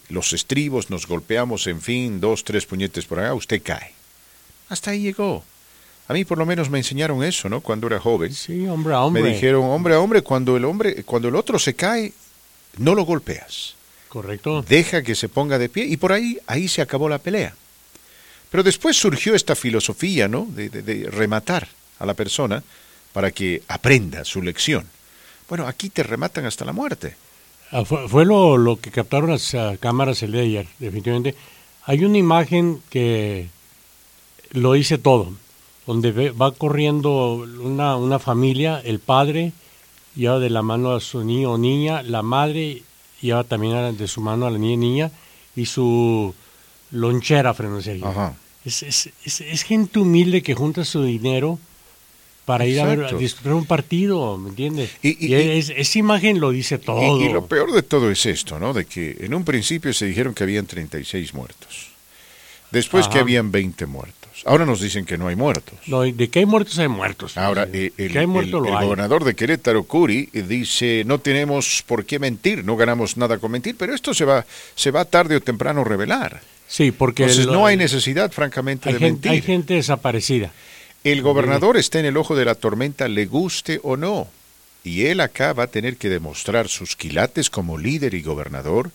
los 0.09 0.33
estribos, 0.33 0.89
nos 0.89 1.07
golpeamos, 1.07 1.67
en 1.67 1.83
fin, 1.83 2.19
dos, 2.19 2.45
tres 2.45 2.65
puñetes 2.65 3.05
por 3.05 3.21
acá, 3.21 3.35
usted 3.35 3.61
cae. 3.63 3.93
Hasta 4.71 4.93
ahí 4.93 5.03
llegó. 5.03 5.45
A 6.09 6.13
mí 6.13 6.25
por 6.25 6.39
lo 6.39 6.47
menos 6.47 6.71
me 6.71 6.79
enseñaron 6.79 7.25
eso, 7.25 7.49
¿no? 7.49 7.61
Cuando 7.61 7.89
era 7.89 7.99
joven. 7.99 8.33
Sí, 8.33 8.67
hombre 8.67 8.95
a 8.95 9.01
hombre. 9.01 9.23
Me 9.23 9.31
dijeron, 9.31 9.65
hombre 9.65 9.95
a 9.95 10.01
hombre, 10.01 10.23
cuando 10.23 10.57
el 10.57 10.65
hombre, 10.65 11.03
cuando 11.03 11.29
el 11.29 11.35
otro 11.35 11.59
se 11.59 11.75
cae, 11.75 12.13
no 12.79 12.95
lo 12.95 13.05
golpeas. 13.05 13.75
Correcto. 14.09 14.63
Deja 14.63 15.03
que 15.03 15.17
se 15.17 15.29
ponga 15.29 15.59
de 15.59 15.69
pie 15.69 15.85
y 15.85 15.97
por 15.97 16.13
ahí, 16.13 16.39
ahí 16.47 16.69
se 16.69 16.81
acabó 16.81 17.09
la 17.09 17.19
pelea. 17.19 17.55
Pero 18.51 18.63
después 18.63 18.97
surgió 18.97 19.35
esta 19.35 19.57
filosofía, 19.57 20.29
¿no? 20.29 20.47
De, 20.49 21.09
rematar 21.11 21.69
a 21.99 22.07
la 22.07 22.15
persona 22.15 22.63
para 23.13 23.33
que 23.33 23.63
aprenda 23.67 24.25
su 24.25 24.43
lección. 24.43 24.87
Bueno, 25.49 25.67
aquí 25.67 25.91
te 25.91 26.05
rematan 26.05 26.47
hasta 26.47 26.65
la 26.65 26.73
muerte. 26.73 27.17
Ah, 27.73 27.85
fue, 27.85 28.25
lo, 28.25 28.57
lo, 28.57 28.81
que 28.81 28.93
captaron 28.93 29.31
las 29.31 29.55
ah, 29.57 29.77
cámaras 29.81 30.23
el 30.23 30.33
día 30.33 30.43
de 30.43 30.47
ayer, 30.47 30.69
definitivamente. 30.79 31.35
Hay 31.85 32.05
una 32.05 32.19
imagen 32.19 32.81
que 32.91 33.49
lo 34.53 34.75
dice 34.75 34.99
todo 34.99 35.33
donde 35.87 36.31
va 36.31 36.53
corriendo 36.53 37.47
una, 37.63 37.97
una 37.97 38.19
familia, 38.19 38.81
el 38.85 38.99
padre 38.99 39.53
lleva 40.17 40.39
de 40.39 40.51
la 40.51 40.63
mano 40.63 40.93
a 40.93 41.01
su 41.01 41.23
niño 41.23 41.53
o 41.53 41.59
niña, 41.59 42.03
la 42.03 42.23
madre 42.23 42.83
lleva 43.21 43.45
también 43.45 43.97
de 43.97 44.09
su 44.09 44.21
mano 44.21 44.47
a 44.47 44.51
la 44.51 44.59
niña 44.59 44.75
y 44.75 44.77
niña, 44.77 45.11
y 45.55 45.67
su 45.67 46.35
lonchera, 46.91 47.55
frente 47.55 48.03
a 48.05 48.35
Es, 48.65 48.83
es, 48.83 49.11
es, 49.25 49.63
gente 49.63 50.01
humilde 50.01 50.43
que 50.43 50.55
junta 50.55 50.85
su 50.85 51.05
dinero 51.05 51.59
para 52.45 52.67
ir 52.67 52.81
a, 52.81 52.85
ver, 52.85 53.05
a 53.05 53.13
disfrutar 53.13 53.55
un 53.55 53.65
partido, 53.65 54.39
¿me 54.39 54.51
entiendes? 54.51 54.91
Y, 55.03 55.35
esa 55.35 55.99
imagen 55.99 56.41
lo 56.41 56.51
dice 56.51 56.79
todo. 56.79 57.21
Y, 57.21 57.29
lo 57.29 57.47
peor 57.47 57.73
de 57.73 57.83
todo 57.83 58.11
es 58.11 58.27
esto, 58.27 58.59
¿no? 58.59 58.73
De 58.73 58.87
que 58.87 59.17
en 59.21 59.35
un 59.35 59.45
principio 59.45 59.93
se 59.93 60.07
dijeron 60.07 60.35
que 60.35 60.45
habían 60.45 60.67
36 60.67 61.35
muertos, 61.35 61.91
después 62.71 63.07
que 63.09 63.19
habían 63.19 63.53
20 63.53 63.87
muertos 63.87 64.16
muertos. 64.37 64.53
Ahora 64.53 64.67
nos 64.67 64.81
dicen 64.81 65.05
que 65.05 65.17
no 65.17 65.29
hay 65.29 65.37
muertos. 65.37 65.79
No, 65.87 66.03
de 66.03 66.29
que 66.29 66.41
hay 66.41 66.47
muertos 66.47 66.79
hay 66.79 66.89
muertos. 66.89 67.37
Ahora, 67.37 67.69
eh, 67.73 67.93
el, 67.97 68.27
gobernador 68.27 69.25
de 69.25 69.35
Querétaro, 69.35 69.85
Curi, 69.85 70.27
dice, 70.33 71.05
no 71.07 71.19
tenemos 71.19 71.83
por 71.87 72.05
qué 72.05 72.19
mentir, 72.19 72.65
no 72.65 72.77
ganamos 72.77 73.17
nada 73.17 73.39
con 73.39 73.51
mentir, 73.53 73.77
pero 73.79 73.95
esto 73.95 74.15
se 74.15 74.25
va, 74.25 74.45
se 74.75 74.91
va 74.91 75.05
tarde 75.05 75.37
o 75.37 75.41
temprano 75.41 75.83
a 75.83 75.85
revelar. 75.85 76.41
Sí, 76.69 76.93
porque... 76.93 77.23
Entonces 77.25 77.47
no 77.47 77.67
hay 77.67 77.77
necesidad, 77.77 78.31
francamente, 78.33 78.93
de 78.93 78.99
mentir. 78.99 79.31
Hay 79.31 79.43
gente 79.43 79.75
desaparecida. 79.75 80.53
El 81.05 81.23
gobernador 81.23 81.77
está 81.77 82.01
en 82.01 82.07
el 82.07 82.17
ojo 82.17 82.35
de 82.35 82.45
la 82.45 82.57
tormenta, 82.57 83.07
le 83.07 83.27
guste 83.27 83.79
o 83.83 83.97
no. 83.97 84.29
Y 84.83 85.07
él 85.07 85.21
acá 85.21 85.53
va 85.53 85.65
a 85.65 85.67
tener 85.69 85.97
que 85.97 86.09
demostrar 86.09 86.69
sus 86.69 86.97
quilates 86.97 87.51
como 87.51 87.79
líder 87.79 88.15
y 88.15 88.23
gobernador 88.23 88.91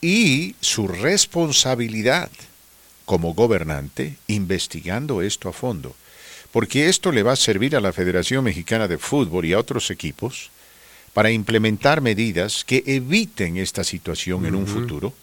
y 0.00 0.54
su 0.60 0.88
responsabilidad 0.88 2.30
como 3.06 3.32
gobernante 3.32 4.16
investigando 4.26 5.22
esto 5.22 5.48
a 5.48 5.52
fondo, 5.52 5.96
porque 6.52 6.88
esto 6.88 7.12
le 7.12 7.22
va 7.22 7.32
a 7.32 7.36
servir 7.36 7.76
a 7.76 7.80
la 7.80 7.94
Federación 7.94 8.44
Mexicana 8.44 8.88
de 8.88 8.98
Fútbol 8.98 9.46
y 9.46 9.54
a 9.54 9.58
otros 9.58 9.90
equipos 9.90 10.50
para 11.14 11.30
implementar 11.30 12.02
medidas 12.02 12.62
que 12.64 12.82
eviten 12.84 13.56
esta 13.56 13.84
situación 13.84 14.44
en 14.44 14.54
un 14.54 14.66
futuro 14.66 15.14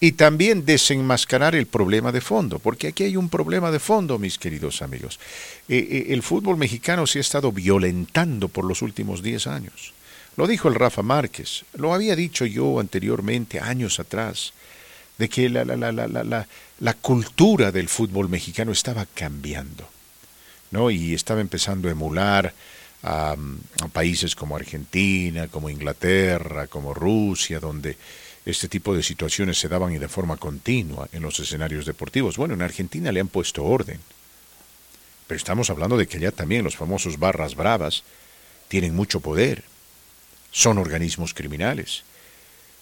y 0.00 0.12
también 0.12 0.64
desenmascarar 0.64 1.54
el 1.54 1.66
problema 1.66 2.12
de 2.12 2.20
fondo, 2.20 2.58
porque 2.58 2.88
aquí 2.88 3.04
hay 3.04 3.16
un 3.16 3.28
problema 3.28 3.70
de 3.70 3.80
fondo, 3.80 4.18
mis 4.18 4.38
queridos 4.38 4.82
amigos. 4.82 5.18
Eh, 5.68 5.78
eh, 5.90 6.06
el 6.10 6.22
fútbol 6.22 6.56
mexicano 6.56 7.06
se 7.06 7.18
ha 7.18 7.20
estado 7.22 7.50
violentando 7.50 8.48
por 8.48 8.64
los 8.64 8.82
últimos 8.82 9.22
10 9.22 9.46
años. 9.46 9.94
Lo 10.36 10.46
dijo 10.46 10.68
el 10.68 10.76
Rafa 10.76 11.02
Márquez, 11.02 11.64
lo 11.74 11.94
había 11.94 12.14
dicho 12.14 12.46
yo 12.46 12.78
anteriormente, 12.78 13.58
años 13.58 13.98
atrás, 13.98 14.52
de 15.18 15.28
que 15.28 15.48
la, 15.48 15.64
la, 15.64 15.76
la, 15.92 16.46
la, 16.78 16.94
cultura 16.94 17.72
del 17.72 17.88
fútbol 17.88 18.28
mexicano 18.28 18.70
estaba 18.70 19.04
cambiando, 19.04 19.88
¿no? 20.70 20.90
Y 20.90 21.12
estaba 21.12 21.40
empezando 21.40 21.88
a 21.88 21.90
emular 21.90 22.54
a, 23.02 23.36
países 23.92 24.36
como 24.36 24.56
Argentina, 24.56 25.48
como 25.48 25.70
Inglaterra, 25.70 26.68
como 26.68 26.94
Rusia, 26.94 27.58
donde 27.58 27.96
este 28.46 28.68
tipo 28.68 28.94
de 28.94 29.02
situaciones 29.02 29.58
se 29.58 29.68
daban 29.68 29.92
y 29.92 29.98
de 29.98 30.08
forma 30.08 30.36
continua 30.36 31.08
en 31.12 31.22
los 31.22 31.38
escenarios 31.40 31.84
deportivos. 31.84 32.36
Bueno, 32.36 32.54
en 32.54 32.62
Argentina 32.62 33.10
le 33.10 33.20
han 33.20 33.28
puesto 33.28 33.64
orden, 33.64 34.00
pero 35.26 35.36
estamos 35.36 35.68
hablando 35.68 35.96
de 35.96 36.06
que 36.06 36.18
allá 36.18 36.30
también 36.30 36.64
los 36.64 36.76
famosos 36.76 37.18
barras 37.18 37.56
bravas 37.56 38.04
tienen 38.68 38.94
mucho 38.94 39.20
poder, 39.20 39.64
son 40.52 40.78
organismos 40.78 41.34
criminales, 41.34 42.04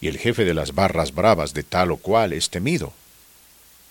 y 0.01 0.09
el 0.09 0.19
jefe 0.19 0.45
de 0.45 0.55
las 0.55 0.75
barras 0.75 1.15
bravas 1.15 1.55
de 1.55 1.63
tal 1.63 1.91
o 1.91 1.97
cual 1.97 2.33
es 2.33 2.51
temido. 2.51 2.93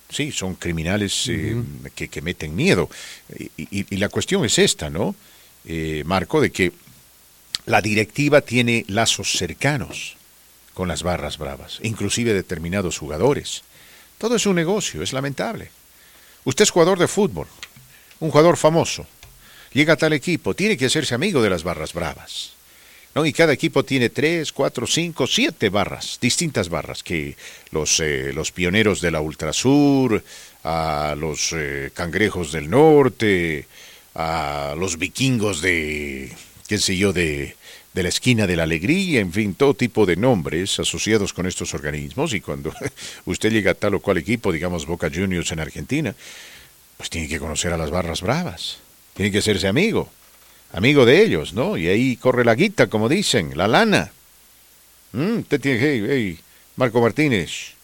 Sí, 0.09 0.31
son 0.31 0.55
criminales 0.55 1.27
eh, 1.29 1.55
que, 1.95 2.21
meten 2.21 2.55
miedo. 2.55 2.89
Y, 3.57 3.95
la 3.97 4.09
cuestión 4.09 4.45
es 4.45 4.59
esta, 4.59 4.89
¿no, 4.89 5.15
eh, 5.65 6.03
Marco? 6.05 6.39
De 6.39 6.51
que 6.51 6.71
la 7.65 7.81
directiva 7.81 8.41
tiene 8.41 8.85
lazos 8.87 9.31
cercanos 9.31 10.15
con 10.75 10.87
las 10.87 11.01
barras 11.01 11.37
bravas, 11.37 11.79
inclusive 11.81 12.33
determinados 12.33 12.99
jugadores. 12.99 13.63
Todo 14.19 14.35
es 14.35 14.45
un 14.45 14.55
negocio, 14.55 15.01
es 15.01 15.13
lamentable. 15.13 15.71
Usted 16.43 16.63
es 16.63 16.69
jugador 16.69 16.99
de 16.99 17.07
fútbol, 17.07 17.47
un 18.19 18.29
jugador 18.29 18.57
famoso. 18.57 19.07
Llega 19.73 19.93
a 19.93 19.97
tal 19.97 20.13
equipo, 20.13 20.53
tiene 20.53 20.77
que 20.77 20.85
hacerse 20.85 21.15
amigo 21.15 21.41
de 21.41 21.49
las 21.49 21.63
barras 21.63 21.93
bravas. 21.93 22.54
¿No? 23.15 23.25
Y 23.25 23.31
cada 23.31 23.53
equipo 23.53 23.83
tiene 23.83 24.09
tres, 24.09 24.51
cuatro, 24.51 24.85
cinco, 24.85 25.25
siete 25.25 25.69
barras, 25.69 26.19
distintas 26.21 26.69
barras, 26.69 27.01
que 27.01 27.35
los, 27.71 27.99
eh, 28.01 28.31
los 28.33 28.51
pioneros 28.51 28.99
de 29.01 29.11
la 29.11 29.21
Ultrasur, 29.21 30.21
a 30.63 31.15
los 31.17 31.53
eh, 31.53 31.91
cangrejos 31.93 32.51
del 32.51 32.69
norte, 32.69 33.67
a 34.13 34.75
los 34.77 34.97
vikingos 34.97 35.61
de, 35.61 36.31
qué 36.67 36.77
sé 36.77 36.97
yo, 36.97 37.13
de, 37.13 37.55
de 37.93 38.03
la 38.03 38.09
esquina 38.09 38.45
de 38.47 38.57
la 38.57 38.63
alegría, 38.63 39.21
en 39.21 39.31
fin, 39.31 39.55
todo 39.55 39.73
tipo 39.73 40.05
de 40.05 40.17
nombres 40.17 40.79
asociados 40.79 41.31
con 41.31 41.47
estos 41.47 41.73
organismos. 41.73 42.33
Y 42.33 42.41
cuando 42.41 42.73
usted 43.25 43.51
llega 43.51 43.71
a 43.71 43.75
tal 43.75 43.95
o 43.95 44.01
cual 44.01 44.17
equipo, 44.17 44.51
digamos 44.51 44.85
Boca 44.85 45.09
Juniors 45.13 45.51
en 45.53 45.61
Argentina, 45.61 46.13
pues 46.97 47.09
tiene 47.09 47.29
que 47.29 47.39
conocer 47.39 47.71
a 47.71 47.77
las 47.77 47.91
barras 47.91 48.21
bravas, 48.21 48.79
tiene 49.13 49.31
que 49.31 49.37
hacerse 49.37 49.67
amigo 49.67 50.09
amigo 50.75 51.05
de 51.05 51.23
ellos, 51.23 51.53
¿no? 51.53 51.77
Y 51.77 51.87
ahí 51.87 52.17
corre 52.17 52.43
la 52.43 52.53
guita, 52.53 52.87
como 52.87 53.07
dicen, 53.07 53.57
la 53.57 53.67
lana. 53.67 54.11
Mm, 55.13 55.39
usted 55.39 55.61
tiene, 55.61 55.79
hey, 55.79 56.05
hey, 56.07 56.39
Marco 56.75 56.99
Martínez, 57.01 57.75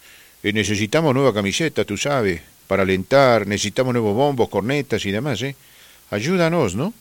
eh, 0.42 0.52
necesitamos 0.52 1.14
nueva 1.14 1.32
camiseta, 1.32 1.86
tú 1.86 1.96
sabes, 1.96 2.42
para 2.66 2.82
alentar, 2.82 3.46
necesitamos 3.46 3.94
nuevos 3.94 4.14
bombos, 4.14 4.50
cornetas 4.50 5.06
y 5.06 5.10
demás, 5.10 5.40
¿eh? 5.42 5.56
Ayúdanos, 6.10 6.74
¿no? 6.74 6.92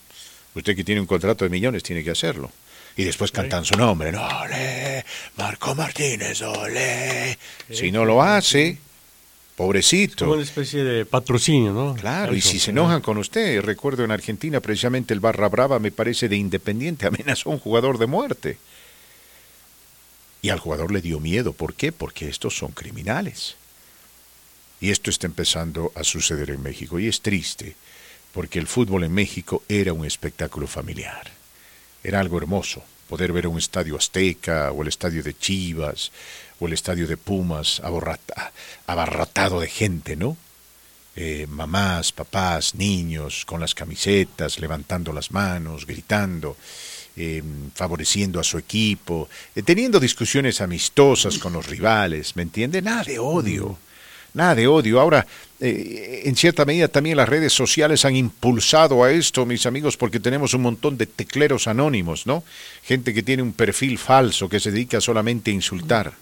Usted 0.55 0.77
que 0.77 0.85
tiene 0.85 1.01
un 1.01 1.07
contrato 1.07 1.43
de 1.43 1.49
millones 1.49 1.83
tiene 1.83 2.03
que 2.03 2.11
hacerlo. 2.11 2.49
Y 2.95 3.03
después 3.03 3.31
cantan 3.31 3.65
su 3.65 3.77
nombre, 3.77 4.11
¿no? 4.11 4.25
Ole, 4.25 5.03
Marco 5.37 5.75
Martínez, 5.75 6.41
ole. 6.41 7.37
Si 7.69 7.91
no 7.91 8.05
lo 8.05 8.21
hace, 8.21 8.77
Pobrecito. 9.55 10.25
Es 10.25 10.31
una 10.31 10.41
especie 10.41 10.83
de 10.83 11.05
patrocinio, 11.05 11.73
¿no? 11.73 11.95
Claro, 11.95 12.35
y 12.35 12.41
si 12.41 12.59
se 12.59 12.71
enojan 12.71 13.01
con 13.01 13.17
usted, 13.17 13.61
recuerdo 13.61 14.03
en 14.03 14.11
Argentina 14.11 14.59
precisamente 14.59 15.13
el 15.13 15.19
Barra 15.19 15.49
Brava 15.49 15.79
me 15.79 15.91
parece 15.91 16.29
de 16.29 16.37
Independiente, 16.37 17.05
amenazó 17.07 17.49
a 17.49 17.53
un 17.53 17.59
jugador 17.59 17.97
de 17.97 18.07
muerte. 18.07 18.57
Y 20.41 20.49
al 20.49 20.59
jugador 20.59 20.91
le 20.91 21.01
dio 21.01 21.19
miedo. 21.19 21.53
¿Por 21.53 21.75
qué? 21.75 21.91
Porque 21.91 22.27
estos 22.27 22.57
son 22.57 22.71
criminales. 22.71 23.55
Y 24.79 24.89
esto 24.89 25.11
está 25.11 25.27
empezando 25.27 25.91
a 25.95 26.03
suceder 26.03 26.49
en 26.49 26.63
México. 26.63 26.99
Y 26.99 27.07
es 27.07 27.21
triste, 27.21 27.75
porque 28.33 28.57
el 28.57 28.65
fútbol 28.65 29.03
en 29.03 29.13
México 29.13 29.63
era 29.69 29.93
un 29.93 30.05
espectáculo 30.05 30.65
familiar. 30.65 31.29
Era 32.03 32.19
algo 32.19 32.39
hermoso, 32.39 32.83
poder 33.07 33.31
ver 33.31 33.45
un 33.45 33.59
estadio 33.59 33.95
azteca 33.95 34.71
o 34.71 34.81
el 34.81 34.87
estadio 34.87 35.21
de 35.21 35.37
Chivas 35.37 36.11
o 36.61 36.67
el 36.67 36.73
estadio 36.73 37.07
de 37.07 37.17
Pumas 37.17 37.81
abarrotado 38.85 39.59
de 39.59 39.67
gente, 39.67 40.15
¿no? 40.15 40.37
Eh, 41.15 41.45
mamás, 41.49 42.11
papás, 42.13 42.75
niños 42.75 43.43
con 43.45 43.59
las 43.59 43.75
camisetas, 43.75 44.59
levantando 44.59 45.11
las 45.11 45.31
manos, 45.31 45.85
gritando, 45.85 46.55
em, 47.17 47.69
favoreciendo 47.73 48.39
a 48.39 48.43
su 48.43 48.57
equipo, 48.57 49.27
eh, 49.55 49.63
teniendo 49.63 49.99
discusiones 49.99 50.61
amistosas 50.61 51.37
con 51.39 51.51
los 51.51 51.67
rivales, 51.67 52.35
¿me 52.35 52.43
entiende? 52.43 52.81
Nada 52.81 53.03
de 53.03 53.19
odio, 53.19 53.77
nada 54.35 54.55
de 54.55 54.67
odio. 54.67 55.01
Ahora, 55.01 55.25
eh, 55.59 56.21
en 56.25 56.35
cierta 56.35 56.63
medida 56.63 56.87
también 56.87 57.17
las 57.17 57.27
redes 57.27 57.51
sociales 57.51 58.05
han 58.05 58.15
impulsado 58.15 59.03
a 59.03 59.11
esto, 59.11 59.45
mis 59.45 59.65
amigos, 59.65 59.97
porque 59.97 60.19
tenemos 60.19 60.53
un 60.53 60.61
montón 60.61 60.97
de 60.97 61.07
tecleros 61.07 61.67
anónimos, 61.67 62.25
¿no? 62.25 62.43
Gente 62.83 63.13
que 63.13 63.23
tiene 63.23 63.43
un 63.43 63.51
perfil 63.51 63.97
falso, 63.97 64.47
que 64.47 64.59
se 64.59 64.71
dedica 64.71 65.01
solamente 65.01 65.51
a 65.51 65.55
insultar. 65.55 66.13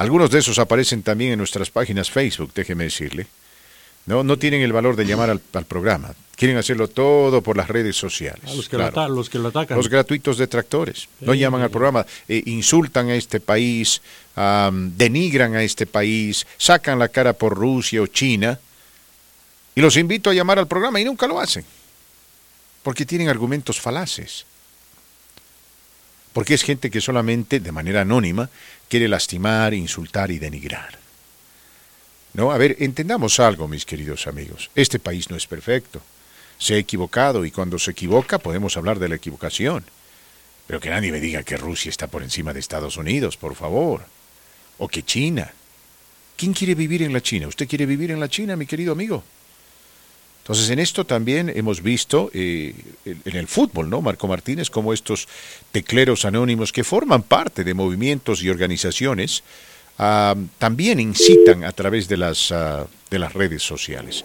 Algunos 0.00 0.30
de 0.30 0.38
esos 0.38 0.58
aparecen 0.58 1.02
también 1.02 1.32
en 1.32 1.38
nuestras 1.38 1.68
páginas 1.68 2.10
Facebook, 2.10 2.52
déjeme 2.54 2.84
decirle. 2.84 3.26
No, 4.06 4.24
no 4.24 4.38
tienen 4.38 4.62
el 4.62 4.72
valor 4.72 4.96
de 4.96 5.04
llamar 5.04 5.28
al, 5.28 5.40
programa. 5.66 6.14
Quieren 6.36 6.56
hacerlo 6.56 6.88
todo 6.88 7.42
por 7.42 7.54
las 7.54 7.68
redes 7.68 7.96
sociales. 7.96 8.50
los, 8.54 9.28
que 9.28 9.38
lo 9.38 9.48
atacan. 9.48 9.76
Los 9.76 9.90
gratuitos 9.90 10.38
detractores. 10.38 11.06
no 11.20 11.34
llaman 11.34 11.60
al 11.60 11.70
programa. 11.70 12.06
Eh, 12.26 12.42
insultan 12.46 13.10
a 13.10 13.14
este 13.14 13.40
país, 13.40 14.00
denigran 14.96 15.54
a 15.54 15.62
este 15.62 15.84
país, 15.84 16.46
sacan 16.56 16.98
la 16.98 17.08
cara 17.08 17.34
por 17.34 17.54
Rusia 17.54 18.00
o 18.00 18.06
China. 18.06 18.58
Y 19.74 19.82
los 19.82 19.98
invito 19.98 20.30
a 20.30 20.32
llamar 20.32 20.58
al 20.58 20.66
programa 20.66 20.98
y 20.98 21.04
nunca 21.04 21.26
lo 21.26 21.38
hacen. 21.38 21.62
Porque 22.82 23.04
tienen 23.04 23.28
argumentos 23.28 23.78
falaces 23.78 24.46
porque 26.32 26.54
es 26.54 26.62
gente 26.62 26.90
que 26.90 27.00
solamente, 27.00 27.60
de 27.60 27.72
manera 27.72 28.02
anónima, 28.02 28.50
quiere 28.88 29.08
lastimar, 29.08 29.74
insultar 29.74 30.30
y 30.30 30.38
denigrar. 30.38 30.98
No, 32.32 32.52
a 32.52 32.58
ver, 32.58 32.76
entendamos 32.78 33.40
algo, 33.40 33.66
mis 33.66 33.84
queridos 33.84 34.26
amigos. 34.26 34.70
Este 34.74 34.98
país 34.98 35.30
no 35.30 35.36
es 35.36 35.46
perfecto. 35.46 36.00
Se 36.58 36.74
ha 36.74 36.78
equivocado 36.78 37.44
y 37.44 37.50
cuando 37.50 37.78
se 37.78 37.90
equivoca 37.90 38.38
podemos 38.38 38.76
hablar 38.76 38.98
de 38.98 39.08
la 39.08 39.16
equivocación. 39.16 39.84
Pero 40.66 40.78
que 40.78 40.90
nadie 40.90 41.10
me 41.10 41.20
diga 41.20 41.42
que 41.42 41.56
Rusia 41.56 41.90
está 41.90 42.06
por 42.06 42.22
encima 42.22 42.52
de 42.52 42.60
Estados 42.60 42.96
Unidos, 42.96 43.36
por 43.36 43.56
favor. 43.56 44.04
O 44.78 44.86
que 44.86 45.02
China. 45.02 45.52
¿Quién 46.36 46.52
quiere 46.52 46.76
vivir 46.76 47.02
en 47.02 47.12
la 47.12 47.20
China? 47.20 47.48
¿Usted 47.48 47.68
quiere 47.68 47.86
vivir 47.86 48.12
en 48.12 48.20
la 48.20 48.28
China, 48.28 48.54
mi 48.54 48.66
querido 48.66 48.92
amigo? 48.92 49.24
Entonces, 50.50 50.70
en 50.70 50.80
esto 50.80 51.06
también 51.06 51.52
hemos 51.54 51.80
visto 51.80 52.28
eh, 52.34 52.74
en 53.04 53.36
el 53.36 53.46
fútbol, 53.46 53.88
¿no? 53.88 54.02
Marco 54.02 54.26
Martínez, 54.26 54.68
como 54.68 54.92
estos 54.92 55.28
tecleros 55.70 56.24
anónimos 56.24 56.72
que 56.72 56.82
forman 56.82 57.22
parte 57.22 57.62
de 57.62 57.72
movimientos 57.72 58.42
y 58.42 58.50
organizaciones 58.50 59.44
ah, 60.00 60.34
también 60.58 60.98
incitan 60.98 61.62
a 61.62 61.70
través 61.70 62.08
de 62.08 62.16
las, 62.16 62.50
ah, 62.50 62.84
de 63.10 63.18
las 63.20 63.32
redes 63.32 63.62
sociales. 63.62 64.24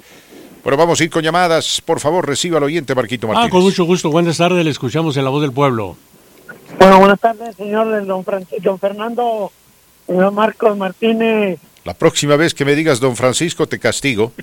Bueno, 0.64 0.78
vamos 0.78 1.00
a 1.00 1.04
ir 1.04 1.12
con 1.12 1.22
llamadas. 1.22 1.80
Por 1.86 2.00
favor, 2.00 2.28
reciba 2.28 2.58
al 2.58 2.64
oyente 2.64 2.96
Marquito 2.96 3.28
Martínez. 3.28 3.50
Ah, 3.50 3.52
con 3.52 3.62
mucho 3.62 3.84
gusto. 3.84 4.10
Buenas 4.10 4.38
tardes. 4.38 4.66
Le 4.66 4.72
escuchamos 4.72 5.16
en 5.18 5.26
La 5.26 5.30
Voz 5.30 5.44
del 5.44 5.52
Pueblo. 5.52 5.96
Bueno, 6.80 6.98
buenas 6.98 7.20
tardes, 7.20 7.56
señor 7.56 8.04
don, 8.04 8.26
don 8.64 8.80
Fernando, 8.80 9.52
señor 10.08 10.32
Marcos 10.32 10.76
Martínez 10.76 11.60
La 11.86 11.94
próxima 11.94 12.36
vez 12.36 12.56
que 12.56 12.66
me 12.66 12.74
digas 12.74 13.00
don 13.00 13.16
Francisco 13.16 13.68
te 13.68 13.78
castigo. 13.78 14.34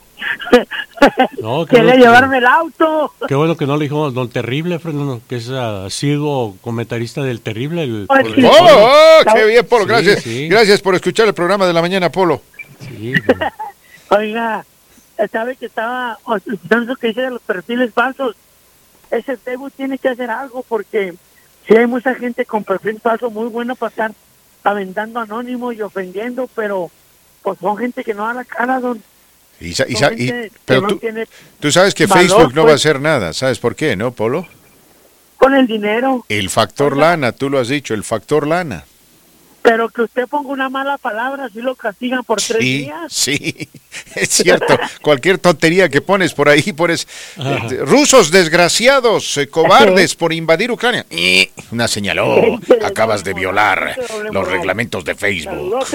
no, 1.42 1.66
Quiere 1.66 1.96
llevarme 1.98 2.38
el 2.38 2.46
auto. 2.46 3.12
Qué 3.26 3.34
bueno 3.34 3.56
que 3.56 3.66
no 3.66 3.76
le 3.76 3.82
dijo 3.82 4.12
don 4.12 4.28
Terrible, 4.28 4.78
Fernando, 4.78 5.20
que 5.28 5.36
es 5.36 5.48
asiduo 5.48 6.56
comentarista 6.60 7.20
del 7.24 7.40
Terrible. 7.40 7.82
El, 7.82 8.06
oh, 8.08 8.46
oh, 8.48 9.34
qué 9.34 9.44
bien, 9.44 9.66
Polo. 9.66 9.86
Gracias. 9.86 10.24
Gracias 10.24 10.80
por 10.80 10.94
escuchar 10.94 11.26
el 11.26 11.34
programa 11.34 11.66
de 11.66 11.72
la 11.72 11.82
mañana, 11.82 12.12
Polo. 12.12 12.40
Oiga, 14.10 14.64
sabe 15.32 15.56
que 15.56 15.66
estaba 15.66 16.18
escuchando 16.36 16.94
que 16.94 17.08
dice 17.08 17.22
de 17.22 17.30
los 17.30 17.42
perfiles 17.42 17.92
falsos. 17.92 18.36
Ese 19.10 19.36
Facebook 19.36 19.72
tiene 19.76 19.98
que 19.98 20.10
hacer 20.10 20.30
algo 20.30 20.64
porque 20.68 21.14
si 21.66 21.76
hay 21.76 21.88
mucha 21.88 22.14
gente 22.14 22.46
con 22.46 22.62
perfil 22.62 23.00
falso 23.00 23.30
muy 23.30 23.48
bueno 23.48 23.74
para 23.74 23.90
estar 23.90 24.12
aventando 24.62 25.18
anónimo 25.18 25.72
y 25.72 25.82
ofendiendo, 25.82 26.48
pero 26.54 26.88
pues 27.42 27.58
son 27.58 27.76
gente 27.76 28.04
que 28.04 28.14
no 28.14 28.26
da 28.26 28.34
la 28.34 28.44
cara, 28.44 28.80
don. 28.80 29.02
Y, 29.60 29.74
pero 30.64 30.88
tú, 31.60 31.70
sabes 31.70 31.94
que 31.94 32.08
Facebook 32.08 32.52
no 32.54 32.62
va 32.62 32.70
a 32.70 32.72
pues. 32.72 32.80
hacer 32.80 33.00
nada, 33.00 33.32
¿sabes 33.32 33.60
por 33.60 33.76
qué, 33.76 33.94
no, 33.94 34.10
Polo? 34.10 34.46
Con 35.36 35.54
el 35.54 35.66
dinero. 35.66 36.24
El 36.28 36.50
factor 36.50 36.96
lana, 36.96 37.32
tú 37.32 37.48
lo 37.48 37.58
has 37.60 37.68
dicho, 37.68 37.94
el 37.94 38.02
factor 38.02 38.46
lana. 38.46 38.84
Pero 39.62 39.88
que 39.88 40.02
usted 40.02 40.26
ponga 40.26 40.48
una 40.50 40.68
mala 40.68 40.98
palabra, 40.98 41.48
si 41.48 41.60
lo 41.60 41.76
castigan 41.76 42.24
por 42.24 42.42
tres 42.42 42.58
días. 42.58 43.12
Sí, 43.12 43.68
es 44.16 44.28
cierto. 44.28 44.76
Cualquier 45.00 45.38
tontería 45.38 45.88
que 45.88 46.00
pones 46.00 46.34
por 46.34 46.48
ahí, 46.48 46.72
pones 46.72 47.06
eh, 47.36 47.78
rusos 47.82 48.32
desgraciados, 48.32 49.36
eh, 49.36 49.48
cobardes 49.48 50.14
por 50.16 50.32
invadir 50.32 50.72
Ucrania. 50.72 51.06
Y 51.10 51.48
una 51.70 51.86
señaló, 51.86 52.58
acabas 52.84 53.22
de 53.22 53.34
violar 53.34 53.96
los 54.32 54.48
reglamentos 54.48 55.04
de 55.04 55.14
Facebook. 55.14 55.86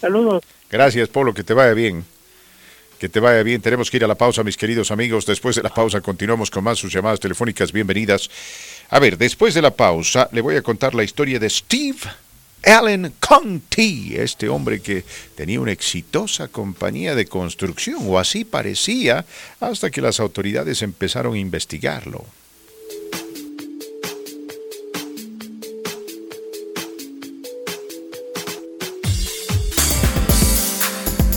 Saludos. 0.00 0.44
Gracias, 0.70 1.08
Polo, 1.08 1.32
que 1.32 1.44
te 1.44 1.54
vaya 1.54 1.72
bien. 1.72 2.04
Que 2.98 3.08
te 3.08 3.20
vaya 3.20 3.42
bien. 3.42 3.62
Tenemos 3.62 3.90
que 3.90 3.96
ir 3.96 4.04
a 4.04 4.08
la 4.08 4.16
pausa, 4.16 4.42
mis 4.42 4.56
queridos 4.56 4.90
amigos. 4.90 5.24
Después 5.24 5.56
de 5.56 5.62
la 5.62 5.72
pausa 5.72 6.00
continuamos 6.00 6.50
con 6.50 6.64
más 6.64 6.78
sus 6.78 6.92
llamadas 6.92 7.20
telefónicas. 7.20 7.72
Bienvenidas. 7.72 8.28
A 8.90 8.98
ver, 8.98 9.16
después 9.16 9.54
de 9.54 9.62
la 9.62 9.70
pausa 9.70 10.28
le 10.32 10.40
voy 10.40 10.56
a 10.56 10.62
contar 10.62 10.94
la 10.94 11.04
historia 11.04 11.38
de 11.38 11.48
Steve 11.48 11.98
Allen 12.64 13.14
Conti, 13.20 14.16
este 14.16 14.48
hombre 14.48 14.80
que 14.80 15.04
tenía 15.34 15.60
una 15.60 15.72
exitosa 15.72 16.48
compañía 16.48 17.14
de 17.14 17.26
construcción, 17.26 18.00
o 18.02 18.18
así 18.18 18.44
parecía, 18.44 19.24
hasta 19.60 19.90
que 19.90 20.00
las 20.00 20.20
autoridades 20.20 20.82
empezaron 20.82 21.34
a 21.34 21.38
investigarlo. 21.38 22.24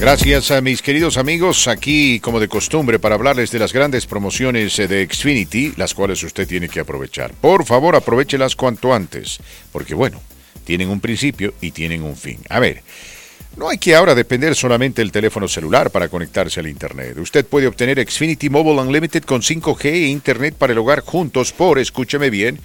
Gracias 0.01 0.49
a 0.49 0.61
mis 0.61 0.81
queridos 0.81 1.17
amigos, 1.17 1.67
aquí 1.67 2.19
como 2.21 2.39
de 2.39 2.47
costumbre 2.47 2.97
para 2.97 3.13
hablarles 3.13 3.51
de 3.51 3.59
las 3.59 3.71
grandes 3.71 4.07
promociones 4.07 4.75
de 4.75 5.07
Xfinity, 5.07 5.73
las 5.77 5.93
cuales 5.93 6.23
usted 6.23 6.47
tiene 6.47 6.67
que 6.69 6.79
aprovechar. 6.79 7.31
Por 7.35 7.65
favor, 7.65 7.95
aprovechelas 7.95 8.55
cuanto 8.55 8.95
antes, 8.95 9.37
porque 9.71 9.93
bueno, 9.93 10.19
tienen 10.65 10.89
un 10.89 11.01
principio 11.01 11.53
y 11.61 11.69
tienen 11.69 12.01
un 12.01 12.17
fin. 12.17 12.39
A 12.49 12.59
ver, 12.59 12.81
no 13.57 13.69
hay 13.69 13.77
que 13.77 13.93
ahora 13.93 14.15
depender 14.15 14.55
solamente 14.55 15.03
del 15.03 15.11
teléfono 15.11 15.47
celular 15.47 15.91
para 15.91 16.09
conectarse 16.09 16.59
al 16.59 16.67
Internet. 16.67 17.19
Usted 17.19 17.45
puede 17.45 17.67
obtener 17.67 18.03
Xfinity 18.03 18.49
Mobile 18.49 18.81
Unlimited 18.81 19.23
con 19.23 19.43
5G 19.43 19.85
e 19.85 20.07
Internet 20.07 20.55
para 20.57 20.73
el 20.73 20.79
hogar 20.79 21.01
juntos 21.01 21.51
por, 21.51 21.77
escúcheme 21.77 22.31
bien, 22.31 22.59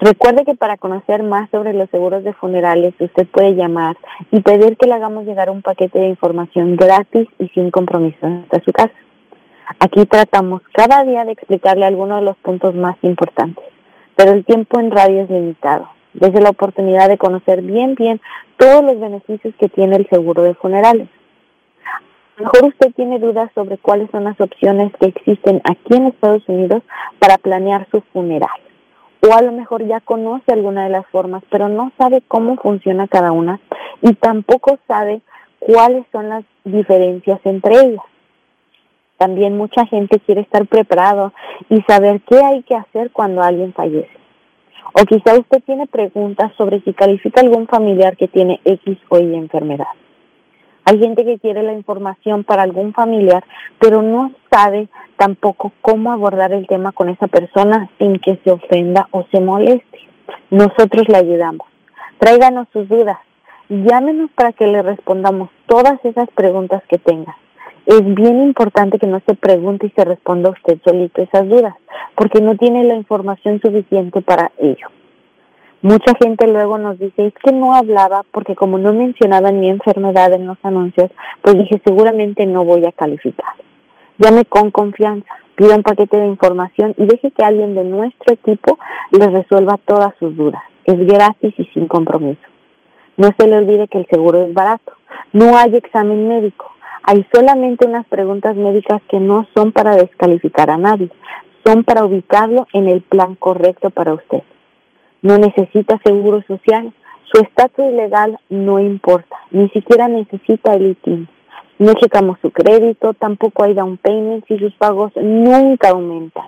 Recuerde 0.00 0.44
que 0.44 0.54
para 0.54 0.76
conocer 0.76 1.22
más 1.22 1.48
sobre 1.50 1.72
los 1.72 1.88
seguros 1.90 2.22
de 2.22 2.34
funerales, 2.34 2.94
usted 2.98 3.26
puede 3.28 3.54
llamar 3.54 3.96
y 4.30 4.40
pedir 4.40 4.76
que 4.76 4.86
le 4.86 4.94
hagamos 4.94 5.24
llegar 5.24 5.48
un 5.48 5.62
paquete 5.62 5.98
de 5.98 6.08
información 6.08 6.76
gratis 6.76 7.28
y 7.38 7.48
sin 7.48 7.70
compromiso 7.70 8.26
hasta 8.26 8.60
su 8.62 8.72
casa. 8.72 8.94
Aquí 9.80 10.04
tratamos 10.04 10.62
cada 10.72 11.02
día 11.04 11.24
de 11.24 11.32
explicarle 11.32 11.86
algunos 11.86 12.18
de 12.18 12.26
los 12.26 12.36
puntos 12.36 12.74
más 12.74 12.96
importantes, 13.02 13.64
pero 14.16 14.32
el 14.32 14.44
tiempo 14.44 14.78
en 14.78 14.90
radio 14.90 15.22
es 15.22 15.30
limitado. 15.30 15.88
Desde 16.12 16.40
la 16.40 16.50
oportunidad 16.50 17.08
de 17.08 17.18
conocer 17.18 17.62
bien, 17.62 17.94
bien 17.94 18.20
todos 18.58 18.84
los 18.84 19.00
beneficios 19.00 19.54
que 19.58 19.68
tiene 19.68 19.96
el 19.96 20.08
seguro 20.08 20.42
de 20.42 20.54
funerales. 20.54 21.08
A 22.36 22.42
lo 22.42 22.44
mejor 22.44 22.68
usted 22.68 22.92
tiene 22.94 23.18
dudas 23.18 23.50
sobre 23.54 23.78
cuáles 23.78 24.10
son 24.10 24.24
las 24.24 24.38
opciones 24.40 24.92
que 25.00 25.06
existen 25.06 25.62
aquí 25.64 25.96
en 25.96 26.06
Estados 26.06 26.46
Unidos 26.48 26.82
para 27.18 27.38
planear 27.38 27.86
su 27.90 28.02
funeral 28.12 28.65
o 29.26 29.34
a 29.34 29.42
lo 29.42 29.52
mejor 29.52 29.86
ya 29.86 30.00
conoce 30.00 30.52
alguna 30.52 30.84
de 30.84 30.90
las 30.90 31.06
formas, 31.06 31.42
pero 31.50 31.68
no 31.68 31.92
sabe 31.98 32.22
cómo 32.26 32.56
funciona 32.56 33.08
cada 33.08 33.32
una 33.32 33.60
y 34.02 34.14
tampoco 34.14 34.78
sabe 34.86 35.20
cuáles 35.58 36.04
son 36.12 36.28
las 36.28 36.44
diferencias 36.64 37.40
entre 37.44 37.74
ellas. 37.74 38.04
También 39.18 39.56
mucha 39.56 39.86
gente 39.86 40.20
quiere 40.20 40.42
estar 40.42 40.66
preparado 40.66 41.32
y 41.70 41.80
saber 41.82 42.20
qué 42.28 42.38
hay 42.44 42.62
que 42.62 42.74
hacer 42.74 43.10
cuando 43.10 43.42
alguien 43.42 43.72
fallece. 43.72 44.10
O 44.92 45.04
quizá 45.04 45.38
usted 45.38 45.62
tiene 45.64 45.86
preguntas 45.86 46.52
sobre 46.56 46.80
si 46.80 46.92
califica 46.92 47.40
algún 47.40 47.66
familiar 47.66 48.16
que 48.16 48.28
tiene 48.28 48.60
X 48.64 48.98
o 49.08 49.18
Y 49.18 49.34
enfermedad. 49.34 49.86
Hay 50.88 51.00
gente 51.00 51.24
que 51.24 51.40
quiere 51.40 51.64
la 51.64 51.72
información 51.72 52.44
para 52.44 52.62
algún 52.62 52.92
familiar, 52.92 53.42
pero 53.80 54.02
no 54.02 54.30
sabe 54.52 54.88
tampoco 55.16 55.72
cómo 55.80 56.12
abordar 56.12 56.52
el 56.52 56.68
tema 56.68 56.92
con 56.92 57.08
esa 57.08 57.26
persona 57.26 57.90
sin 57.98 58.20
que 58.20 58.38
se 58.44 58.52
ofenda 58.52 59.08
o 59.10 59.24
se 59.32 59.40
moleste. 59.40 59.98
Nosotros 60.50 61.08
le 61.08 61.16
ayudamos. 61.16 61.66
Tráiganos 62.18 62.68
sus 62.72 62.88
dudas. 62.88 63.18
Llámenos 63.68 64.30
para 64.30 64.52
que 64.52 64.68
le 64.68 64.80
respondamos 64.80 65.50
todas 65.66 65.98
esas 66.04 66.28
preguntas 66.30 66.84
que 66.88 66.98
tenga. 66.98 67.36
Es 67.86 68.04
bien 68.14 68.40
importante 68.40 69.00
que 69.00 69.08
no 69.08 69.20
se 69.26 69.34
pregunte 69.34 69.86
y 69.88 69.90
se 69.90 70.04
responda 70.04 70.50
usted 70.50 70.78
solito 70.84 71.20
esas 71.20 71.48
dudas, 71.48 71.74
porque 72.14 72.40
no 72.40 72.56
tiene 72.56 72.84
la 72.84 72.94
información 72.94 73.60
suficiente 73.60 74.22
para 74.22 74.52
ello. 74.58 74.86
Mucha 75.82 76.14
gente 76.20 76.46
luego 76.46 76.78
nos 76.78 76.98
dice, 76.98 77.26
es 77.26 77.34
que 77.34 77.52
no 77.52 77.74
hablaba 77.74 78.24
porque 78.32 78.56
como 78.56 78.78
no 78.78 78.92
mencionaban 78.92 79.60
mi 79.60 79.68
enfermedad 79.68 80.32
en 80.32 80.46
los 80.46 80.58
anuncios, 80.62 81.10
pues 81.42 81.58
dije, 81.58 81.80
seguramente 81.84 82.46
no 82.46 82.64
voy 82.64 82.86
a 82.86 82.92
calificar. 82.92 83.54
Llame 84.18 84.44
con 84.46 84.70
confianza. 84.70 85.28
Pida 85.54 85.76
un 85.76 85.82
paquete 85.82 86.18
de 86.18 86.26
información 86.26 86.94
y 86.98 87.06
deje 87.06 87.30
que 87.30 87.44
alguien 87.44 87.74
de 87.74 87.84
nuestro 87.84 88.34
equipo 88.34 88.78
les 89.10 89.32
resuelva 89.32 89.78
todas 89.78 90.14
sus 90.18 90.36
dudas. 90.36 90.62
Es 90.84 90.98
gratis 90.98 91.54
y 91.56 91.64
sin 91.66 91.88
compromiso. 91.88 92.40
No 93.16 93.30
se 93.38 93.46
le 93.46 93.56
olvide 93.56 93.88
que 93.88 93.98
el 93.98 94.06
seguro 94.06 94.42
es 94.42 94.52
barato. 94.52 94.92
No 95.32 95.56
hay 95.56 95.74
examen 95.76 96.28
médico. 96.28 96.72
Hay 97.02 97.24
solamente 97.32 97.86
unas 97.86 98.04
preguntas 98.06 98.56
médicas 98.56 99.00
que 99.08 99.20
no 99.20 99.46
son 99.54 99.72
para 99.72 99.94
descalificar 99.94 100.70
a 100.70 100.76
nadie, 100.76 101.08
son 101.64 101.84
para 101.84 102.04
ubicarlo 102.04 102.66
en 102.72 102.88
el 102.88 103.00
plan 103.00 103.36
correcto 103.36 103.90
para 103.90 104.14
usted. 104.14 104.42
No 105.26 105.38
necesita 105.38 106.00
seguro 106.04 106.40
social. 106.42 106.94
Su 107.24 107.42
estatus 107.42 107.92
legal 107.92 108.38
no 108.48 108.78
importa. 108.78 109.36
Ni 109.50 109.68
siquiera 109.70 110.06
necesita 110.06 110.74
el 110.74 110.86
ITIN. 110.86 111.28
No 111.80 111.94
checamos 111.94 112.38
su 112.40 112.52
crédito, 112.52 113.12
tampoco 113.12 113.64
hay 113.64 113.74
down 113.74 113.96
payments 113.96 114.48
y 114.48 114.56
sus 114.56 114.72
pagos 114.74 115.10
nunca 115.16 115.88
aumentan. 115.88 116.44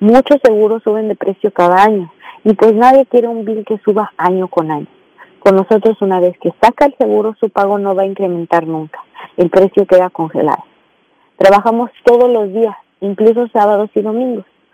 Muchos 0.00 0.38
seguros 0.42 0.82
suben 0.82 1.06
de 1.06 1.14
precio 1.14 1.52
cada 1.52 1.84
año 1.84 2.12
y 2.42 2.54
pues 2.54 2.74
nadie 2.74 3.06
quiere 3.06 3.28
un 3.28 3.44
bill 3.44 3.64
que 3.64 3.78
suba 3.84 4.12
año 4.16 4.48
con 4.48 4.72
año. 4.72 4.88
Con 5.38 5.54
nosotros 5.54 6.02
una 6.02 6.18
vez 6.18 6.36
que 6.38 6.52
saca 6.60 6.86
el 6.86 6.96
seguro 6.98 7.36
su 7.38 7.50
pago 7.50 7.78
no 7.78 7.94
va 7.94 8.02
a 8.02 8.06
incrementar 8.06 8.66
nunca. 8.66 8.98
El 9.36 9.48
precio 9.48 9.86
queda 9.86 10.10
congelado. 10.10 10.64
Trabajamos 11.36 11.92
todos 12.02 12.28
los 12.28 12.52
días, 12.52 12.74
incluso 13.00 13.46
sábados 13.52 13.90
y 13.94 14.02
domingos. 14.02 14.44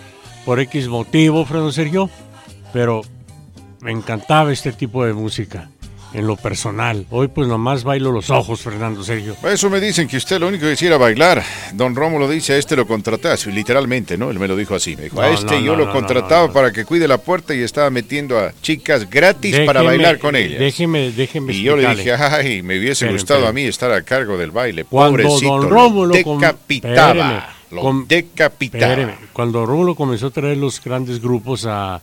por 0.46 0.62
X 0.62 0.88
motivo, 0.88 1.44
Fernando 1.46 1.72
Sergio. 1.72 2.10
Pero 2.72 3.02
me 3.82 3.92
encantaba 3.92 4.54
este 4.54 4.72
tipo 4.72 5.04
de 5.06 5.14
música 5.14 5.70
en 6.14 6.28
lo 6.28 6.36
personal. 6.36 7.06
Hoy 7.10 7.28
pues 7.28 7.48
nomás 7.48 7.84
bailo 7.84 8.12
los 8.12 8.30
ojos, 8.30 8.62
Fernando 8.62 9.04
Sergio. 9.04 9.36
Eso 9.44 9.70
me 9.70 9.80
dicen 9.80 10.08
que 10.08 10.18
usted 10.18 10.40
lo 10.40 10.48
único 10.48 10.66
que 10.66 10.72
quisiera 10.72 10.98
bailar. 10.98 11.44
Don 11.74 11.96
Rómulo 11.96 12.28
dice, 12.30 12.54
a 12.54 12.58
este 12.58 12.76
lo 12.76 12.86
contratás, 12.86 13.46
literalmente, 13.48 14.18
¿no? 14.18 14.32
Él 14.32 14.40
me 14.40 14.48
lo 14.48 14.56
dijo 14.56 14.76
así. 14.76 14.96
Me 14.96 15.04
dijo, 15.04 15.22
a 15.22 15.30
este 15.30 15.56
no, 15.56 15.62
yo 15.62 15.76
no, 15.76 15.86
lo 15.86 15.92
contrataba 15.92 16.52
para 16.52 16.72
que 16.72 16.86
cuide 16.86 17.08
la 17.08 17.18
puerta 17.18 17.54
y 17.54 17.62
estaba 17.62 17.90
metiendo 17.90 18.38
a 18.38 18.54
chicas 18.62 19.10
gratis 19.10 19.60
para 19.66 19.82
bailar 19.82 20.20
con 20.20 20.36
ellas. 20.36 20.60
Déjeme, 20.60 21.12
déjeme 21.12 21.54
y 21.54 21.64
yo 21.64 21.76
le 21.76 21.96
dije, 21.96 22.14
ay, 22.14 22.62
me 22.62 22.78
hubiese 22.78 23.08
gustado 23.12 23.48
a 23.48 23.54
mí 23.54 23.64
estar 23.64 23.92
a 23.92 24.02
cargo 24.02 24.38
del 24.38 24.52
baile. 24.52 24.84
Cuando 24.86 25.24
Pobrecito, 25.24 25.48
don 25.48 25.64
lo 25.64 25.70
Rómulo 25.70 26.14
decapitaba. 26.14 27.56
Lo 27.72 28.04
decapitaba. 28.06 28.94
Espéreme, 28.94 29.16
Cuando 29.32 29.66
Rómulo 29.66 29.96
comenzó 29.96 30.28
a 30.28 30.32
traer 30.32 30.58
los 30.58 30.84
grandes 30.84 31.22
grupos 31.22 31.66
a 31.66 32.02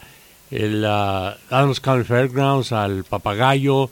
el 0.50 0.84
a 0.84 1.36
Adams 1.50 1.80
County 1.80 2.04
Fairgrounds, 2.04 2.72
al 2.72 3.04
Papagayo, 3.04 3.90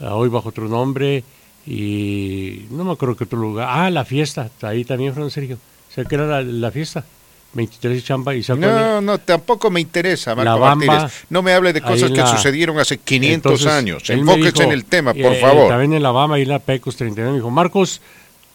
a 0.00 0.14
hoy 0.14 0.28
bajo 0.28 0.48
otro 0.48 0.68
nombre, 0.68 1.24
y 1.66 2.66
no 2.70 2.84
me 2.84 2.92
acuerdo 2.92 3.16
qué 3.16 3.24
otro 3.24 3.38
lugar. 3.38 3.68
Ah, 3.70 3.90
la 3.90 4.04
fiesta, 4.04 4.50
ahí 4.62 4.84
también, 4.84 5.12
Fernando 5.12 5.30
Sergio. 5.30 5.58
Sea, 5.94 6.04
que 6.04 6.14
era 6.14 6.26
la, 6.26 6.42
la 6.42 6.70
fiesta. 6.70 7.04
23 7.54 7.96
de 7.96 8.02
Champa 8.02 8.34
y 8.34 8.44
No, 8.58 9.00
no, 9.00 9.18
tampoco 9.18 9.70
me 9.70 9.80
interesa, 9.80 10.34
Marco 10.34 10.58
Bamba, 10.58 10.86
Martínez. 10.86 11.24
No 11.30 11.42
me 11.42 11.52
hable 11.52 11.72
de 11.72 11.80
cosas 11.80 12.10
que 12.10 12.26
sucedieron 12.26 12.78
hace 12.78 12.98
500 12.98 13.52
Entonces, 13.52 13.66
años. 13.66 14.02
dijo, 14.08 14.62
en 14.62 14.72
el 14.72 14.84
tema, 14.84 15.12
por 15.12 15.32
eh, 15.32 15.40
favor. 15.40 15.68
También 15.68 15.94
en 15.94 16.02
la 16.02 16.10
Bama 16.10 16.38
y 16.38 16.44
la 16.44 16.58
Pecos 16.58 16.96
39 16.96 17.32
me 17.32 17.38
dijo, 17.38 17.50
Marcos, 17.50 18.00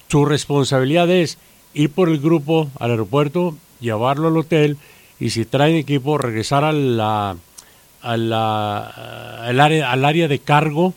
su 0.10 0.26
responsabilidad 0.26 1.10
es 1.10 1.38
ir 1.74 1.90
por 1.90 2.10
el 2.10 2.20
grupo 2.20 2.70
al 2.80 2.91
aeropuerto, 2.91 3.56
llevarlo 3.80 4.28
al 4.28 4.38
hotel 4.38 4.78
y 5.20 5.30
si 5.32 5.46
traen 5.46 5.76
equipo, 5.76 6.18
regresar 6.18 6.64
a 6.64 6.72
la, 6.72 7.36
a 8.02 8.18
la- 8.18 8.88
al, 9.46 9.60
área, 9.60 9.91
al 9.91 10.06
área 10.06 10.28
de 10.28 10.40
cargo 10.40 10.94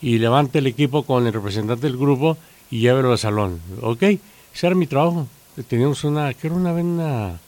y 0.00 0.18
levante 0.18 0.58
el 0.58 0.66
equipo 0.66 1.04
con 1.04 1.26
el 1.26 1.32
representante 1.32 1.86
del 1.86 1.96
grupo 1.96 2.36
y 2.70 2.80
llévelo 2.80 3.12
al 3.12 3.18
salón. 3.18 3.60
¿Ok? 3.82 4.02
Ese 4.02 4.66
era 4.66 4.74
mi 4.74 4.86
trabajo. 4.86 5.26
Teníamos 5.68 6.02
una, 6.04 6.32
que 6.34 6.46
era 6.48 6.56
una 6.56 6.72
vena, 6.72 7.38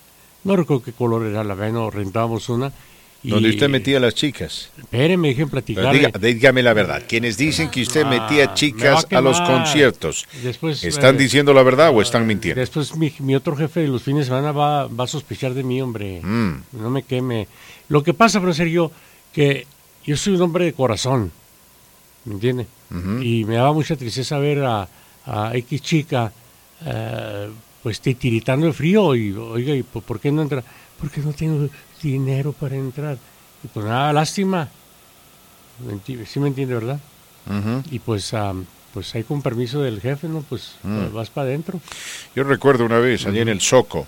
no 0.44 0.56
recuerdo 0.56 0.84
qué 0.84 0.92
color 0.92 1.26
era 1.26 1.42
la 1.42 1.54
vena, 1.54 1.80
o 1.80 1.90
rentábamos 1.90 2.48
una. 2.48 2.70
Donde 3.24 3.48
usted 3.50 3.68
metía 3.70 3.96
a 3.96 4.00
las 4.00 4.14
chicas. 4.14 4.70
Espéreme, 4.78 5.28
déjenme 5.28 5.50
Pero 5.50 5.50
platicarle. 5.50 6.08
diga- 6.08 6.18
dígame 6.18 6.62
la 6.62 6.74
verdad. 6.74 7.02
Quienes 7.08 7.36
dicen 7.38 7.70
que 7.70 7.80
usted 7.82 8.02
Ah, 8.04 8.10
metía 8.10 8.46
me 8.48 8.54
chicas 8.54 9.06
a 9.10 9.18
a, 9.18 9.20
los 9.22 9.40
conciertos, 9.40 10.26
Después, 10.42 10.84
¿están 10.84 11.14
eh, 11.14 11.18
diciendo 11.18 11.54
la 11.54 11.62
verdad 11.62 11.90
o 11.94 12.02
están 12.02 12.26
mintiendo? 12.26 12.60
Después 12.60 12.94
mi, 12.96 13.12
mi 13.20 13.34
otro 13.34 13.56
jefe 13.56 13.80
de 13.80 13.88
los 13.88 14.02
fines 14.02 14.20
de 14.20 14.24
semana 14.26 14.52
va, 14.52 14.86
va 14.88 15.04
a 15.04 15.06
sospechar 15.06 15.54
de 15.54 15.62
mí, 15.62 15.80
hombre. 15.80 16.20
Mm. 16.22 16.62
No 16.72 16.90
me 16.90 17.02
queme. 17.02 17.48
Lo 17.88 18.02
que 18.02 18.12
pasa, 18.12 18.40
profesor, 18.40 18.66
yo, 18.66 18.90
que 19.32 19.66
yo 20.04 20.16
soy 20.18 20.34
un 20.34 20.42
hombre 20.42 20.66
de 20.66 20.72
corazón, 20.74 21.32
¿me 22.26 22.34
entiende? 22.34 22.66
Y 23.22 23.44
me 23.44 23.56
daba 23.56 23.72
mucha 23.72 23.96
tristeza 23.96 24.38
ver 24.38 24.62
a, 24.64 24.86
a 25.26 25.56
X 25.56 25.80
chica, 25.82 26.30
eh, 26.84 27.48
pues 27.82 28.00
titiritando 28.00 28.66
de 28.66 28.72
frío 28.72 29.14
y, 29.16 29.32
oiga, 29.32 29.74
¿y 29.74 29.82
por 29.82 30.02
por 30.02 30.20
qué 30.20 30.30
no 30.30 30.42
entra? 30.42 30.62
Porque 31.00 31.20
no 31.20 31.32
tengo 31.32 31.68
dinero 32.08 32.52
para 32.52 32.76
entrar. 32.76 33.16
Y 33.62 33.68
pues 33.68 33.86
nada, 33.86 34.12
lástima. 34.12 34.68
¿Me 35.86 35.94
enti- 35.94 36.24
¿Sí 36.26 36.38
me 36.40 36.48
entiende, 36.48 36.74
verdad? 36.74 37.00
Y 37.90 37.98
pues, 37.98 38.32
am, 38.34 38.64
pues 38.92 39.14
ahí 39.14 39.22
con 39.24 39.42
permiso 39.42 39.82
del 39.82 40.00
jefe, 40.00 40.28
¿no? 40.28 40.42
Pues 40.48 40.76
Mm. 40.82 41.12
vas 41.12 41.30
para 41.30 41.48
adentro. 41.48 41.80
Yo 42.34 42.44
recuerdo 42.44 42.84
una 42.84 42.98
vez 42.98 43.26
allá 43.26 43.42
en 43.42 43.48
el 43.48 43.60
Soco. 43.60 44.06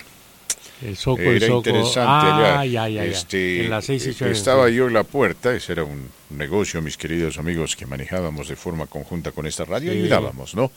El 0.83 0.97
Soco, 0.97 1.23
el 1.23 1.37
Era 1.39 1.47
Soco. 1.49 1.59
interesante 1.69 2.01
Ah, 2.09 2.61
allá. 2.61 2.65
ya, 2.67 2.89
ya, 2.89 3.05
ya. 3.05 3.11
Este, 3.11 3.65
En 3.65 3.71
las 3.71 3.85
seis 3.87 4.05
y 4.07 4.11
eh, 4.11 4.13
ocho, 4.15 4.27
estaba 4.27 4.69
yo 4.69 4.87
en 4.87 4.93
la 4.95 5.05
puerta, 5.05 5.55
ese 5.55 5.73
era 5.73 5.85
un 5.85 6.09
negocio, 6.31 6.81
mis 6.83 6.97
queridos 6.99 7.39
amigos, 7.39 7.77
que 7.77 7.87
manejábamos 7.87 8.49
de 8.49 8.57
forma 8.57 8.87
conjunta 8.87 9.33
con 9.33 9.47
esta 9.47 9.65
radio, 9.65 9.91
Sí. 9.93 9.99
ayudábamos, 9.99 10.55
¿no? 10.55 10.71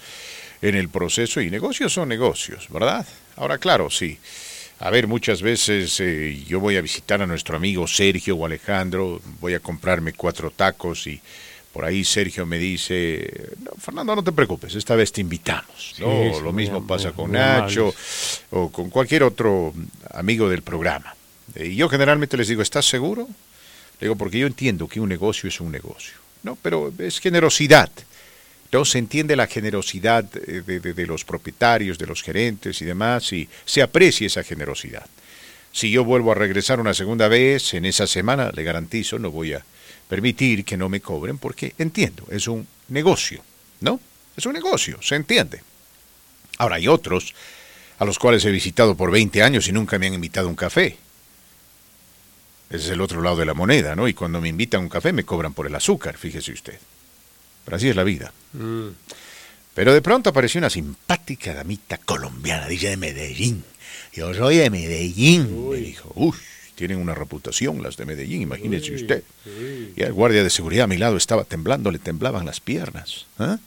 En 0.62 0.76
el 0.76 0.90
proceso, 0.90 1.42
y 1.42 1.50
negocios 1.50 1.94
son 1.94 2.08
negocios, 2.10 2.68
¿verdad? 2.70 3.06
Ahora, 3.36 3.58
claro, 3.58 3.90
sí. 3.90 4.18
A 4.80 4.90
ver, 4.90 5.08
muchas 5.08 5.42
veces 5.42 6.00
eh, 6.00 6.42
yo 6.48 6.60
voy 6.62 6.78
a 6.78 6.82
visitar 6.82 7.22
a 7.22 7.28
nuestro 7.28 7.58
amigo 7.58 7.86
Sergio 7.88 8.36
o 8.38 8.46
Alejandro, 8.46 9.22
voy 9.42 9.54
a 9.54 9.60
comprarme 9.60 10.14
cuatro 10.14 10.52
tacos 10.52 11.06
y 11.08 11.20
por 11.74 11.84
ahí 11.84 12.06
Sergio 12.06 12.46
me 12.46 12.58
dice, 12.58 13.30
"No, 13.62 13.72
Fernando, 13.78 14.16
no 14.16 14.24
te 14.24 14.32
preocupes, 14.32 14.74
esta 14.76 14.96
vez 14.96 15.12
te 15.12 15.20
invitamos. 15.22 15.96
¿no? 16.00 16.34
Sí, 16.34 16.42
Lo 16.44 16.54
mismo 16.54 16.88
pasa 16.88 17.12
con 17.12 17.32
Nacho 17.34 17.94
o 18.52 18.72
con 18.72 18.90
cualquier 18.90 19.24
otro 19.24 19.74
amigo 20.14 20.48
del 20.50 20.62
programa. 20.62 21.14
Eh, 21.56 21.68
Y 21.68 21.76
yo 21.76 21.90
generalmente 21.90 22.38
les 22.38 22.48
digo, 22.48 22.62
¿estás 22.62 22.86
seguro? 22.88 23.28
Le 24.00 24.06
digo, 24.08 24.16
porque 24.16 24.40
yo 24.40 24.48
entiendo 24.48 24.88
que 24.88 25.02
un 25.02 25.10
negocio 25.10 25.50
es 25.50 25.60
un 25.60 25.72
negocio, 25.74 26.14
¿no? 26.44 26.58
Pero 26.62 26.94
es 27.00 27.20
generosidad. 27.20 27.90
No 28.72 28.86
se 28.86 29.00
entiende 29.00 29.36
la 29.36 29.48
generosidad 29.48 30.26
eh, 30.48 30.62
de, 30.66 30.80
de- 30.80 30.94
de 30.94 31.08
los 31.08 31.24
propietarios, 31.26 31.98
de 31.98 32.06
los 32.06 32.22
gerentes 32.22 32.82
y 32.82 32.86
demás, 32.86 33.34
y 33.34 33.50
se 33.66 33.82
aprecia 33.82 34.28
esa 34.28 34.44
generosidad. 34.44 35.06
Si 35.72 35.90
yo 35.92 36.04
vuelvo 36.04 36.32
a 36.32 36.36
regresar 36.36 36.80
una 36.80 36.94
segunda 36.94 37.28
vez 37.28 37.74
en 37.74 37.86
esa 37.86 38.08
semana, 38.08 38.52
le 38.54 38.64
garantizo, 38.64 39.18
no 39.20 39.32
voy 39.32 39.54
a 39.54 39.64
permitir 40.08 40.66
que 40.66 40.78
no 40.78 40.90
me 40.90 41.02
cobren, 41.02 41.38
porque 41.38 41.74
entiendo, 41.78 42.26
es 42.32 42.48
un 42.48 42.68
negocio, 42.90 43.44
¿no? 43.82 44.00
Es 44.36 44.46
un 44.46 44.54
negocio, 44.54 45.00
se 45.02 45.16
entiende. 45.16 45.62
Ahora 46.58 46.76
hay 46.78 46.88
otros 46.88 47.34
a 48.00 48.06
los 48.06 48.18
cuales 48.18 48.44
he 48.46 48.52
visitado 48.52 48.96
por 48.96 49.12
20 49.12 49.44
años 49.44 49.68
y 49.68 49.72
nunca 49.72 50.00
me 50.00 50.08
han 50.08 50.14
invitado 50.14 50.48
a 50.48 50.50
un 50.50 50.56
café. 50.56 50.98
Ese 52.70 52.86
es 52.86 52.90
el 52.92 53.02
otro 53.02 53.22
lado 53.22 53.36
de 53.38 53.46
la 53.46 53.54
moneda, 53.54 53.96
¿no? 53.96 54.08
Y 54.08 54.14
cuando 54.14 54.40
me 54.42 54.50
invitan 54.50 54.82
a 54.82 54.84
un 54.84 54.90
café 54.90 55.12
me 55.12 55.24
cobran 55.24 55.54
por 55.54 55.66
el 55.68 55.76
azúcar, 55.76 56.18
fíjese 56.18 56.52
usted. 56.52 56.78
Pero 57.70 57.78
así 57.78 57.88
es 57.88 57.96
la 57.96 58.04
vida. 58.04 58.34
Mm. 58.54 58.88
Pero 59.76 59.94
de 59.94 60.02
pronto 60.02 60.32
apareció 60.32 60.58
una 60.58 60.72
simpática 60.72 61.54
damita 61.54 62.00
colombiana, 62.00 62.68
dice 62.68 62.90
de 62.90 62.98
Medellín. 62.98 63.64
Yo 64.12 64.34
soy 64.34 64.58
de 64.58 64.72
Medellín, 64.72 65.70
me 65.70 65.78
dijo. 65.78 66.12
Uy, 66.16 66.34
tienen 66.74 66.98
una 66.98 67.14
reputación 67.14 67.84
las 67.84 67.96
de 67.96 68.08
Medellín, 68.08 68.42
imagínese 68.42 68.96
usted. 68.96 69.24
Y 69.96 70.02
el 70.02 70.14
guardia 70.14 70.44
de 70.44 70.50
seguridad 70.50 70.86
a 70.86 70.88
mi 70.88 70.98
lado 70.98 71.16
estaba 71.16 71.44
temblando, 71.44 71.92
le 71.92 72.00
temblaban 72.00 72.48
las 72.48 72.60
piernas. 72.60 73.28
¿ah? 73.38 73.60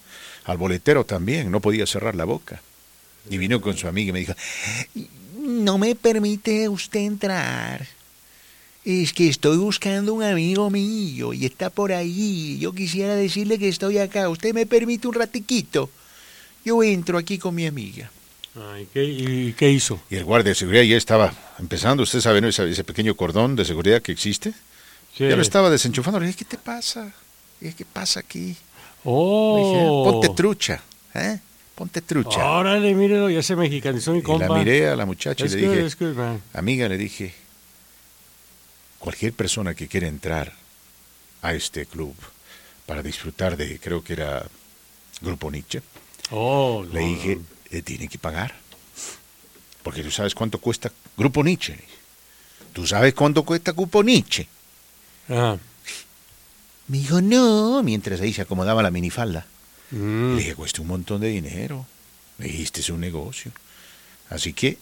Al 0.47 0.59
boletero 0.59 1.07
también, 1.07 1.53
no 1.53 1.61
podía 1.61 1.87
cerrar 1.87 2.17
la 2.17 2.25
boca. 2.25 2.61
Y 3.31 3.39
vino 3.39 3.61
con 3.61 3.77
su 3.77 3.87
amiga 3.87 4.09
y 4.09 4.13
me 4.15 4.19
dijo, 4.19 4.35
no 5.37 5.79
me 5.79 5.95
permite 5.95 6.69
usted 6.69 7.01
entrar. 7.03 7.87
Es 8.85 9.13
que 9.13 9.29
estoy 9.29 9.59
buscando 9.59 10.13
un 10.13 10.25
amigo 10.25 10.69
mío 10.69 11.33
y 11.33 11.47
está 11.47 11.71
por 11.71 11.93
ahí. 11.93 12.59
Yo 12.59 12.73
quisiera 12.73 13.15
decirle 13.15 13.59
que 13.59 13.69
estoy 13.69 13.99
acá. 13.99 14.29
¿Usted 14.29 14.53
me 14.53 14.67
permite 14.67 15.07
un 15.07 15.15
ratiquito? 15.15 15.89
Yo 16.65 16.83
entro 16.83 17.17
aquí 17.17 17.39
con 17.39 17.55
mi 17.55 17.67
amiga. 17.67 18.11
¿y, 18.81 18.87
qué, 18.87 19.05
y, 19.05 19.53
qué, 19.53 19.71
hizo? 19.71 20.01
Y 20.11 20.17
el 20.17 20.25
guardia 20.25 20.51
de 20.51 20.55
seguridad 20.57 20.83
ya 20.83 20.97
estaba 20.97 21.33
empezando. 21.59 22.03
¿Usted 22.03 22.21
sabe 22.21 22.41
¿no? 22.41 22.49
ese, 22.49 22.69
ese, 22.69 22.85
pequeño 22.85 23.15
cordón 23.15 23.55
de 23.55 23.65
seguridad 23.65 24.03
que 24.03 24.13
existe? 24.13 24.53
Sí. 25.17 25.29
Ya 25.29 25.37
lo 25.37 25.43
estaba 25.43 25.71
desenchufando. 25.71 26.19
Le 26.19 26.27
dije, 26.27 26.39
¿qué 26.39 26.45
te 26.45 26.59
pasa? 26.59 27.05
Le 27.61 27.69
dije, 27.69 27.77
¿qué 27.79 27.85
pasa 27.85 28.21
aquí? 28.21 28.57
Oh. 29.05 29.59
Dije, 29.59 29.87
ponte 29.87 30.29
trucha. 30.37 30.83
¿eh? 31.15 31.39
Ponte 31.75 32.03
trucha. 32.03 32.51
Órale, 32.51 32.95
mírelo, 32.95 33.31
ya 33.31 33.43
se 33.43 33.57
mexicanizó 33.57 34.13
mi 34.13 34.19
y 34.19 34.23
compa. 34.23 34.49
la 34.49 34.55
miré 34.55 34.89
a 34.89 34.97
la 34.97 35.07
muchacha 35.07 35.45
es 35.45 35.55
y 35.55 35.61
le 35.61 35.85
dije, 35.85 35.97
good, 35.99 36.19
amiga, 36.53 36.89
le 36.89 36.99
dije, 36.99 37.35
cualquier 39.03 39.33
persona 39.33 39.75
que 39.75 39.89
quiera 39.89 40.07
entrar 40.07 40.53
a 41.43 41.55
este 41.55 41.87
club 41.87 42.15
para 42.87 43.03
disfrutar 43.03 43.57
de, 43.57 43.81
creo 43.81 44.05
que 44.05 44.13
era 44.13 44.47
Grupo 45.21 45.51
Nietzsche, 45.51 45.83
oh, 46.31 46.87
le 46.93 47.01
dije, 47.01 47.41
eh, 47.73 47.83
tiene 47.83 48.07
que 48.07 48.19
pagar. 48.19 48.55
Porque 49.83 50.05
tú 50.05 50.13
sabes 50.13 50.37
cuánto 50.37 50.59
cuesta 50.59 50.93
Grupo 51.17 51.43
Nietzsche. 51.43 51.77
¿Tú 52.73 52.87
sabes 52.87 53.13
cuánto 53.15 53.43
cuesta 53.43 53.73
Grupo 53.73 54.05
Nietzsche? 54.05 54.47
Ah. 55.29 55.57
Me 56.87 56.99
dijo, 56.99 57.21
no, 57.21 57.83
mientras 57.83 58.21
ahí 58.21 58.33
se 58.33 58.43
acomodaba 58.43 58.85
la 58.85 58.93
minifalda. 58.93 59.47
Mm. 59.91 60.37
Le 60.37 60.39
dije, 60.39 60.55
cuesta 60.55 60.81
un 60.81 60.87
montón 60.87 61.21
de 61.21 61.29
dinero. 61.29 61.87
Me 62.39 62.47
dijiste, 62.47 62.81
es 62.81 62.89
un 62.89 63.01
negocio. 63.01 63.51
Así 64.31 64.53
que, 64.53 64.79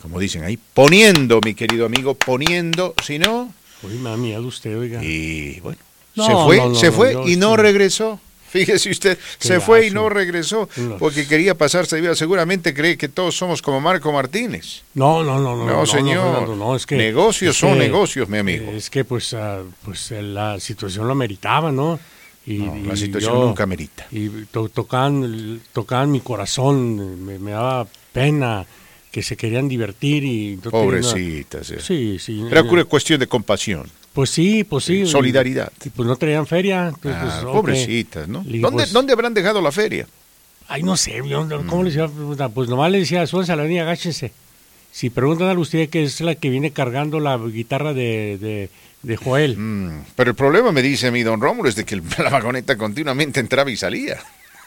como 0.00 0.18
dicen 0.18 0.44
ahí, 0.44 0.58
poniendo, 0.74 1.40
mi 1.44 1.54
querido 1.54 1.86
amigo, 1.86 2.14
poniendo, 2.14 2.94
si 3.04 3.18
no... 3.18 3.52
Uy, 3.82 3.94
mami, 3.94 4.30
de 4.30 4.38
usted, 4.40 4.76
oiga. 4.78 5.02
Y 5.04 5.60
bueno, 5.60 5.78
No, 6.16 6.26
se 6.26 6.32
fue, 6.32 6.56
no, 6.58 6.68
no, 6.70 6.74
se 6.74 6.92
fue 6.92 7.16
y 7.30 7.36
no 7.36 7.50
sí. 7.56 7.62
regresó. 7.62 8.20
Fíjese 8.48 8.90
usted, 8.90 9.18
Qué 9.38 9.46
se 9.48 9.60
fue 9.60 9.86
y 9.86 9.90
no 9.90 10.08
regresó 10.08 10.68
porque 10.98 11.26
quería 11.26 11.54
pasarse 11.54 11.96
de 11.96 12.02
vida. 12.02 12.14
Seguramente 12.14 12.72
cree 12.72 12.96
que 12.96 13.08
todos 13.08 13.36
somos 13.36 13.60
como 13.60 13.78
Marco 13.80 14.10
Martínez. 14.10 14.84
No, 14.94 15.22
no, 15.22 15.38
no, 15.38 15.54
no. 15.54 15.66
No, 15.66 15.84
señor. 15.86 16.32
Fernando, 16.32 16.56
no, 16.56 16.74
es 16.74 16.86
que, 16.86 16.96
Negocios 16.96 17.54
es 17.54 17.60
son 17.60 17.74
que- 17.74 17.80
negocios, 17.80 18.26
mi 18.30 18.38
amigo. 18.38 18.70
Es 18.72 18.88
que 18.88 19.04
pues, 19.04 19.34
ah, 19.34 19.60
pues 19.84 20.10
eh, 20.12 20.22
la 20.22 20.58
situación 20.60 21.06
lo 21.06 21.14
meritaba, 21.14 21.70
¿no? 21.70 22.00
Y, 22.46 22.54
No, 22.60 22.74
la 22.86 22.96
situación 22.96 23.34
yo- 23.34 23.44
nunca 23.44 23.66
merita. 23.66 24.06
Y 24.10 24.28
to- 24.50 24.70
tocaban, 24.70 25.60
tocaban 25.74 26.10
mi 26.10 26.20
corazón, 26.20 27.22
me, 27.26 27.38
me 27.38 27.50
daba 27.50 27.86
pena 28.14 28.64
que 29.18 29.22
se 29.24 29.36
querían 29.36 29.66
divertir 29.68 30.22
y... 30.24 30.60
no. 30.64 30.70
Pobrecitas. 30.70 31.70
eh. 31.72 31.78
Sí, 31.80 32.18
sí. 32.20 32.44
Era 32.50 32.60
eh, 32.60 32.64
una 32.68 32.84
cuestión 32.84 33.18
de 33.18 33.26
compasión, 33.26 33.88
Pues 34.12 34.30
sí, 34.30 34.62
pues 34.62 34.84
sí. 34.84 35.06
solidaridad. 35.06 35.72
Y 35.84 35.88
pues 35.90 36.06
no 36.06 36.14
traían 36.14 36.46
feria. 36.46 36.88
entonces, 36.88 37.20
Ah, 37.20 37.40
pues, 37.42 37.52
pobrecitas, 37.52 38.28
¿no? 38.28 38.44
¿Dónde, 38.44 38.70
pues, 38.70 38.92
¿Dónde 38.92 39.12
habrán 39.12 39.34
dejado 39.34 39.60
la 39.60 39.72
feria? 39.72 40.06
Ay, 40.68 40.82
no 40.84 40.96
sé, 40.96 41.20
yo, 41.26 41.44
Mm. 41.44 41.66
¿cómo 41.66 41.82
les 41.82 41.94
iba 41.96 42.04
a 42.04 42.08
preguntar? 42.08 42.50
Pues 42.52 42.68
nomás 42.68 42.92
le 42.92 42.98
decía, 43.00 43.26
súbanse 43.26 43.52
a 43.52 43.56
la 43.56 43.64
línea, 43.64 43.82
agáchense. 43.82 44.30
Si 44.92 45.10
preguntan 45.10 45.48
a 45.48 45.58
usted 45.58 45.88
que 45.88 46.04
es 46.04 46.20
la 46.20 46.34
que 46.36 46.48
viene 46.50 46.70
cargando 46.70 47.18
la 47.20 47.36
guitarra 47.38 47.92
de, 47.94 48.38
de, 48.38 48.70
de 49.02 49.16
Joel. 49.16 49.56
Mm, 49.58 50.04
Pero 50.14 50.30
el 50.30 50.36
problema, 50.36 50.70
me 50.70 50.82
dice 50.82 51.10
mi 51.10 51.22
don 51.24 51.40
Rómulo, 51.40 51.68
es 51.68 51.74
de 51.74 51.84
que 51.84 51.96
la 52.22 52.30
vagoneta 52.30 52.76
continuamente 52.78 53.40
entraba 53.40 53.68
y 53.70 53.76
salía. 53.76 54.18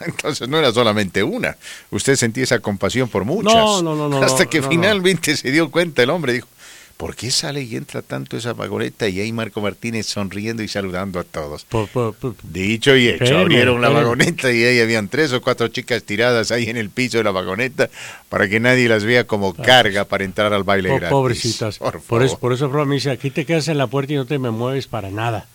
Entonces 0.06 0.48
no 0.48 0.58
era 0.58 0.72
solamente 0.72 1.22
una. 1.22 1.56
Usted 1.90 2.16
sentía 2.16 2.44
esa 2.44 2.58
compasión 2.60 3.08
por 3.08 3.24
muchas. 3.24 3.54
No, 3.54 3.82
no, 3.82 3.94
no, 3.94 4.08
no, 4.08 4.22
Hasta 4.22 4.46
que 4.46 4.58
no, 4.60 4.64
no. 4.66 4.70
finalmente 4.70 5.36
se 5.36 5.50
dio 5.50 5.70
cuenta 5.70 6.02
el 6.02 6.10
hombre. 6.10 6.32
Dijo, 6.34 6.48
¿por 6.96 7.16
qué 7.16 7.30
sale 7.32 7.62
y 7.62 7.74
entra 7.74 8.00
tanto 8.02 8.36
esa 8.36 8.52
vagoneta? 8.52 9.08
Y 9.08 9.20
ahí 9.20 9.32
Marco 9.32 9.60
Martínez 9.60 10.06
sonriendo 10.06 10.62
y 10.62 10.68
saludando 10.68 11.18
a 11.18 11.24
todos. 11.24 11.64
Por- 11.64 11.88
por- 11.88 12.14
por- 12.14 12.34
Dicho 12.44 12.94
y 12.96 13.08
hecho, 13.08 13.38
abrieron 13.38 13.80
la 13.80 13.88
vagoneta 13.88 14.52
y 14.52 14.62
ahí 14.64 14.80
habían 14.80 15.08
tres 15.08 15.32
o 15.32 15.40
cuatro 15.42 15.66
chicas 15.68 16.04
tiradas 16.04 16.52
ahí 16.52 16.68
en 16.68 16.76
el 16.76 16.90
piso 16.90 17.18
de 17.18 17.24
la 17.24 17.32
vagoneta 17.32 17.90
para 18.28 18.48
que 18.48 18.60
nadie 18.60 18.88
las 18.88 19.04
vea 19.04 19.24
como 19.26 19.52
carga 19.54 20.04
para 20.04 20.22
entrar 20.24 20.52
al 20.52 20.62
baile 20.62 20.90
gratis. 20.90 21.06
Ah. 21.06 21.10
Pobrecitas. 21.10 21.78
Por, 21.78 22.22
eso, 22.22 22.38
por 22.38 22.52
eso, 22.52 22.68
me 22.68 22.94
dice, 22.94 23.10
aquí 23.10 23.30
te 23.30 23.44
quedas 23.46 23.66
en 23.68 23.78
la 23.78 23.86
puerta 23.88 24.12
y 24.12 24.16
no 24.16 24.24
te 24.26 24.38
me 24.38 24.50
mueves 24.50 24.86
para 24.86 25.10
nada. 25.10 25.46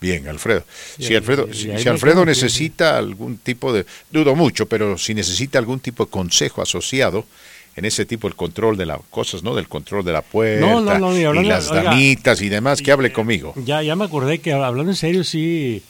Bien, 0.00 0.26
Alfredo. 0.28 0.64
Y 0.98 1.04
Si 1.04 1.14
Alfredo, 1.14 1.48
y 1.50 1.54
si, 1.54 1.70
ahí 1.70 1.82
si 1.82 1.88
Alfredo 1.88 2.24
necesita 2.26 2.98
algún 2.98 3.38
tipo 3.38 3.72
de, 3.72 3.86
dudo 4.10 4.34
mucho, 4.34 4.66
pero 4.66 4.98
si 4.98 5.14
necesita 5.14 5.58
algún 5.58 5.80
tipo 5.80 6.04
de 6.04 6.10
consejo 6.10 6.60
asociado 6.62 7.24
en 7.76 7.84
ese 7.86 8.04
tipo 8.04 8.28
el 8.28 8.36
control 8.36 8.76
de 8.76 8.86
las 8.86 9.00
cosas, 9.10 9.42
¿no? 9.42 9.54
Del 9.54 9.68
control 9.68 10.04
de 10.04 10.12
la 10.12 10.22
puerta 10.22 10.60
No, 10.60 10.80
no, 10.80 10.98
no, 10.98 11.16
y 11.16 11.22
y, 11.22 11.24
hablando- 11.24 11.48
las 11.48 11.70
oiga, 11.70 11.82
damitas 11.84 12.40
y 12.42 12.48
demás, 12.48 12.80
que 12.82 12.92
hable 12.92 13.12
conmigo. 13.12 13.54
Ya, 13.64 13.82
ya 13.82 13.96
me 13.96 14.04
acordé 14.04 14.38
que 14.40 14.52
hablando 14.52 14.92
en 14.92 14.96
serio, 14.96 15.24
sí, 15.24 15.82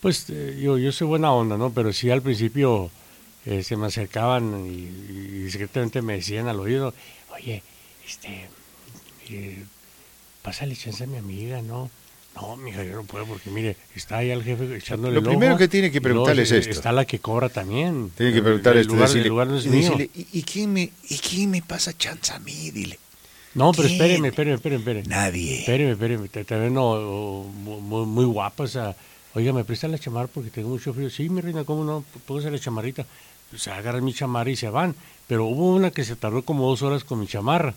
pues 0.00 0.26
eh, 0.28 0.58
yo, 0.60 0.76
yo 0.76 0.92
soy 0.92 1.06
buena 1.06 1.32
onda, 1.32 1.56
¿no? 1.56 1.72
Pero 1.72 1.92
sí 1.92 2.10
al 2.10 2.20
principio 2.22 2.90
eh, 3.46 3.62
se 3.62 3.76
me 3.76 3.86
acercaban 3.86 4.66
y, 4.66 4.70
y 4.80 5.42
discretamente 5.44 6.02
me 6.02 6.14
decían 6.14 6.48
al 6.48 6.58
oído, 6.60 6.92
oye, 7.34 7.62
este, 8.06 8.48
eh, 9.30 9.64
pásale 10.42 10.76
chance 10.76 11.04
a 11.04 11.06
mi 11.06 11.16
amiga, 11.16 11.62
¿no? 11.62 11.90
No, 12.36 12.54
mija, 12.56 12.84
yo 12.84 12.96
no 12.96 13.04
puedo 13.04 13.24
porque 13.24 13.50
mire, 13.50 13.76
está 13.94 14.18
ahí 14.18 14.30
el 14.30 14.42
jefe 14.44 14.76
echándole 14.76 15.14
Lo 15.14 15.20
el 15.20 15.26
primero 15.26 15.52
ojo, 15.54 15.58
que 15.58 15.68
tiene 15.68 15.90
que 15.90 16.02
preguntarle 16.02 16.42
es 16.42 16.52
esto. 16.52 16.70
Está 16.70 16.92
la 16.92 17.06
que 17.06 17.18
cobra 17.18 17.48
también. 17.48 18.10
Tiene 18.14 18.34
que 18.34 18.42
preguntarle 18.42 18.82
esto, 18.82 18.92
lugar, 18.92 19.08
decirle- 19.08 19.22
el 19.22 19.28
lugar 19.28 19.46
no 19.46 19.56
es 19.56 19.64
y 19.66 19.68
mío. 19.70 19.96
¿y, 20.32 20.42
quién 20.42 20.72
me, 20.72 20.90
¿y 21.08 21.16
quién 21.18 21.50
me 21.50 21.62
pasa 21.62 21.96
chance 21.96 22.32
a 22.32 22.38
mí? 22.38 22.70
Dile. 22.70 22.98
No, 23.54 23.72
pero 23.72 23.88
¿Quién? 23.88 24.02
espéreme, 24.02 24.28
espéreme, 24.28 24.56
espéreme, 24.56 24.80
espéreme. 24.80 25.08
Nadie. 25.08 25.60
Espéreme, 25.60 25.92
espéreme, 25.92 26.28
ven 26.62 26.74
no, 26.74 26.84
o- 26.90 27.44
mu- 27.44 27.80
muy, 27.80 28.04
muy 28.04 28.24
guapa, 28.26 28.64
o 28.64 28.68
sea, 28.68 28.94
oiga, 29.32 29.54
¿me 29.54 29.64
presta 29.64 29.88
la 29.88 29.98
chamarra 29.98 30.26
porque 30.28 30.50
tengo 30.50 30.68
mucho 30.68 30.92
frío? 30.92 31.08
Sí, 31.08 31.30
mi 31.30 31.40
reina, 31.40 31.64
¿cómo 31.64 31.84
no? 31.84 32.04
Póngase 32.26 32.50
la 32.50 32.58
chamarrita. 32.58 33.06
Se 33.56 33.70
agarran 33.70 34.04
mi 34.04 34.12
chamarra 34.12 34.50
y 34.50 34.56
se 34.56 34.68
van. 34.68 34.94
Pero 35.26 35.46
hubo 35.46 35.74
una 35.74 35.90
que 35.90 36.04
se 36.04 36.16
tardó 36.16 36.42
como 36.42 36.68
dos 36.68 36.82
horas 36.82 37.02
con 37.04 37.18
mi 37.18 37.26
chamarra. 37.26 37.74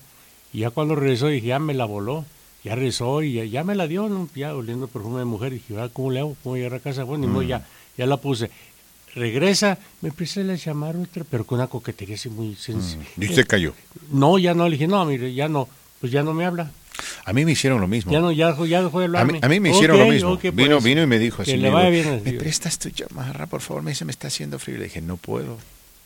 Y 0.52 0.60
ya 0.60 0.72
cuando 0.72 0.96
regresó 0.96 1.28
dije, 1.28 1.48
ya 1.48 1.60
me 1.60 1.74
la 1.74 1.86
voló. 1.86 2.26
Ya 2.64 2.76
regresó 2.76 3.22
y 3.24 3.34
ya, 3.34 3.46
ya 3.46 3.64
me 3.64 3.74
la 3.76 3.88
dio, 3.88 4.10
¿no? 4.10 4.28
ya 4.36 4.54
oliendo 4.54 4.88
perfume 4.88 5.20
de 5.20 5.26
mujer. 5.26 5.54
Y 5.54 5.56
dije, 5.60 5.80
ah, 5.80 5.90
¿cómo 5.92 6.12
le 6.12 6.20
hago? 6.20 6.36
¿Cómo 6.44 6.56
llegar 6.58 6.74
a 6.76 6.80
casa? 6.80 7.04
Bueno, 7.06 7.28
Mm. 7.28 7.42
ya, 7.48 7.66
ya 7.98 8.06
la 8.06 8.18
puse. 8.18 8.52
Regresa, 9.16 9.78
me 10.02 10.12
presta 10.12 10.42
la 10.42 10.58
chamarra 10.58 11.00
otra, 11.00 11.24
pero 11.30 11.46
con 11.46 11.58
una 11.58 11.68
coquetería 11.68 12.16
así 12.16 12.30
muy 12.30 12.56
sencilla. 12.56 13.04
Mm. 13.16 13.24
Y 13.24 13.26
usted 13.30 13.48
cayó. 13.48 13.74
No, 14.12 14.38
ya 14.38 14.54
no, 14.54 14.66
le 14.66 14.72
dije, 14.74 14.88
no, 14.88 15.04
mire, 15.06 15.34
ya 15.34 15.48
no, 15.48 15.68
pues 16.00 16.12
ya 16.12 16.22
no 16.22 16.34
me 16.34 16.46
habla. 16.46 16.72
A 17.26 17.32
mí 17.34 17.46
me 17.46 17.54
hicieron 17.54 17.80
lo 17.80 17.88
mismo. 17.88 18.12
Ya 18.12 18.20
no, 18.20 18.32
ya, 18.32 18.56
ya 18.68 18.84
dejó 18.84 19.00
de 19.00 19.06
A 19.06 19.08
hablarme. 19.08 19.34
mí, 19.34 19.40
a 19.42 19.48
mí 19.48 19.60
me 19.62 19.70
hicieron 19.72 19.98
lo 19.98 20.06
mismo. 20.08 20.32
ok, 20.34 20.42
vino, 20.54 20.76
pues, 20.76 20.84
vino 20.84 21.02
y 21.02 21.08
me 21.08 21.18
dijo 21.18 21.42
así. 21.42 21.56
Le 21.58 21.70
vaya 21.70 21.90
bien. 21.90 22.22
¿Me 22.26 22.34
prestas 22.34 22.78
tu 22.78 22.90
chamarra, 22.90 23.46
por 23.48 23.62
favor? 23.62 23.82
Me 23.84 23.92
dice, 23.92 24.04
me 24.06 24.12
está 24.12 24.28
haciendo 24.28 24.60
frío. 24.60 24.78
Le 24.78 24.84
dije, 24.86 25.02
no 25.02 25.16
puedo. 25.18 25.58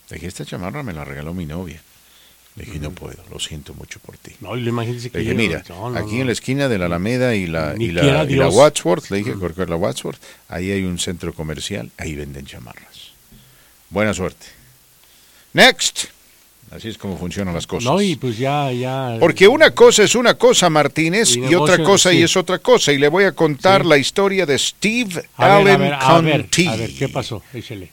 Le 0.10 0.16
dije, 0.16 0.28
esta 0.28 0.46
chamarra 0.46 0.84
me 0.84 0.94
la 0.94 1.04
regaló 1.04 1.34
mi 1.34 1.46
novia. 1.48 1.82
Le 2.56 2.66
dije, 2.66 2.80
no 2.80 2.92
puedo, 2.92 3.18
lo 3.32 3.40
siento 3.40 3.74
mucho 3.74 4.00
por 4.00 4.16
ti. 4.18 4.36
No, 4.40 4.56
y 4.56 4.62
le 4.62 4.70
imagínese 4.70 5.10
que 5.10 5.18
Le 5.18 5.24
dije, 5.24 5.34
mira, 5.34 5.64
no, 5.70 5.90
no, 5.90 5.98
aquí 5.98 6.16
no. 6.16 6.22
en 6.22 6.28
la 6.28 6.34
esquina 6.34 6.70
de 6.70 6.78
la 6.78 6.86
Alameda 6.86 7.36
y 7.36 7.48
la, 7.48 7.74
y 7.78 7.92
la, 7.92 8.26
y 8.26 8.36
la. 8.36 8.48
Wadsworth, 8.48 9.10
le 9.10 9.18
dije, 9.18 9.34
porque 9.34 9.66
la 9.66 9.76
Wadsworth, 9.76 10.22
ahí 10.50 10.70
hay 10.72 10.84
un 10.84 11.00
centro 11.00 11.34
comercial, 11.34 11.90
ahí 11.98 12.14
venden 12.16 12.46
chamarras. 12.46 13.12
Buena 13.90 14.14
suerte. 14.14 14.46
Next. 15.54 16.13
Así 16.76 16.90
es 16.90 16.98
como 16.98 17.18
funcionan 17.18 17.54
las 17.54 17.68
cosas. 17.68 17.84
No, 17.92 18.02
y 18.02 18.16
pues 18.16 18.38
ya, 18.38 18.72
ya. 18.72 19.18
Porque 19.20 19.48
una 19.48 19.72
cosa 19.76 20.04
es 20.04 20.16
una 20.16 20.34
cosa, 20.34 20.70
Martínez, 20.72 21.36
Y 21.36 21.46
y, 21.46 21.56
otra 21.56 21.84
cosa 21.84 22.12
y 22.12 22.24
es 22.24 22.36
otra 22.36 22.58
cosa. 22.60 22.92
Y 22.92 22.98
le 22.98 23.08
voy 23.10 23.26
a 23.26 23.32
contar 23.34 23.84
Sí. 23.84 23.88
la 23.90 23.98
historia 23.98 24.46
de 24.48 24.58
Steve 24.58 25.24
a 25.38 25.58
Allen 25.58 25.80
ver, 25.80 25.94
a 25.94 26.20
ver, 26.22 26.42
Conti. 26.42 26.68
a 26.68 26.76
ver, 26.76 26.92
¿qué 26.96 27.10
pasó? 27.10 27.44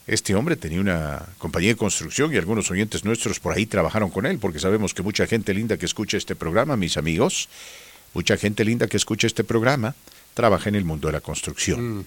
Este 0.07 0.33
hombre 0.33 0.55
tenía 0.55 0.79
una 0.81 1.21
compañía 1.37 1.69
de 1.69 1.75
construcción 1.75 2.33
y 2.33 2.37
algunos 2.37 2.71
oyentes 2.71 3.05
nuestros 3.05 3.39
por 3.39 3.53
ahí 3.55 3.67
trabajaron 3.67 4.09
con 4.09 4.25
él, 4.25 4.39
porque 4.39 4.59
sabemos 4.59 4.93
que 4.95 5.03
mucha 5.03 5.27
gente 5.27 5.53
linda 5.53 5.77
que 5.77 5.85
escucha 5.85 6.17
este 6.17 6.35
programa, 6.35 6.75
mis 6.75 6.97
amigos, 6.97 7.49
mucha 8.15 8.35
gente 8.35 8.65
linda 8.65 8.87
que 8.87 8.97
escucha 8.97 9.27
este 9.27 9.43
programa, 9.43 9.93
trabaja 10.33 10.69
en 10.69 10.75
el 10.75 10.85
mundo 10.85 11.07
de 11.07 11.13
la 11.13 11.21
construcción. 11.21 11.99
Mm. 11.99 12.05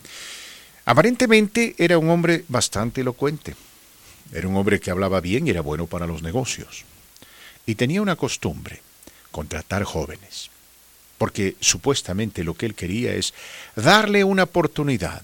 Aparentemente 0.86 1.74
era 1.78 1.98
un 1.98 2.10
hombre 2.10 2.44
bastante 2.48 3.00
elocuente. 3.02 3.54
Era 4.32 4.48
un 4.48 4.56
hombre 4.56 4.80
que 4.80 4.90
hablaba 4.90 5.20
bien 5.20 5.46
y 5.46 5.50
era 5.50 5.60
bueno 5.60 5.86
para 5.86 6.06
los 6.06 6.22
negocios. 6.22 6.84
Y 7.66 7.74
tenía 7.76 8.02
una 8.02 8.16
costumbre, 8.16 8.80
contratar 9.30 9.84
jóvenes. 9.84 10.50
Porque 11.18 11.56
supuestamente 11.60 12.44
lo 12.44 12.54
que 12.54 12.66
él 12.66 12.74
quería 12.74 13.14
es 13.14 13.34
darle 13.76 14.24
una 14.24 14.44
oportunidad 14.44 15.22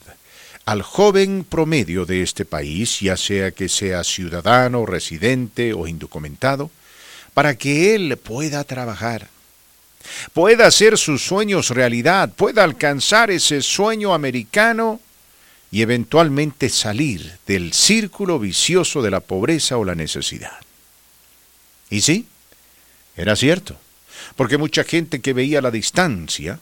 al 0.65 0.83
joven 0.83 1.45
promedio 1.49 2.07
de 2.07 2.23
este 2.23 2.45
país, 2.45 3.01
ya 3.01 3.17
sea 3.17 3.51
que 3.51 3.69
sea 3.69 4.05
ciudadano, 4.05 4.87
residente 4.87 5.73
o 5.73 5.89
indocumentado, 5.89 6.71
para 7.35 7.57
que 7.57 7.95
él 7.95 8.17
pueda 8.17 8.63
trabajar, 8.65 9.29
pueda 10.33 10.67
hacer 10.67 10.97
sus 10.99 11.25
sueños 11.25 11.71
realidad, 11.71 12.31
pueda 12.35 12.63
alcanzar 12.63 13.31
ese 13.31 13.63
sueño 13.63 14.15
americano 14.15 15.01
y 15.71 15.83
eventualmente 15.83 16.69
salir 16.69 17.39
del 17.47 17.73
círculo 17.73 18.39
vicioso 18.39 19.03
de 19.03 19.11
la 19.11 19.21
pobreza 19.21 19.79
o 19.79 19.85
la 19.85 19.95
necesidad. 19.95 20.59
Y 21.91 22.01
sí, 22.01 22.27
era 23.17 23.37
cierto. 23.37 23.79
porque 24.37 24.59
mucha 24.59 24.85
gente 24.85 25.21
que 25.21 25.33
veía 25.33 25.63
la 25.63 25.71
distancia 25.71 26.61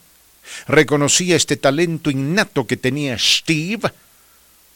reconocía 0.67 1.35
este 1.35 1.57
talento 1.57 2.09
innato 2.09 2.65
que 2.65 2.77
tenía 2.77 3.17
Steve 3.19 3.91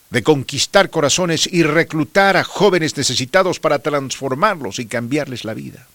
de 0.10 0.22
conquistar 0.22 0.90
corazones 0.90 1.50
y 1.52 1.64
reclutar 1.64 2.38
a 2.38 2.44
jóvenes 2.44 2.96
necesitados 2.98 3.60
para 3.60 3.80
transformarlos 3.80 4.80
y 4.80 4.86
cambiarles 4.86 5.44
la 5.44 5.54
vida. 5.54 5.88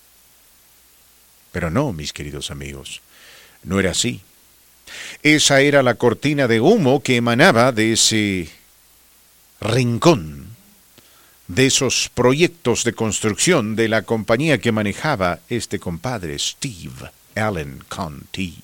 Pero 1.52 1.70
no, 1.70 1.92
mis 1.92 2.12
queridos 2.12 2.50
amigos, 2.50 3.00
no 3.62 3.78
era 3.78 3.92
así. 3.92 4.22
Esa 5.22 5.60
era 5.60 5.82
la 5.82 5.94
cortina 5.94 6.48
de 6.48 6.60
humo 6.60 7.02
que 7.02 7.16
emanaba 7.16 7.72
de 7.72 7.92
ese 7.92 8.50
rincón, 9.60 10.56
de 11.48 11.66
esos 11.66 12.10
proyectos 12.14 12.84
de 12.84 12.92
construcción 12.92 13.74
de 13.74 13.88
la 13.88 14.02
compañía 14.02 14.58
que 14.58 14.72
manejaba 14.72 15.40
este 15.48 15.78
compadre 15.78 16.38
Steve 16.38 17.10
Allen 17.34 17.82
Conti. 17.88 18.62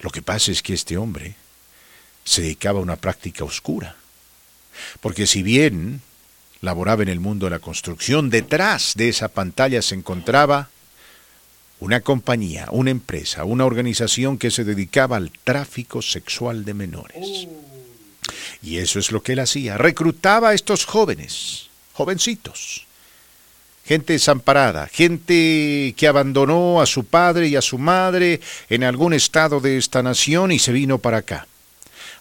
Lo 0.00 0.10
que 0.10 0.22
pasa 0.22 0.52
es 0.52 0.62
que 0.62 0.74
este 0.74 0.96
hombre 0.96 1.34
se 2.24 2.42
dedicaba 2.42 2.78
a 2.78 2.82
una 2.82 2.96
práctica 2.96 3.44
oscura, 3.44 3.96
porque 5.00 5.26
si 5.26 5.42
bien 5.42 6.02
laboraba 6.60 7.02
en 7.02 7.08
el 7.08 7.20
mundo 7.20 7.46
de 7.46 7.50
la 7.50 7.58
construcción, 7.58 8.30
detrás 8.30 8.94
de 8.96 9.08
esa 9.08 9.28
pantalla 9.28 9.82
se 9.82 9.94
encontraba 9.94 10.70
una 11.80 12.00
compañía, 12.00 12.66
una 12.70 12.90
empresa, 12.90 13.44
una 13.44 13.66
organización 13.66 14.38
que 14.38 14.50
se 14.50 14.64
dedicaba 14.64 15.16
al 15.16 15.30
tráfico 15.30 16.02
sexual 16.02 16.64
de 16.64 16.74
menores. 16.74 17.48
Y 18.62 18.78
eso 18.78 18.98
es 18.98 19.12
lo 19.12 19.22
que 19.22 19.32
él 19.32 19.40
hacía, 19.40 19.76
reclutaba 19.76 20.50
a 20.50 20.54
estos 20.54 20.84
jóvenes, 20.86 21.68
jovencitos, 21.92 22.86
gente 23.84 24.14
desamparada, 24.14 24.86
gente 24.86 25.94
que 25.96 26.08
abandonó 26.08 26.80
a 26.80 26.86
su 26.86 27.04
padre 27.04 27.48
y 27.48 27.56
a 27.56 27.62
su 27.62 27.76
madre 27.76 28.40
en 28.70 28.84
algún 28.84 29.12
estado 29.12 29.60
de 29.60 29.76
esta 29.76 30.02
nación 30.02 30.52
y 30.52 30.58
se 30.58 30.72
vino 30.72 30.98
para 30.98 31.18
acá. 31.18 31.46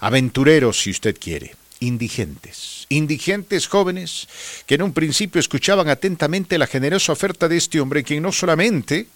Aventureros, 0.02 0.82
si 0.82 0.92
usted 0.92 1.18
quiere, 1.18 1.56
indigentes, 1.80 2.86
indigentes 2.90 3.68
jóvenes 3.68 4.28
que 4.66 4.76
en 4.76 4.82
un 4.82 4.94
principio 4.94 5.40
escuchaban 5.40 5.88
atentamente 5.88 6.58
la 6.58 6.68
generosa 6.68 7.14
oferta 7.14 7.48
de 7.48 7.58
este 7.58 7.80
hombre, 7.80 8.04
quien 8.04 8.24
no 8.24 8.34
solamente 8.34 9.08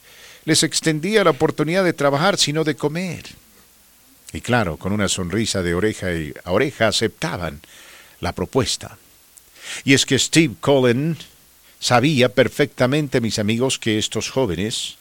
les 0.47 0.63
extendía 0.63 1.25
la 1.25 1.31
oportunidad 1.31 1.83
de 1.83 1.91
trabajar, 1.91 2.37
sino 2.37 2.63
de 2.63 2.77
comer. 2.77 3.25
Y 4.31 4.39
claro, 4.39 4.77
con 4.77 4.93
una 4.93 5.09
sonrisa 5.09 5.61
de 5.61 5.73
oreja 5.73 6.07
a 6.45 6.51
oreja 6.53 6.87
aceptaban 6.87 7.59
la 8.21 8.31
propuesta. 8.31 8.97
Y 9.83 9.93
es 9.93 10.05
que 10.05 10.17
Steve 10.17 10.55
Cullen 10.61 11.17
sabía 11.81 12.29
perfectamente, 12.29 13.19
mis 13.19 13.39
amigos, 13.39 13.77
que 13.77 13.97
estos 13.97 14.29
jóvenes, 14.29 14.95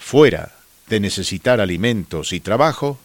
fuera 0.00 0.56
de 0.88 0.98
necesitar 0.98 1.60
alimentos 1.60 2.32
y 2.32 2.40
trabajo, 2.40 2.98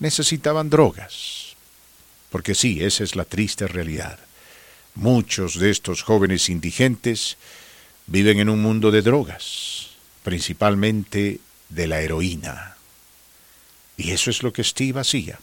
necesitaban 0.00 0.68
drogas. 0.68 1.56
Porque 2.28 2.54
sí, 2.54 2.84
esa 2.84 3.04
es 3.04 3.16
la 3.16 3.24
triste 3.24 3.66
realidad. 3.68 4.18
Muchos 4.96 5.58
de 5.58 5.70
estos 5.70 6.02
jóvenes 6.02 6.50
indigentes 6.50 7.38
viven 8.06 8.38
en 8.38 8.50
un 8.50 8.60
mundo 8.60 8.90
de 8.90 9.00
drogas 9.00 9.71
principalmente 10.22 11.40
de 11.68 11.86
la 11.86 12.00
heroína. 12.00 12.76
Y 13.96 14.12
eso 14.12 14.30
es 14.30 14.42
lo 14.42 14.52
que 14.52 14.64
Steve 14.64 15.00
hacía. 15.00 15.38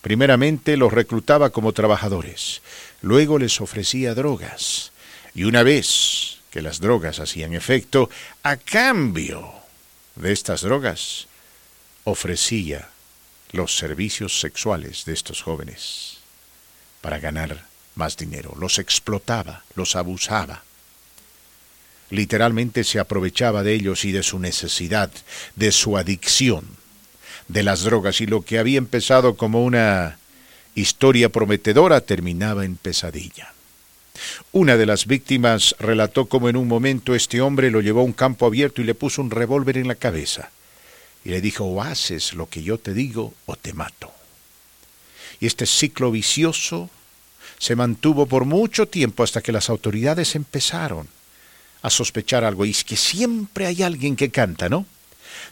Primeramente 0.00 0.76
los 0.76 0.92
reclutaba 0.92 1.50
como 1.50 1.72
trabajadores, 1.72 2.60
luego 3.02 3.38
les 3.38 3.60
ofrecía 3.60 4.14
drogas, 4.14 4.92
y 5.34 5.44
una 5.44 5.62
vez 5.62 6.38
que 6.50 6.62
las 6.62 6.80
drogas 6.80 7.20
hacían 7.20 7.54
efecto, 7.54 8.10
a 8.42 8.56
cambio 8.56 9.52
de 10.16 10.32
estas 10.32 10.62
drogas, 10.62 11.28
ofrecía 12.04 12.88
los 13.52 13.76
servicios 13.76 14.40
sexuales 14.40 15.04
de 15.04 15.12
estos 15.12 15.42
jóvenes 15.42 16.18
para 17.00 17.18
ganar 17.18 17.64
más 17.94 18.16
dinero. 18.16 18.54
Los 18.58 18.78
explotaba, 18.78 19.64
los 19.74 19.96
abusaba 19.96 20.64
literalmente 22.12 22.84
se 22.84 23.00
aprovechaba 23.00 23.62
de 23.62 23.72
ellos 23.72 24.04
y 24.04 24.12
de 24.12 24.22
su 24.22 24.38
necesidad, 24.38 25.10
de 25.56 25.72
su 25.72 25.96
adicción, 25.96 26.66
de 27.48 27.62
las 27.62 27.84
drogas, 27.84 28.20
y 28.20 28.26
lo 28.26 28.42
que 28.42 28.58
había 28.58 28.76
empezado 28.76 29.34
como 29.34 29.64
una 29.64 30.18
historia 30.74 31.30
prometedora 31.30 32.02
terminaba 32.02 32.66
en 32.66 32.76
pesadilla. 32.76 33.54
Una 34.52 34.76
de 34.76 34.84
las 34.84 35.06
víctimas 35.06 35.74
relató 35.78 36.26
cómo 36.26 36.50
en 36.50 36.56
un 36.56 36.68
momento 36.68 37.14
este 37.14 37.40
hombre 37.40 37.70
lo 37.70 37.80
llevó 37.80 38.02
a 38.02 38.04
un 38.04 38.12
campo 38.12 38.44
abierto 38.44 38.82
y 38.82 38.84
le 38.84 38.94
puso 38.94 39.22
un 39.22 39.30
revólver 39.30 39.78
en 39.78 39.88
la 39.88 39.94
cabeza, 39.94 40.50
y 41.24 41.30
le 41.30 41.40
dijo, 41.40 41.64
o 41.64 41.80
haces 41.80 42.34
lo 42.34 42.46
que 42.46 42.62
yo 42.62 42.76
te 42.76 42.92
digo 42.92 43.32
o 43.46 43.56
te 43.56 43.72
mato. 43.72 44.12
Y 45.40 45.46
este 45.46 45.64
ciclo 45.64 46.10
vicioso 46.10 46.90
se 47.58 47.74
mantuvo 47.74 48.26
por 48.26 48.44
mucho 48.44 48.86
tiempo 48.86 49.22
hasta 49.22 49.40
que 49.40 49.52
las 49.52 49.70
autoridades 49.70 50.34
empezaron 50.34 51.08
a 51.82 51.90
sospechar 51.90 52.44
algo. 52.44 52.64
Y 52.64 52.70
es 52.70 52.84
que 52.84 52.96
siempre 52.96 53.66
hay 53.66 53.82
alguien 53.82 54.16
que 54.16 54.30
canta, 54.30 54.68
¿no? 54.68 54.86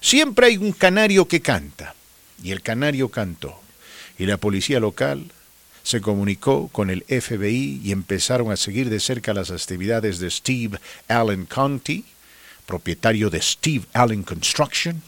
Siempre 0.00 0.46
hay 0.46 0.56
un 0.56 0.72
canario 0.72 1.28
que 1.28 1.40
canta. 1.40 1.94
Y 2.42 2.52
el 2.52 2.62
canario 2.62 3.10
cantó. 3.10 3.60
Y 4.18 4.26
la 4.26 4.36
policía 4.36 4.80
local 4.80 5.30
se 5.82 6.00
comunicó 6.00 6.68
con 6.68 6.90
el 6.90 7.04
FBI 7.04 7.80
y 7.82 7.92
empezaron 7.92 8.52
a 8.52 8.56
seguir 8.56 8.90
de 8.90 9.00
cerca 9.00 9.34
las 9.34 9.50
actividades 9.50 10.18
de 10.18 10.30
Steve 10.30 10.78
Allen 11.08 11.46
Conti, 11.46 12.04
propietario 12.66 13.30
de 13.30 13.42
Steve 13.42 13.86
Allen 13.92 14.22
Construction. 14.22 15.02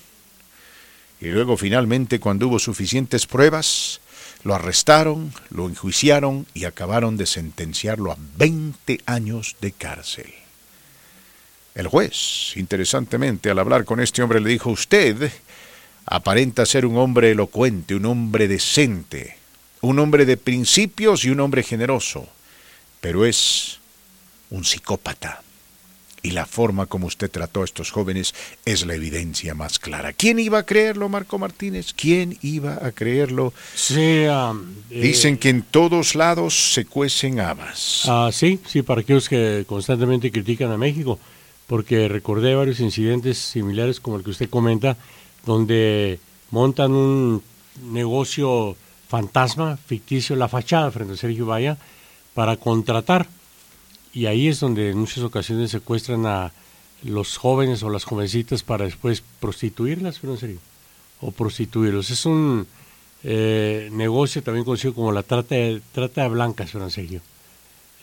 Y 1.20 1.26
luego 1.26 1.56
finalmente, 1.56 2.18
cuando 2.18 2.48
hubo 2.48 2.58
suficientes 2.58 3.26
pruebas, 3.26 4.00
lo 4.44 4.54
arrestaron, 4.54 5.32
lo 5.50 5.68
enjuiciaron 5.68 6.46
y 6.52 6.64
acabaron 6.64 7.16
de 7.16 7.26
sentenciarlo 7.26 8.10
a 8.10 8.18
20 8.36 9.00
años 9.06 9.56
de 9.60 9.72
cárcel. 9.72 10.41
El 11.74 11.88
juez, 11.88 12.52
interesantemente, 12.56 13.50
al 13.50 13.58
hablar 13.58 13.84
con 13.84 14.00
este 14.00 14.22
hombre, 14.22 14.40
le 14.40 14.50
dijo, 14.50 14.70
usted 14.70 15.30
aparenta 16.04 16.66
ser 16.66 16.84
un 16.84 16.98
hombre 16.98 17.30
elocuente, 17.30 17.94
un 17.94 18.04
hombre 18.04 18.46
decente, 18.46 19.36
un 19.80 19.98
hombre 19.98 20.26
de 20.26 20.36
principios 20.36 21.24
y 21.24 21.30
un 21.30 21.40
hombre 21.40 21.62
generoso, 21.62 22.28
pero 23.00 23.24
es 23.24 23.78
un 24.50 24.64
psicópata. 24.64 25.42
Y 26.24 26.32
la 26.32 26.46
forma 26.46 26.86
como 26.86 27.08
usted 27.08 27.28
trató 27.28 27.62
a 27.62 27.64
estos 27.64 27.90
jóvenes 27.90 28.32
es 28.64 28.86
la 28.86 28.94
evidencia 28.94 29.54
más 29.54 29.80
clara. 29.80 30.12
¿Quién 30.12 30.38
iba 30.38 30.58
a 30.58 30.66
creerlo, 30.66 31.08
Marco 31.08 31.36
Martínez? 31.36 31.92
¿Quién 31.94 32.38
iba 32.42 32.78
a 32.80 32.92
creerlo? 32.92 33.52
Sí, 33.74 34.26
um, 34.26 34.62
Dicen 34.88 35.36
que 35.36 35.48
en 35.48 35.62
todos 35.62 36.14
lados 36.14 36.74
se 36.74 36.84
cuecen 36.84 37.40
habas. 37.40 38.02
Ah, 38.06 38.30
sí, 38.32 38.60
sí, 38.68 38.82
para 38.82 39.00
aquellos 39.00 39.28
que 39.28 39.64
constantemente 39.66 40.30
critican 40.30 40.70
a 40.70 40.76
México 40.76 41.18
porque 41.72 42.06
recordé 42.06 42.54
varios 42.54 42.80
incidentes 42.80 43.38
similares 43.38 43.98
como 43.98 44.18
el 44.18 44.22
que 44.22 44.28
usted 44.28 44.50
comenta, 44.50 44.98
donde 45.46 46.20
montan 46.50 46.92
un 46.92 47.42
negocio 47.90 48.76
fantasma, 49.08 49.78
ficticio, 49.78 50.36
la 50.36 50.48
fachada 50.48 50.90
frente 50.90 51.14
a 51.14 51.16
Sergio 51.16 51.46
Vaya, 51.46 51.78
para 52.34 52.58
contratar. 52.58 53.26
Y 54.12 54.26
ahí 54.26 54.48
es 54.48 54.60
donde 54.60 54.90
en 54.90 54.98
muchas 54.98 55.24
ocasiones 55.24 55.70
secuestran 55.70 56.26
a 56.26 56.52
los 57.04 57.38
jóvenes 57.38 57.82
o 57.82 57.88
las 57.88 58.04
jovencitas 58.04 58.62
para 58.62 58.84
después 58.84 59.22
prostituirlas, 59.40 60.22
en 60.22 60.36
serio, 60.36 60.58
o 61.22 61.30
prostituirlos. 61.30 62.10
Es 62.10 62.26
un 62.26 62.66
eh, 63.24 63.88
negocio 63.92 64.42
también 64.42 64.66
conocido 64.66 64.92
como 64.92 65.10
la 65.10 65.22
trata 65.22 65.54
de, 65.54 65.80
trata 65.92 66.24
de 66.24 66.28
blancas, 66.28 66.74
en 66.74 66.90
serio, 66.90 67.22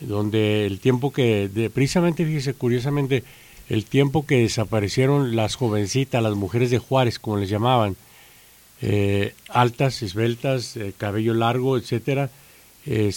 donde 0.00 0.66
el 0.66 0.80
tiempo 0.80 1.12
que, 1.12 1.70
precisamente, 1.72 2.26
fíjese, 2.26 2.54
curiosamente, 2.54 3.22
el 3.70 3.84
tiempo 3.84 4.26
que 4.26 4.40
desaparecieron 4.42 5.36
las 5.36 5.54
jovencitas, 5.54 6.22
las 6.22 6.34
mujeres 6.34 6.70
de 6.70 6.80
Juárez, 6.80 7.20
como 7.20 7.38
les 7.38 7.48
llamaban, 7.48 7.96
eh, 8.82 9.32
altas, 9.48 10.02
esbeltas, 10.02 10.76
eh, 10.76 10.92
cabello 10.98 11.34
largo, 11.34 11.78
etcétera, 11.78 12.30
eh, 12.84 13.14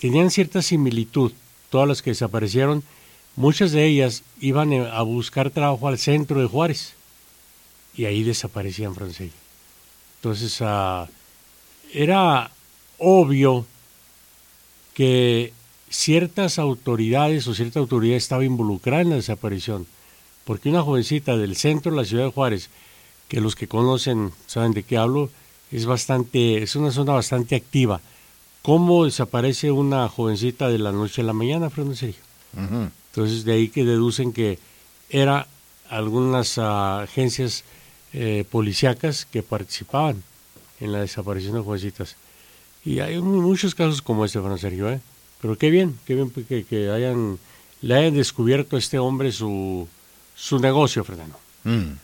tenían 0.00 0.30
cierta 0.30 0.62
similitud. 0.62 1.32
Todas 1.68 1.86
las 1.86 2.00
que 2.00 2.10
desaparecieron, 2.10 2.82
muchas 3.36 3.72
de 3.72 3.84
ellas 3.84 4.22
iban 4.40 4.72
a 4.72 5.02
buscar 5.02 5.50
trabajo 5.50 5.86
al 5.88 5.98
centro 5.98 6.40
de 6.40 6.46
Juárez 6.46 6.94
y 7.94 8.06
ahí 8.06 8.22
desaparecían 8.22 8.94
francés. 8.94 9.30
Entonces, 10.16 10.56
ah, 10.62 11.06
era 11.92 12.50
obvio 12.96 13.66
que 14.94 15.52
ciertas 15.92 16.58
autoridades 16.58 17.46
o 17.46 17.54
cierta 17.54 17.78
autoridad 17.78 18.16
estaba 18.16 18.44
involucrada 18.44 19.02
en 19.02 19.10
la 19.10 19.16
desaparición, 19.16 19.86
porque 20.44 20.70
una 20.70 20.82
jovencita 20.82 21.36
del 21.36 21.54
centro 21.54 21.92
de 21.92 21.98
la 21.98 22.04
ciudad 22.04 22.24
de 22.24 22.30
Juárez, 22.30 22.70
que 23.28 23.40
los 23.40 23.54
que 23.54 23.68
conocen 23.68 24.32
saben 24.46 24.72
de 24.72 24.82
qué 24.82 24.96
hablo, 24.96 25.30
es 25.70 25.86
bastante, 25.86 26.62
es 26.62 26.76
una 26.76 26.90
zona 26.90 27.12
bastante 27.12 27.56
activa. 27.56 28.00
¿Cómo 28.62 29.04
desaparece 29.04 29.70
una 29.70 30.08
jovencita 30.08 30.68
de 30.68 30.78
la 30.78 30.92
noche 30.92 31.20
a 31.20 31.24
la 31.24 31.32
mañana, 31.32 31.70
Fernando 31.70 31.96
Sergio? 31.96 32.22
Entonces 32.54 33.44
de 33.44 33.52
ahí 33.52 33.68
que 33.68 33.84
deducen 33.84 34.32
que 34.32 34.58
era 35.10 35.46
algunas 35.88 36.58
agencias 36.58 37.64
eh, 38.12 38.44
policíacas 38.50 39.26
que 39.26 39.42
participaban 39.42 40.22
en 40.80 40.92
la 40.92 41.00
desaparición 41.00 41.54
de 41.54 41.60
jovencitas. 41.60 42.16
Y 42.84 43.00
hay 43.00 43.20
muchos 43.20 43.74
casos 43.74 44.00
como 44.02 44.24
este, 44.24 44.40
Fran 44.40 44.58
Sergio, 44.58 44.90
¿eh? 44.90 45.00
Pero 45.42 45.58
qué 45.58 45.70
bien, 45.70 45.98
qué 46.06 46.14
bien 46.14 46.30
que, 46.30 46.90
hayan, 46.90 47.36
le 47.82 47.94
hayan 47.94 48.14
descubierto 48.14 48.76
a 48.76 48.78
este 48.78 49.00
hombre 49.00 49.32
su, 49.32 49.88
su 50.36 50.60
negocio, 50.60 51.02
Fernando. 51.02 51.36
Mm. 51.64 51.94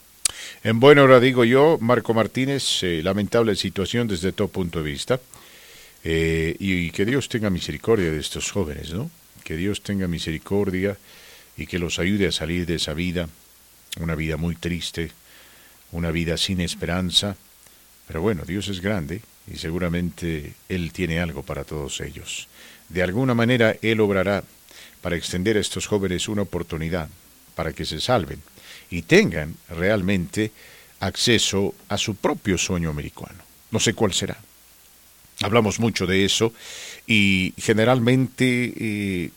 En 0.64 0.80
buena 0.80 1.04
hora 1.04 1.20
digo 1.20 1.44
yo, 1.44 1.78
Marco 1.80 2.12
Martínez, 2.14 2.82
eh, 2.82 3.00
lamentable 3.02 3.54
situación 3.54 4.08
desde 4.08 4.32
todo 4.32 4.48
punto 4.48 4.82
de 4.82 4.90
vista. 4.90 5.20
Eh, 6.02 6.56
y, 6.58 6.90
que 6.90 7.04
Dios 7.04 7.28
tenga 7.28 7.48
misericordia 7.48 8.10
de 8.10 8.18
estos 8.18 8.50
jóvenes, 8.50 8.92
¿no? 8.92 9.08
Que 9.44 9.56
Dios 9.56 9.82
tenga 9.82 10.08
misericordia 10.08 10.96
y 11.56 11.66
que 11.66 11.78
los 11.78 12.00
ayude 12.00 12.26
a 12.26 12.32
salir 12.32 12.66
de 12.66 12.74
esa 12.74 12.92
vida, 12.92 13.28
una 14.00 14.16
vida 14.16 14.36
muy 14.36 14.56
triste, 14.56 15.12
una 15.92 16.10
vida 16.10 16.36
sin 16.36 16.60
esperanza. 16.60 17.36
Pero 18.08 18.20
bueno, 18.20 18.42
Dios 18.44 18.66
es 18.68 18.80
grande 18.80 19.22
y 19.52 19.58
seguramente 19.58 20.54
Él 20.68 20.92
tiene 20.92 21.20
algo 21.20 21.44
para 21.44 21.62
todos 21.62 22.00
ellos. 22.00 22.48
De 22.88 23.02
alguna 23.02 23.34
manera 23.34 23.76
Él 23.82 24.00
obrará 24.00 24.44
para 25.00 25.16
extender 25.16 25.56
a 25.56 25.60
estos 25.60 25.86
jóvenes 25.86 26.28
una 26.28 26.42
oportunidad 26.42 27.08
para 27.54 27.72
que 27.72 27.84
se 27.84 28.00
salven 28.00 28.42
y 28.90 29.02
tengan 29.02 29.54
realmente 29.68 30.52
acceso 31.00 31.74
a 31.88 31.98
su 31.98 32.16
propio 32.16 32.58
sueño 32.58 32.90
americano. 32.90 33.38
No 33.70 33.78
sé 33.78 33.94
cuál 33.94 34.12
será. 34.12 34.38
Hablamos 35.42 35.78
mucho 35.78 36.06
de 36.06 36.24
eso 36.24 36.52
y 37.06 37.54
generalmente 37.58 38.72
eh, 38.76 39.30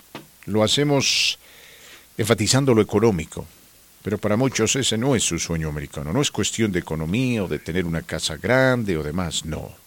lo 0.45 0.63
hacemos 0.63 1.37
enfatizando 2.17 2.73
lo 2.73 2.81
económico, 2.81 3.45
pero 4.01 4.17
para 4.17 4.35
muchos 4.35 4.75
ese 4.75 4.97
no 4.97 5.15
es 5.15 5.23
su 5.23 5.37
sueño 5.37 5.69
americano. 5.69 6.11
No 6.11 6.21
es 6.21 6.31
cuestión 6.31 6.71
de 6.71 6.79
economía 6.79 7.43
o 7.43 7.47
de 7.47 7.59
tener 7.59 7.85
una 7.85 8.01
casa 8.01 8.37
grande 8.37 8.97
o 8.97 9.03
demás, 9.03 9.45
no. 9.45 9.80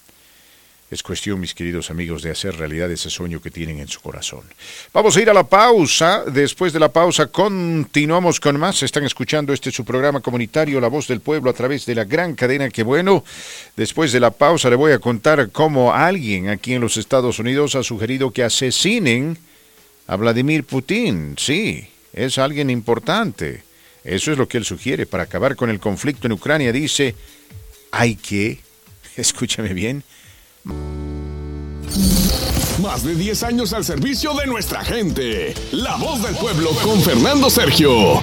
Es 0.94 1.02
cuestión, 1.02 1.40
mis 1.40 1.54
queridos 1.54 1.90
amigos, 1.90 2.22
de 2.22 2.30
hacer 2.30 2.56
realidad 2.56 2.88
ese 2.88 3.10
sueño 3.10 3.42
que 3.42 3.50
tienen 3.50 3.80
en 3.80 3.88
su 3.88 4.00
corazón. 4.00 4.42
Vamos 4.92 5.16
a 5.16 5.20
ir 5.20 5.28
a 5.28 5.34
la 5.34 5.42
pausa. 5.42 6.22
Después 6.24 6.72
de 6.72 6.78
la 6.78 6.88
pausa 6.88 7.26
continuamos 7.26 8.38
con 8.38 8.60
más. 8.60 8.80
Están 8.80 9.02
escuchando 9.02 9.52
este 9.52 9.72
su 9.72 9.84
programa 9.84 10.20
comunitario 10.20 10.80
La 10.80 10.86
Voz 10.86 11.08
del 11.08 11.20
Pueblo 11.20 11.50
a 11.50 11.52
través 11.52 11.84
de 11.84 11.96
la 11.96 12.04
gran 12.04 12.36
cadena 12.36 12.70
que 12.70 12.84
bueno. 12.84 13.24
Después 13.76 14.12
de 14.12 14.20
la 14.20 14.30
pausa 14.30 14.70
le 14.70 14.76
voy 14.76 14.92
a 14.92 15.00
contar 15.00 15.50
cómo 15.50 15.92
alguien 15.92 16.48
aquí 16.48 16.74
en 16.74 16.82
los 16.82 16.96
Estados 16.96 17.40
Unidos 17.40 17.74
ha 17.74 17.82
sugerido 17.82 18.30
que 18.30 18.44
asesinen 18.44 19.36
a 20.06 20.14
Vladimir 20.14 20.62
Putin. 20.62 21.34
Sí, 21.36 21.88
es 22.12 22.38
alguien 22.38 22.70
importante. 22.70 23.64
Eso 24.04 24.30
es 24.30 24.38
lo 24.38 24.46
que 24.46 24.58
él 24.58 24.64
sugiere 24.64 25.06
para 25.06 25.24
acabar 25.24 25.56
con 25.56 25.70
el 25.70 25.80
conflicto 25.80 26.28
en 26.28 26.34
Ucrania. 26.34 26.70
Dice, 26.70 27.16
hay 27.90 28.14
que, 28.14 28.60
escúchame 29.16 29.74
bien, 29.74 30.04
más 32.82 33.04
de 33.04 33.14
10 33.14 33.42
años 33.44 33.72
al 33.72 33.84
servicio 33.84 34.34
de 34.34 34.46
nuestra 34.46 34.84
gente. 34.84 35.54
La 35.72 35.96
voz 35.96 36.22
del 36.22 36.34
pueblo 36.36 36.70
con 36.82 37.00
Fernando 37.00 37.48
Sergio. 37.48 38.20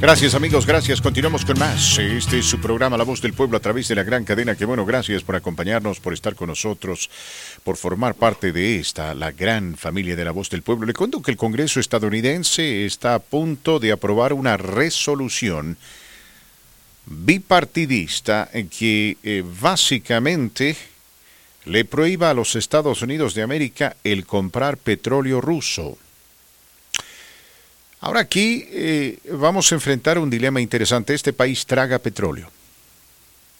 Gracias 0.00 0.34
amigos, 0.34 0.64
gracias. 0.64 1.02
Continuamos 1.02 1.44
con 1.44 1.58
más. 1.58 1.98
Este 1.98 2.38
es 2.38 2.46
su 2.46 2.58
programa 2.58 2.96
La 2.96 3.04
Voz 3.04 3.20
del 3.20 3.34
Pueblo 3.34 3.58
a 3.58 3.60
través 3.60 3.86
de 3.86 3.94
la 3.94 4.02
gran 4.02 4.24
cadena. 4.24 4.54
Que 4.54 4.64
bueno, 4.64 4.86
gracias 4.86 5.22
por 5.22 5.36
acompañarnos, 5.36 6.00
por 6.00 6.14
estar 6.14 6.34
con 6.34 6.48
nosotros, 6.48 7.10
por 7.64 7.76
formar 7.76 8.14
parte 8.14 8.50
de 8.50 8.80
esta, 8.80 9.14
la 9.14 9.30
gran 9.30 9.76
familia 9.76 10.16
de 10.16 10.24
La 10.24 10.30
Voz 10.30 10.48
del 10.48 10.62
Pueblo. 10.62 10.86
Le 10.86 10.94
cuento 10.94 11.20
que 11.20 11.30
el 11.30 11.36
Congreso 11.36 11.80
estadounidense 11.80 12.86
está 12.86 13.14
a 13.14 13.18
punto 13.18 13.78
de 13.78 13.92
aprobar 13.92 14.32
una 14.32 14.56
resolución 14.56 15.76
bipartidista 17.04 18.48
que 18.78 19.18
eh, 19.22 19.44
básicamente 19.60 20.78
le 21.66 21.84
prohíba 21.84 22.30
a 22.30 22.34
los 22.34 22.56
Estados 22.56 23.02
Unidos 23.02 23.34
de 23.34 23.42
América 23.42 23.96
el 24.02 24.24
comprar 24.24 24.78
petróleo 24.78 25.42
ruso. 25.42 25.98
Ahora 28.00 28.20
aquí 28.20 28.66
eh, 28.70 29.18
vamos 29.32 29.70
a 29.70 29.74
enfrentar 29.74 30.18
un 30.18 30.30
dilema 30.30 30.60
interesante. 30.60 31.12
Este 31.12 31.32
país 31.32 31.66
traga 31.66 31.98
petróleo. 31.98 32.50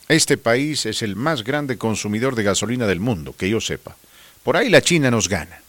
Este 0.09 0.39
país 0.39 0.87
es 0.87 1.03
el 1.03 1.15
más 1.15 1.45
grande 1.45 1.77
consumidor 1.77 2.35
de 2.35 2.43
gasolina 2.43 2.87
del 2.87 3.01
mundo, 3.01 3.35
que 3.37 3.51
yo 3.51 3.61
sepa. 3.61 3.97
Por 4.43 4.57
ahí 4.57 4.71
la 4.71 4.81
China 4.81 5.11
nos 5.11 5.29
gana. 5.29 5.61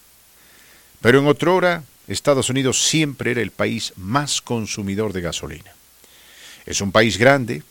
Pero 1.02 1.18
en 1.18 1.26
otra 1.26 1.52
hora, 1.52 1.84
Estados 2.08 2.48
Unidos 2.48 2.82
siempre 2.82 3.32
era 3.32 3.42
el 3.42 3.50
país 3.50 3.92
más 3.96 4.40
consumidor 4.40 5.12
de 5.12 5.20
gasolina. 5.20 5.72
Es 6.64 6.80
un 6.80 6.92
país 6.92 7.18
grande, 7.18 7.62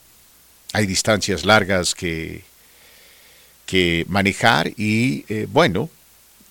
hay 0.72 0.86
distancias 0.86 1.45
largas 1.45 1.95
que, 1.95 2.44
que 3.65 4.06
manejar 4.07 4.72
y, 4.78 5.26
eh, 5.30 5.48
bueno, 5.49 5.90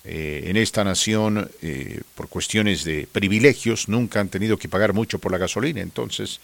eh, 0.03 0.45
en 0.47 0.57
esta 0.57 0.83
nación, 0.83 1.49
eh, 1.61 2.01
por 2.15 2.27
cuestiones 2.27 2.83
de 2.83 3.07
privilegios, 3.11 3.87
nunca 3.87 4.19
han 4.19 4.29
tenido 4.29 4.57
que 4.57 4.67
pagar 4.69 4.93
mucho 4.93 5.19
por 5.19 5.31
la 5.31 5.37
gasolina. 5.37 5.81
Entonces, 5.81 6.39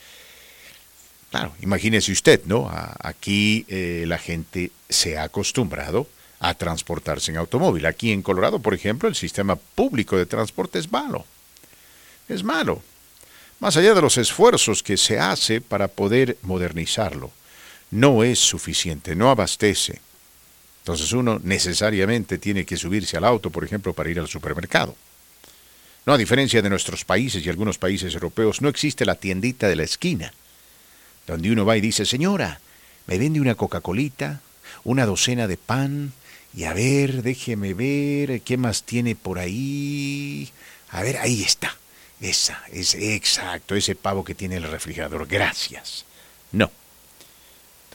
claro, 1.32 1.54
imagínese 1.62 2.12
usted, 2.12 2.42
¿no? 2.46 2.70
aquí 3.00 3.66
eh, 3.68 4.06
la 4.08 4.20
gente 4.20 4.72
se 4.90 5.18
ha 5.18 5.24
acostumbrado 5.24 6.08
a 6.40 6.54
transportarse 6.54 7.32
en 7.32 7.38
automóvil. 7.38 7.88
Aquí 7.88 8.12
en 8.12 8.22
Colorado, 8.22 8.60
por 8.60 8.76
ejemplo, 8.76 9.10
el 9.10 9.16
sistema 9.16 9.56
público 9.56 10.18
de 10.18 10.28
transporte 10.28 10.78
es 10.78 10.92
malo. 10.92 11.26
Es 12.30 12.44
malo. 12.44 12.84
Más 13.60 13.76
allá 13.76 13.96
de 13.96 14.02
los 14.02 14.18
esfuerzos 14.18 14.84
que 14.84 14.98
se 14.98 15.18
hace 15.20 15.62
para 15.62 15.88
poder 15.88 16.38
modernizarlo, 16.44 17.32
no 17.90 18.24
es 18.24 18.38
suficiente, 18.38 19.16
no 19.16 19.32
abastece. 19.32 20.00
Entonces 20.88 21.12
uno 21.12 21.38
necesariamente 21.44 22.38
tiene 22.38 22.66
que 22.66 22.78
subirse 22.78 23.18
al 23.18 23.26
auto, 23.26 23.50
por 23.50 23.66
ejemplo, 23.66 23.92
para 23.92 24.10
ir 24.10 24.22
al 24.22 24.30
supermercado. 24.30 24.96
No, 26.06 26.14
a 26.14 26.18
diferencia 26.18 26.62
de 26.62 26.70
nuestros 26.70 27.04
países 27.04 27.46
y 27.46 27.50
algunos 27.50 27.78
países 27.78 28.14
europeos, 28.14 28.62
no 28.62 28.70
existe 28.70 29.06
la 29.06 29.16
tiendita 29.16 29.68
de 29.68 29.76
la 29.76 29.84
esquina, 29.84 30.32
donde 31.28 31.52
uno 31.52 31.66
va 31.66 31.76
y 31.76 31.82
dice, 31.82 32.06
señora, 32.06 32.62
me 33.06 33.18
vende 33.18 33.42
una 33.42 33.56
Coca-Colita, 33.56 34.40
una 34.86 35.06
docena 35.06 35.46
de 35.46 35.58
pan, 35.58 36.14
y 36.54 36.64
a 36.64 36.72
ver, 36.72 37.22
déjeme 37.22 37.74
ver, 37.74 38.40
¿qué 38.40 38.56
más 38.56 38.84
tiene 38.84 39.14
por 39.14 39.40
ahí? 39.40 40.50
A 40.92 41.02
ver, 41.04 41.18
ahí 41.18 41.44
está. 41.44 41.76
Esa, 42.22 42.64
es 42.72 42.96
exacto, 42.96 43.76
ese 43.76 43.96
pavo 43.96 44.24
que 44.24 44.36
tiene 44.36 44.56
el 44.56 44.64
refrigerador. 44.64 45.28
Gracias. 45.28 46.06
No. 46.54 46.72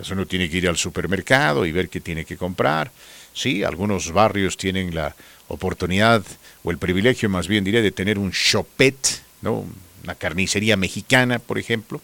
Entonces 0.03 0.17
uno 0.17 0.27
tiene 0.27 0.51
que 0.51 0.57
ir 0.57 0.69
al 0.69 0.77
supermercado 0.77 1.65
y 1.65 1.71
ver 1.71 1.89
qué 1.89 2.01
tiene 2.01 2.25
que 2.25 2.37
comprar. 2.37 2.91
Sí, 3.33 3.63
algunos 3.63 4.11
barrios 4.11 4.57
tienen 4.57 4.93
la 4.97 5.15
oportunidad 5.47 6.25
o 6.65 6.73
el 6.73 6.79
privilegio, 6.79 7.29
más 7.29 7.47
bien 7.47 7.63
diré, 7.63 7.83
de 7.83 7.93
tener 7.93 8.19
un 8.19 8.33
chopet, 8.33 8.97
¿no? 9.43 9.65
Una 10.03 10.17
carnicería 10.17 10.77
mexicana, 10.77 11.39
por 11.39 11.57
ejemplo. 11.57 12.01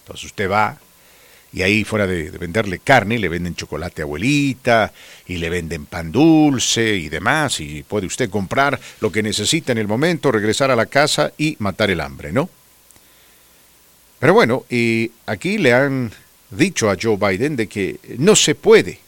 Entonces 0.00 0.26
usted 0.26 0.50
va 0.50 0.78
y 1.50 1.62
ahí 1.62 1.82
fuera 1.82 2.06
de, 2.06 2.30
de, 2.30 2.36
venderle 2.36 2.80
carne, 2.80 3.18
le 3.18 3.30
venden 3.30 3.54
chocolate 3.54 4.02
abuelita 4.02 4.92
y 5.28 5.38
le 5.38 5.48
venden 5.48 5.86
pan 5.86 6.12
dulce 6.12 6.94
y 6.94 7.08
demás 7.08 7.58
y 7.60 7.84
puede 7.84 8.06
usted 8.06 8.28
comprar 8.28 8.78
lo 9.00 9.10
que 9.10 9.22
necesita 9.22 9.72
en 9.72 9.78
el 9.78 9.88
momento, 9.88 10.30
regresar 10.30 10.70
a 10.70 10.76
la 10.76 10.84
casa 10.84 11.32
y 11.38 11.56
matar 11.58 11.90
el 11.90 12.02
hambre, 12.02 12.32
¿no? 12.32 12.50
Pero 14.18 14.34
bueno, 14.34 14.66
y 14.68 15.10
aquí 15.24 15.56
le 15.56 15.72
han 15.72 16.12
dicho 16.50 16.90
a 16.90 16.96
Joe 17.00 17.16
Biden 17.16 17.56
de 17.56 17.68
que 17.68 17.98
no 18.18 18.34
se 18.36 18.54
puede 18.54 18.98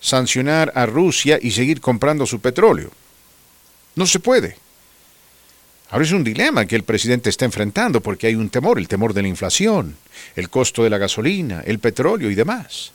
sancionar 0.00 0.72
a 0.74 0.86
Rusia 0.86 1.38
y 1.40 1.50
seguir 1.50 1.80
comprando 1.80 2.26
su 2.26 2.40
petróleo. 2.40 2.90
No 3.96 4.06
se 4.06 4.20
puede. 4.20 4.56
Ahora 5.90 6.04
es 6.04 6.12
un 6.12 6.24
dilema 6.24 6.66
que 6.66 6.76
el 6.76 6.84
presidente 6.84 7.30
está 7.30 7.44
enfrentando 7.44 8.00
porque 8.00 8.28
hay 8.28 8.36
un 8.36 8.48
temor, 8.48 8.78
el 8.78 8.88
temor 8.88 9.12
de 9.12 9.22
la 9.22 9.28
inflación, 9.28 9.96
el 10.36 10.48
costo 10.48 10.84
de 10.84 10.90
la 10.90 10.98
gasolina, 10.98 11.62
el 11.66 11.80
petróleo 11.80 12.30
y 12.30 12.36
demás. 12.36 12.92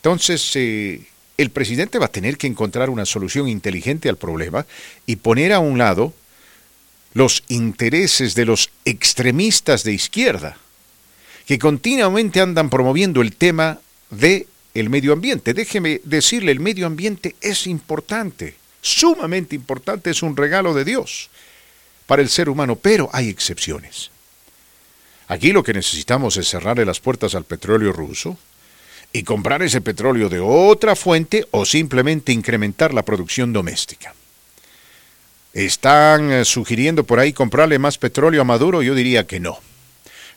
Entonces, 0.00 0.50
eh, 0.56 1.00
el 1.38 1.50
presidente 1.50 2.00
va 2.00 2.06
a 2.06 2.12
tener 2.12 2.36
que 2.36 2.48
encontrar 2.48 2.90
una 2.90 3.06
solución 3.06 3.48
inteligente 3.48 4.08
al 4.08 4.16
problema 4.16 4.66
y 5.06 5.16
poner 5.16 5.52
a 5.52 5.60
un 5.60 5.78
lado 5.78 6.12
los 7.14 7.44
intereses 7.48 8.34
de 8.34 8.44
los 8.44 8.70
extremistas 8.84 9.84
de 9.84 9.92
izquierda 9.92 10.56
que 11.46 11.58
continuamente 11.58 12.40
andan 12.40 12.70
promoviendo 12.70 13.20
el 13.20 13.34
tema 13.34 13.80
de 14.10 14.46
el 14.74 14.90
medio 14.90 15.12
ambiente. 15.12 15.54
Déjeme 15.54 16.00
decirle, 16.04 16.52
el 16.52 16.60
medio 16.60 16.86
ambiente 16.86 17.36
es 17.40 17.66
importante, 17.66 18.54
sumamente 18.80 19.54
importante, 19.54 20.10
es 20.10 20.22
un 20.22 20.36
regalo 20.36 20.74
de 20.74 20.84
Dios 20.84 21.30
para 22.06 22.22
el 22.22 22.28
ser 22.28 22.48
humano, 22.48 22.76
pero 22.76 23.08
hay 23.12 23.28
excepciones. 23.28 24.10
Aquí 25.28 25.52
lo 25.52 25.62
que 25.62 25.72
necesitamos 25.72 26.36
es 26.36 26.48
cerrarle 26.48 26.84
las 26.84 27.00
puertas 27.00 27.34
al 27.34 27.44
petróleo 27.44 27.92
ruso 27.92 28.36
y 29.12 29.22
comprar 29.22 29.62
ese 29.62 29.80
petróleo 29.80 30.28
de 30.28 30.40
otra 30.40 30.96
fuente 30.96 31.46
o 31.50 31.64
simplemente 31.64 32.32
incrementar 32.32 32.92
la 32.94 33.02
producción 33.02 33.52
doméstica. 33.52 34.14
¿Están 35.52 36.32
eh, 36.32 36.44
sugiriendo 36.44 37.04
por 37.04 37.20
ahí 37.20 37.32
comprarle 37.32 37.78
más 37.78 37.98
petróleo 37.98 38.40
a 38.40 38.44
Maduro? 38.44 38.82
Yo 38.82 38.94
diría 38.94 39.26
que 39.26 39.38
no. 39.38 39.58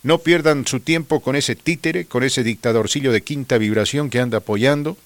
No 0.05 0.19
pierdan 0.19 0.67
su 0.67 0.81
tiempo 0.81 1.19
con 1.19 1.35
ese 1.35 1.55
títere, 1.55 2.05
con 2.05 2.21
ese 2.21 2.43
dictadorcillo 2.43 3.11
de 3.11 3.23
quinta 3.23 3.57
vibración 3.57 4.11
que 4.11 4.19
anda 4.19 4.37
apoyando 4.37 4.99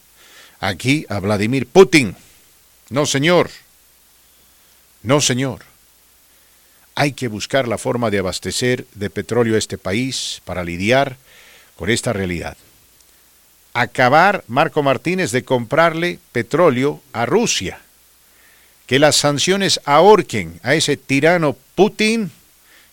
aquí 0.60 1.06
a 1.08 1.22
Vladimir 1.22 1.68
Putin. 1.68 2.18
No, 2.90 3.06
señor. 3.06 3.50
No, 5.02 5.22
señor. 5.22 5.62
Hay 6.96 7.14
que 7.14 7.30
buscar 7.30 7.66
la 7.66 7.78
forma 7.78 8.10
de 8.10 8.20
abastecer 8.20 8.88
de 8.94 9.10
petróleo 9.10 9.56
a 9.56 9.58
este 9.58 9.78
país 9.78 10.42
para 10.44 10.66
lidiar 10.66 11.16
con 11.78 11.90
esta 11.90 12.12
realidad. 12.12 12.58
Acabar, 13.72 14.44
Marco 14.50 14.84
Martínez, 14.84 15.32
de 15.32 15.46
comprarle 15.46 16.20
petróleo 16.34 17.02
a 17.14 17.26
Rusia 17.26 17.80
que 18.86 19.00
las 19.00 19.16
sanciones 19.16 19.80
ahorquen 19.86 20.60
a 20.62 20.76
ese 20.76 20.98
tirano 20.98 21.56
Putin 21.76 22.34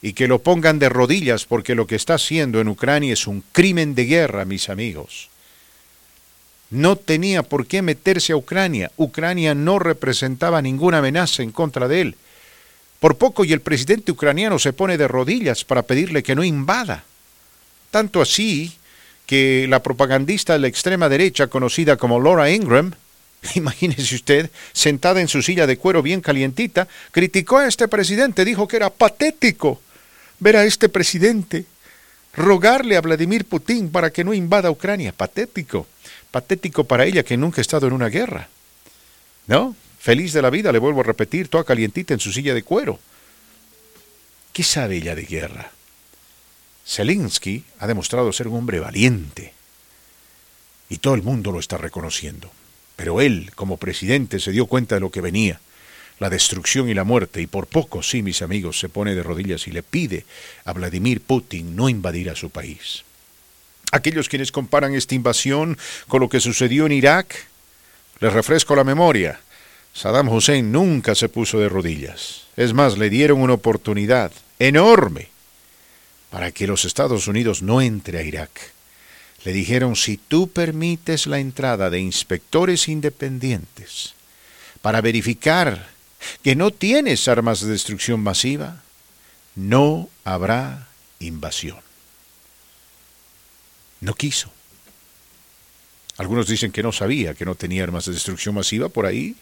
y 0.02 0.12
que 0.12 0.28
lo 0.28 0.40
pongan 0.40 0.78
de 0.78 0.88
rodillas 0.88 1.46
porque 1.46 1.74
lo 1.74 1.86
que 1.86 1.96
está 1.96 2.14
haciendo 2.14 2.60
en 2.60 2.68
Ucrania 2.68 3.12
es 3.12 3.26
un 3.26 3.42
crimen 3.52 3.94
de 3.94 4.04
guerra, 4.04 4.44
mis 4.44 4.68
amigos. 4.68 5.30
No 6.70 6.96
tenía 6.96 7.42
por 7.42 7.66
qué 7.66 7.82
meterse 7.82 8.32
a 8.32 8.36
Ucrania. 8.36 8.90
Ucrania 8.96 9.54
no 9.54 9.78
representaba 9.78 10.60
ninguna 10.62 10.98
amenaza 10.98 11.42
en 11.42 11.52
contra 11.52 11.88
de 11.88 12.00
él. 12.00 12.16
Por 13.00 13.16
poco 13.16 13.44
y 13.44 13.52
el 13.52 13.60
presidente 13.60 14.12
ucraniano 14.12 14.58
se 14.58 14.72
pone 14.72 14.98
de 14.98 15.06
rodillas 15.06 15.64
para 15.64 15.82
pedirle 15.82 16.22
que 16.22 16.34
no 16.34 16.42
invada. 16.42 17.04
Tanto 17.90 18.20
así 18.20 18.72
que 19.26 19.66
la 19.68 19.82
propagandista 19.82 20.54
de 20.54 20.60
la 20.60 20.66
extrema 20.66 21.08
derecha 21.08 21.46
conocida 21.46 21.96
como 21.96 22.20
Laura 22.20 22.50
Ingram 22.50 22.94
imagínese 23.54 24.14
usted, 24.14 24.50
sentada 24.72 25.20
en 25.20 25.28
su 25.28 25.42
silla 25.42 25.66
de 25.66 25.76
cuero 25.76 26.02
bien 26.02 26.20
calientita, 26.20 26.88
criticó 27.10 27.58
a 27.58 27.66
este 27.66 27.88
presidente, 27.88 28.44
dijo 28.44 28.66
que 28.66 28.76
era 28.76 28.90
patético 28.90 29.80
ver 30.38 30.56
a 30.56 30.64
este 30.64 30.88
presidente 30.88 31.64
rogarle 32.34 32.96
a 32.96 33.00
Vladimir 33.00 33.44
Putin 33.46 33.90
para 33.90 34.10
que 34.10 34.24
no 34.24 34.34
invada 34.34 34.70
Ucrania. 34.70 35.12
Patético. 35.12 35.86
Patético 36.30 36.84
para 36.84 37.04
ella 37.04 37.22
que 37.22 37.36
nunca 37.36 37.60
ha 37.60 37.62
estado 37.62 37.86
en 37.86 37.94
una 37.94 38.08
guerra. 38.08 38.48
¿No? 39.46 39.74
Feliz 39.98 40.32
de 40.32 40.42
la 40.42 40.50
vida, 40.50 40.70
le 40.70 40.78
vuelvo 40.78 41.00
a 41.00 41.04
repetir, 41.04 41.48
toda 41.48 41.64
calientita 41.64 42.14
en 42.14 42.20
su 42.20 42.32
silla 42.32 42.54
de 42.54 42.62
cuero. 42.62 43.00
¿Qué 44.52 44.62
sabe 44.62 44.96
ella 44.96 45.14
de 45.14 45.24
guerra? 45.24 45.72
Zelensky 46.86 47.64
ha 47.78 47.86
demostrado 47.86 48.32
ser 48.32 48.48
un 48.48 48.58
hombre 48.58 48.80
valiente. 48.80 49.54
Y 50.88 50.98
todo 50.98 51.14
el 51.14 51.22
mundo 51.22 51.50
lo 51.50 51.58
está 51.58 51.78
reconociendo. 51.78 52.50
Pero 52.94 53.20
él, 53.20 53.50
como 53.54 53.76
presidente, 53.76 54.38
se 54.38 54.52
dio 54.52 54.66
cuenta 54.66 54.94
de 54.94 55.00
lo 55.00 55.10
que 55.10 55.20
venía, 55.20 55.60
la 56.18 56.30
destrucción 56.30 56.88
y 56.88 56.94
la 56.94 57.04
muerte, 57.04 57.40
y 57.40 57.46
por 57.46 57.66
poco, 57.66 58.02
sí, 58.02 58.22
mis 58.22 58.42
amigos, 58.42 58.78
se 58.78 58.88
pone 58.88 59.14
de 59.14 59.22
rodillas 59.22 59.66
y 59.66 59.70
le 59.70 59.82
pide 59.82 60.24
a 60.64 60.72
Vladimir 60.72 61.20
Putin 61.20 61.76
no 61.76 61.88
invadir 61.88 62.30
a 62.30 62.36
su 62.36 62.50
país. 62.50 63.04
Aquellos 63.92 64.28
quienes 64.28 64.52
comparan 64.52 64.94
esta 64.94 65.14
invasión 65.14 65.78
con 66.08 66.20
lo 66.20 66.28
que 66.28 66.40
sucedió 66.40 66.86
en 66.86 66.92
Irak, 66.92 67.46
les 68.20 68.32
refresco 68.32 68.74
la 68.74 68.84
memoria. 68.84 69.40
Saddam 69.92 70.28
Hussein 70.28 70.72
nunca 70.72 71.14
se 71.14 71.28
puso 71.28 71.58
de 71.58 71.68
rodillas. 71.68 72.44
Es 72.56 72.72
más, 72.72 72.98
le 72.98 73.10
dieron 73.10 73.40
una 73.40 73.54
oportunidad 73.54 74.32
enorme 74.58 75.28
para 76.30 76.50
que 76.50 76.66
los 76.66 76.84
Estados 76.84 77.28
Unidos 77.28 77.62
no 77.62 77.80
entre 77.80 78.18
a 78.18 78.22
Irak 78.22 78.76
le 79.46 79.52
dijeron, 79.52 79.94
si 79.94 80.16
tú 80.16 80.48
permites 80.48 81.28
la 81.28 81.38
entrada 81.38 81.88
de 81.88 82.00
inspectores 82.00 82.88
independientes 82.88 84.14
para 84.82 85.00
verificar 85.00 85.88
que 86.42 86.56
no 86.56 86.70
tienes 86.70 87.28
armas 87.28 87.60
de 87.60 87.68
destrucción 87.68 88.20
masiva, 88.20 88.82
no 89.54 90.08
habrá 90.24 90.88
invasión. 91.18 91.78
No 94.00 94.14
quiso. 94.14 94.50
Algunos 96.18 96.46
dicen 96.46 96.72
que 96.72 96.82
no 96.82 96.92
sabía 96.92 97.34
que 97.34 97.44
no 97.44 97.54
tenía 97.54 97.82
armas 97.82 98.06
de 98.06 98.12
destrucción 98.12 98.54
masiva 98.54 98.88
por 98.88 99.06
ahí. 99.06 99.36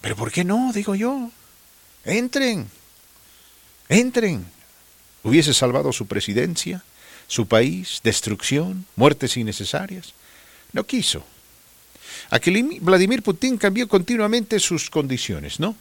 Pero 0.00 0.16
¿por 0.16 0.30
qué 0.30 0.44
no? 0.44 0.72
Digo 0.72 0.94
yo. 0.94 1.30
Entren. 2.04 2.68
Entren. 3.88 4.46
Hubiese 5.22 5.52
salvado 5.52 5.92
su 5.92 6.06
presidencia 6.06 6.82
su 7.28 7.46
país, 7.46 8.00
destrucción, 8.02 8.86
muertes 8.96 9.36
innecesarias. 9.36 10.14
No 10.72 10.84
quiso. 10.84 11.24
Aquel 12.30 12.78
Vladimir 12.80 13.22
Putin 13.22 13.56
cambió 13.56 13.88
continuamente 13.88 14.58
sus 14.60 14.90
condiciones, 14.90 15.60
¿no? 15.60 15.76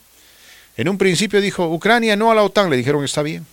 En 0.77 0.89
un 0.89 0.97
principio 0.97 1.41
dijo, 1.41 1.67
Ucrania 1.67 2.15
no 2.15 2.31
a 2.31 2.35
la 2.35 2.43
OTAN, 2.43 2.69
le 2.69 2.77
dijeron, 2.77 3.03
está 3.03 3.23
bien. 3.23 3.45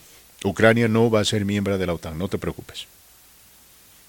Ucrania 0.43 0.87
no 0.87 1.09
va 1.09 1.21
a 1.21 1.25
ser 1.25 1.43
miembro 1.43 1.77
de 1.77 1.85
la 1.87 1.93
OTAN, 1.93 2.17
no 2.17 2.27
te 2.27 2.37
preocupes. 2.37 2.85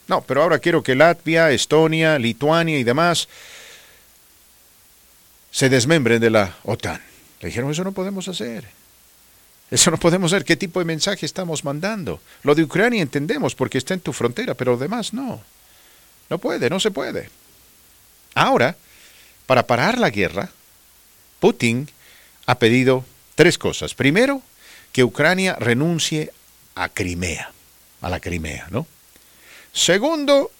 No, 0.08 0.20
pero 0.20 0.42
ahora 0.42 0.58
quiero 0.58 0.82
que 0.82 0.94
Latvia, 0.94 1.50
Estonia, 1.50 2.18
Lituania 2.18 2.78
y 2.78 2.84
demás 2.84 3.28
se 5.50 5.68
desmembren 5.68 6.20
de 6.20 6.30
la 6.30 6.56
OTAN. 6.64 7.00
Le 7.40 7.48
dijeron, 7.48 7.70
eso 7.70 7.82
no 7.82 7.92
podemos 7.92 8.28
hacer. 8.28 8.64
Eso 9.70 9.90
no 9.90 9.96
podemos 9.96 10.30
ver 10.32 10.44
qué 10.44 10.56
tipo 10.56 10.78
de 10.78 10.84
mensaje 10.84 11.26
estamos 11.26 11.64
mandando. 11.64 12.20
Lo 12.42 12.54
de 12.54 12.62
Ucrania 12.62 13.02
entendemos 13.02 13.54
porque 13.54 13.78
está 13.78 13.94
en 13.94 14.00
tu 14.00 14.12
frontera, 14.12 14.54
pero 14.54 14.72
lo 14.72 14.78
demás 14.78 15.12
no. 15.12 15.42
No 16.28 16.38
puede, 16.38 16.70
no 16.70 16.78
se 16.78 16.90
puede. 16.90 17.30
Ahora, 18.36 18.76
para 19.46 19.66
parar 19.66 19.98
la 19.98 20.10
guerra, 20.10 20.50
Putin 21.40 21.88
ha 22.44 22.58
pedido 22.58 23.02
tres 23.34 23.56
cosas. 23.56 23.94
Primero, 23.94 24.42
que 24.92 25.02
Ucrania 25.02 25.56
renuncie 25.58 26.32
a 26.74 26.90
Crimea, 26.90 27.50
a 28.02 28.10
la 28.10 28.20
Crimea, 28.20 28.66
¿no? 28.70 28.86
Segundo, 29.72 30.50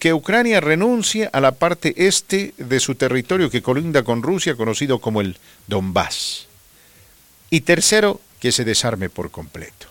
que 0.00 0.14
Ucrania 0.14 0.60
renuncie 0.60 1.28
a 1.30 1.40
la 1.40 1.52
parte 1.52 1.94
este 2.08 2.54
de 2.56 2.80
su 2.80 2.94
territorio 2.94 3.50
que 3.50 3.62
colinda 3.62 4.02
con 4.02 4.22
Rusia, 4.22 4.56
conocido 4.56 4.98
como 4.98 5.20
el 5.20 5.36
Donbass. 5.66 6.46
Y 7.50 7.60
tercero, 7.60 8.18
que 8.40 8.50
se 8.50 8.64
desarme 8.64 9.10
por 9.10 9.30
completo. 9.30 9.88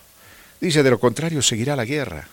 Dice, 0.59 0.81
de 0.81 0.89
lo 0.89 0.99
contrario, 0.99 1.43
seguirá 1.43 1.75
la 1.75 1.85
guerra. 1.85 2.27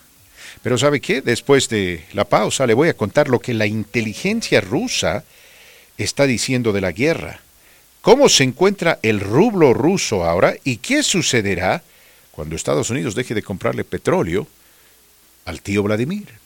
Pero 0.62 0.76
¿sabe 0.76 1.00
qué? 1.00 1.22
Después 1.22 1.68
de 1.68 2.04
la 2.12 2.24
pausa 2.24 2.66
le 2.66 2.74
voy 2.74 2.88
a 2.88 2.96
contar 2.96 3.28
lo 3.28 3.40
que 3.40 3.54
la 3.54 3.66
inteligencia 3.66 4.60
rusa 4.60 5.24
está 5.96 6.26
diciendo 6.26 6.72
de 6.72 6.80
la 6.80 6.92
guerra. 6.92 7.40
¿Cómo 8.02 8.28
se 8.28 8.44
encuentra 8.44 8.98
el 9.02 9.20
rublo 9.20 9.72
ruso 9.72 10.24
ahora 10.24 10.54
y 10.64 10.78
qué 10.78 11.02
sucederá 11.02 11.82
cuando 12.32 12.56
Estados 12.56 12.90
Unidos 12.90 13.14
deje 13.14 13.34
de 13.34 13.42
comprarle 13.42 13.84
petróleo 13.84 14.46
al 15.44 15.62
tío 15.62 15.82
Vladimir? 15.82 16.41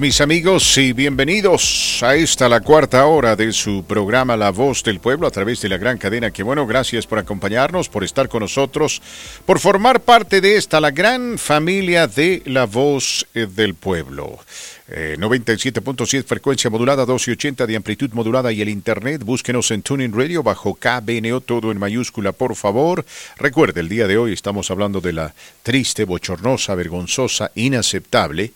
Mis 0.00 0.20
amigos 0.20 0.78
y 0.78 0.94
bienvenidos 0.94 2.02
a 2.02 2.16
esta 2.16 2.48
la 2.48 2.60
cuarta 2.60 3.04
hora 3.06 3.36
de 3.36 3.52
su 3.52 3.84
programa 3.84 4.36
La 4.36 4.50
Voz 4.50 4.82
del 4.82 5.00
Pueblo 5.00 5.26
a 5.26 5.30
través 5.30 5.60
de 5.60 5.68
la 5.68 5.76
gran 5.76 5.98
cadena. 5.98 6.30
Que 6.30 6.42
bueno, 6.42 6.66
gracias 6.66 7.06
por 7.06 7.18
acompañarnos, 7.18 7.88
por 7.88 8.02
estar 8.02 8.28
con 8.28 8.40
nosotros, 8.40 9.02
por 9.44 9.60
formar 9.60 10.00
parte 10.00 10.40
de 10.40 10.56
esta 10.56 10.80
la 10.80 10.90
gran 10.90 11.38
familia 11.38 12.06
de 12.06 12.42
La 12.46 12.64
Voz 12.64 13.26
eh, 13.34 13.46
del 13.46 13.74
Pueblo. 13.74 14.40
97.7 14.88 16.18
eh, 16.18 16.22
frecuencia 16.22 16.68
modulada, 16.68 17.02
1280 17.02 17.66
de 17.66 17.76
amplitud 17.76 18.10
modulada 18.12 18.50
y 18.50 18.60
el 18.60 18.68
internet. 18.68 19.22
Búsquenos 19.22 19.70
en 19.70 19.82
Tuning 19.82 20.12
Radio 20.12 20.42
bajo 20.42 20.74
KBNO, 20.74 21.42
todo 21.42 21.70
en 21.70 21.78
mayúscula, 21.78 22.32
por 22.32 22.56
favor. 22.56 23.04
Recuerde, 23.36 23.80
el 23.80 23.88
día 23.88 24.06
de 24.06 24.18
hoy 24.18 24.32
estamos 24.32 24.70
hablando 24.70 25.00
de 25.00 25.12
la 25.12 25.34
triste, 25.62 26.04
bochornosa, 26.04 26.74
vergonzosa, 26.74 27.52
inaceptable 27.54 28.52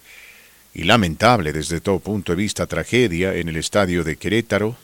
y 0.76 0.84
lamentable 0.84 1.54
desde 1.54 1.80
todo 1.80 2.00
punto 2.00 2.32
de 2.32 2.36
vista 2.36 2.66
tragedia 2.66 3.34
en 3.34 3.48
el 3.48 3.56
estadio 3.56 4.04
de 4.04 4.16
Querétaro, 4.16 4.76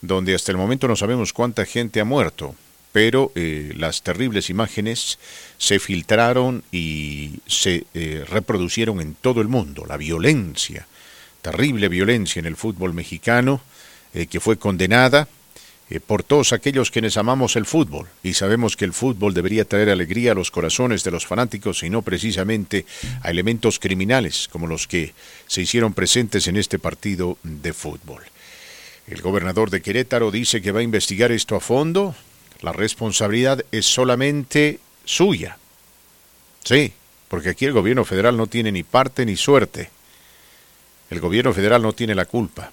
donde 0.00 0.34
hasta 0.34 0.52
el 0.52 0.56
momento 0.56 0.88
no 0.88 0.96
sabemos 0.96 1.34
cuánta 1.34 1.66
gente 1.66 2.00
ha 2.00 2.06
muerto, 2.06 2.54
pero 2.92 3.30
eh, 3.34 3.74
las 3.76 4.00
terribles 4.00 4.48
imágenes 4.48 5.18
se 5.58 5.80
filtraron 5.80 6.64
y 6.72 7.40
se 7.46 7.84
eh, 7.92 8.24
reproducieron 8.26 9.02
en 9.02 9.14
todo 9.16 9.42
el 9.42 9.48
mundo. 9.48 9.84
La 9.86 9.98
violencia, 9.98 10.86
terrible 11.42 11.88
violencia 11.88 12.40
en 12.40 12.46
el 12.46 12.56
fútbol 12.56 12.94
mexicano, 12.94 13.60
eh, 14.14 14.28
que 14.28 14.40
fue 14.40 14.56
condenada 14.56 15.28
eh, 15.90 16.00
por 16.00 16.22
todos 16.22 16.52
aquellos 16.52 16.90
quienes 16.90 17.16
amamos 17.16 17.56
el 17.56 17.64
fútbol 17.64 18.06
y 18.22 18.34
sabemos 18.34 18.76
que 18.76 18.84
el 18.84 18.92
fútbol 18.92 19.32
debería 19.32 19.64
traer 19.64 19.88
alegría 19.88 20.32
a 20.32 20.34
los 20.34 20.50
corazones 20.50 21.02
de 21.02 21.10
los 21.10 21.26
fanáticos 21.26 21.82
y 21.82 21.88
no 21.88 22.02
precisamente 22.02 22.84
a 23.22 23.30
elementos 23.30 23.78
criminales 23.78 24.48
como 24.48 24.66
los 24.66 24.86
que 24.86 25.14
se 25.46 25.62
hicieron 25.62 25.94
presentes 25.94 26.46
en 26.46 26.56
este 26.56 26.78
partido 26.78 27.38
de 27.42 27.72
fútbol. 27.72 28.22
El 29.06 29.22
gobernador 29.22 29.70
de 29.70 29.80
Querétaro 29.80 30.30
dice 30.30 30.60
que 30.60 30.72
va 30.72 30.80
a 30.80 30.82
investigar 30.82 31.32
esto 31.32 31.56
a 31.56 31.60
fondo. 31.60 32.14
La 32.60 32.72
responsabilidad 32.72 33.64
es 33.72 33.86
solamente 33.86 34.80
suya. 35.06 35.56
Sí, 36.62 36.92
porque 37.28 37.48
aquí 37.50 37.64
el 37.64 37.72
gobierno 37.72 38.04
federal 38.04 38.36
no 38.36 38.46
tiene 38.46 38.70
ni 38.70 38.82
parte 38.82 39.24
ni 39.24 39.36
suerte. 39.36 39.90
El 41.08 41.20
gobierno 41.20 41.54
federal 41.54 41.80
no 41.80 41.94
tiene 41.94 42.14
la 42.14 42.26
culpa. 42.26 42.70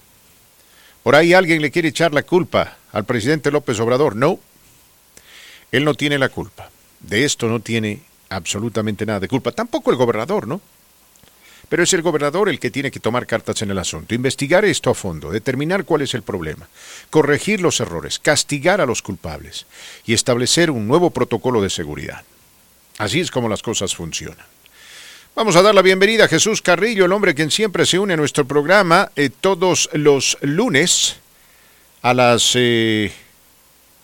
Por 1.02 1.14
ahí 1.14 1.32
alguien 1.32 1.62
le 1.62 1.70
quiere 1.70 1.88
echar 1.88 2.12
la 2.12 2.24
culpa 2.24 2.76
al 2.96 3.04
presidente 3.04 3.50
López 3.50 3.78
Obrador. 3.78 4.16
No, 4.16 4.40
él 5.70 5.84
no 5.84 5.94
tiene 5.94 6.18
la 6.18 6.30
culpa. 6.30 6.70
De 7.00 7.26
esto 7.26 7.46
no 7.46 7.60
tiene 7.60 8.00
absolutamente 8.30 9.04
nada 9.04 9.20
de 9.20 9.28
culpa. 9.28 9.52
Tampoco 9.52 9.90
el 9.90 9.98
gobernador, 9.98 10.48
¿no? 10.48 10.62
Pero 11.68 11.82
es 11.82 11.92
el 11.92 12.00
gobernador 12.00 12.48
el 12.48 12.58
que 12.58 12.70
tiene 12.70 12.90
que 12.90 13.00
tomar 13.00 13.26
cartas 13.26 13.60
en 13.60 13.70
el 13.70 13.78
asunto, 13.78 14.14
investigar 14.14 14.64
esto 14.64 14.88
a 14.88 14.94
fondo, 14.94 15.30
determinar 15.30 15.84
cuál 15.84 16.02
es 16.02 16.14
el 16.14 16.22
problema, 16.22 16.68
corregir 17.10 17.60
los 17.60 17.80
errores, 17.80 18.18
castigar 18.18 18.80
a 18.80 18.86
los 18.86 19.02
culpables 19.02 19.66
y 20.06 20.14
establecer 20.14 20.70
un 20.70 20.86
nuevo 20.86 21.10
protocolo 21.10 21.60
de 21.60 21.68
seguridad. 21.68 22.22
Así 22.96 23.20
es 23.20 23.30
como 23.30 23.48
las 23.48 23.62
cosas 23.62 23.94
funcionan. 23.94 24.46
Vamos 25.34 25.56
a 25.56 25.62
dar 25.62 25.74
la 25.74 25.82
bienvenida 25.82 26.24
a 26.24 26.28
Jesús 26.28 26.62
Carrillo, 26.62 27.04
el 27.04 27.12
hombre 27.12 27.34
quien 27.34 27.50
siempre 27.50 27.84
se 27.84 27.98
une 27.98 28.14
a 28.14 28.16
nuestro 28.16 28.46
programa 28.46 29.10
eh, 29.16 29.28
todos 29.28 29.90
los 29.92 30.38
lunes 30.40 31.16
a 32.06 32.14
las 32.14 32.52
eh, 32.54 33.10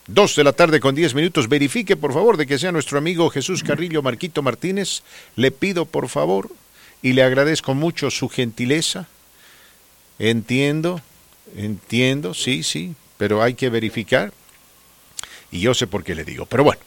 2 0.09 0.35
de 0.35 0.43
la 0.43 0.53
tarde 0.53 0.81
con 0.81 0.97
10 0.97 1.15
minutos. 1.15 1.49
Verifique, 1.49 1.97
por 1.97 2.13
favor, 2.13 2.37
de 2.37 2.49
que 2.49 2.59
sea 2.59 2.73
nuestro 2.73 2.99
amigo 2.99 3.31
Jesús 3.31 3.63
Carrillo 3.63 4.03
Marquito 4.03 4.43
Martínez. 4.43 5.05
Le 5.37 5.53
pido, 5.53 5.85
por 5.85 6.09
favor, 6.09 6.51
y 7.01 7.13
le 7.13 7.23
agradezco 7.23 7.75
mucho 7.75 8.11
su 8.11 8.29
gentileza. 8.29 9.07
Entiendo, 10.19 11.01
entiendo, 11.57 12.35
sí, 12.35 12.65
sí, 12.65 12.97
pero 13.19 13.41
hay 13.41 13.55
que 13.55 13.71
verificar. 13.71 14.33
Y 15.53 15.61
yo 15.61 15.73
sé 15.73 15.87
por 15.87 16.03
qué 16.03 16.17
le 16.17 16.25
digo. 16.25 16.45
Pero 16.47 16.65
bueno, 16.65 16.83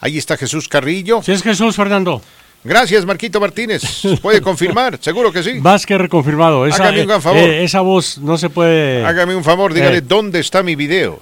ahí 0.00 0.16
está 0.16 0.38
Jesús 0.38 0.66
Carrillo. 0.66 1.20
Sí, 1.22 1.32
es 1.32 1.42
Jesús, 1.42 1.76
Fernando. 1.76 2.22
Gracias, 2.64 3.04
Marquito 3.04 3.38
Martínez. 3.40 3.82
¿Puede 4.22 4.40
confirmar? 4.40 4.96
Seguro 5.00 5.30
que 5.30 5.42
sí. 5.42 5.54
Más 5.60 5.84
que 5.84 5.98
reconfirmado. 5.98 6.66
Esa, 6.66 6.84
Hágame 6.84 7.02
un 7.14 7.20
favor. 7.22 7.38
eh, 7.38 7.62
esa 7.64 7.82
voz 7.82 8.16
no 8.18 8.38
se 8.38 8.48
puede... 8.48 9.04
Hágame 9.04 9.36
un 9.36 9.44
favor, 9.44 9.74
dígale 9.74 9.98
Eh. 9.98 10.00
dónde 10.00 10.40
está 10.40 10.62
mi 10.62 10.74
video. 10.74 11.20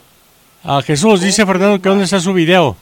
A 0.63 0.81
Jesús, 0.83 1.21
dice 1.21 1.45
Fernando 1.45 1.83
que 1.83 1.89
dónde 1.89 2.05
está 2.05 2.21
su 2.21 2.33
video. 2.33 2.77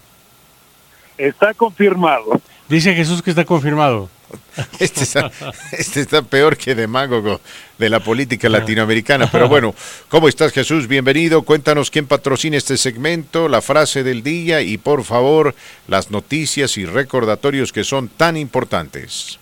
Está 1.17 1.55
confirmado. 1.55 2.41
Dice 2.69 2.95
Jesús 2.95 3.23
que 3.23 3.31
está 3.31 3.45
confirmado. 3.47 4.09
Este 4.79 5.03
está, 5.05 5.31
este 5.73 6.01
está 6.01 6.23
peor 6.23 6.57
que 6.57 6.75
demagogo 6.75 7.41
de 7.79 7.89
la 7.89 8.01
política 8.01 8.49
latinoamericana. 8.49 9.31
Pero 9.31 9.49
bueno, 9.49 9.75
¿cómo 10.09 10.29
estás 10.29 10.53
Jesús? 10.53 10.87
Bienvenido. 10.87 11.43
Cuéntanos 11.43 11.91
quién 11.91 12.07
patrocina 12.07 12.57
este 12.57 12.77
segmento, 12.77 13.49
la 13.49 13.63
frase 13.63 14.03
del 14.03 14.23
día 14.23 14.61
y 14.63 14.77
por 14.79 15.05
favor 15.05 15.55
las 15.89 16.11
noticias 16.11 16.77
y 16.79 16.85
recordatorios 16.85 17.73
que 17.73 17.85
son 17.85 18.09
tan 18.09 18.37
importantes. 18.37 19.39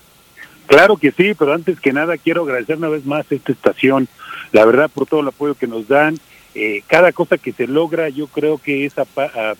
Claro 0.66 0.96
que 0.96 1.12
sí, 1.12 1.34
pero 1.38 1.54
antes 1.54 1.80
que 1.80 1.92
nada 1.92 2.16
quiero 2.18 2.42
agradecer 2.42 2.76
una 2.76 2.88
vez 2.88 3.04
más 3.06 3.24
a 3.30 3.34
esta 3.34 3.52
estación, 3.52 4.06
la 4.52 4.64
verdad 4.66 4.90
por 4.92 5.06
todo 5.06 5.20
el 5.20 5.28
apoyo 5.28 5.54
que 5.54 5.66
nos 5.66 5.88
dan, 5.88 6.18
eh, 6.54 6.82
cada 6.86 7.12
cosa 7.12 7.38
que 7.38 7.52
se 7.52 7.66
logra, 7.66 8.08
yo 8.10 8.26
creo 8.26 8.58
que 8.58 8.84
esa 8.84 9.04
pa- 9.04 9.30
ah, 9.34 9.54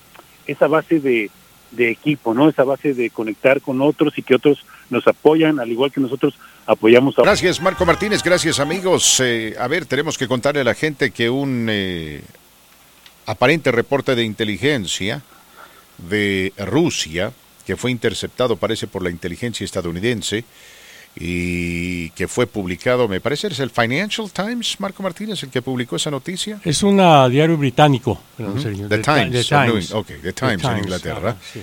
esa 0.46 0.66
base 0.66 1.00
de, 1.00 1.30
de 1.70 1.90
equipo, 1.90 2.34
no, 2.34 2.48
esa 2.48 2.64
base 2.64 2.94
de 2.94 3.10
conectar 3.10 3.60
con 3.60 3.80
otros 3.82 4.16
y 4.16 4.22
que 4.22 4.34
otros 4.34 4.64
nos 4.90 5.06
apoyan, 5.06 5.60
al 5.60 5.70
igual 5.70 5.92
que 5.92 6.00
nosotros 6.00 6.34
apoyamos 6.66 7.18
a 7.18 7.22
Gracias 7.22 7.60
Marco 7.60 7.84
Martínez, 7.84 8.22
gracias 8.22 8.58
amigos. 8.58 9.20
Eh, 9.20 9.54
a 9.58 9.68
ver, 9.68 9.86
tenemos 9.86 10.16
que 10.16 10.28
contarle 10.28 10.62
a 10.62 10.64
la 10.64 10.74
gente 10.74 11.10
que 11.10 11.30
un 11.30 11.66
eh, 11.70 12.22
aparente 13.26 13.70
reporte 13.70 14.14
de 14.14 14.24
inteligencia 14.24 15.22
de 15.98 16.52
Rusia, 16.56 17.32
que 17.66 17.76
fue 17.76 17.90
interceptado 17.90 18.56
parece 18.56 18.86
por 18.86 19.02
la 19.02 19.10
inteligencia 19.10 19.64
estadounidense, 19.64 20.44
y 21.20 22.10
que 22.10 22.28
fue 22.28 22.46
publicado, 22.46 23.08
me 23.08 23.20
parece 23.20 23.48
es 23.48 23.58
el 23.60 23.70
Financial 23.70 24.30
Times, 24.30 24.78
Marco 24.78 25.02
Martínez, 25.02 25.42
el 25.42 25.50
que 25.50 25.62
publicó 25.62 25.96
esa 25.96 26.10
noticia. 26.10 26.60
Es 26.64 26.82
un 26.82 26.96
diario 27.30 27.56
británico. 27.56 28.20
The, 28.36 28.44
The 28.44 28.98
Ti- 28.98 29.02
Times, 29.02 29.50
New- 29.50 29.66
Times. 29.72 29.92
ok, 29.92 30.06
The 30.22 30.32
Times 30.32 30.64
en 30.64 30.78
Inglaterra. 30.78 31.36
sí. 31.52 31.60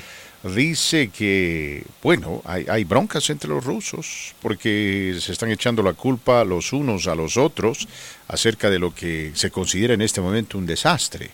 Dice 0.55 1.07
que, 1.09 1.83
bueno, 2.03 2.43
hay, 2.45 2.67
hay 2.69 2.83
broncas 2.83 3.27
entre 3.31 3.49
los 3.49 3.63
rusos 3.63 4.35
porque 4.43 5.17
se 5.19 5.31
están 5.31 5.49
echando 5.49 5.81
la 5.81 5.93
culpa 5.93 6.43
los 6.43 6.71
unos 6.71 7.07
a 7.07 7.15
los 7.15 7.35
otros 7.35 7.87
acerca 8.27 8.69
de 8.69 8.77
lo 8.77 8.93
que 8.93 9.31
se 9.33 9.49
considera 9.49 9.95
en 9.95 10.01
este 10.01 10.21
momento 10.21 10.59
un 10.59 10.67
desastre. 10.67 11.31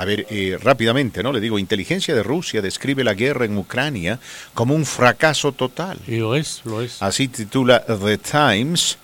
A 0.00 0.06
ver, 0.06 0.26
eh, 0.30 0.56
rápidamente, 0.58 1.22
¿no? 1.22 1.30
Le 1.30 1.40
digo, 1.40 1.58
inteligencia 1.58 2.14
de 2.14 2.22
Rusia 2.22 2.62
describe 2.62 3.04
la 3.04 3.12
guerra 3.12 3.44
en 3.44 3.58
Ucrania 3.58 4.18
como 4.54 4.74
un 4.74 4.86
fracaso 4.86 5.52
total. 5.52 5.98
Y 6.06 6.16
lo 6.16 6.34
es, 6.34 6.62
lo 6.64 6.80
es. 6.80 7.02
Así 7.02 7.28
titula 7.28 7.84
The 7.84 8.16
Times. 8.16 8.96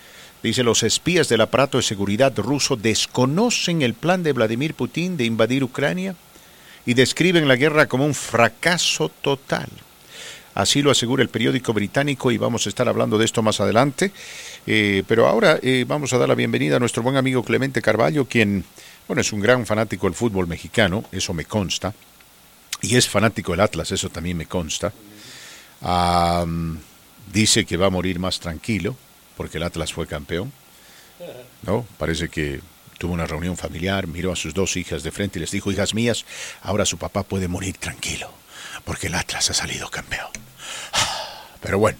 Dice, 0.43 0.63
los 0.63 0.83
espías 0.83 1.29
del 1.29 1.43
aparato 1.43 1.77
de 1.77 1.83
seguridad 1.83 2.35
ruso 2.39 2.77
desconocen 2.77 3.83
el 3.83 3.93
plan 3.93 4.23
de 4.23 4.33
Vladimir 4.33 4.73
Putin 4.73 5.19
de 5.19 5.27
invadir 5.27 5.65
Ucrania 5.65 6.17
y 6.87 6.95
describen 6.95 7.47
la 7.47 7.57
guerra 7.57 7.85
como 7.89 8.07
un 8.07 8.15
fracaso 8.15 9.11
total. 9.21 9.69
Así 10.55 10.81
lo 10.81 10.91
asegura 10.91 11.23
el 11.23 11.29
periódico 11.29 11.75
británico 11.75 12.31
y 12.31 12.39
vamos 12.39 12.65
a 12.65 12.71
estar 12.71 12.89
hablando 12.89 13.19
de 13.19 13.27
esto 13.27 13.43
más 13.43 13.61
adelante. 13.61 14.13
Eh, 14.67 15.03
pero 15.07 15.27
ahora 15.27 15.59
eh, 15.63 15.85
vamos 15.87 16.15
a 16.15 16.19
dar 16.19 16.31
la 16.31 16.35
bienvenida 16.35 16.77
a 16.77 16.81
nuestro 16.81 17.03
buen 17.03 17.19
amigo 17.19 17.45
Clemente 17.45 17.83
Carballo, 17.83 18.25
quien, 18.25 18.65
bueno, 19.07 19.21
es 19.21 19.33
un 19.33 19.41
gran 19.41 19.67
fanático 19.67 20.07
del 20.07 20.15
fútbol 20.15 20.47
mexicano, 20.47 21.05
eso 21.13 21.33
me 21.33 21.45
consta, 21.45 21.95
y 22.83 22.97
es 22.97 23.09
fanático 23.09 23.53
del 23.53 23.61
Atlas, 23.61 23.93
eso 23.93 24.11
también 24.11 24.37
me 24.37 24.47
consta. 24.47 24.93
Dice 27.33 27.65
que 27.65 27.77
va 27.77 27.87
a 27.87 27.91
morir 27.91 28.19
más 28.19 28.41
tranquilo 28.41 28.97
porque 29.37 29.59
el 29.59 29.65
Atlas 29.65 29.93
fue 29.93 30.07
campeón. 30.07 30.53
¿no? 31.63 31.87
Parece 31.99 32.29
que 32.29 32.61
tuvo 32.99 33.13
una 33.13 33.27
reunión 33.27 33.57
familiar, 33.57 34.07
miró 34.07 34.33
a 34.33 34.37
sus 34.37 34.55
dos 34.55 34.77
hijas 34.77 35.03
de 35.03 35.11
frente 35.11 35.39
y 35.39 35.41
les 35.41 35.51
dijo, 35.51 35.71
hijas 35.71 35.95
mías, 35.95 36.25
ahora 36.63 36.87
su 36.87 36.99
papá 36.99 37.23
puede 37.23 37.49
morir 37.49 37.77
tranquilo 37.79 38.31
porque 38.85 39.09
el 39.09 39.15
Atlas 39.15 39.51
ha 39.51 39.55
salido 39.55 39.91
campeón. 39.91 40.29
Pero 41.61 41.79
bueno, 41.79 41.99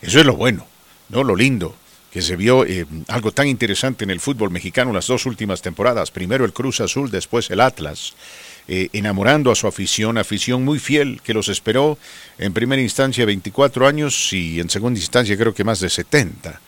eso 0.00 0.20
es 0.20 0.26
lo 0.26 0.36
bueno, 0.36 0.66
¿no? 1.08 1.24
Lo 1.24 1.34
lindo, 1.34 1.74
que 2.12 2.22
se 2.22 2.36
vio 2.36 2.64
eh, 2.64 2.86
algo 3.08 3.32
tan 3.32 3.48
interesante 3.48 4.04
en 4.04 4.10
el 4.10 4.20
fútbol 4.20 4.50
mexicano 4.50 4.92
las 4.92 5.06
dos 5.06 5.26
últimas 5.26 5.62
temporadas. 5.62 6.10
Primero 6.10 6.44
el 6.44 6.52
Cruz 6.52 6.80
Azul, 6.80 7.10
después 7.10 7.50
el 7.50 7.60
Atlas. 7.60 8.14
eh, 8.70 8.90
enamorando 8.92 9.50
a 9.50 9.54
su 9.54 9.66
afición, 9.66 10.18
afición 10.18 10.62
muy 10.62 10.78
fiel 10.78 11.20
que 11.24 11.32
los 11.32 11.48
esperó 11.48 11.96
en 12.38 12.52
primera 12.52 12.82
instancia 12.82 13.24
24 13.24 13.86
años 13.86 14.30
y 14.32 14.60
en 14.60 14.68
segunda 14.68 15.00
instancia 15.00 15.38
creo 15.38 15.54
que 15.54 15.64
más 15.64 15.80
de 15.80 15.88
70. 15.88 16.60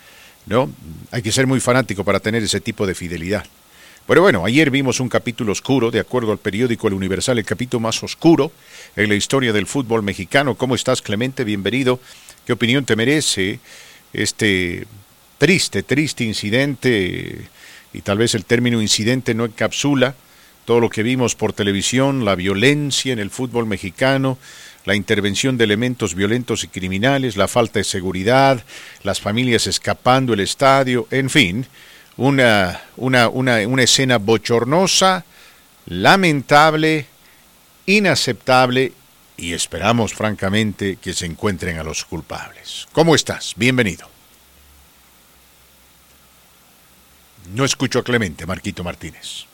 ¿no? 0.46 0.70
Hay 1.10 1.20
que 1.20 1.30
ser 1.30 1.46
muy 1.46 1.60
fanático 1.60 2.02
para 2.02 2.20
tener 2.20 2.42
ese 2.42 2.60
tipo 2.60 2.86
de 2.86 2.94
fidelidad. 2.94 3.44
Pero 4.06 4.22
bueno, 4.22 4.44
ayer 4.44 4.70
vimos 4.70 4.98
un 4.98 5.08
capítulo 5.08 5.52
oscuro, 5.52 5.90
de 5.90 6.00
acuerdo 6.00 6.32
al 6.32 6.38
periódico 6.38 6.88
El 6.88 6.94
Universal, 6.94 7.38
el 7.38 7.44
capítulo 7.44 7.80
más 7.80 8.02
oscuro 8.02 8.50
en 8.96 9.08
la 9.08 9.14
historia 9.14 9.52
del 9.52 9.66
fútbol 9.66 10.02
mexicano. 10.02 10.56
¿Cómo 10.56 10.74
estás, 10.74 11.02
Clemente? 11.02 11.44
Bienvenido. 11.44 12.00
¿Qué 12.44 12.52
opinión 12.52 12.84
te 12.84 12.96
merece 12.96 13.60
este 14.12 14.86
triste, 15.40 15.82
triste 15.82 16.22
incidente? 16.22 17.48
Y 17.94 18.02
tal 18.02 18.18
vez 18.18 18.34
el 18.34 18.44
término 18.44 18.82
incidente 18.82 19.34
no 19.34 19.46
encapsula 19.46 20.14
todo 20.66 20.80
lo 20.80 20.90
que 20.90 21.02
vimos 21.02 21.34
por 21.34 21.54
televisión, 21.54 22.26
la 22.26 22.34
violencia 22.34 23.12
en 23.12 23.18
el 23.18 23.30
fútbol 23.30 23.66
mexicano, 23.66 24.36
la 24.84 24.94
intervención 24.94 25.56
de 25.56 25.64
elementos 25.64 26.14
violentos 26.14 26.62
y 26.62 26.68
criminales, 26.68 27.38
la 27.38 27.48
falta 27.48 27.80
de 27.80 27.84
seguridad, 27.84 28.62
las 29.02 29.20
familias 29.20 29.66
escapando 29.66 30.32
del 30.32 30.40
estadio, 30.40 31.08
en 31.10 31.30
fin, 31.30 31.66
una, 32.18 32.82
una, 32.98 33.30
una, 33.30 33.66
una 33.66 33.82
escena 33.82 34.18
bochornosa, 34.18 35.24
lamentable, 35.86 37.06
inaceptable 37.86 38.92
y 39.38 39.54
esperamos 39.54 40.12
francamente 40.12 40.96
que 40.96 41.14
se 41.14 41.24
encuentren 41.24 41.78
a 41.78 41.82
los 41.82 42.04
culpables. 42.04 42.86
¿Cómo 42.92 43.14
estás? 43.14 43.54
Bienvenido. 43.56 44.19
No 47.54 47.64
escucho 47.64 47.98
a 47.98 48.04
Clemente, 48.04 48.46
Marquito 48.46 48.84
Martínez. 48.84 49.46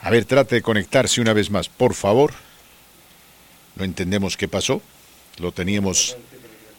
A 0.00 0.10
ver, 0.10 0.24
trate 0.24 0.56
de 0.56 0.62
conectarse 0.62 1.20
una 1.20 1.32
vez 1.32 1.50
más, 1.50 1.68
por 1.68 1.94
favor. 1.94 2.32
No 3.76 3.84
entendemos 3.84 4.36
qué 4.36 4.48
pasó. 4.48 4.80
Lo 5.38 5.52
teníamos 5.52 6.16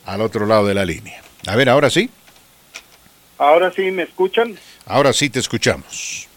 al 0.05 0.21
otro 0.21 0.45
lado 0.45 0.67
de 0.67 0.73
la 0.73 0.85
línea. 0.85 1.21
A 1.47 1.55
ver, 1.55 1.69
ahora 1.69 1.89
sí. 1.89 2.09
Ahora 3.37 3.71
sí, 3.71 3.91
¿me 3.91 4.03
escuchan? 4.03 4.57
Ahora 4.85 5.13
sí 5.13 5.29
te 5.29 5.39
escuchamos. 5.39 6.27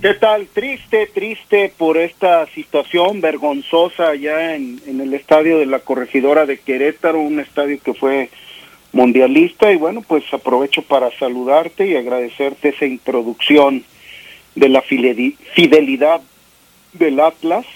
¿Qué 0.00 0.14
tal? 0.14 0.46
Triste, 0.46 1.10
triste 1.12 1.72
por 1.76 1.98
esta 1.98 2.46
situación 2.54 3.20
vergonzosa 3.20 4.08
allá 4.08 4.54
en, 4.54 4.80
en 4.86 5.00
el 5.00 5.12
estadio 5.12 5.58
de 5.58 5.66
la 5.66 5.80
corregidora 5.80 6.46
de 6.46 6.58
Querétaro, 6.58 7.20
un 7.20 7.38
estadio 7.38 7.78
que 7.82 7.92
fue 7.92 8.30
mundialista 8.92 9.72
y 9.72 9.76
bueno, 9.76 10.02
pues 10.02 10.24
aprovecho 10.32 10.82
para 10.82 11.10
saludarte 11.18 11.86
y 11.86 11.96
agradecerte 11.96 12.70
esa 12.70 12.86
introducción 12.86 13.84
de 14.54 14.68
la 14.68 14.82
fideli- 14.82 15.36
fidelidad 15.54 16.20
del 16.92 17.20
Atlas 17.20 17.66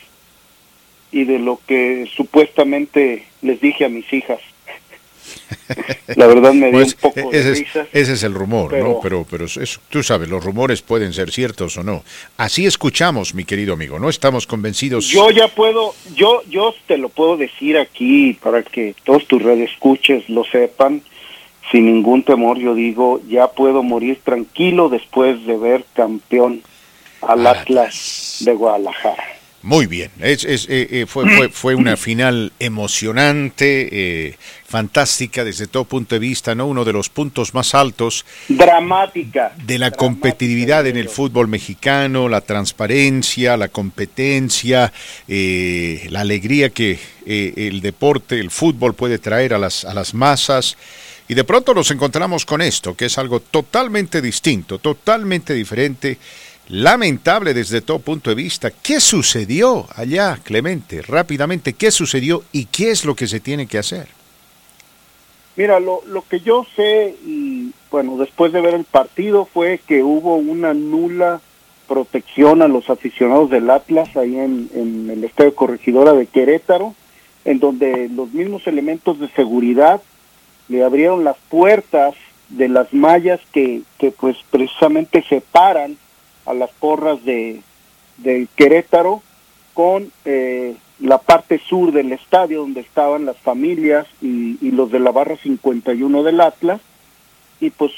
y 1.12 1.24
de 1.24 1.39
lo 1.39 1.61
que 1.66 2.09
supuestamente 2.16 3.24
les 3.43 3.61
dije 3.61 3.85
a 3.85 3.89
mis 3.89 4.12
hijas. 4.12 4.41
La 6.16 6.26
verdad 6.26 6.52
me 6.52 6.66
dio 6.70 6.80
Pues, 6.80 6.94
un 6.94 7.01
poco 7.12 7.32
ese, 7.32 7.42
de 7.44 7.52
es, 7.52 7.59
risa. 7.60 7.86
ese 7.92 8.12
es 8.12 8.22
el 8.22 8.34
rumor, 8.34 8.70
pero- 8.70 8.84
¿no? 8.88 9.01
Pero, 9.01 9.26
pero 9.28 9.44
eso, 9.46 9.80
tú 9.88 10.02
sabes, 10.02 10.28
los 10.28 10.44
rumores 10.44 10.82
pueden 10.82 11.12
ser 11.12 11.30
ciertos 11.30 11.76
o 11.76 11.82
no. 11.82 12.02
Así 12.36 12.66
escuchamos, 12.66 13.34
mi 13.34 13.44
querido 13.44 13.74
amigo, 13.74 13.98
no 13.98 14.09
estamos 14.09 14.46
convencidos. 14.46 15.09
Yo 15.09 15.30
ya 15.30 15.48
puedo, 15.48 15.94
yo, 16.14 16.42
yo 16.48 16.74
te 16.86 16.98
lo 16.98 17.09
puedo 17.09 17.36
decir 17.36 17.78
aquí 17.78 18.34
para 18.42 18.62
que 18.62 18.94
todos 19.05 19.26
tus 19.26 19.42
escuches 19.44 20.28
lo 20.28 20.44
sepan, 20.44 21.02
sin 21.70 21.86
ningún 21.86 22.22
temor, 22.22 22.59
yo 22.59 22.74
digo, 22.74 23.20
ya 23.28 23.48
puedo 23.48 23.82
morir 23.82 24.20
tranquilo 24.22 24.88
después 24.88 25.44
de 25.46 25.56
ver 25.56 25.84
campeón 25.94 26.62
al 27.22 27.46
Atlas 27.46 28.36
de 28.40 28.52
Guadalajara. 28.52 29.24
Muy 29.65 29.86
bien, 29.86 30.11
es, 30.20 30.45
es, 30.45 30.66
eh, 30.69 30.86
eh, 30.91 31.07
fue, 31.07 31.24
fue, 31.35 31.49
fue 31.53 31.74
una 31.74 31.97
final 31.97 32.53
emocionante, 32.59 33.89
eh, 33.91 34.36
fantástica 34.66 35.43
desde 35.43 35.66
todo 35.66 35.86
punto 35.86 36.16
de 36.16 36.19
vista, 36.19 36.55
¿no? 36.55 36.66
Uno 36.66 36.85
de 36.85 36.93
los 36.93 37.09
puntos 37.09 37.55
más 37.55 37.74
altos 37.74 38.27
Dramática. 38.47 39.55
de 39.65 39.78
la 39.78 39.91
competitividad 39.91 40.86
en 40.86 40.99
el 40.99 41.09
fútbol 41.09 41.49
mexicano, 41.49 42.28
la 42.28 42.43
transparencia, 42.43 43.57
la 43.57 43.69
competencia, 43.69 44.93
eh, 45.28 46.09
la 46.11 46.20
alegría 46.20 46.69
que 46.69 46.99
el 47.24 47.81
deporte, 47.81 48.39
el 48.39 48.51
fútbol 48.51 48.95
puede 48.95 49.19
traer 49.19 49.55
a 49.55 49.59
las, 49.59 49.86
a 49.86 49.95
las 49.95 50.12
masas. 50.12 50.77
Y 51.27 51.32
de 51.32 51.45
pronto 51.45 51.73
nos 51.73 51.91
encontramos 51.91 52.45
con 52.45 52.61
esto, 52.61 52.95
que 52.95 53.07
es 53.07 53.16
algo 53.16 53.41
totalmente 53.41 54.20
distinto, 54.20 54.78
totalmente 54.78 55.55
diferente, 55.55 56.19
lamentable 56.69 57.55
desde 57.55 57.81
todo 57.81 57.99
punto 57.99 58.31
de 58.31 58.36
vista. 58.36 58.70
¿Qué 58.70 59.01
sucedió 59.01 59.86
allá, 59.95 60.39
Clemente? 60.43 61.03
Rápidamente, 61.03 61.74
¿qué 61.74 61.91
sucedió 61.91 62.45
y 62.53 62.66
qué 62.66 62.91
es 62.91 63.05
lo 63.05 63.15
que 63.15 63.27
se 63.27 63.41
tiene 63.41 63.66
que 63.66 63.78
hacer? 63.78 64.09
Mira, 65.57 65.78
lo, 65.78 66.03
lo 66.07 66.23
que 66.23 66.41
yo 66.41 66.66
sé, 66.74 67.15
y 67.24 67.70
bueno, 67.91 68.16
después 68.16 68.53
de 68.53 68.61
ver 68.61 68.74
el 68.74 68.85
partido, 68.85 69.45
fue 69.45 69.81
que 69.86 70.03
hubo 70.03 70.36
una 70.36 70.74
nula 70.74 71.41
protección 71.86 72.62
a 72.62 72.69
los 72.69 72.91
aficionados 72.91 73.51
del 73.51 73.70
Atlas 73.70 74.16
ahí 74.16 74.36
en, 74.36 74.70
en 74.74 75.11
el 75.11 75.23
Estadio 75.23 75.55
Corregidora 75.55 76.12
de 76.12 76.27
Querétaro, 76.27 76.95
en 77.45 77.61
donde 77.61 78.09
los 78.09 78.32
mismos 78.32 78.66
elementos 78.66 79.20
de 79.20 79.28
seguridad 79.28 80.01
le 80.69 80.82
abrieron 80.82 81.24
las 81.24 81.36
puertas 81.49 82.15
de 82.49 82.69
las 82.69 82.93
mallas 82.93 83.41
que, 83.53 83.82
que 83.99 84.11
pues 84.11 84.36
precisamente 84.51 85.23
separan 85.28 85.97
a 86.46 86.54
las 86.54 86.70
porras 86.70 87.24
de, 87.24 87.62
Querétaro 88.56 89.22
con 89.74 90.10
eh, 90.24 90.76
la 91.00 91.18
parte 91.18 91.58
sur 91.58 91.92
del 91.92 92.12
estadio 92.12 92.60
donde 92.60 92.80
estaban 92.80 93.24
las 93.26 93.36
familias 93.38 94.06
y, 94.22 94.56
y 94.64 94.70
los 94.70 94.90
de 94.92 95.00
la 95.00 95.10
barra 95.10 95.36
51 95.36 96.22
del 96.22 96.40
Atlas. 96.40 96.80
Y 97.60 97.70
pues 97.70 97.92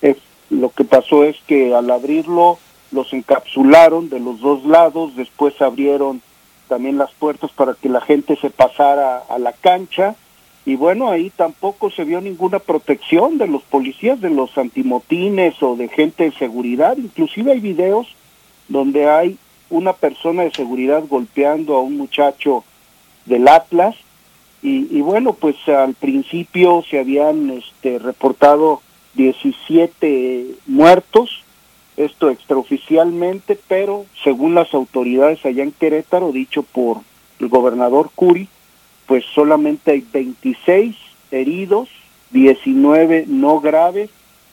es- 0.00 0.16
lo 0.48 0.70
que 0.70 0.84
pasó 0.84 1.24
es 1.24 1.36
que 1.46 1.74
al 1.74 1.90
abrirlo 1.90 2.58
los 2.90 3.12
encapsularon 3.12 4.08
de 4.08 4.18
los 4.18 4.40
dos 4.40 4.64
lados, 4.64 5.14
después 5.14 5.60
abrieron 5.62 6.22
también 6.68 6.98
las 6.98 7.12
puertas 7.12 7.50
para 7.52 7.74
que 7.74 7.88
la 7.88 8.00
gente 8.00 8.36
se 8.36 8.50
pasara 8.50 9.18
a 9.28 9.38
la 9.38 9.52
cancha 9.52 10.16
y 10.66 10.76
bueno, 10.76 11.10
ahí 11.10 11.30
tampoco 11.30 11.90
se 11.90 12.04
vio 12.04 12.20
ninguna 12.20 12.58
protección 12.58 13.38
de 13.38 13.46
los 13.46 13.62
policías, 13.62 14.20
de 14.20 14.30
los 14.30 14.56
antimotines 14.58 15.62
o 15.62 15.74
de 15.74 15.88
gente 15.88 16.24
de 16.24 16.32
seguridad, 16.32 16.96
inclusive 16.98 17.52
hay 17.52 17.60
videos 17.60 18.08
donde 18.68 19.08
hay 19.08 19.38
una 19.70 19.94
persona 19.94 20.42
de 20.42 20.50
seguridad 20.50 21.02
golpeando 21.08 21.76
a 21.76 21.80
un 21.80 21.96
muchacho 21.96 22.64
del 23.24 23.48
Atlas 23.48 23.96
y, 24.62 24.96
y 24.96 25.00
bueno, 25.00 25.32
pues 25.32 25.56
al 25.68 25.94
principio 25.94 26.84
se 26.88 26.98
habían 26.98 27.50
este, 27.50 27.98
reportado 27.98 28.82
17 29.14 30.46
muertos, 30.66 31.42
esto 31.96 32.30
extraoficialmente, 32.30 33.58
pero 33.68 34.06
según 34.22 34.54
las 34.54 34.72
autoridades 34.74 35.44
allá 35.44 35.62
en 35.62 35.72
Querétaro, 35.72 36.32
dicho 36.32 36.62
por 36.62 36.98
el 37.38 37.48
gobernador 37.48 38.10
Curi, 38.14 38.48
pues 39.10 39.24
solamente 39.34 39.90
hay 39.90 40.06
26 40.12 40.94
heridos, 41.32 41.88
19 42.30 43.24
no 43.26 43.58
graves 43.58 44.08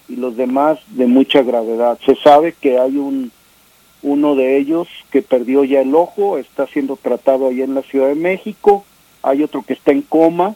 y 0.10 0.16
los 0.16 0.36
demás 0.36 0.80
de 0.88 1.06
mucha 1.06 1.44
gravedad. 1.44 2.00
Se 2.04 2.16
sabe 2.16 2.56
que 2.60 2.80
hay 2.80 2.98
un 2.98 3.32
uno 4.02 4.34
de 4.34 4.58
ellos 4.58 4.88
que 5.12 5.22
perdió 5.22 5.64
ya 5.64 5.82
el 5.82 5.94
ojo, 5.94 6.40
está 6.40 6.66
siendo 6.66 6.96
tratado 6.96 7.46
allá 7.50 7.66
en 7.66 7.76
la 7.76 7.84
Ciudad 7.84 8.08
de 8.08 8.16
México, 8.16 8.84
hay 9.22 9.44
otro 9.44 9.62
que 9.62 9.74
está 9.74 9.92
en 9.92 10.02
coma 10.02 10.56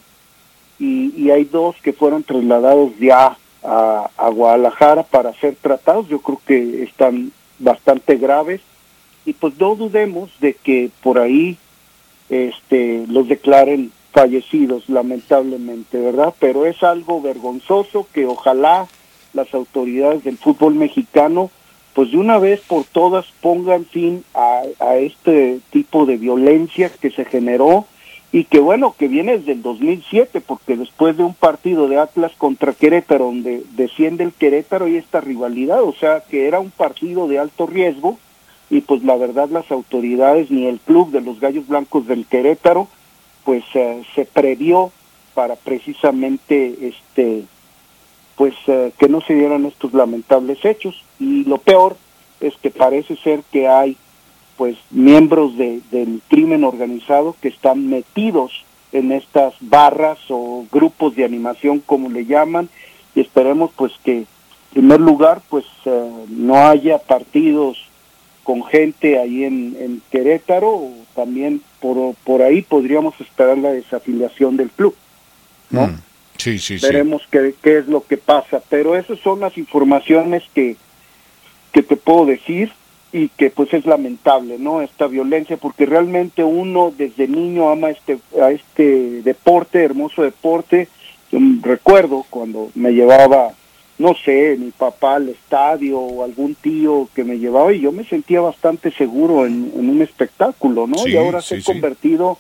y, 0.79 1.29
hay 1.29 1.43
dos 1.43 1.75
que 1.83 1.93
fueron 1.93 2.23
trasladados 2.23 2.93
ya 2.99 3.37
a 3.61 4.29
Guadalajara 4.33 5.03
para 5.03 5.31
ser 5.33 5.57
tratados, 5.61 6.07
yo 6.07 6.21
creo 6.21 6.41
que 6.47 6.81
están 6.81 7.31
bastante 7.59 8.15
graves 8.15 8.61
y 9.27 9.33
pues 9.33 9.59
no 9.59 9.75
dudemos 9.75 10.31
de 10.39 10.55
que 10.55 10.89
por 11.03 11.19
ahí 11.19 11.59
este 12.31 13.05
los 13.07 13.27
declaren 13.27 13.91
fallecidos 14.11 14.89
lamentablemente, 14.89 15.99
¿verdad? 15.99 16.33
Pero 16.39 16.65
es 16.65 16.81
algo 16.83 17.21
vergonzoso 17.21 18.07
que 18.13 18.25
ojalá 18.25 18.87
las 19.33 19.53
autoridades 19.53 20.23
del 20.23 20.37
fútbol 20.37 20.75
mexicano 20.75 21.51
pues 21.93 22.11
de 22.11 22.17
una 22.17 22.37
vez 22.37 22.61
por 22.61 22.85
todas 22.85 23.25
pongan 23.41 23.85
fin 23.85 24.23
a, 24.33 24.61
a 24.79 24.95
este 24.95 25.59
tipo 25.71 26.05
de 26.05 26.17
violencia 26.17 26.89
que 26.89 27.11
se 27.11 27.25
generó 27.25 27.85
y 28.31 28.45
que 28.45 28.59
bueno, 28.59 28.95
que 28.97 29.09
viene 29.09 29.37
desde 29.37 29.51
el 29.51 29.61
2007, 29.61 30.39
porque 30.39 30.77
después 30.77 31.17
de 31.17 31.23
un 31.23 31.33
partido 31.33 31.89
de 31.89 31.97
Atlas 31.97 32.31
contra 32.37 32.73
Querétaro, 32.73 33.25
donde 33.25 33.63
desciende 33.71 34.23
el 34.23 34.31
Querétaro 34.31 34.87
y 34.87 34.95
esta 34.95 35.19
rivalidad, 35.19 35.83
o 35.83 35.93
sea, 35.93 36.21
que 36.21 36.47
era 36.47 36.59
un 36.59 36.71
partido 36.71 37.27
de 37.27 37.39
alto 37.39 37.67
riesgo, 37.67 38.17
y 38.71 38.79
pues 38.79 39.03
la 39.03 39.17
verdad 39.17 39.49
las 39.49 39.69
autoridades 39.69 40.49
ni 40.49 40.65
el 40.65 40.79
club 40.79 41.11
de 41.11 41.19
los 41.19 41.41
Gallos 41.41 41.67
Blancos 41.67 42.07
del 42.07 42.25
Querétaro, 42.25 42.87
pues 43.43 43.65
eh, 43.73 44.01
se 44.15 44.23
previó 44.23 44.91
para 45.33 45.57
precisamente 45.57 46.87
este 46.87 47.43
pues 48.37 48.55
eh, 48.67 48.93
que 48.97 49.09
no 49.09 49.19
se 49.19 49.35
dieran 49.35 49.65
estos 49.65 49.93
lamentables 49.93 50.63
hechos. 50.63 51.03
Y 51.19 51.43
lo 51.43 51.57
peor 51.57 51.97
es 52.39 52.55
que 52.55 52.71
parece 52.71 53.17
ser 53.17 53.43
que 53.51 53.67
hay 53.67 53.97
pues 54.55 54.77
miembros 54.89 55.57
de, 55.57 55.81
del 55.91 56.21
crimen 56.29 56.63
organizado 56.63 57.35
que 57.41 57.49
están 57.49 57.89
metidos 57.89 58.63
en 58.93 59.11
estas 59.11 59.53
barras 59.59 60.17
o 60.29 60.65
grupos 60.71 61.15
de 61.15 61.25
animación 61.25 61.81
como 61.85 62.09
le 62.09 62.25
llaman 62.25 62.69
y 63.15 63.19
esperemos 63.19 63.71
pues 63.75 63.91
que 64.03 64.19
en 64.19 64.27
primer 64.71 65.01
lugar 65.01 65.41
pues 65.49 65.65
eh, 65.85 66.25
no 66.29 66.67
haya 66.67 66.99
partidos 66.99 67.90
con 68.43 68.63
gente 68.63 69.19
ahí 69.19 69.43
en, 69.43 69.75
en 69.79 70.01
Querétaro 70.11 70.69
o 70.69 70.93
también 71.15 71.61
por, 71.79 72.15
por 72.23 72.41
ahí 72.41 72.61
podríamos 72.61 73.19
esperar 73.21 73.57
la 73.57 73.71
desafiliación 73.71 74.57
del 74.57 74.69
club 74.69 74.95
¿no? 75.71 75.87
Mm, 75.87 75.97
Sí, 76.37 76.57
sí, 76.57 76.79
sí. 76.79 76.85
veremos 76.85 77.21
qué, 77.29 77.53
qué 77.61 77.77
es 77.77 77.87
lo 77.87 78.03
que 78.03 78.17
pasa. 78.17 78.61
Pero 78.67 78.95
esas 78.95 79.19
son 79.19 79.41
las 79.41 79.57
informaciones 79.59 80.43
que, 80.55 80.75
que 81.71 81.83
te 81.83 81.95
puedo 81.95 82.25
decir 82.25 82.71
y 83.13 83.29
que 83.29 83.51
pues 83.51 83.73
es 83.73 83.85
lamentable, 83.85 84.57
¿no? 84.57 84.81
Esta 84.81 85.05
violencia, 85.05 85.57
porque 85.57 85.85
realmente 85.85 86.43
uno 86.43 86.91
desde 86.97 87.27
niño 87.27 87.69
ama 87.69 87.91
este, 87.91 88.17
a 88.41 88.49
este 88.51 89.21
deporte, 89.21 89.83
hermoso 89.83 90.23
deporte. 90.23 90.87
Yo 91.31 91.39
recuerdo 91.61 92.25
cuando 92.29 92.71
me 92.73 92.91
llevaba, 92.91 93.53
no 94.01 94.15
sé, 94.15 94.57
mi 94.59 94.71
papá 94.71 95.15
al 95.15 95.29
estadio 95.29 95.99
o 95.99 96.23
algún 96.23 96.55
tío 96.55 97.07
que 97.13 97.23
me 97.23 97.37
llevaba 97.37 97.71
y 97.71 97.81
yo 97.81 97.91
me 97.91 98.03
sentía 98.03 98.41
bastante 98.41 98.91
seguro 98.91 99.45
en, 99.45 99.71
en 99.75 99.89
un 99.89 100.01
espectáculo, 100.01 100.87
¿no? 100.87 100.97
Sí, 100.97 101.11
y 101.11 101.17
ahora 101.17 101.39
sí, 101.41 101.49
se 101.49 101.55
ha 101.55 101.59
sí. 101.59 101.63
convertido 101.65 102.37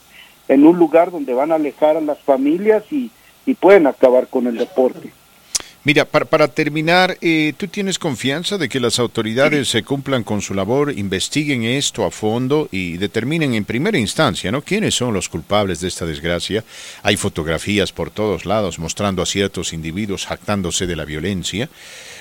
en 0.47 0.65
un 0.65 0.77
lugar 0.77 1.11
donde 1.11 1.33
van 1.33 1.51
a 1.51 1.55
alejar 1.55 1.97
a 1.97 2.01
las 2.01 2.19
familias 2.19 2.83
y, 2.91 3.11
y 3.45 3.53
pueden 3.53 3.87
acabar 3.87 4.27
con 4.27 4.47
el 4.47 4.57
deporte. 4.57 5.13
Mira, 5.83 6.05
para, 6.05 6.25
para 6.25 6.47
terminar, 6.47 7.17
eh, 7.21 7.53
¿tú 7.57 7.67
tienes 7.67 7.97
confianza 7.97 8.59
de 8.59 8.69
que 8.69 8.79
las 8.79 8.99
autoridades 8.99 9.67
se 9.67 9.81
cumplan 9.81 10.23
con 10.23 10.39
su 10.39 10.53
labor, 10.53 10.93
investiguen 10.95 11.63
esto 11.63 12.05
a 12.05 12.11
fondo 12.11 12.69
y 12.71 12.97
determinen 12.97 13.55
en 13.55 13.65
primera 13.65 13.97
instancia, 13.97 14.51
¿no? 14.51 14.61
¿Quiénes 14.61 14.93
son 14.93 15.11
los 15.11 15.27
culpables 15.27 15.79
de 15.79 15.87
esta 15.87 16.05
desgracia? 16.05 16.63
Hay 17.01 17.17
fotografías 17.17 17.91
por 17.91 18.11
todos 18.11 18.45
lados 18.45 18.77
mostrando 18.77 19.23
a 19.23 19.25
ciertos 19.25 19.73
individuos 19.73 20.27
jactándose 20.27 20.85
de 20.85 20.95
la 20.95 21.03
violencia. 21.03 21.67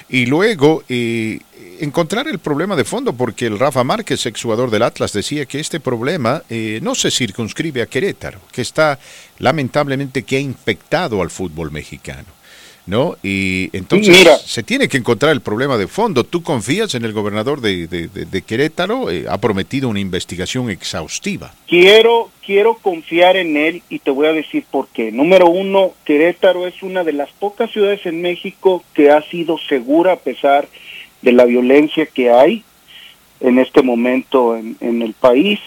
Y 0.09 0.24
luego 0.24 0.82
eh, 0.89 1.41
encontrar 1.81 2.28
el 2.28 2.39
problema 2.39 2.77
de 2.77 2.85
fondo, 2.85 3.12
porque 3.12 3.45
el 3.45 3.59
Rafa 3.59 3.85
Márquez, 3.85 4.24
exjugador 4.24 4.70
del 4.70 4.85
Atlas, 4.85 5.12
decía 5.12 5.45
que 5.45 5.61
este 5.61 5.81
problema 5.81 6.43
eh, 6.49 6.81
no 6.82 6.95
se 6.95 7.11
circunscribe 7.11 7.82
a 7.82 7.87
Querétaro, 7.87 8.41
que 8.53 8.62
está 8.62 8.99
lamentablemente 9.39 10.23
que 10.23 10.37
ha 10.37 10.41
infectado 10.41 11.20
al 11.20 11.28
fútbol 11.28 11.70
mexicano. 11.70 12.40
¿No? 12.86 13.16
Y 13.23 13.70
entonces 13.77 14.16
se 14.44 14.62
tiene 14.62 14.89
que 14.89 14.97
encontrar 14.97 15.32
el 15.32 15.40
problema 15.40 15.77
de 15.77 15.86
fondo. 15.86 16.24
¿Tú 16.24 16.43
confías 16.43 16.94
en 16.94 17.05
el 17.05 17.12
gobernador 17.12 17.61
de, 17.61 17.86
de, 17.86 18.43
Querétaro? 18.43 19.11
Eh, 19.11 19.27
ha 19.28 19.39
prometido 19.39 19.89
una 19.89 20.01
investigación 20.01 20.70
exhaustiva. 20.70 21.52
Quiero, 21.66 22.31
quiero 22.44 22.74
confiar 22.74 23.36
en 23.36 23.57
él 23.57 23.82
y 23.89 23.98
te 23.98 24.11
voy 24.11 24.27
a 24.27 24.32
decir 24.32 24.65
por 24.70 24.89
qué. 24.89 25.12
Número 25.12 25.48
uno, 25.48 25.93
Querétaro 26.05 26.66
es 26.66 26.82
una 26.82 27.05
de 27.05 27.12
las 27.12 27.31
pocas 27.32 27.70
ciudades 27.70 28.05
en 28.07 28.23
México 28.23 28.82
que 28.94 29.11
ha 29.11 29.23
sido 29.23 29.59
segura 29.59 30.12
a 30.12 30.16
pesar 30.16 30.69
de 31.23 31.32
la 31.32 31.44
violencia 31.44 32.07
que 32.07 32.31
hay 32.31 32.65
en 33.40 33.59
este 33.59 33.82
momento 33.82 34.57
en, 34.57 34.77
en 34.81 35.02
el 35.02 35.15
país. 35.15 35.61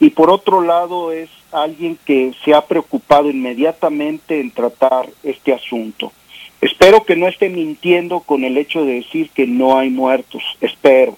Y 0.00 0.10
por 0.10 0.30
otro 0.30 0.62
lado 0.62 1.12
es 1.12 1.28
alguien 1.52 1.98
que 2.04 2.32
se 2.44 2.54
ha 2.54 2.64
preocupado 2.66 3.30
inmediatamente 3.30 4.40
en 4.40 4.50
tratar 4.50 5.08
este 5.22 5.52
asunto. 5.52 6.12
Espero 6.60 7.04
que 7.04 7.14
no 7.14 7.28
esté 7.28 7.48
mintiendo 7.50 8.20
con 8.20 8.42
el 8.42 8.58
hecho 8.58 8.84
de 8.84 8.94
decir 8.94 9.30
que 9.30 9.46
no 9.46 9.78
hay 9.78 9.90
muertos, 9.90 10.42
espero. 10.60 11.16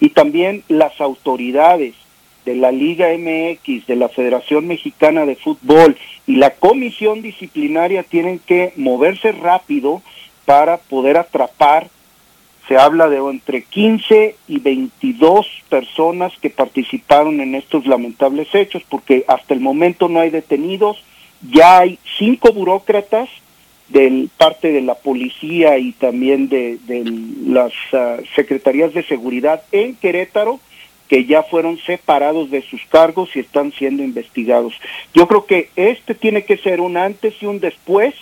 Y 0.00 0.10
también 0.10 0.62
las 0.68 1.00
autoridades 1.00 1.94
de 2.46 2.56
la 2.56 2.72
Liga 2.72 3.08
MX, 3.08 3.86
de 3.86 3.96
la 3.96 4.08
Federación 4.08 4.66
Mexicana 4.66 5.26
de 5.26 5.36
Fútbol 5.36 5.98
y 6.26 6.36
la 6.36 6.54
Comisión 6.54 7.20
Disciplinaria 7.20 8.02
tienen 8.02 8.38
que 8.38 8.72
moverse 8.76 9.32
rápido 9.32 10.00
para 10.46 10.78
poder 10.78 11.18
atrapar. 11.18 11.88
Se 12.66 12.78
habla 12.78 13.10
de 13.10 13.18
entre 13.18 13.64
15 13.64 14.36
y 14.46 14.58
22 14.60 15.46
personas 15.68 16.32
que 16.40 16.48
participaron 16.48 17.40
en 17.42 17.54
estos 17.54 17.86
lamentables 17.86 18.54
hechos, 18.54 18.82
porque 18.88 19.24
hasta 19.28 19.52
el 19.52 19.60
momento 19.60 20.08
no 20.08 20.20
hay 20.20 20.30
detenidos, 20.30 21.02
ya 21.50 21.80
hay 21.80 21.98
cinco 22.16 22.52
burócratas 22.52 23.28
del 23.88 24.30
parte 24.36 24.72
de 24.72 24.82
la 24.82 24.94
policía 24.94 25.78
y 25.78 25.92
también 25.92 26.48
de, 26.48 26.78
las 27.46 27.72
ah, 27.92 28.18
secretarías 28.34 28.92
de 28.92 29.02
seguridad 29.02 29.62
en 29.72 29.94
Querétaro 29.94 30.60
que 31.08 31.24
ya 31.24 31.42
fueron 31.42 31.78
separados 31.78 32.50
de 32.50 32.62
sus 32.62 32.84
cargos 32.84 33.34
y 33.34 33.40
están 33.40 33.72
siendo 33.72 34.02
investigados. 34.02 34.74
Yo 35.14 35.26
creo 35.26 35.46
que 35.46 35.70
este 35.74 36.14
tiene 36.14 36.44
que 36.44 36.58
ser 36.58 36.82
un 36.82 36.98
antes 36.98 37.34
y 37.40 37.46
un 37.46 37.60
después 37.60 38.14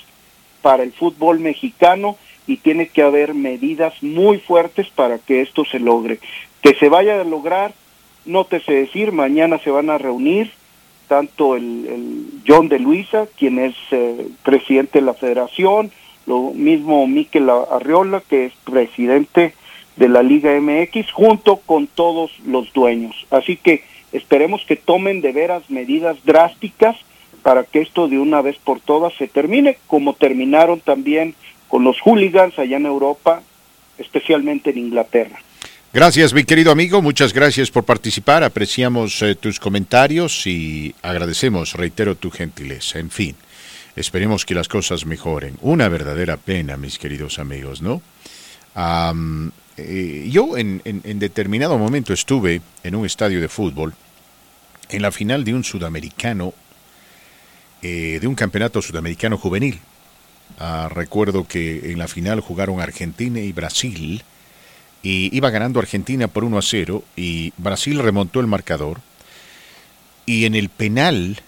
para 0.63 0.85
el 0.85 0.93
fútbol 0.93 1.41
mexicano 1.41 2.17
y 2.47 2.59
tiene 2.59 2.87
que 2.87 3.03
haber 3.03 3.35
medidas 3.35 4.01
muy 4.03 4.39
fuertes 4.39 4.89
para 4.89 5.19
que 5.19 5.41
esto 5.41 5.65
se 5.65 5.81
logre. 5.81 6.21
Que 6.63 6.75
se 6.75 6.89
vaya 6.89 7.21
a 7.21 7.25
lograr, 7.25 7.73
no 8.25 8.45
te 8.45 8.61
sé 8.61 8.73
decir, 8.73 9.11
mañana 9.11 9.59
se 9.59 9.71
van 9.71 9.91
a 9.91 9.99
reunir 9.99 10.53
tanto 11.09 11.57
el, 11.57 12.43
John 12.47 12.69
de 12.69 12.78
Luisa, 12.78 13.27
quien 13.39 13.59
es 13.59 13.74
eh, 13.91 14.28
presidente 14.43 15.01
de 15.01 15.07
la 15.07 15.15
federación, 15.15 15.91
lo 16.27 16.53
mismo 16.53 17.07
Miquel 17.07 17.49
Arriola, 17.51 18.23
que 18.28 18.47
es 18.47 18.53
presidente 18.65 19.55
de 19.97 20.09
la 20.09 20.23
Liga 20.23 20.53
MX, 20.61 21.11
junto 21.12 21.57
con 21.57 21.87
todos 21.87 22.31
los 22.45 22.73
dueños. 22.73 23.27
Así 23.31 23.57
que 23.57 23.85
esperemos 24.12 24.65
que 24.66 24.77
tomen 24.77 25.20
de 25.20 25.33
veras 25.33 25.70
medidas 25.70 26.16
drásticas 26.24 26.97
para 27.43 27.65
que 27.65 27.81
esto 27.81 28.09
de 28.09 28.19
una 28.19 28.43
vez 28.43 28.57
por 28.59 28.81
todas 28.81 29.15
se 29.15 29.28
termine, 29.28 29.78
como 29.87 30.15
terminaron 30.15 30.81
también 30.81 31.35
con 31.69 31.85
los 31.85 32.01
hooligans 32.01 32.59
allá 32.59 32.77
en 32.77 32.87
Europa, 32.87 33.43
especialmente 33.99 34.70
en 34.70 34.78
Inglaterra. 34.78 35.39
Gracias, 35.97 36.35
mi 36.35 36.44
querido 36.44 36.73
amigo. 36.73 37.01
Muchas 37.01 37.32
gracias 37.32 37.70
por 37.70 37.85
participar. 37.85 38.44
Apreciamos 38.44 39.23
eh, 39.23 39.35
tus 39.35 39.59
comentarios 39.59 40.47
y 40.47 40.94
agradecemos, 41.01 41.73
reitero, 41.73 42.14
tu 42.14 42.31
gentileza. 42.31 42.98
En 42.98 43.09
fin, 43.09 43.35
esperemos 43.97 44.44
que 44.44 44.55
las 44.55 44.68
cosas 44.68 45.06
mejoren. 45.06 45.56
Una 45.62 45.89
verdadera 45.89 46.36
pena, 46.36 46.77
mis 46.77 46.98
queridos 46.98 47.39
amigos, 47.39 47.81
¿no? 47.81 48.02
Eh, 49.78 50.28
yo 50.31 50.59
en, 50.59 50.82
determinado 51.18 51.78
momento 51.78 52.12
estuve 52.12 52.60
en 52.82 52.94
un 52.94 53.06
estadio 53.06 53.40
de 53.40 53.48
fútbol 53.48 53.94
en 54.90 55.01
la 55.01 55.10
final 55.10 55.44
de 55.44 55.55
un 55.55 55.64
sudamericano, 55.64 56.52
eh, 57.81 58.18
de 58.20 58.27
un 58.27 58.35
campeonato 58.35 58.82
sudamericano 58.82 59.39
juvenil. 59.39 59.81
Ah, 60.59 60.90
recuerdo 60.94 61.48
que 61.48 61.90
en 61.90 61.98
la 61.98 62.06
final 62.06 62.40
jugaron 62.40 62.82
Argentina 62.82 63.40
y 63.40 63.52
Brasil 63.52 64.23
y 65.07 65.31
iba 65.37 65.51
ganando 65.51 65.78
Argentina 65.78 66.27
por 66.27 66.43
1 66.43 66.59
a 66.59 66.62
0 66.62 67.05
y 67.15 67.53
Brasil 67.59 68.01
remontó 68.01 68.41
el 68.41 68.49
marcador 68.49 68.99
y 70.27 70.47
en 70.47 70.57
el 70.57 70.69
penal 70.69 71.41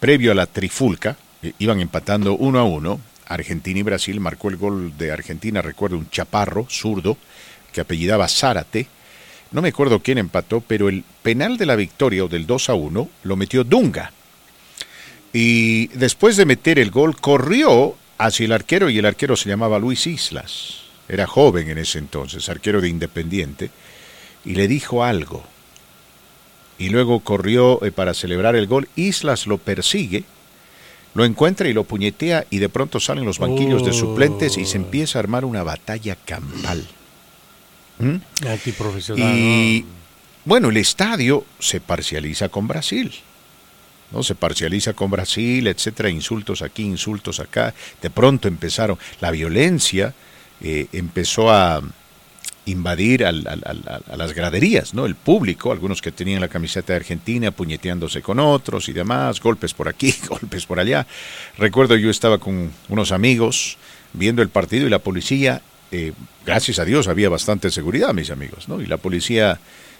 previo 0.00 0.32
a 0.32 0.34
la 0.34 0.46
trifulca 0.46 1.16
eh, 1.40 1.52
iban 1.60 1.78
empatando 1.78 2.34
1 2.34 2.58
a 2.58 2.64
1 2.64 3.00
Argentina 3.28 3.78
y 3.78 3.84
Brasil 3.84 4.18
marcó 4.18 4.48
el 4.48 4.56
gol 4.56 4.98
de 4.98 5.12
Argentina 5.12 5.62
recuerdo 5.62 5.98
un 5.98 6.10
chaparro 6.10 6.66
zurdo 6.68 7.16
que 7.72 7.80
apellidaba 7.80 8.26
Zárate. 8.26 8.88
No 9.52 9.62
me 9.62 9.68
acuerdo 9.68 10.02
quién 10.02 10.18
empató 10.18 10.60
pero 10.60 10.88
el 10.88 11.04
penal 11.22 11.58
de 11.58 11.66
la 11.66 11.76
victoria 11.76 12.24
o 12.24 12.28
del 12.28 12.44
2 12.44 12.70
a 12.70 12.74
1 12.74 13.08
lo 13.22 13.36
metió 13.36 13.62
Dunga. 13.62 14.10
Y 15.32 15.86
después 15.96 16.36
de 16.36 16.44
meter 16.44 16.80
el 16.80 16.90
gol 16.90 17.14
corrió 17.20 17.94
hacia 18.18 18.46
el 18.46 18.52
arquero 18.52 18.90
y 18.90 18.98
el 18.98 19.06
arquero 19.06 19.36
se 19.36 19.48
llamaba 19.48 19.78
Luis 19.78 20.08
Islas 20.08 20.89
era 21.10 21.26
joven 21.26 21.68
en 21.68 21.78
ese 21.78 21.98
entonces, 21.98 22.48
arquero 22.48 22.80
de 22.80 22.88
Independiente, 22.88 23.70
y 24.44 24.54
le 24.54 24.68
dijo 24.68 25.02
algo. 25.02 25.42
Y 26.78 26.88
luego 26.88 27.20
corrió 27.20 27.84
eh, 27.84 27.90
para 27.90 28.14
celebrar 28.14 28.54
el 28.54 28.68
gol. 28.68 28.88
Islas 28.94 29.46
lo 29.46 29.58
persigue, 29.58 30.24
lo 31.14 31.24
encuentra 31.24 31.68
y 31.68 31.72
lo 31.72 31.84
puñetea 31.84 32.46
y 32.48 32.58
de 32.58 32.68
pronto 32.68 33.00
salen 33.00 33.24
los 33.24 33.40
banquillos 33.40 33.84
de 33.84 33.92
suplentes 33.92 34.56
y 34.56 34.64
se 34.64 34.76
empieza 34.76 35.18
a 35.18 35.20
armar 35.20 35.44
una 35.44 35.64
batalla 35.64 36.14
campal. 36.14 36.86
¿Mm? 37.98 38.16
Y 39.16 39.84
bueno, 40.44 40.70
el 40.70 40.76
estadio 40.76 41.44
se 41.58 41.80
parcializa 41.80 42.48
con 42.48 42.68
Brasil. 42.68 43.12
¿no? 44.12 44.22
Se 44.22 44.36
parcializa 44.36 44.92
con 44.92 45.10
Brasil, 45.10 45.66
etcétera, 45.66 46.08
insultos 46.08 46.62
aquí, 46.62 46.84
insultos 46.84 47.40
acá. 47.40 47.74
De 48.00 48.10
pronto 48.10 48.46
empezaron 48.46 48.96
la 49.20 49.32
violencia, 49.32 50.14
eh, 50.62 50.86
empezó 50.92 51.50
a 51.50 51.82
invadir 52.66 53.24
a 53.24 53.32
las 53.32 54.34
graderías, 54.34 54.94
¿no? 54.94 55.06
El 55.06 55.14
público, 55.14 55.72
algunos 55.72 56.02
que 56.02 56.12
tenían 56.12 56.40
la 56.40 56.48
camiseta 56.48 56.92
de 56.92 56.98
Argentina 56.98 57.50
puñeteándose 57.50 58.22
con 58.22 58.38
otros 58.38 58.88
y 58.88 58.92
demás, 58.92 59.40
golpes 59.40 59.74
por 59.74 59.88
aquí, 59.88 60.14
golpes 60.28 60.66
por 60.66 60.78
allá. 60.78 61.06
Recuerdo 61.58 61.96
yo 61.96 62.10
estaba 62.10 62.38
con 62.38 62.70
unos 62.88 63.12
amigos 63.12 63.78
viendo 64.12 64.42
el 64.42 64.48
partido 64.48 64.86
y 64.86 64.90
la 64.90 64.98
policía, 64.98 65.62
eh, 65.90 66.12
gracias 66.44 66.78
a 66.78 66.84
Dios 66.84 67.08
había 67.08 67.28
bastante 67.28 67.70
seguridad, 67.70 68.14
mis 68.14 68.30
amigos, 68.30 68.68
¿no? 68.68 68.80
Y 68.80 68.86
la 68.86 68.98
policía 68.98 69.58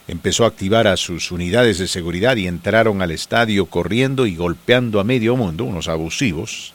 empezó 0.08 0.44
a 0.44 0.48
activar 0.48 0.86
a 0.86 0.96
sus 0.96 1.30
unidades 1.30 1.78
de 1.78 1.88
seguridad 1.88 2.36
y 2.36 2.46
entraron 2.46 3.02
al 3.02 3.10
estadio 3.10 3.66
corriendo 3.66 4.26
y 4.26 4.36
golpeando 4.36 5.00
a 5.00 5.04
medio 5.04 5.36
mundo, 5.36 5.64
unos 5.64 5.88
abusivos, 5.88 6.74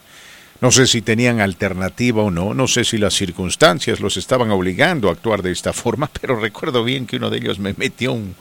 no 0.61 0.71
sé 0.71 0.87
si 0.87 1.01
tenían 1.01 1.41
alternativa 1.41 2.23
o 2.23 2.31
no, 2.31 2.53
no 2.53 2.67
sé 2.67 2.83
si 2.83 2.97
las 2.97 3.13
circunstancias 3.13 3.99
los 3.99 4.17
estaban 4.17 4.51
obligando 4.51 5.09
a 5.09 5.11
actuar 5.11 5.41
de 5.41 5.51
esta 5.51 5.73
forma, 5.73 6.09
pero 6.19 6.39
recuerdo 6.39 6.83
bien 6.83 7.05
que 7.05 7.17
uno 7.17 7.29
de 7.29 7.37
ellos 7.37 7.59
me 7.59 7.73
metió 7.73 8.13
un, 8.13 8.35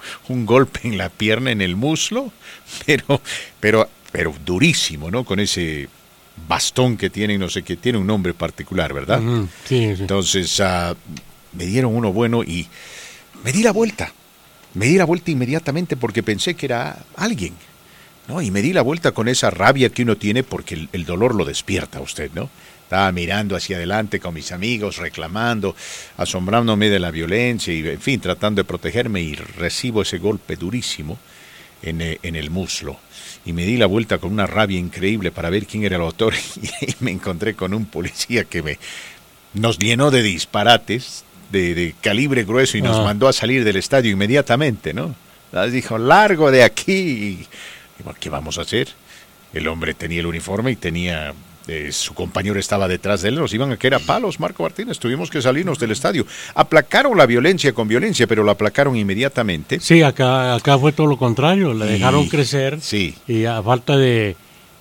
golpe 0.47 0.81
en 0.85 0.99
la 0.99 1.09
pierna, 1.09 1.51
en 1.51 1.61
el 1.61 1.77
muslo, 1.77 2.33
pero, 2.87 3.21
pero, 3.61 3.89
pero 4.13 4.35
durísimo, 4.45 5.11
¿no? 5.11 5.25
Con 5.25 5.41
ese 5.41 5.89
bastón 6.49 6.97
que 6.97 7.11
tiene, 7.11 7.39
no 7.39 7.49
sé 7.49 7.63
qué, 7.63 7.77
tiene 7.77 7.99
un 7.99 8.07
nombre 8.07 8.35
particular, 8.35 8.93
¿verdad? 8.93 9.21
sí, 9.65 9.85
Entonces 9.85 10.61
ah, 10.61 10.95
me 11.53 11.67
dieron 11.67 11.95
uno 11.95 12.13
bueno 12.13 12.43
y 12.43 12.67
me 13.45 13.53
di 13.53 13.63
la 13.63 13.73
vuelta. 13.73 14.13
Me 14.75 14.87
di 14.87 14.97
la 14.97 15.05
vuelta 15.05 15.31
inmediatamente 15.31 15.97
porque 15.97 16.23
pensé 16.23 16.55
que 16.55 16.67
era 16.67 17.05
alguien. 17.17 17.55
¿No? 18.29 18.43
Y 18.43 18.51
me 18.51 18.63
di 18.63 18.73
la 18.73 18.83
vuelta 18.83 19.13
con 19.13 19.29
esa 19.29 19.51
rabia 19.51 19.91
que 19.91 20.03
uno 20.03 20.17
tiene 20.17 20.43
porque 20.43 20.89
el, 20.93 21.05
dolor 21.05 21.35
lo 21.35 21.45
despierta 21.45 21.99
a 21.99 22.03
usted, 22.03 22.31
¿no? 22.35 22.51
Estaba 22.83 23.11
mirando 23.13 23.57
hacia 23.57 23.77
adelante 23.77 24.21
con 24.21 24.35
mis 24.35 24.53
amigos, 24.53 24.99
reclamando, 24.99 25.75
asombrándome 26.17 26.91
de 26.91 26.99
la 26.99 27.11
violencia 27.11 27.73
y, 27.73 27.87
en 27.87 28.01
fin, 28.01 28.21
tratando 28.21 28.61
de 28.61 28.67
protegerme 28.67 29.23
y 29.23 29.35
recibo 29.35 30.03
ese 30.03 30.19
golpe 30.19 30.57
durísimo 30.57 31.19
en, 31.83 32.03
eh, 32.03 32.19
en 32.23 32.37
el 32.37 32.51
muslo. 32.51 32.99
Y 33.47 33.53
me 33.53 33.65
di 33.65 33.77
la 33.77 33.87
vuelta 33.87 34.19
con 34.19 34.33
una 34.33 34.47
rabia 34.47 34.79
increíble 34.79 35.31
para 35.31 35.51
ver 35.51 35.67
quién 35.67 35.85
era 35.85 35.97
el 35.97 36.03
autor 36.03 36.35
y 36.81 36.95
me 37.01 37.11
encontré 37.11 37.55
con 37.55 37.75
un 37.75 37.87
policía 37.87 38.45
que 38.45 38.63
me 38.63 38.79
nos 39.55 39.79
llenó 39.79 40.11
de 40.11 40.23
disparates 40.23 41.25
de, 41.51 41.95
calibre 42.01 42.45
grueso 42.45 42.77
y 42.77 42.83
nos 42.83 42.99
ah. 42.99 43.05
mandó 43.05 43.29
a 43.29 43.33
salir 43.33 43.65
del 43.65 43.77
estadio 43.77 44.11
inmediatamente, 44.11 44.93
¿no? 44.93 45.15
Dijo, 45.71 45.99
largo 45.99 46.51
de 46.51 46.65
aquí. 46.65 47.47
¿Qué 48.21 48.31
vamos 48.31 48.59
a 48.59 48.63
hacer? 48.63 48.89
El 49.53 49.69
hombre 49.69 49.95
tenía 49.95 50.21
el 50.21 50.27
uniforme 50.27 50.73
y 50.73 50.77
tenía 50.77 51.33
eh, 51.67 51.93
su 51.93 52.13
compañero 52.13 52.59
estaba 52.61 52.89
detrás 52.89 53.23
de 53.23 53.31
él, 53.31 53.37
nos 53.37 53.55
iban 53.55 53.73
a 53.73 53.79
caer 53.79 53.95
a 53.95 53.99
palos, 53.99 54.39
Marco 54.39 54.63
Martínez, 54.63 54.99
tuvimos 54.99 55.31
que 55.31 55.41
salirnos 55.41 55.79
del 55.79 55.93
estadio. 55.93 56.27
Aplacaron 56.55 57.17
la 57.17 57.25
violencia 57.25 57.73
con 57.73 57.89
violencia, 57.89 58.27
pero 58.27 58.45
la 58.45 58.53
aplacaron 58.53 58.97
inmediatamente. 58.97 59.81
Sí, 59.81 60.03
acá, 60.03 60.55
acá 60.55 60.79
fue 60.79 60.93
todo 60.93 61.07
lo 61.07 61.17
contrario, 61.17 61.73
la 61.73 61.87
dejaron 61.87 62.29
crecer 62.29 62.81
sí. 62.83 63.15
y 63.27 63.47
a 63.47 63.63
falta 63.63 63.97
de 63.97 64.37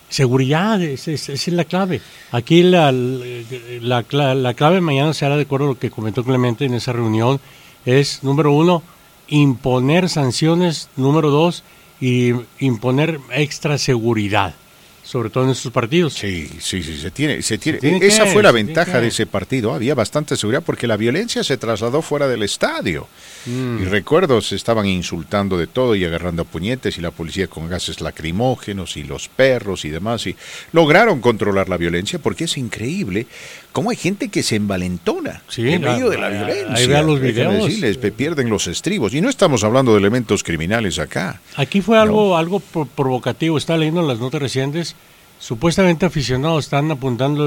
seguridad, 0.10 0.82
esa 0.82 1.12
es, 1.12 1.48
la 1.48 1.64
clave. 1.64 2.02
Aquí 2.32 2.64
la, 2.64 2.92
la, 2.92 4.36
la, 4.36 4.54
clave 4.54 4.82
mañana 4.82 5.14
será 5.14 5.38
de 5.38 5.44
acuerdo 5.44 5.68
a 5.68 5.70
lo 5.70 5.80
que 5.80 5.90
comentó 5.90 6.24
Clemente 6.26 6.66
en 6.66 6.74
esa 6.74 6.92
reunión, 6.92 7.40
es 7.86 8.24
número 8.24 8.52
uno, 8.52 8.84
imponer 9.30 10.10
sanciones, 10.10 10.90
número 10.98 11.30
dos, 11.30 11.64
y 12.04 12.34
imponer 12.60 13.22
extra 13.32 13.78
seguridad 13.78 14.56
sobre 15.04 15.30
todo 15.30 15.44
en 15.44 15.50
estos 15.50 15.72
partidos. 15.72 16.14
Sí, 16.14 16.50
sí, 16.60 16.82
sí, 16.82 16.98
se 16.98 17.12
tiene, 17.12 17.42
se 17.42 17.58
tiene. 17.58 17.80
esa 18.02 18.26
fue 18.26 18.42
la 18.42 18.52
ventaja 18.52 19.02
de 19.02 19.08
ese 19.10 19.26
partido. 19.26 19.74
Había 19.74 19.96
bastante 19.96 20.38
seguridad 20.38 20.64
porque 20.66 20.88
la 20.88 20.96
violencia 20.96 21.44
se 21.44 21.58
trasladó 21.58 22.02
fuera 22.02 22.28
del 22.28 22.42
estadio. 22.42 23.08
Mm. 23.46 23.82
Y 23.82 23.86
recuerdo, 23.86 24.42
se 24.42 24.56
estaban 24.56 24.86
insultando 24.86 25.58
de 25.58 25.68
todo 25.68 25.94
y 25.96 26.06
agarrando 26.06 26.46
puñetes 26.46 26.98
y 26.98 27.02
la 27.02 27.12
policía 27.12 27.48
con 27.48 27.70
gases 27.70 28.00
lacrimógenos 28.00 28.96
y 28.96 29.04
los 29.04 29.28
perros 29.28 29.84
y 29.84 29.90
demás. 29.90 30.26
Y 30.26 30.36
lograron 30.72 31.20
controlar 31.20 31.68
la 31.68 31.78
violencia 31.78 32.18
porque 32.18 32.46
es 32.46 32.58
increíble 32.58 33.28
cómo 33.74 33.90
hay 33.90 33.98
gente 33.98 34.30
que 34.30 34.42
se 34.42 34.56
envalentona 34.56 35.42
en 35.58 35.82
medio 35.82 36.10
de 36.10 36.18
la 36.18 36.30
violencia. 36.30 36.74
Ahí 36.74 36.88
vean 36.88 37.06
los 37.06 37.20
videos. 37.20 37.66
Decirles, 37.66 37.98
pierden 38.14 38.50
los 38.50 38.68
estribos. 38.68 39.14
Y 39.14 39.20
no 39.20 39.28
estamos 39.28 39.66
hablando 39.66 39.92
de 39.92 40.00
elementos 40.00 40.44
criminales 40.44 41.00
acá. 41.00 41.42
Aquí 41.58 41.82
fue 41.82 41.98
algo, 42.00 42.38
algo 42.38 42.62
provocativo. 42.62 43.58
Estaba 43.58 43.80
leyendo 43.80 44.02
las 44.04 44.20
notas 44.20 44.42
recientes. 44.42 44.96
Supuestamente 45.40 46.06
aficionados 46.06 46.64
están 46.64 46.90
apuntando 46.92 47.44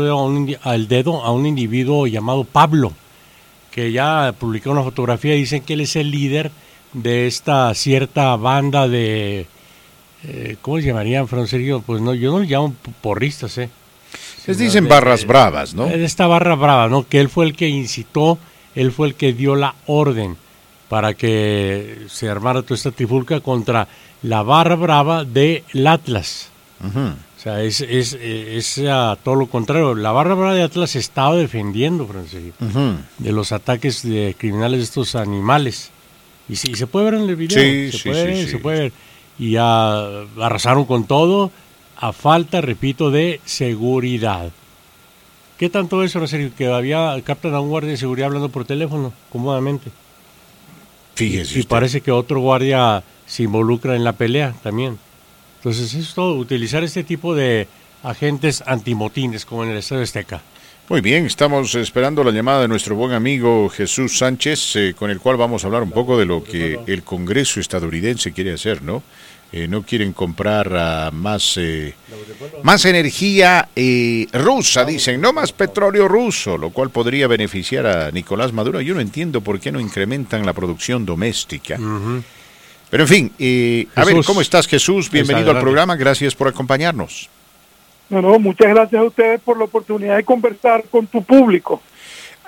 al 0.62 0.89
dedo 0.89 1.24
a 1.24 1.32
un 1.32 1.47
individuo 1.47 2.07
llamado 2.07 2.44
Pablo 2.44 2.93
que 3.77 3.93
ya 3.93 4.35
publicó 4.39 4.70
una 4.70 4.82
fotografía 4.82 5.36
y 5.36 5.40
dicen 5.40 5.62
que 5.62 5.74
él 5.74 5.82
es 5.82 5.97
el 5.97 6.11
líder 6.11 6.51
de 6.94 7.27
esta 7.27 7.74
cierta 7.74 8.35
banda 8.36 8.89
de, 8.89 9.47
eh, 10.24 10.57
¿cómo 10.62 10.78
se 10.78 10.86
llamarían, 10.86 11.28
Fran 11.28 11.47
Pues 11.85 12.01
no, 12.01 12.15
yo 12.15 12.32
no 12.32 12.40
le 12.40 12.47
llamo 12.47 12.74
porristas, 13.03 13.59
¿eh? 13.59 13.69
Les 14.47 14.59
dicen 14.59 14.89
barras 14.89 15.27
bravas, 15.27 15.74
¿no? 15.74 15.86
Esta 15.86 16.27
barra 16.27 16.55
brava, 16.55 16.89
¿no? 16.89 17.06
Que 17.06 17.20
él 17.20 17.28
fue 17.28 17.47
el 17.47 17.56
que 17.56 17.68
incitó, 17.68 18.39
él 18.74 18.93
fue 18.93 19.09
el 19.09 19.14
que 19.14 19.32
dio 19.32 19.56
la 19.56 19.74
orden 19.86 20.36
para 20.89 21.14
que 21.14 22.06
se 22.09 22.28
armara 22.28 22.62
toda 22.62 22.77
esta 22.77 22.93
trifulca 22.93 23.40
contra 23.40 23.89
la 24.23 24.43
barra 24.43 24.77
brava 24.77 25.24
del 25.24 25.64
Atlas. 25.86 26.51
O 26.81 27.40
sea, 27.40 27.62
es, 27.62 27.81
es, 27.81 28.12
es, 28.12 28.82
todo 29.23 29.35
lo 29.35 29.47
contrario. 29.47 29.94
La 29.94 30.12
barra 30.12 30.35
brava 30.35 30.55
de 30.55 30.62
Atlas 30.62 30.94
estaba 30.94 31.35
defendiendo, 31.35 32.06
Francisco, 32.06 32.64
de 33.18 33.32
los 33.32 33.51
ataques 33.52 34.02
de 34.02 34.36
criminales 34.39 34.78
de 34.78 34.85
estos 34.85 35.16
animales. 35.16 35.90
Y, 36.48 36.55
sí, 36.55 36.74
se 36.77 36.86
puede 36.86 37.06
ver 37.06 37.14
en 37.14 37.28
el 37.28 37.35
video. 37.35 37.59
Sí, 37.59 37.98
se, 37.98 38.10
puede, 38.10 38.47
se 38.47 38.59
puede 38.59 38.81
ver. 38.81 38.93
Y 39.39 39.52
ya 39.52 40.23
arrasaron 40.40 40.85
con 40.85 41.05
todo 41.05 41.51
a 41.97 42.12
falta, 42.12 42.60
repito, 42.60 43.10
de 43.10 43.40
seguridad. 43.44 44.51
¿Qué 45.59 45.70
tanto 45.70 46.02
eso, 46.02 46.18
Francisco, 46.18 46.55
que 46.56 46.66
había 46.66 47.18
captan 47.24 47.55
a 47.55 47.60
un 47.60 47.70
guardia 47.70 47.93
de 47.93 47.97
seguridad 47.97 48.27
hablando 48.27 48.51
por 48.51 48.64
teléfono, 48.64 49.12
cómodamente? 49.31 49.90
Fíjese. 51.14 51.60
Y, 51.60 51.62
parece 51.62 52.02
que 52.02 52.12
otro 52.12 52.40
guardia 52.40 53.02
se 53.27 53.44
involucra 53.44 53.97
en 53.97 54.05
la 54.05 54.12
pelea 54.12 54.55
también. 54.62 54.98
Entonces, 55.59 55.94
es 55.94 56.14
todo, 56.14 56.35
utilizar 56.35 56.85
este 56.85 57.05
tipo 57.05 57.35
de 57.35 57.68
agentes 58.02 58.62
antimotines 58.66 59.47
como 59.47 59.64
en 59.64 59.70
el 59.70 59.78
Estadio 59.78 60.02
Azteca. 60.02 60.43
Muy 60.89 61.01
bien, 61.01 61.27
estamos 61.27 61.74
esperando 61.74 62.23
la 62.23 62.31
llamada 62.31 62.60
de 62.60 62.68
nuestro 62.68 62.94
buen 62.94 63.12
amigo 63.12 63.68
Jesús 63.70 64.18
Sánchez, 64.18 64.77
eh, 64.77 64.94
con 64.97 65.10
el 65.10 65.18
cual 65.18 65.36
vamos 65.36 65.64
a 65.64 65.66
hablar 65.66 65.82
un 65.82 65.90
poco 65.90 66.16
de 66.16 66.27
lo 66.27 66.44
que 66.44 66.78
el 66.86 67.02
Congreso 67.02 67.59
estadounidense 67.59 68.32
quiere 68.32 68.52
hacer, 68.52 68.82
¿no? 68.82 69.02
Eh, 69.57 69.66
no 69.69 69.81
quieren 69.85 70.12
comprar 70.12 71.11
más, 71.15 71.57
eh, 71.57 71.95
más 72.62 72.85
energía 72.85 73.66
rusa, 74.35 74.85
dicen, 74.85 75.19
no 75.19 75.33
más 75.33 75.53
petróleo 75.53 76.09
ruso, 76.09 76.59
lo 76.59 76.69
cual 76.69 76.91
podría 76.91 77.27
beneficiar 77.27 77.87
a 77.87 78.11
Nicolás 78.11 78.53
Maduro. 78.53 78.83
Yo 78.83 78.95
no 78.95 79.01
entiendo 79.01 79.41
por 79.41 79.59
qué 79.59 79.73
no 79.73 79.81
incrementan 79.81 80.45
la 80.45 80.53
producción 80.53 81.07
doméstica. 81.07 81.78
Pero 82.91 83.05
en 83.05 83.09
fin, 83.09 83.33
eh, 83.39 83.87
a 83.95 84.05
ver, 84.05 84.23
¿cómo 84.27 84.43
estás 84.43 84.66
Jesús? 84.66 85.11
Bienvenido 85.11 85.53
al 85.53 85.61
programa, 85.61 85.97
gracias 85.97 86.35
por 86.35 86.49
acompañarnos. 86.49 87.31
No, 88.11 88.20
no, 88.20 88.39
muchas 88.39 88.69
gracias 88.69 89.01
a 89.01 89.05
ustedes 89.05 89.41
por 89.41 89.57
la 89.57 89.65
oportunidad 89.65 90.16
de 90.16 90.24
conversar 90.24 90.85
con 90.91 91.07
tu 91.07 91.24
público. 91.24 91.81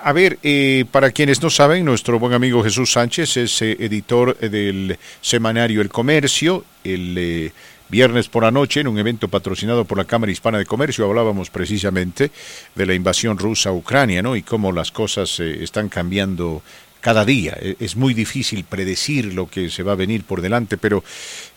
A 0.01 0.13
ver, 0.13 0.39
eh, 0.43 0.85
para 0.91 1.11
quienes 1.11 1.41
no 1.41 1.49
saben, 1.49 1.83
nuestro 1.83 2.19
buen 2.19 2.31
amigo 2.31 2.63
Jesús 2.63 2.93
Sánchez 2.93 3.35
es 3.35 3.61
eh, 3.61 3.75
editor 3.81 4.37
del 4.37 4.97
semanario 5.19 5.81
El 5.81 5.89
Comercio. 5.89 6.63
El 6.85 7.51
viernes 7.89 8.29
por 8.29 8.43
la 8.43 8.51
noche, 8.51 8.79
en 8.79 8.87
un 8.87 8.97
evento 8.97 9.27
patrocinado 9.27 9.83
por 9.83 9.97
la 9.97 10.05
Cámara 10.05 10.31
Hispana 10.31 10.57
de 10.57 10.65
Comercio, 10.65 11.03
hablábamos 11.05 11.49
precisamente 11.49 12.31
de 12.75 12.85
la 12.85 12.93
invasión 12.93 13.37
rusa 13.37 13.71
a 13.71 13.73
Ucrania, 13.73 14.21
¿no? 14.21 14.37
Y 14.37 14.41
cómo 14.41 14.71
las 14.71 14.91
cosas 14.91 15.37
están 15.41 15.89
cambiando 15.89 16.61
cada 17.01 17.25
día. 17.25 17.57
E, 17.59 17.75
es 17.79 17.95
muy 17.95 18.13
difícil 18.13 18.63
predecir 18.63 19.33
lo 19.33 19.49
que 19.49 19.69
se 19.69 19.83
va 19.83 19.93
a 19.93 19.95
venir 19.95 20.23
por 20.23 20.41
delante, 20.41 20.77
pero 20.77 21.03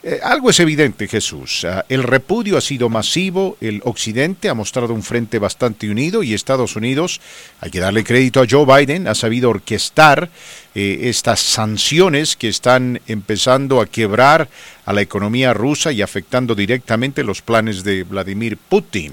eh, 0.04 0.18
algo 0.22 0.50
es 0.50 0.58
evidente, 0.58 1.06
Jesús. 1.06 1.64
Ah, 1.64 1.84
el 1.88 2.02
repudio 2.02 2.56
ha 2.56 2.60
sido 2.60 2.88
masivo, 2.88 3.56
el 3.60 3.80
Occidente 3.84 4.48
ha 4.48 4.54
mostrado 4.54 4.94
un 4.94 5.02
frente 5.04 5.38
bastante 5.38 5.88
unido 5.88 6.24
y 6.24 6.34
Estados 6.34 6.74
Unidos, 6.74 7.20
hay 7.60 7.70
que 7.70 7.78
darle 7.78 8.02
crédito 8.02 8.40
a 8.40 8.46
Joe 8.48 8.66
Biden, 8.66 9.06
ha 9.06 9.14
sabido 9.14 9.50
orquestar 9.50 10.28
eh, 10.74 11.00
estas 11.04 11.40
sanciones 11.40 12.34
que 12.34 12.48
están 12.48 13.00
empezando 13.06 13.80
a 13.80 13.86
quebrar 13.86 14.48
a 14.86 14.92
la 14.92 15.02
economía 15.02 15.54
rusa 15.54 15.92
y 15.92 16.02
afectando 16.02 16.56
directamente 16.56 17.22
los 17.22 17.40
planes 17.40 17.84
de 17.84 18.02
Vladimir 18.02 18.56
Putin. 18.56 19.12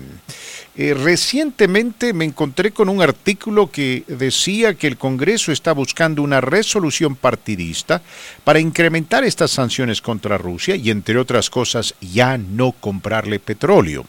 Eh, 0.81 0.93
recientemente 0.93 2.13
me 2.13 2.23
encontré 2.23 2.71
con 2.71 2.87
un 2.87 3.01
artículo 3.01 3.69
que 3.69 4.05
decía 4.07 4.75
que 4.75 4.87
el 4.87 4.97
Congreso 4.97 5.51
está 5.51 5.73
buscando 5.73 6.21
una 6.21 6.39
resolución 6.39 7.17
partidista 7.17 8.01
para 8.45 8.61
incrementar 8.61 9.25
estas 9.25 9.51
sanciones 9.51 10.01
contra 10.01 10.37
Rusia 10.37 10.77
y, 10.79 10.89
entre 10.89 11.17
otras 11.17 11.49
cosas, 11.49 11.95
ya 12.01 12.37
no 12.37 12.71
comprarle 12.71 13.39
petróleo. 13.39 14.05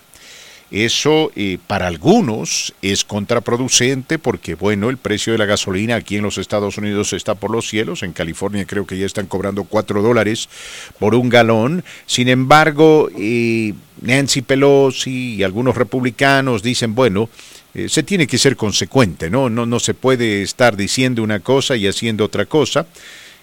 Eso 0.71 1.33
eh, 1.35 1.59
para 1.67 1.89
algunos 1.89 2.73
es 2.81 3.05
contraproducente 3.05 4.21
porque, 4.21 4.55
bueno, 4.55 4.89
el 4.89 4.99
precio 4.99 5.33
de 5.33 5.39
la 5.39 5.45
gasolina 5.45 5.97
aquí 5.97 6.17
en 6.17 6.23
los 6.23 6.39
Estados 6.39 6.79
Unidos 6.79 7.13
está 7.13 7.35
por 7.35 7.51
los 7.51 7.69
cielos. 7.69 8.05
En 8.05 8.13
California 8.13 8.65
creo 8.65 8.87
que 8.87 8.97
ya 8.97 9.05
están 9.05 9.27
cobrando 9.27 9.65
4 9.65 10.01
dólares 10.01 10.49
por 11.01 11.17
un 11.17 11.29
galón. 11.29 11.83
Sin 12.07 12.29
embargo, 12.29 13.11
eh, 13.19 13.75
Nancy 14.01 14.43
Pelosi 14.43 15.35
y 15.35 15.43
algunos 15.43 15.77
republicanos 15.77 16.63
dicen, 16.63 16.95
bueno, 16.95 17.29
eh, 17.75 17.89
se 17.89 18.05
tiene 18.05 18.29
que 18.29 18.39
ser 18.39 18.55
consecuente, 18.55 19.29
¿no? 19.29 19.51
¿no? 19.51 19.67
No 19.67 19.81
se 19.81 19.95
puede 19.95 20.43
estar 20.43 20.77
diciendo 20.77 21.25
una 21.25 21.41
cosa 21.41 21.75
y 21.77 21.89
haciendo 21.89 22.25
otra 22.25 22.47
cosa 22.47 22.87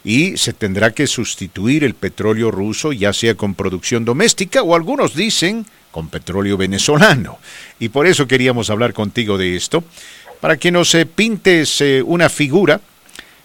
y 0.08 0.38
se 0.38 0.54
tendrá 0.54 0.92
que 0.92 1.06
sustituir 1.06 1.84
el 1.84 1.94
petróleo 1.94 2.50
ruso 2.50 2.94
ya 2.94 3.12
sea 3.12 3.36
con 3.36 3.56
producción 3.56 4.06
doméstica 4.06 4.62
o 4.62 4.74
algunos 4.74 5.14
dicen 5.14 5.66
con 5.92 6.08
petróleo 6.08 6.56
venezolano. 6.56 7.40
Y 7.78 7.90
por 7.90 8.08
eso 8.08 8.26
queríamos 8.26 8.70
hablar 8.70 8.94
contigo 8.94 9.38
de 9.38 9.58
esto, 9.58 9.84
para 10.40 10.56
que 10.56 10.72
nos 10.72 10.96
eh, 10.96 11.06
pintes 11.06 11.82
eh, 11.82 12.02
una 12.02 12.30
figura, 12.30 12.80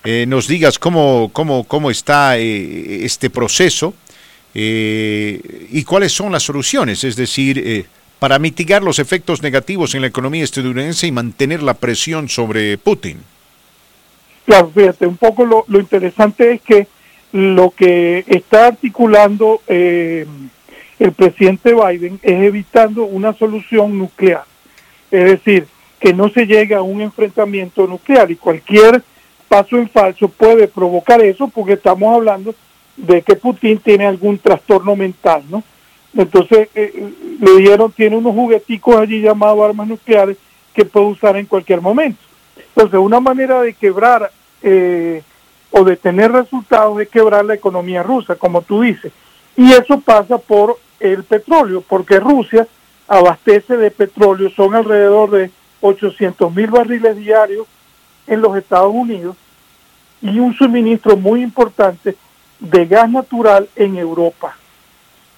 eh, 0.04 0.24
nos 0.28 0.46
digas 0.46 0.78
cómo, 0.78 1.30
cómo, 1.32 1.64
cómo 1.64 1.90
está 1.90 2.36
este 2.38 3.28
proceso 3.28 3.94
y 4.54 5.82
cuáles 5.82 6.12
son 6.12 6.30
las 6.30 6.44
soluciones, 6.44 7.02
es 7.02 7.16
decir, 7.16 7.86
para 8.20 8.38
mitigar 8.38 8.84
los 8.84 9.00
efectos 9.00 9.42
negativos 9.42 9.96
en 9.96 10.02
la 10.02 10.08
economía 10.08 10.44
estadounidense 10.44 11.08
y 11.08 11.12
mantener 11.12 11.60
la 11.60 11.74
presión 11.74 12.28
sobre 12.28 12.78
Putin. 12.78 13.31
Claro, 14.44 14.70
fíjate, 14.74 15.06
un 15.06 15.16
poco 15.16 15.44
lo, 15.44 15.80
interesante 15.80 16.52
es 16.52 16.62
que 16.62 16.86
lo 17.32 17.70
que 17.70 18.24
está 18.26 18.66
articulando 18.66 19.62
eh, 19.66 20.26
el 20.98 21.12
presidente 21.12 21.74
Biden 21.74 22.18
es 22.22 22.42
evitando 22.42 23.04
una 23.04 23.32
solución 23.32 23.98
nuclear. 23.98 24.44
Es 25.10 25.24
decir, 25.24 25.66
que 26.00 26.12
no 26.12 26.28
se 26.28 26.46
llegue 26.46 26.74
a 26.74 26.82
un 26.82 27.00
enfrentamiento 27.00 27.86
nuclear 27.86 28.30
y 28.30 28.36
cualquier 28.36 29.02
paso 29.48 29.76
en 29.76 29.88
falso 29.88 30.28
puede 30.28 30.66
provocar 30.66 31.20
eso 31.20 31.48
porque 31.48 31.74
estamos 31.74 32.14
hablando 32.14 32.54
de 32.96 33.22
que 33.22 33.36
Putin 33.36 33.78
tiene 33.78 34.06
algún 34.06 34.38
trastorno 34.38 34.96
mental, 34.96 35.44
¿no? 35.48 35.62
Entonces, 36.14 36.68
eh, 36.74 37.12
le 37.40 37.56
dieron, 37.56 37.90
tiene 37.92 38.16
unos 38.16 38.34
jugueticos 38.34 38.96
allí 38.96 39.20
llamados 39.20 39.64
armas 39.64 39.88
nucleares 39.88 40.36
que 40.74 40.84
puede 40.84 41.06
usar 41.06 41.36
en 41.36 41.46
cualquier 41.46 41.80
momento. 41.80 42.20
Entonces, 42.56 42.98
una 42.98 43.20
manera 43.20 43.60
de 43.62 43.74
quebrar 43.74 44.30
eh, 44.62 45.22
o 45.70 45.84
de 45.84 45.96
tener 45.96 46.32
resultados 46.32 47.00
es 47.00 47.08
quebrar 47.08 47.44
la 47.44 47.54
economía 47.54 48.02
rusa, 48.02 48.36
como 48.36 48.62
tú 48.62 48.82
dices. 48.82 49.12
Y 49.56 49.72
eso 49.72 50.00
pasa 50.00 50.38
por 50.38 50.78
el 51.00 51.24
petróleo, 51.24 51.82
porque 51.86 52.20
Rusia 52.20 52.66
abastece 53.08 53.76
de 53.76 53.90
petróleo, 53.90 54.50
son 54.50 54.74
alrededor 54.74 55.30
de 55.30 55.50
800 55.80 56.54
mil 56.54 56.70
barriles 56.70 57.16
diarios 57.16 57.66
en 58.26 58.40
los 58.40 58.56
Estados 58.56 58.92
Unidos 58.94 59.36
y 60.20 60.38
un 60.38 60.54
suministro 60.54 61.16
muy 61.16 61.42
importante 61.42 62.16
de 62.60 62.86
gas 62.86 63.10
natural 63.10 63.68
en 63.74 63.96
Europa. 63.96 64.56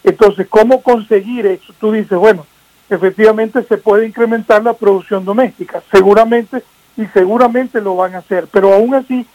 Entonces, 0.05 0.47
¿cómo 0.49 0.83
conseguir 0.83 1.47
eso? 1.47 1.73
Tú 1.81 1.93
dices, 1.93 2.19
bueno, 2.19 2.47
efectivamente 2.91 3.63
se 3.63 3.79
puede 3.79 4.07
incrementar 4.07 4.63
la 4.63 4.75
producción 4.75 5.25
doméstica. 5.25 5.83
Seguramente 5.91 6.63
y 6.97 7.07
seguramente 7.07 7.81
lo 7.81 7.97
van 7.97 8.15
a 8.15 8.19
hacer, 8.19 8.47
pero 8.51 8.73
aún 8.73 8.95
así 8.95 9.27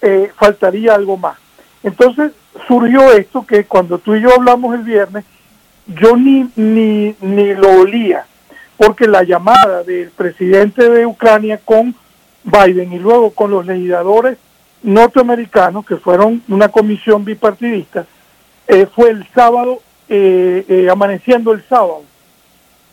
eh, 0.00 0.30
faltaría 0.36 0.94
algo 0.94 1.16
más. 1.16 1.36
Entonces 1.82 2.32
surgió 2.66 3.12
esto 3.12 3.46
que 3.46 3.64
cuando 3.64 3.98
tú 3.98 4.14
y 4.14 4.22
yo 4.22 4.34
hablamos 4.34 4.74
el 4.74 4.82
viernes, 4.82 5.24
yo 5.86 6.16
ni, 6.16 6.50
ni, 6.56 7.14
ni 7.20 7.54
lo 7.54 7.80
olía, 7.80 8.26
porque 8.76 9.06
la 9.06 9.22
llamada 9.22 9.82
del 9.84 10.10
presidente 10.10 10.88
de 10.88 11.06
Ucrania 11.06 11.58
con 11.64 11.94
Biden 12.44 12.92
y 12.92 12.98
luego 12.98 13.30
con 13.30 13.50
los 13.50 13.66
legisladores 13.66 14.38
norteamericanos, 14.82 15.84
que 15.84 15.96
fueron 15.96 16.42
una 16.48 16.68
comisión 16.68 17.24
bipartidista, 17.24 18.06
eh, 18.66 18.86
fue 18.86 19.10
el 19.10 19.26
sábado, 19.34 19.80
eh, 20.08 20.64
eh, 20.68 20.88
amaneciendo 20.90 21.52
el 21.52 21.62
sábado. 21.68 22.02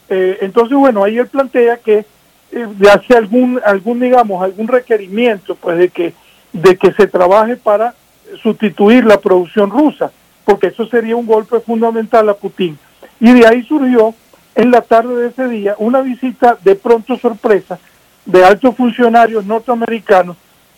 entonces, 0.08 0.78
bueno, 0.78 1.04
ahí 1.04 1.18
él 1.18 1.28
plantea 1.28 1.78
que 1.78 2.06
de 2.52 2.90
hace 2.90 3.16
algún, 3.16 3.60
algún, 3.66 4.00
digamos, 4.00 4.44
algún 4.44 4.68
requerimiento, 4.68 5.56
pues, 5.56 5.78
de 5.78 5.90
que, 5.90 6.14
de 6.54 6.78
que 6.78 6.92
se 6.94 7.08
trabaje 7.08 7.58
para 7.58 7.94
sustituir 8.42 9.06
la 9.06 9.20
producción 9.20 9.70
rusa, 9.70 10.12
porque 10.46 10.68
eso 10.68 10.86
sería 10.88 11.16
un 11.16 11.26
golpe 11.26 11.60
fundamental 11.60 12.30
a 12.30 12.34
Putin. 12.34 12.78
Y 13.20 13.34
de 13.34 13.48
ahí 13.48 13.64
surgió 13.64 14.14
en 14.56 14.72
la 14.72 14.82
tarde 14.82 15.16
de 15.16 15.28
ese 15.28 15.48
día 15.48 15.76
una 15.78 16.02
visita 16.02 16.58
de 16.64 16.76
pronto 16.76 17.18
sorpresa 17.18 17.78
de 18.26 18.44
altos 18.44 18.76
funcionarios 18.76 19.46
norteamericanos 19.46 20.38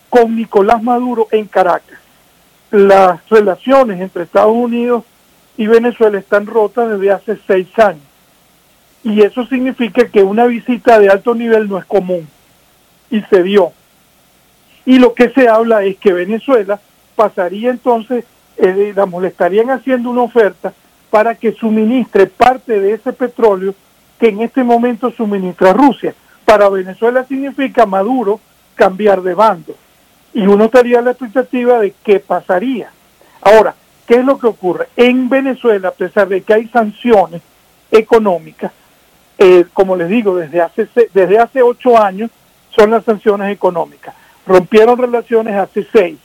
con 0.09 0.35
Nicolás 0.35 0.81
Maduro 0.81 1.27
en 1.31 1.45
Caracas. 1.45 1.99
Las 2.71 3.27
relaciones 3.29 4.01
entre 4.01 4.23
Estados 4.23 4.55
Unidos 4.55 5.03
y 5.57 5.67
Venezuela 5.67 6.19
están 6.19 6.45
rotas 6.45 6.89
desde 6.89 7.11
hace 7.11 7.37
seis 7.47 7.67
años. 7.79 8.06
Y 9.03 9.21
eso 9.21 9.45
significa 9.45 10.07
que 10.07 10.23
una 10.23 10.45
visita 10.45 10.99
de 10.99 11.09
alto 11.09 11.35
nivel 11.35 11.69
no 11.69 11.77
es 11.77 11.85
común. 11.85 12.27
Y 13.09 13.21
se 13.21 13.43
dio. 13.43 13.71
Y 14.85 14.99
lo 14.99 15.13
que 15.13 15.29
se 15.29 15.47
habla 15.47 15.83
es 15.83 15.97
que 15.97 16.13
Venezuela 16.13 16.79
pasaría 17.15 17.69
entonces, 17.69 18.25
eh, 18.57 18.71
digamos, 18.71 19.21
le 19.21 19.29
estarían 19.29 19.69
haciendo 19.69 20.09
una 20.09 20.21
oferta 20.21 20.73
para 21.09 21.35
que 21.35 21.51
suministre 21.53 22.27
parte 22.27 22.79
de 22.79 22.93
ese 22.93 23.13
petróleo 23.13 23.73
que 24.19 24.29
en 24.29 24.41
este 24.41 24.63
momento 24.63 25.11
suministra 25.11 25.73
Rusia. 25.73 26.13
Para 26.45 26.69
Venezuela 26.69 27.25
significa 27.25 27.85
Maduro 27.85 28.39
cambiar 28.75 29.21
de 29.21 29.33
bando. 29.33 29.75
Y 30.33 30.45
uno 30.45 30.65
estaría 30.65 31.01
la 31.01 31.11
expectativa 31.11 31.79
de 31.79 31.93
qué 32.03 32.19
pasaría. 32.19 32.91
Ahora, 33.41 33.75
¿qué 34.07 34.15
es 34.15 34.25
lo 34.25 34.37
que 34.37 34.47
ocurre? 34.47 34.87
En 34.95 35.29
Venezuela, 35.29 35.89
a 35.89 35.91
pesar 35.91 36.27
de 36.27 36.41
que 36.41 36.53
hay 36.53 36.67
sanciones 36.67 37.41
económicas, 37.91 38.71
eh, 39.37 39.65
como 39.73 39.95
les 39.95 40.09
digo, 40.09 40.35
desde 40.35 40.61
hace, 40.61 40.87
desde 41.13 41.39
hace 41.39 41.61
ocho 41.61 41.97
años 41.97 42.31
son 42.75 42.91
las 42.91 43.03
sanciones 43.03 43.51
económicas. 43.51 44.15
Rompieron 44.45 44.97
relaciones 44.97 45.55
hace 45.55 45.85
seis, 45.91 46.17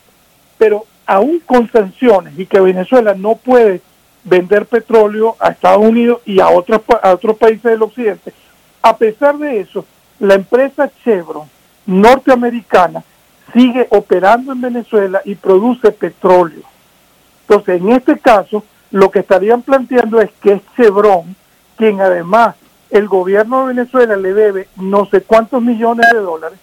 pero 0.58 0.84
aún 1.06 1.40
con 1.40 1.70
sanciones 1.70 2.38
y 2.38 2.46
que 2.46 2.60
Venezuela 2.60 3.14
no 3.14 3.36
puede 3.36 3.80
vender 4.24 4.66
petróleo 4.66 5.36
a 5.40 5.50
Estados 5.50 5.84
Unidos 5.84 6.20
y 6.24 6.40
a 6.40 6.48
otros, 6.48 6.82
a 7.02 7.12
otros 7.12 7.36
países 7.36 7.64
del 7.64 7.82
occidente. 7.82 8.32
A 8.80 8.96
pesar 8.96 9.36
de 9.38 9.60
eso, 9.60 9.84
la 10.20 10.34
empresa 10.34 10.90
Chevron 11.04 11.48
norteamericana 11.86 13.02
sigue 13.52 13.86
operando 13.90 14.52
en 14.52 14.60
Venezuela 14.60 15.20
y 15.24 15.34
produce 15.34 15.90
petróleo. 15.90 16.62
Entonces, 17.42 17.80
en 17.80 17.90
este 17.90 18.18
caso, 18.18 18.64
lo 18.90 19.10
que 19.10 19.18
estarían 19.18 19.62
planteando 19.62 20.20
es 20.20 20.30
que 20.40 20.52
es 20.52 20.62
Chevron 20.76 21.34
quien 21.76 22.00
además 22.00 22.54
el 22.92 23.08
gobierno 23.08 23.62
de 23.62 23.74
Venezuela 23.74 24.16
le 24.16 24.34
debe 24.34 24.68
no 24.76 25.06
sé 25.06 25.22
cuántos 25.22 25.62
millones 25.62 26.06
de 26.12 26.18
dólares, 26.18 26.58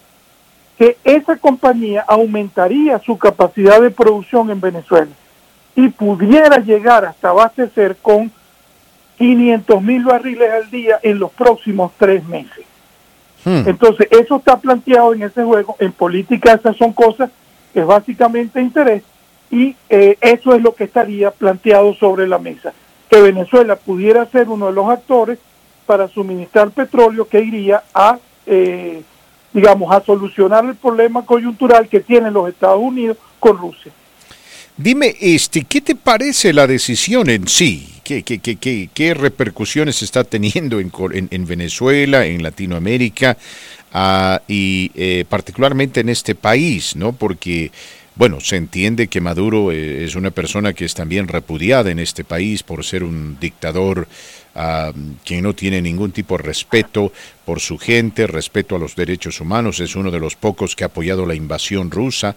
que 0.78 0.96
esa 1.02 1.36
compañía 1.36 2.04
aumentaría 2.06 3.00
su 3.00 3.18
capacidad 3.18 3.80
de 3.82 3.90
producción 3.90 4.48
en 4.50 4.60
Venezuela 4.60 5.10
y 5.74 5.88
pudiera 5.88 6.58
llegar 6.58 7.04
hasta 7.04 7.30
abastecer 7.30 7.96
con 8.00 8.30
500 9.18 9.82
mil 9.82 10.04
barriles 10.04 10.50
al 10.52 10.70
día 10.70 11.00
en 11.02 11.18
los 11.18 11.32
próximos 11.32 11.92
tres 11.98 12.24
meses. 12.24 12.64
Hmm. 13.44 13.64
Entonces, 13.66 14.06
eso 14.10 14.36
está 14.36 14.56
planteado 14.58 15.12
en 15.14 15.24
ese 15.24 15.42
juego. 15.42 15.76
En 15.80 15.92
política 15.92 16.52
esas 16.52 16.76
son 16.76 16.92
cosas 16.92 17.30
que 17.74 17.80
es 17.80 17.86
básicamente 17.86 18.60
interés 18.60 19.02
y 19.50 19.74
eh, 19.88 20.16
eso 20.20 20.54
es 20.54 20.62
lo 20.62 20.74
que 20.74 20.84
estaría 20.84 21.32
planteado 21.32 21.92
sobre 21.94 22.28
la 22.28 22.38
mesa. 22.38 22.72
Que 23.10 23.20
Venezuela 23.20 23.74
pudiera 23.74 24.24
ser 24.26 24.48
uno 24.48 24.66
de 24.66 24.72
los 24.72 24.88
actores 24.88 25.40
para 25.90 26.06
suministrar 26.06 26.70
petróleo 26.70 27.26
que 27.26 27.40
iría 27.40 27.82
a, 27.92 28.16
eh, 28.46 29.02
digamos, 29.52 29.92
a 29.92 30.00
solucionar 30.00 30.64
el 30.64 30.76
problema 30.76 31.26
coyuntural 31.26 31.88
que 31.88 31.98
tienen 31.98 32.32
los 32.32 32.48
Estados 32.48 32.78
Unidos 32.80 33.16
con 33.40 33.58
Rusia. 33.58 33.90
Dime, 34.76 35.16
este, 35.20 35.64
¿qué 35.64 35.80
te 35.80 35.96
parece 35.96 36.52
la 36.52 36.68
decisión 36.68 37.28
en 37.28 37.48
sí? 37.48 37.92
¿Qué, 38.04 38.22
qué, 38.22 38.38
qué, 38.38 38.88
qué 38.94 39.14
repercusiones 39.14 40.00
está 40.02 40.22
teniendo 40.22 40.78
en, 40.78 40.92
en, 41.12 41.46
Venezuela, 41.46 42.24
en 42.24 42.40
Latinoamérica 42.40 43.36
ah, 43.92 44.40
y 44.46 44.92
eh, 44.94 45.24
particularmente 45.28 45.98
en 45.98 46.08
este 46.08 46.36
país, 46.36 46.94
¿no? 46.94 47.14
Porque, 47.14 47.72
bueno, 48.16 48.40
se 48.40 48.56
entiende 48.56 49.08
que 49.08 49.20
Maduro 49.20 49.72
eh, 49.72 50.04
es 50.04 50.14
una 50.14 50.30
persona 50.30 50.72
que 50.72 50.84
es 50.84 50.94
también 50.94 51.28
repudiada 51.28 51.90
en 51.90 51.98
este 51.98 52.24
país 52.24 52.62
por 52.62 52.84
ser 52.84 53.04
un 53.04 53.38
dictador 53.40 54.08
que 55.24 55.40
no 55.40 55.54
tiene 55.54 55.80
ningún 55.80 56.10
tipo 56.10 56.36
de 56.36 56.42
respeto 56.42 57.12
por 57.44 57.60
su 57.60 57.78
gente, 57.78 58.26
respeto 58.26 58.76
a 58.76 58.78
los 58.78 58.96
derechos 58.96 59.40
humanos, 59.40 59.80
es 59.80 59.94
uno 59.96 60.10
de 60.10 60.18
los 60.18 60.36
pocos 60.36 60.74
que 60.74 60.84
ha 60.84 60.88
apoyado 60.88 61.24
la 61.24 61.34
invasión 61.34 61.90
rusa 61.90 62.36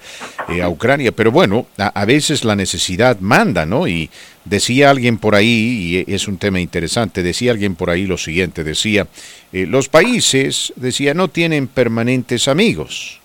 eh, 0.50 0.62
a 0.62 0.70
Ucrania, 0.70 1.12
pero 1.12 1.32
bueno, 1.32 1.68
a, 1.78 2.06
veces 2.06 2.46
la 2.46 2.56
necesidad 2.56 3.20
manda, 3.20 3.66
¿no? 3.66 3.88
Y 3.88 4.10
decía 4.46 4.92
alguien 4.92 5.18
por 5.18 5.36
ahí, 5.36 6.06
y 6.08 6.14
es 6.14 6.28
un 6.28 6.38
tema 6.38 6.60
interesante, 6.60 7.24
decía 7.24 7.52
alguien 7.52 7.76
por 7.76 7.90
ahí 7.90 8.06
lo 8.06 8.18
siguiente, 8.18 8.64
decía, 8.64 9.08
eh, 9.52 9.66
los 9.66 9.90
países, 9.90 10.72
decía, 10.76 11.14
no 11.14 11.28
tienen 11.28 11.68
permanentes 11.68 12.48
amigos, 12.48 13.20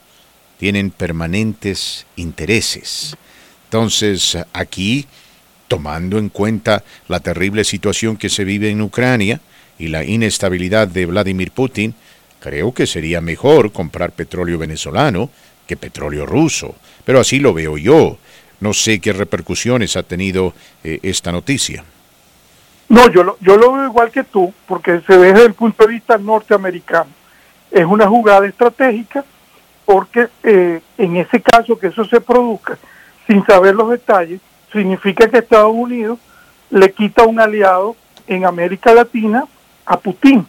tienen 0.59 0.91
permanentes 0.91 2.07
intereses. 2.17 3.17
Entonces, 3.65 4.37
aquí 4.53 5.07
tomando 5.69 6.19
en 6.19 6.31
cuenta 6.31 6.83
la 7.07 7.21
terrible 7.21 7.63
situación 7.65 8.17
que 8.17 8.31
se 8.31 8.45
vive 8.45 8.71
en 8.71 8.81
Ucrania 8.81 9.41
y 9.79 9.89
la 9.89 10.05
inestabilidad 10.05 10.89
de 10.89 11.07
Vladimir 11.07 11.53
Putin, 11.53 11.95
creo 12.41 12.73
que 12.73 12.87
sería 12.87 13.21
mejor 13.21 13.71
comprar 13.71 14.13
petróleo 14.13 14.59
venezolano 14.59 15.31
que 15.67 15.77
petróleo 15.77 16.27
ruso. 16.27 16.75
Pero 17.05 17.21
así 17.21 17.39
lo 17.39 17.53
veo 17.55 17.77
yo. 17.79 18.19
No 18.61 18.73
sé 18.73 18.99
qué 18.99 19.13
repercusiones 19.13 19.97
ha 19.97 20.03
tenido 20.03 20.55
eh, 20.83 20.99
esta 21.03 21.31
noticia. 21.31 21.85
No, 22.89 23.09
yo 23.11 23.23
lo, 23.23 23.37
yo 23.41 23.57
lo 23.57 23.73
veo 23.73 23.85
igual 23.85 24.11
que 24.11 24.25
tú, 24.25 24.53
porque 24.67 25.03
se 25.07 25.17
ve 25.17 25.33
desde 25.33 25.47
el 25.47 25.55
punto 25.55 25.87
de 25.87 25.93
vista 25.93 26.17
norteamericano. 26.17 27.11
Es 27.71 27.85
una 27.85 28.09
jugada 28.09 28.47
estratégica 28.47 29.25
porque 29.89 30.29
eh, 30.43 30.83
en 30.99 31.17
ese 31.17 31.41
caso 31.41 31.79
que 31.79 31.87
eso 31.87 32.05
se 32.05 32.21
produzca 32.21 32.77
sin 33.27 33.43
saber 33.47 33.75
los 33.75 33.89
detalles, 33.89 34.39
significa 34.71 35.31
que 35.31 35.39
Estados 35.39 35.73
Unidos 35.75 36.19
le 36.69 36.93
quita 36.93 37.23
un 37.23 37.41
aliado 37.41 37.97
en 38.27 38.45
América 38.45 38.93
Latina 38.93 39.47
a 39.87 39.99
Putin, 39.99 40.47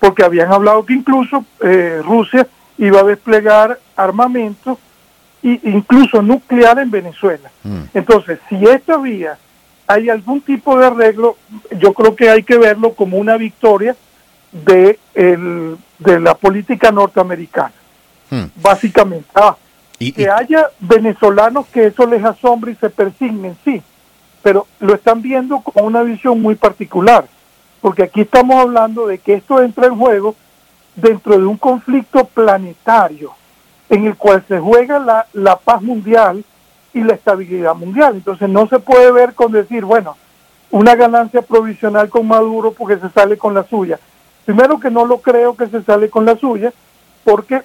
porque 0.00 0.24
habían 0.24 0.50
hablado 0.50 0.86
que 0.86 0.94
incluso 0.94 1.44
eh, 1.60 2.00
Rusia 2.02 2.46
iba 2.78 3.00
a 3.00 3.04
desplegar 3.04 3.78
armamento 3.96 4.78
e 5.42 5.60
incluso 5.64 6.22
nuclear 6.22 6.78
en 6.78 6.90
Venezuela. 6.90 7.50
Mm. 7.64 7.82
Entonces, 7.92 8.38
si 8.48 8.64
esta 8.64 8.96
vía 8.96 9.36
hay 9.86 10.08
algún 10.08 10.40
tipo 10.40 10.78
de 10.78 10.86
arreglo, 10.86 11.36
yo 11.78 11.92
creo 11.92 12.16
que 12.16 12.30
hay 12.30 12.42
que 12.42 12.56
verlo 12.56 12.94
como 12.94 13.18
una 13.18 13.36
victoria 13.36 13.94
de, 14.52 14.98
el, 15.12 15.76
de 15.98 16.18
la 16.18 16.34
política 16.34 16.90
norteamericana, 16.90 17.74
mm. 18.34 18.50
básicamente. 18.62 19.28
Ah, 19.34 19.56
que 19.98 20.28
haya 20.28 20.68
venezolanos 20.80 21.66
que 21.68 21.86
eso 21.86 22.06
les 22.06 22.24
asombre 22.24 22.72
y 22.72 22.74
se 22.76 22.90
persignen, 22.90 23.56
sí, 23.64 23.82
pero 24.42 24.66
lo 24.80 24.94
están 24.94 25.22
viendo 25.22 25.60
con 25.60 25.84
una 25.84 26.02
visión 26.02 26.42
muy 26.42 26.54
particular, 26.54 27.26
porque 27.80 28.02
aquí 28.02 28.22
estamos 28.22 28.56
hablando 28.56 29.06
de 29.06 29.18
que 29.18 29.34
esto 29.34 29.62
entra 29.62 29.86
en 29.86 29.96
juego 29.96 30.34
dentro 30.96 31.38
de 31.38 31.46
un 31.46 31.56
conflicto 31.56 32.24
planetario 32.24 33.32
en 33.88 34.06
el 34.06 34.16
cual 34.16 34.44
se 34.48 34.58
juega 34.58 34.98
la, 34.98 35.26
la 35.32 35.56
paz 35.56 35.82
mundial 35.82 36.44
y 36.92 37.02
la 37.02 37.14
estabilidad 37.14 37.74
mundial. 37.74 38.14
Entonces 38.14 38.48
no 38.48 38.66
se 38.68 38.78
puede 38.78 39.10
ver 39.12 39.34
con 39.34 39.52
decir, 39.52 39.84
bueno, 39.84 40.16
una 40.70 40.94
ganancia 40.94 41.42
provisional 41.42 42.08
con 42.08 42.26
Maduro 42.26 42.72
porque 42.72 42.98
se 42.98 43.10
sale 43.10 43.36
con 43.36 43.54
la 43.54 43.64
suya. 43.64 43.98
Primero 44.44 44.80
que 44.80 44.90
no 44.90 45.06
lo 45.06 45.18
creo 45.18 45.56
que 45.56 45.66
se 45.68 45.82
sale 45.82 46.10
con 46.10 46.24
la 46.24 46.36
suya, 46.36 46.72
porque 47.24 47.62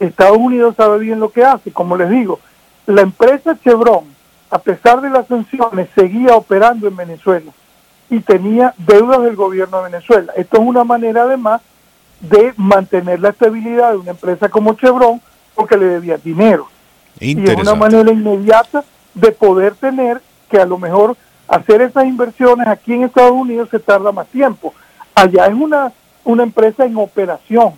Estados 0.00 0.38
Unidos 0.38 0.74
sabe 0.76 0.98
bien 0.98 1.20
lo 1.20 1.30
que 1.30 1.44
hace. 1.44 1.70
Como 1.72 1.96
les 1.96 2.10
digo, 2.10 2.40
la 2.86 3.02
empresa 3.02 3.56
Chevron, 3.62 4.04
a 4.50 4.58
pesar 4.58 5.00
de 5.00 5.10
las 5.10 5.26
sanciones, 5.28 5.88
seguía 5.94 6.34
operando 6.34 6.88
en 6.88 6.96
Venezuela. 6.96 7.52
y 8.12 8.18
tenía 8.20 8.74
deudas 8.76 9.22
del 9.22 9.36
gobierno 9.36 9.78
de 9.78 9.90
Venezuela. 9.90 10.32
Esto 10.36 10.56
es 10.56 10.62
una 10.64 10.82
manera 10.82 11.22
además 11.22 11.60
de 12.18 12.52
mantener 12.56 13.20
la 13.20 13.28
estabilidad 13.28 13.92
de 13.92 13.98
una 13.98 14.10
empresa 14.10 14.48
como 14.48 14.74
Chevron 14.74 15.20
porque 15.54 15.76
le 15.76 15.86
debía 15.86 16.16
dinero. 16.18 16.66
Y 17.20 17.48
es 17.48 17.54
una 17.56 17.74
manera 17.76 18.10
inmediata 18.10 18.82
de 19.14 19.30
poder 19.30 19.74
tener 19.76 20.20
que 20.50 20.58
a 20.58 20.66
lo 20.66 20.76
mejor 20.76 21.16
hacer 21.46 21.82
esas 21.82 22.04
inversiones 22.04 22.66
aquí 22.66 22.94
en 22.94 23.04
Estados 23.04 23.30
Unidos 23.32 23.68
se 23.70 23.78
tarda 23.78 24.10
más 24.10 24.26
tiempo. 24.26 24.74
Allá 25.14 25.46
es 25.46 25.54
una, 25.54 25.92
una 26.24 26.42
empresa 26.42 26.84
en 26.84 26.96
operación. 26.96 27.74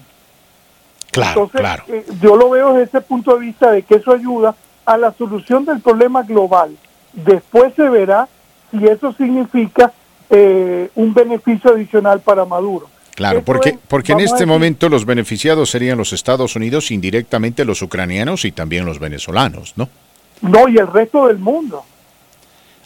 Claro, 1.13 1.43
Entonces, 1.43 1.61
claro. 1.61 1.85
eh, 1.89 2.07
yo 2.21 2.37
lo 2.37 2.51
veo 2.51 2.73
desde 2.73 2.85
ese 2.85 3.01
punto 3.03 3.35
de 3.35 3.41
vista 3.47 3.71
de 3.71 3.83
que 3.83 3.97
eso 3.97 4.13
ayuda 4.13 4.57
a 4.87 4.97
la 4.97 5.13
solución 5.13 5.65
del 5.65 5.81
problema 5.81 6.23
global. 6.23 6.75
Después 7.13 7.75
se 7.75 7.89
verá 7.89 8.27
si 8.71 8.87
eso 8.87 9.13
significa 9.13 9.93
eh, 10.31 10.89
un 10.95 11.13
beneficio 11.13 11.71
adicional 11.71 12.21
para 12.21 12.47
Maduro. 12.47 12.89
Claro, 13.15 13.45
porque, 13.45 13.69
es, 13.69 13.79
porque 13.89 14.13
en 14.13 14.21
este 14.21 14.47
momento 14.47 14.89
los 14.89 15.05
beneficiados 15.05 15.69
serían 15.69 15.99
los 15.99 16.15
Estados 16.15 16.57
Unidos, 16.57 16.91
indirectamente 16.91 17.67
los 17.67 17.83
ucranianos 17.83 18.47
y 18.47 18.53
también 18.53 18.87
los 18.87 18.99
venezolanos, 18.99 19.75
¿no? 19.77 19.91
No, 20.41 20.67
y 20.67 20.79
el 20.79 20.87
resto 20.87 21.27
del 21.29 21.39
mundo. 21.39 21.85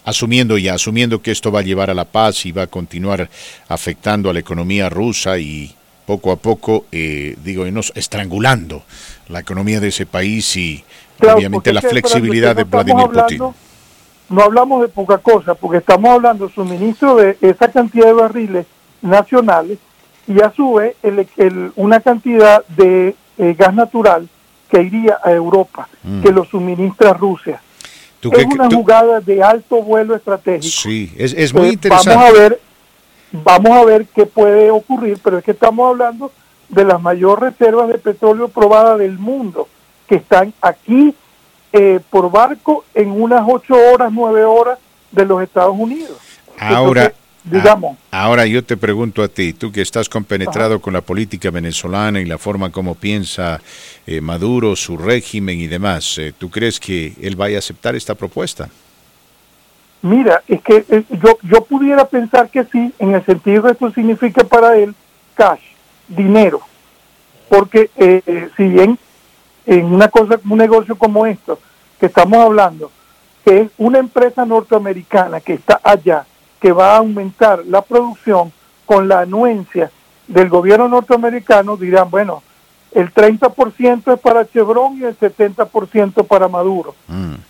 Asumiendo 0.04 0.58
ya, 0.58 0.74
asumiendo 0.74 1.22
que 1.22 1.30
esto 1.30 1.52
va 1.52 1.60
a 1.60 1.62
llevar 1.62 1.90
a 1.90 1.94
la 1.94 2.04
paz 2.06 2.44
y 2.44 2.50
va 2.50 2.62
a 2.62 2.66
continuar 2.66 3.30
afectando 3.68 4.28
a 4.28 4.32
la 4.32 4.40
economía 4.40 4.88
rusa 4.88 5.38
y 5.38 5.75
poco 6.06 6.30
a 6.32 6.36
poco, 6.36 6.84
eh, 6.92 7.36
digo, 7.42 7.66
nos 7.70 7.92
estrangulando 7.96 8.82
la 9.28 9.40
economía 9.40 9.80
de 9.80 9.88
ese 9.88 10.06
país 10.06 10.56
y 10.56 10.84
Claro, 11.18 11.38
obviamente 11.38 11.72
la 11.72 11.82
flexibilidad 11.82 12.54
de 12.54 12.64
Vladimir 12.64 13.08
Putin. 13.08 13.42
No 14.28 14.42
hablamos 14.42 14.82
de 14.82 14.88
poca 14.88 15.18
cosa, 15.18 15.54
porque 15.54 15.78
estamos 15.78 16.10
hablando 16.10 16.48
suministro 16.48 17.16
de 17.16 17.36
esa 17.40 17.70
cantidad 17.70 18.06
de 18.06 18.12
barriles 18.12 18.66
nacionales 19.02 19.78
y 20.26 20.40
a 20.40 20.50
su 20.54 20.74
vez 20.74 20.96
el- 21.02 21.26
el- 21.36 21.72
una 21.76 22.00
cantidad 22.00 22.64
de 22.68 23.14
eh, 23.38 23.54
gas 23.58 23.74
natural 23.74 24.28
que 24.70 24.80
iría 24.82 25.18
a 25.22 25.30
Europa, 25.30 25.88
Mm. 26.02 26.22
que 26.22 26.32
lo 26.32 26.44
suministra 26.46 27.12
Rusia. 27.12 27.60
¿Tú 28.18 28.32
es 28.32 28.38
qué- 28.38 28.54
una 28.54 28.68
tú- 28.68 28.76
jugada 28.76 29.20
de 29.20 29.42
alto 29.42 29.82
vuelo 29.82 30.16
estratégico. 30.16 30.66
Sí, 30.74 31.12
es, 31.18 31.34
es 31.34 31.52
muy 31.52 31.68
interesante. 31.68 32.10
Vamos 32.16 32.30
a 32.30 32.32
ver, 32.32 32.60
vamos 33.32 33.72
a 33.72 33.84
ver 33.84 34.06
qué 34.06 34.26
puede 34.26 34.70
ocurrir, 34.70 35.18
pero 35.22 35.38
es 35.38 35.44
que 35.44 35.50
estamos 35.52 35.88
hablando 35.90 36.32
de 36.68 36.84
las 36.84 37.00
mayores 37.00 37.52
reservas 37.52 37.88
de 37.88 37.98
petróleo 37.98 38.48
probadas 38.48 38.98
del 38.98 39.18
mundo, 39.18 39.68
que 40.08 40.16
están 40.16 40.52
aquí 40.60 41.14
eh, 41.72 42.00
por 42.10 42.30
barco 42.30 42.84
en 42.94 43.10
unas 43.10 43.42
ocho 43.46 43.74
horas, 43.92 44.10
nueve 44.12 44.44
horas 44.44 44.78
de 45.12 45.24
los 45.24 45.42
Estados 45.42 45.74
Unidos. 45.76 46.16
Ahora, 46.58 47.02
Entonces, 47.04 47.20
digamos, 47.44 47.96
a- 48.10 48.22
ahora 48.24 48.46
yo 48.46 48.64
te 48.64 48.76
pregunto 48.76 49.22
a 49.22 49.28
ti, 49.28 49.52
tú 49.52 49.70
que 49.70 49.82
estás 49.82 50.08
compenetrado 50.08 50.80
con 50.80 50.92
la 50.94 51.00
política 51.02 51.50
venezolana 51.50 52.20
y 52.20 52.24
la 52.24 52.38
forma 52.38 52.70
como 52.72 52.94
piensa 52.94 53.60
eh, 54.06 54.20
Maduro, 54.20 54.74
su 54.74 54.96
régimen 54.96 55.60
y 55.60 55.66
demás, 55.66 56.18
eh, 56.18 56.32
¿tú 56.36 56.50
crees 56.50 56.80
que 56.80 57.12
él 57.20 57.36
vaya 57.36 57.56
a 57.56 57.58
aceptar 57.58 57.94
esta 57.94 58.14
propuesta? 58.14 58.68
Mira, 60.06 60.40
es 60.46 60.62
que 60.62 60.84
eh, 60.88 61.04
yo, 61.20 61.36
yo 61.42 61.64
pudiera 61.64 62.04
pensar 62.04 62.48
que 62.48 62.62
sí, 62.64 62.94
en 63.00 63.14
el 63.14 63.24
sentido 63.24 63.64
que 63.64 63.72
esto 63.72 63.90
significa 63.90 64.44
para 64.44 64.76
él 64.76 64.94
cash, 65.34 65.60
dinero, 66.06 66.60
porque 67.48 67.90
eh, 67.96 68.22
eh, 68.24 68.48
si 68.56 68.68
bien 68.68 68.96
en 69.66 69.86
una 69.86 70.06
cosa, 70.06 70.38
un 70.48 70.58
negocio 70.58 70.96
como 70.96 71.26
esto 71.26 71.58
que 71.98 72.06
estamos 72.06 72.38
hablando, 72.38 72.92
que 73.44 73.62
es 73.62 73.70
una 73.78 73.98
empresa 73.98 74.46
norteamericana 74.46 75.40
que 75.40 75.54
está 75.54 75.80
allá, 75.82 76.24
que 76.60 76.70
va 76.70 76.94
a 76.94 76.98
aumentar 76.98 77.66
la 77.66 77.82
producción 77.82 78.52
con 78.84 79.08
la 79.08 79.20
anuencia 79.20 79.90
del 80.28 80.48
gobierno 80.48 80.86
norteamericano, 80.86 81.76
dirán, 81.76 82.10
bueno, 82.10 82.44
el 82.92 83.12
30% 83.12 84.14
es 84.14 84.20
para 84.20 84.46
Chevron 84.46 84.98
y 84.98 85.02
el 85.02 85.18
70% 85.18 86.24
para 86.28 86.46
Maduro. 86.46 86.94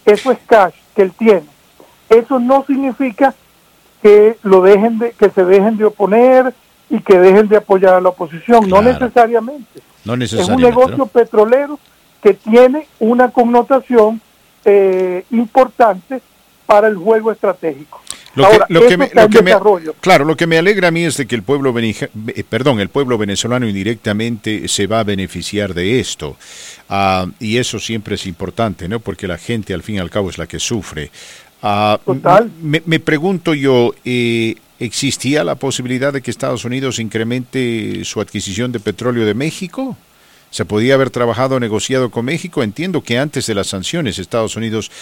Eso 0.07 0.33
es 0.33 0.39
cash 0.47 0.75
que 0.95 1.03
él 1.03 1.13
tiene. 1.13 1.56
Eso 2.09 2.39
no 2.39 2.65
significa 2.67 3.35
que 4.03 4.37
lo 4.43 4.63
dejen 4.63 4.99
de, 4.99 5.13
que 5.13 5.31
se 5.31 5.45
dejen 5.45 5.77
de 5.77 5.85
oponer 5.87 6.55
y 6.89 7.01
que 7.01 7.19
dejen 7.19 7.49
de 7.49 7.57
apoyar 7.57 7.95
a 7.95 8.01
la 8.01 8.11
oposición, 8.11 8.69
no 8.69 8.81
necesariamente. 8.83 9.81
No 10.05 10.15
Es 10.15 10.33
un 10.49 10.61
negocio 10.63 11.07
petrolero 11.07 11.79
que 12.23 12.35
tiene 12.35 12.87
una 13.01 13.31
connotación 13.31 14.21
eh, 14.65 15.25
importante 15.31 16.21
para 16.67 16.89
el 16.89 16.97
juego 16.97 17.33
estratégico. 17.33 18.01
Lo 18.35 18.45
que, 18.49 18.53
Ahora, 18.53 18.67
lo 18.69 18.87
que 18.87 18.97
me, 18.99 19.11
lo 19.15 19.29
que 19.31 19.43
me- 19.43 19.57
claro, 20.01 20.25
lo 20.27 20.37
que 20.37 20.47
me 20.47 20.59
alegra 20.59 20.89
a 20.89 20.91
mí 20.91 21.05
es 21.05 21.17
de 21.17 21.27
que 21.27 21.35
el 21.35 21.43
pueblo, 21.43 21.75
eh, 21.79 22.45
perdón, 22.49 22.81
el 22.81 22.91
pueblo 22.91 23.17
venezolano 23.17 23.67
indirectamente 23.67 24.69
se 24.69 24.87
va 24.87 25.01
a 25.01 25.05
beneficiar 25.05 25.73
de 25.73 26.01
esto. 26.01 26.37
Ah, 26.91 27.27
y 27.41 27.57
eso 27.57 27.79
siempre 27.79 28.17
es 28.17 28.27
importante, 28.27 28.89
¿no? 28.89 29.01
Porque 29.01 29.27
la 29.27 29.39
gente 29.39 29.73
al 29.73 29.83
fin 29.83 29.95
y 29.97 29.99
al 30.01 30.11
cabo 30.11 30.29
es 30.29 30.37
la 30.37 30.47
que 30.47 30.59
sufre. 30.59 31.11
Ah, 31.69 31.99
Total. 32.05 32.49
Me, 32.63 32.81
me 32.87 33.01
pregunto 33.01 33.53
yo, 33.55 33.93
eh, 34.05 34.55
¿existía 34.79 35.43
la 35.43 35.57
posibilidad 35.57 36.13
de 36.13 36.23
que 36.23 36.31
Estados 36.31 36.65
Unidos 36.65 37.01
incremente 37.01 38.05
su 38.05 38.21
adquisición 38.21 38.71
de 38.71 38.79
petróleo 38.79 39.27
de 39.27 39.35
México? 39.35 39.97
¿Se 40.51 40.65
podía 40.65 40.95
haber 40.95 41.11
trabajado, 41.11 41.59
negociado 41.59 42.11
con 42.11 42.25
México? 42.27 42.63
Entiendo 42.63 43.03
que 43.03 43.19
antes 43.19 43.47
de 43.47 43.55
las 43.57 43.67
sanciones 43.67 44.19
Estados 44.21 44.55
Unidos, 44.55 44.93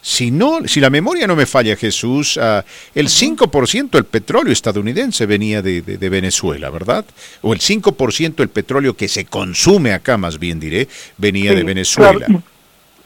si 0.00 0.30
no, 0.30 0.60
si 0.68 0.78
la 0.78 0.90
memoria 0.90 1.26
no 1.26 1.34
me 1.34 1.44
falla, 1.44 1.74
Jesús, 1.76 2.38
ah, 2.40 2.64
el 2.94 3.08
5% 3.08 3.90
del 3.90 4.04
petróleo 4.04 4.52
estadounidense 4.52 5.26
venía 5.26 5.60
de, 5.60 5.82
de- 5.82 5.98
de 5.98 6.08
Venezuela, 6.08 6.70
¿verdad? 6.70 7.04
O 7.40 7.52
el 7.52 7.58
5% 7.60 8.36
del 8.36 8.48
petróleo 8.48 8.96
que 8.96 9.08
se 9.08 9.24
consume 9.24 9.92
acá, 9.92 10.16
más 10.16 10.38
bien 10.38 10.60
diré, 10.60 10.86
venía 11.18 11.50
Sí, 11.50 11.56
de 11.56 11.64
Venezuela. 11.64 12.26
claro, 12.26 12.42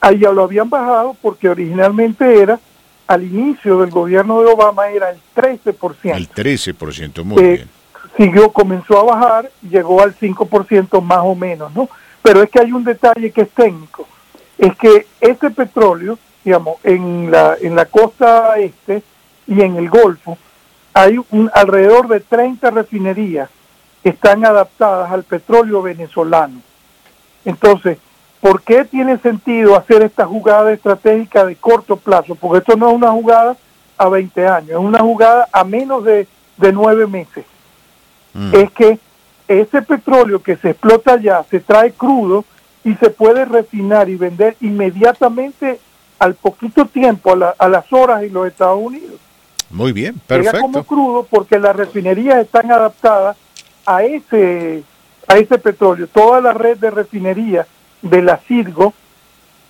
ahí 0.02 0.18
ya 0.18 0.30
lo 0.32 0.42
habían 0.44 0.68
bajado 0.68 1.16
porque 1.22 1.48
originalmente 1.48 2.40
era, 2.42 2.60
al 3.06 3.22
inicio 3.22 3.78
del 3.80 3.90
gobierno 3.90 4.40
de 4.40 4.46
Obama, 4.46 4.88
era 4.88 5.10
el 5.10 5.18
13%. 5.34 6.14
El 6.16 6.28
13%, 6.30 7.24
muy 7.24 7.42
Eh, 7.42 7.52
bien. 7.54 7.68
siguió, 8.16 8.50
comenzó 8.52 8.98
a 8.98 9.04
bajar, 9.14 9.50
llegó 9.62 10.02
al 10.02 10.14
5% 10.16 11.00
más 11.00 11.20
o 11.22 11.34
menos, 11.34 11.72
¿no? 11.74 11.88
Pero 12.22 12.42
es 12.42 12.50
que 12.50 12.60
hay 12.60 12.72
un 12.72 12.82
detalle 12.84 13.30
que 13.30 13.42
es 13.42 13.50
técnico, 13.50 14.06
es 14.58 14.74
que 14.76 15.06
ese 15.20 15.50
petróleo, 15.50 16.18
digamos, 16.44 16.76
en 16.82 17.30
la, 17.30 17.56
en 17.60 17.76
la 17.76 17.84
costa 17.86 18.58
este 18.58 19.02
y 19.46 19.60
en 19.60 19.76
el 19.76 19.88
Golfo, 19.88 20.36
hay 20.92 21.18
un, 21.30 21.50
alrededor 21.54 22.08
de 22.08 22.20
30 22.20 22.70
refinerías 22.70 23.48
que 24.02 24.08
están 24.08 24.44
adaptadas 24.44 25.12
al 25.12 25.22
petróleo 25.24 25.82
venezolano. 25.82 26.60
Entonces, 27.44 27.98
¿por 28.46 28.62
qué 28.62 28.84
tiene 28.84 29.18
sentido 29.18 29.74
hacer 29.76 30.02
esta 30.02 30.24
jugada 30.26 30.72
estratégica 30.72 31.44
de 31.44 31.56
corto 31.56 31.96
plazo? 31.96 32.34
Porque 32.36 32.58
esto 32.58 32.76
no 32.76 32.88
es 32.90 32.94
una 32.94 33.10
jugada 33.10 33.56
a 33.98 34.08
20 34.08 34.46
años, 34.46 34.70
es 34.70 34.76
una 34.76 35.00
jugada 35.00 35.48
a 35.52 35.64
menos 35.64 36.04
de, 36.04 36.28
de 36.56 36.72
9 36.72 37.06
meses. 37.06 37.44
Es 38.52 38.70
que 38.72 38.98
ese 39.48 39.80
petróleo 39.82 40.42
que 40.42 40.56
se 40.56 40.70
explota 40.70 41.14
allá 41.14 41.42
se 41.50 41.58
trae 41.60 41.92
crudo 41.92 42.44
y 42.84 42.94
se 42.96 43.10
puede 43.10 43.44
refinar 43.46 44.08
y 44.08 44.16
vender 44.16 44.56
inmediatamente 44.60 45.80
al 46.18 46.34
poquito 46.34 46.84
tiempo, 46.86 47.32
a, 47.32 47.36
la- 47.36 47.54
a 47.58 47.68
las 47.68 47.92
horas 47.92 48.22
en 48.22 48.32
los 48.34 48.46
Estados 48.46 48.78
Unidos. 48.80 49.18
Muy 49.70 49.92
bien, 49.92 50.14
Llega 50.14 50.26
perfecto. 50.28 50.60
como 50.60 50.84
crudo 50.84 51.26
porque 51.28 51.58
las 51.58 51.74
refinerías 51.74 52.38
están 52.38 52.70
adaptadas 52.70 53.36
a 53.86 54.04
ese 54.04 54.82
a 55.28 55.36
ese 55.38 55.58
petróleo. 55.58 56.06
Toda 56.06 56.40
la 56.40 56.52
red 56.52 56.78
de 56.78 56.90
refinerías 56.90 57.66
de 58.06 58.22
la 58.22 58.38
Cirgo 58.38 58.94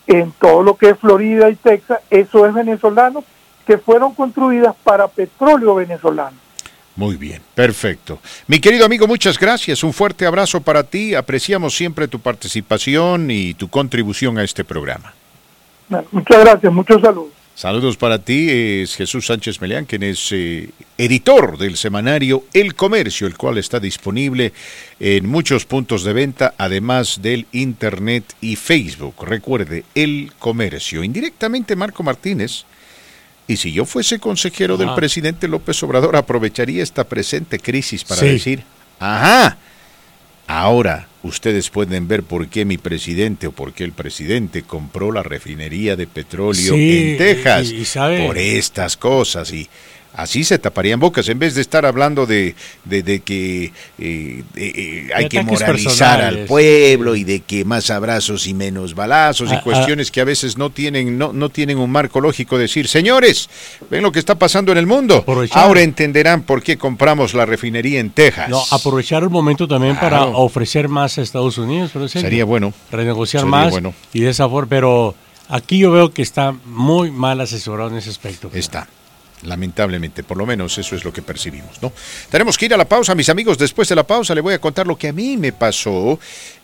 en 0.07 0.33
todo 0.33 0.63
lo 0.63 0.77
que 0.77 0.91
es 0.91 0.99
Florida 0.99 1.51
y 1.51 1.57
Texas, 1.57 2.01
eso 2.11 2.47
es 2.47 2.55
venezolano, 2.55 3.25
que 3.67 3.79
fueron 3.79 4.15
construidas 4.15 4.75
para 4.85 5.09
petróleo 5.09 5.75
venezolano. 5.75 6.37
Muy 6.95 7.17
bien, 7.17 7.43
perfecto. 7.55 8.21
Mi 8.47 8.59
querido 8.59 8.87
amigo, 8.87 9.07
muchas 9.07 9.39
gracias. 9.39 9.83
Un 9.85 9.93
fuerte 9.93 10.25
abrazo 10.25 10.63
para 10.63 10.85
ti. 10.85 11.15
Apreciamos 11.15 11.77
siempre 11.77 12.09
tu 12.09 12.21
participación 12.21 13.31
y 13.31 13.53
tu 13.53 13.69
contribución 13.69 14.39
a 14.39 14.45
este 14.45 14.65
programa. 14.65 15.13
Muchas 16.11 16.41
gracias, 16.41 16.73
muchos 16.73 17.03
saludos. 17.03 17.33
Saludos 17.57 17.97
para 17.97 18.19
ti, 18.19 18.49
es 18.51 18.97
Jesús 18.97 19.25
Sánchez 19.29 19.63
Meleán, 19.63 19.87
quien 19.87 20.03
es 20.03 20.29
eh, 20.31 20.69
editor 20.99 21.57
del 21.57 21.79
semanario 21.79 22.45
El 22.53 22.75
Comercio, 22.75 23.27
el 23.27 23.39
cual 23.39 23.57
está 23.57 23.81
disponible 23.81 24.53
en 25.01 25.27
muchos 25.27 25.65
puntos 25.65 26.05
de 26.05 26.13
venta, 26.13 26.53
además 26.59 27.21
del 27.23 27.47
Internet 27.53 28.25
y 28.43 28.57
Facebook. 28.57 29.15
Recuerde, 29.27 29.85
El 29.95 30.33
Comercio. 30.39 31.03
Indirectamente, 31.03 31.77
Marco 31.77 32.03
Martínez. 32.03 32.65
Y 33.49 33.57
si 33.57 33.73
yo 33.73 33.87
fuese 33.87 34.19
consejero 34.19 34.77
del 34.77 34.89
Ajá. 34.89 34.97
presidente 34.97 35.49
López 35.49 35.83
Obrador, 35.83 36.15
aprovecharía 36.17 36.83
esta 36.83 37.05
presente 37.05 37.59
crisis 37.59 38.05
para 38.05 38.21
Sí. 38.21 38.27
decir, 38.27 38.65
ajá, 39.01 39.57
ahora 40.47 41.09
ustedes 41.27 41.69
pueden 41.71 42.09
ver 42.09 42.23
por 42.23 42.49
qué 42.49 42.65
mi 42.65 42.79
presidente 42.79 43.47
o 43.49 43.53
por 43.53 43.73
qué 43.73 43.85
el 43.85 43.93
presidente 43.93 44.63
compró 44.63 45.13
la 45.13 45.23
refinería 45.23 45.97
de 45.97 46.07
petróleo 46.07 46.75
Sí, 46.75 47.11
en 47.13 47.19
Texas 47.19 47.71
y- 47.71 47.77
y 47.77 47.85
sabe- 47.85 48.27
por 48.27 48.39
estas 48.39 48.97
cosas 48.97 49.53
y 49.53 49.69
Así 50.17 50.45
se 50.45 50.59
taparían 50.59 50.99
bocas, 50.99 51.29
en 51.29 51.39
vez 51.39 51.55
de 51.55 51.61
estar 51.61 51.85
hablando 51.85 52.25
de, 52.25 52.55
de, 52.87 53.21
que 53.21 53.71
eh, 53.99 54.43
eh, 54.57 55.11
hay 55.15 55.29
que 55.29 55.43
moralizar 55.43 56.23
al 56.23 56.47
pueblo 56.47 57.15
y 57.17 57.23
de 57.23 57.41
que 57.41 57.67
más 57.67 57.91
abrazos 57.91 58.47
y 58.47 58.55
menos 58.55 58.95
balazos 58.95 59.51
y 59.51 59.55
ah, 59.55 59.59
ah. 59.59 59.63
cuestiones 59.63 60.11
que 60.11 60.23
a 60.23 60.25
veces 60.25 60.57
no 60.57 60.71
tienen, 60.71 61.19
no, 61.19 61.35
no 61.35 61.51
tienen 61.51 61.77
un 61.77 61.91
marco 61.91 62.23
lógico. 62.23 62.57
Decir, 62.57 62.89
señores, 62.89 63.51
ven 63.91 64.03
lo 64.03 64.11
que 64.11 64.19
está 64.19 64.37
pasando 64.37 64.73
en 64.73 64.79
el 64.79 64.87
mundo. 64.87 65.23
Ahora 65.51 65.83
entenderán 65.83 66.45
por 66.45 66.63
qué 66.63 66.79
compramos 66.79 67.35
la 67.35 67.45
refinería 67.45 68.01
en 68.01 68.09
Texas. 68.09 68.49
No, 68.49 68.63
aprovechar 68.71 69.23
el 69.23 69.29
momento 69.29 69.69
también 69.69 69.97
para 69.97 70.25
ofrecer 70.25 70.89
más 70.89 71.19
a 71.19 71.23
Estados 71.23 71.59
Unidos. 71.59 71.93
Sería 72.11 72.47
bueno. 72.47 72.73
Renegociar 72.91 73.45
más 73.45 73.71
bueno. 73.71 73.93
y 74.15 74.21
de 74.21 74.31
esa 74.31 74.49
forma, 74.49 74.71
pero 74.71 75.15
aquí 75.51 75.77
yo 75.77 75.91
veo 75.91 76.11
que 76.11 76.23
está 76.23 76.53
muy 76.65 77.11
mal 77.11 77.39
asesorado 77.43 77.91
en 77.91 77.97
ese 77.97 78.09
aspecto. 78.09 78.51
Está 78.55 78.89
lamentablemente, 79.43 80.23
por 80.23 80.37
lo 80.37 80.47
menos 80.47 80.77
eso 80.79 80.97
es 80.97 81.05
lo 81.05 81.13
que 81.13 81.23
percibimos, 81.23 81.83
¿no? 81.83 81.93
Tenemos 82.31 82.57
que 82.57 82.67
ir 82.67 82.75
a 82.75 82.77
la 82.77 82.89
pausa, 82.89 83.15
mis 83.15 83.29
amigos. 83.29 83.59
Después 83.59 83.89
de 83.89 83.95
la 83.95 84.07
pausa 84.07 84.35
le 84.35 84.41
voy 84.41 84.55
a 84.55 84.61
contar 84.61 84.87
lo 84.87 84.97
que 84.97 85.09
a 85.09 85.13
mí 85.13 85.37
me 85.37 85.53
pasó 85.53 86.19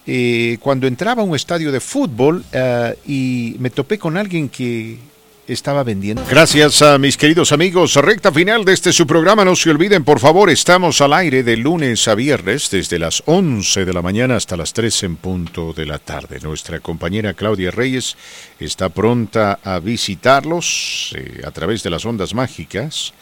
eh, 0.06 0.58
cuando 0.60 0.86
entraba 0.86 1.22
a 1.22 1.24
un 1.24 1.36
estadio 1.36 1.70
de 1.70 1.80
fútbol 1.80 2.44
eh, 2.52 2.96
y 3.06 3.56
me 3.58 3.70
topé 3.70 3.98
con 3.98 4.16
alguien 4.16 4.48
que 4.48 4.98
estaba 5.46 5.82
vendiendo. 5.82 6.24
Gracias 6.28 6.82
a 6.82 6.98
mis 6.98 7.16
queridos 7.16 7.52
amigos. 7.52 7.94
Recta 7.96 8.32
final 8.32 8.64
de 8.64 8.72
este 8.72 8.92
su 8.92 9.06
programa. 9.06 9.44
No 9.44 9.56
se 9.56 9.70
olviden, 9.70 10.04
por 10.04 10.20
favor, 10.20 10.50
estamos 10.50 11.00
al 11.00 11.12
aire 11.12 11.42
de 11.42 11.56
lunes 11.56 12.06
a 12.08 12.14
viernes 12.14 12.70
desde 12.70 12.98
las 12.98 13.22
11 13.26 13.84
de 13.84 13.92
la 13.92 14.02
mañana 14.02 14.36
hasta 14.36 14.56
las 14.56 14.72
3 14.72 15.02
en 15.04 15.16
punto 15.16 15.72
de 15.72 15.86
la 15.86 15.98
tarde. 15.98 16.38
Nuestra 16.42 16.80
compañera 16.80 17.34
Claudia 17.34 17.70
Reyes 17.70 18.16
está 18.58 18.88
pronta 18.88 19.58
a 19.64 19.78
visitarlos 19.78 21.14
eh, 21.16 21.42
a 21.44 21.50
través 21.50 21.82
de 21.82 21.90
las 21.90 22.04
ondas 22.04 22.34
mágicas 22.34 23.12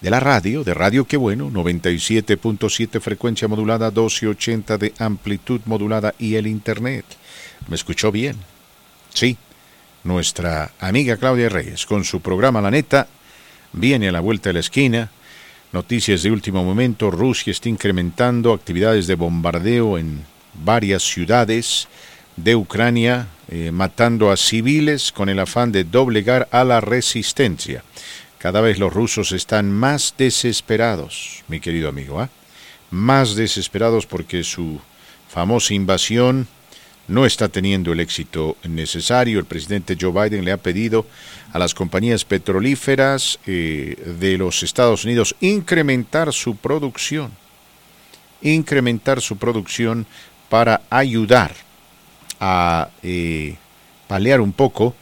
de 0.00 0.10
la 0.10 0.20
radio, 0.20 0.62
de 0.62 0.74
Radio 0.74 1.06
Qué 1.06 1.16
Bueno, 1.16 1.50
97.7 1.50 3.00
frecuencia 3.00 3.48
modulada, 3.48 3.90
1280 3.90 4.78
de 4.78 4.92
amplitud 4.98 5.60
modulada 5.64 6.14
y 6.18 6.34
el 6.34 6.46
Internet. 6.46 7.04
¿Me 7.68 7.76
escuchó 7.76 8.12
bien? 8.12 8.36
Sí, 9.12 9.38
nuestra 10.06 10.72
amiga 10.78 11.16
Claudia 11.16 11.48
Reyes 11.48 11.84
con 11.84 12.04
su 12.04 12.20
programa 12.20 12.60
La 12.60 12.70
Neta 12.70 13.08
viene 13.72 14.08
a 14.08 14.12
la 14.12 14.20
vuelta 14.20 14.48
de 14.48 14.54
la 14.54 14.60
esquina. 14.60 15.10
Noticias 15.72 16.22
de 16.22 16.30
último 16.30 16.64
momento, 16.64 17.10
Rusia 17.10 17.50
está 17.50 17.68
incrementando 17.68 18.52
actividades 18.52 19.06
de 19.06 19.16
bombardeo 19.16 19.98
en 19.98 20.24
varias 20.54 21.02
ciudades 21.02 21.88
de 22.36 22.54
Ucrania, 22.54 23.26
eh, 23.48 23.70
matando 23.72 24.30
a 24.30 24.36
civiles 24.36 25.10
con 25.12 25.28
el 25.28 25.40
afán 25.40 25.72
de 25.72 25.84
doblegar 25.84 26.48
a 26.52 26.64
la 26.64 26.80
resistencia. 26.80 27.82
Cada 28.38 28.60
vez 28.60 28.78
los 28.78 28.92
rusos 28.92 29.32
están 29.32 29.72
más 29.72 30.14
desesperados, 30.16 31.42
mi 31.48 31.58
querido 31.58 31.88
amigo, 31.88 32.20
¿ah? 32.20 32.30
más 32.90 33.34
desesperados 33.34 34.06
porque 34.06 34.44
su 34.44 34.80
famosa 35.28 35.74
invasión 35.74 36.46
no 37.08 37.24
está 37.24 37.48
teniendo 37.48 37.92
el 37.92 38.00
éxito 38.00 38.56
necesario. 38.64 39.38
El 39.38 39.44
presidente 39.44 39.96
Joe 40.00 40.12
Biden 40.12 40.44
le 40.44 40.52
ha 40.52 40.56
pedido 40.56 41.06
a 41.52 41.58
las 41.58 41.74
compañías 41.74 42.24
petrolíferas 42.24 43.38
eh, 43.46 43.96
de 44.18 44.38
los 44.38 44.62
Estados 44.62 45.04
Unidos 45.04 45.34
incrementar 45.40 46.32
su 46.32 46.56
producción, 46.56 47.30
incrementar 48.42 49.20
su 49.20 49.36
producción 49.36 50.06
para 50.48 50.82
ayudar 50.90 51.54
a 52.40 52.90
eh, 53.02 53.56
paliar 54.08 54.40
un 54.40 54.52
poco 54.52 54.94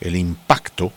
el 0.00 0.16
impacto 0.16 0.92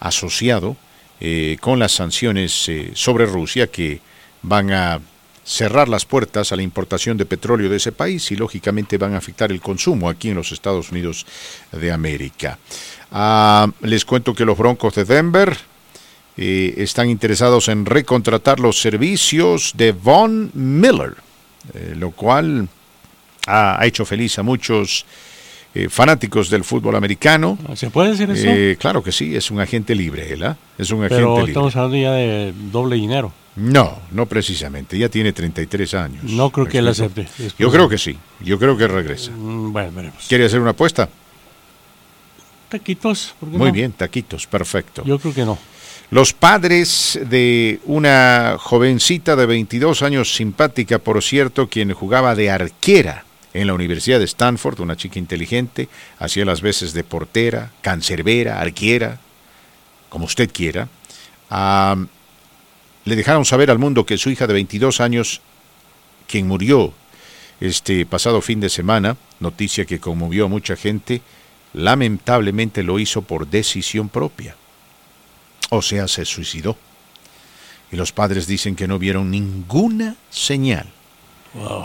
asociado 0.00 0.76
eh, 1.20 1.56
con 1.60 1.78
las 1.78 1.92
sanciones 1.92 2.70
sobre 2.94 3.26
Rusia 3.26 3.66
que 3.66 4.00
van 4.42 4.70
a 4.72 5.00
cerrar 5.48 5.88
las 5.88 6.04
puertas 6.04 6.52
a 6.52 6.56
la 6.56 6.62
importación 6.62 7.16
de 7.16 7.24
petróleo 7.24 7.70
de 7.70 7.76
ese 7.76 7.90
país 7.90 8.30
y 8.30 8.36
lógicamente 8.36 8.98
van 8.98 9.14
a 9.14 9.16
afectar 9.18 9.50
el 9.50 9.62
consumo 9.62 10.10
aquí 10.10 10.28
en 10.28 10.34
los 10.34 10.52
Estados 10.52 10.92
Unidos 10.92 11.24
de 11.72 11.90
América. 11.90 12.58
Ah, 13.10 13.66
les 13.80 14.04
cuento 14.04 14.34
que 14.34 14.44
los 14.44 14.58
Broncos 14.58 14.94
de 14.94 15.06
Denver 15.06 15.56
eh, 16.36 16.74
están 16.76 17.08
interesados 17.08 17.68
en 17.68 17.86
recontratar 17.86 18.60
los 18.60 18.78
servicios 18.78 19.72
de 19.74 19.92
Von 19.92 20.50
Miller, 20.52 21.14
eh, 21.72 21.94
lo 21.96 22.10
cual 22.10 22.68
ha, 23.46 23.80
hecho 23.86 24.04
feliz 24.04 24.38
a 24.38 24.42
muchos 24.42 25.06
eh, 25.74 25.88
fanáticos 25.88 26.50
del 26.50 26.62
fútbol 26.62 26.94
americano. 26.94 27.56
¿Se 27.74 27.88
puede 27.88 28.10
decir 28.10 28.30
eso? 28.30 28.78
claro 28.78 29.02
que 29.02 29.12
sí, 29.12 29.34
es 29.34 29.50
un 29.50 29.60
agente 29.60 29.94
libre, 29.94 30.34
¿eh? 30.34 30.54
Es 30.76 30.90
un 30.90 31.04
agente 31.04 31.16
Pero 31.16 31.46
estamos 31.46 31.74
hablando 31.74 31.96
ya 31.96 32.12
de 32.12 32.52
doble 32.70 32.96
dinero. 32.96 33.32
No, 33.58 33.98
no 34.12 34.26
precisamente. 34.26 34.96
Ya 34.96 35.08
tiene 35.08 35.32
33 35.32 35.94
años. 35.94 36.24
No 36.24 36.50
creo 36.50 36.66
que 36.66 36.78
él 36.78 36.88
acepte. 36.88 37.26
Yo 37.58 37.70
creo 37.70 37.88
que 37.88 37.98
sí. 37.98 38.16
Yo 38.40 38.58
creo 38.58 38.76
que 38.76 38.86
regresa. 38.86 39.32
Mm, 39.32 39.72
bueno, 39.72 39.92
veremos. 39.92 40.24
¿Quiere 40.28 40.44
hacer 40.44 40.60
una 40.60 40.70
apuesta? 40.70 41.08
Taquitos. 42.68 43.34
Muy 43.40 43.72
bien, 43.72 43.92
taquitos, 43.92 44.46
perfecto. 44.46 45.02
Yo 45.04 45.18
creo 45.18 45.34
que 45.34 45.44
no. 45.44 45.58
Los 46.10 46.32
padres 46.32 47.18
de 47.28 47.80
una 47.84 48.56
jovencita 48.58 49.36
de 49.36 49.46
22 49.46 50.02
años, 50.02 50.34
simpática 50.34 50.98
por 50.98 51.22
cierto, 51.22 51.68
quien 51.68 51.92
jugaba 51.92 52.34
de 52.34 52.50
arquera 52.50 53.24
en 53.54 53.66
la 53.66 53.74
Universidad 53.74 54.18
de 54.18 54.24
Stanford, 54.24 54.80
una 54.80 54.96
chica 54.96 55.18
inteligente, 55.18 55.88
hacía 56.18 56.44
las 56.44 56.60
veces 56.60 56.92
de 56.92 57.04
portera, 57.04 57.72
cancerbera, 57.82 58.60
arquera, 58.60 59.18
como 60.08 60.26
usted 60.26 60.50
quiera, 60.52 60.88
le 63.08 63.16
dejaron 63.16 63.44
saber 63.44 63.70
al 63.70 63.78
mundo 63.78 64.04
que 64.04 64.18
su 64.18 64.30
hija 64.30 64.46
de 64.46 64.52
22 64.52 65.00
años, 65.00 65.40
quien 66.26 66.46
murió 66.46 66.92
este 67.60 68.04
pasado 68.06 68.40
fin 68.42 68.60
de 68.60 68.68
semana, 68.68 69.16
noticia 69.40 69.86
que 69.86 69.98
conmovió 69.98 70.44
a 70.44 70.48
mucha 70.48 70.76
gente, 70.76 71.22
lamentablemente 71.72 72.82
lo 72.82 72.98
hizo 72.98 73.22
por 73.22 73.48
decisión 73.48 74.08
propia. 74.08 74.56
O 75.70 75.82
sea, 75.82 76.06
se 76.06 76.24
suicidó. 76.24 76.76
Y 77.90 77.96
los 77.96 78.12
padres 78.12 78.46
dicen 78.46 78.76
que 78.76 78.86
no 78.86 78.98
vieron 78.98 79.30
ninguna 79.30 80.16
señal, 80.28 80.86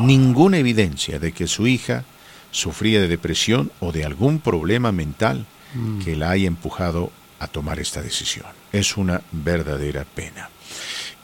ninguna 0.01 0.57
evidencia 0.57 1.19
de 1.19 1.31
que 1.31 1.47
su 1.47 1.67
hija 1.67 2.03
sufría 2.51 2.99
de 2.99 3.07
depresión 3.07 3.71
o 3.79 3.93
de 3.93 4.03
algún 4.03 4.39
problema 4.39 4.91
mental 4.91 5.45
mm. 5.73 6.01
que 6.01 6.17
la 6.17 6.31
haya 6.31 6.47
empujado 6.47 7.11
a 7.39 7.47
tomar 7.47 7.79
esta 7.79 8.01
decisión. 8.01 8.47
Es 8.73 8.97
una 8.97 9.21
verdadera 9.31 10.03
pena. 10.03 10.49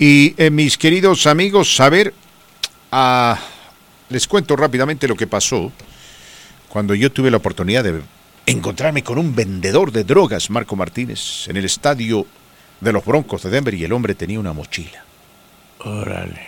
Y 0.01 0.33
eh, 0.37 0.49
mis 0.49 0.77
queridos 0.77 1.27
amigos, 1.27 1.75
saber, 1.75 2.13
ah, 2.89 3.37
les 4.07 4.29
cuento 4.29 4.55
rápidamente 4.55 5.09
lo 5.09 5.15
que 5.17 5.27
pasó 5.27 5.73
cuando 6.69 6.95
yo 6.95 7.11
tuve 7.11 7.29
la 7.29 7.37
oportunidad 7.37 7.83
de 7.83 8.01
encontrarme 8.45 9.03
con 9.03 9.17
un 9.17 9.35
vendedor 9.35 9.91
de 9.91 10.05
drogas, 10.05 10.49
Marco 10.49 10.77
Martínez, 10.77 11.49
en 11.49 11.57
el 11.57 11.65
estadio 11.65 12.25
de 12.79 12.93
los 12.93 13.03
Broncos 13.03 13.43
de 13.43 13.49
Denver 13.49 13.73
y 13.73 13.83
el 13.83 13.91
hombre 13.91 14.15
tenía 14.15 14.39
una 14.39 14.53
mochila. 14.53 15.03
Órale. 15.79 16.47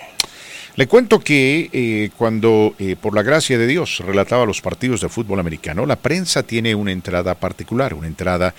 Le 0.78 0.88
cuento 0.88 1.20
que 1.20 1.70
eh, 1.74 2.10
cuando, 2.18 2.76
eh, 2.80 2.96
por 2.96 3.14
la 3.14 3.22
gracia 3.22 3.58
de 3.58 3.68
Dios, 3.68 4.00
relataba 4.00 4.46
los 4.46 4.62
partidos 4.62 5.02
de 5.02 5.10
fútbol 5.10 5.42
americano, 5.42 5.86
la 5.86 5.98
prensa 5.98 6.44
tiene 6.44 6.74
una 6.74 6.94
entrada 6.94 7.36
particular, 7.36 7.94
una 7.94 8.08
entrada 8.08 8.56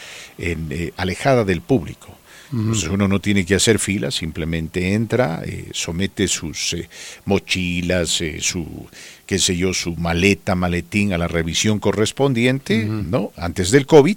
alejada 0.98 1.44
del 1.44 1.62
público. 1.62 2.18
Entonces 2.52 2.88
uno 2.90 3.08
no 3.08 3.18
tiene 3.18 3.46
que 3.46 3.54
hacer 3.54 3.78
fila, 3.78 4.10
simplemente 4.10 4.92
entra, 4.92 5.42
eh, 5.44 5.68
somete 5.72 6.28
sus 6.28 6.74
eh, 6.74 6.88
mochilas, 7.24 8.20
eh, 8.20 8.38
su, 8.40 8.86
qué 9.24 9.38
sé 9.38 9.56
yo, 9.56 9.72
su 9.72 9.96
maleta, 9.96 10.54
maletín 10.54 11.14
a 11.14 11.18
la 11.18 11.28
revisión 11.28 11.78
correspondiente, 11.78 12.84
¿no? 12.84 13.32
Antes 13.36 13.70
del 13.70 13.86
COVID, 13.86 14.16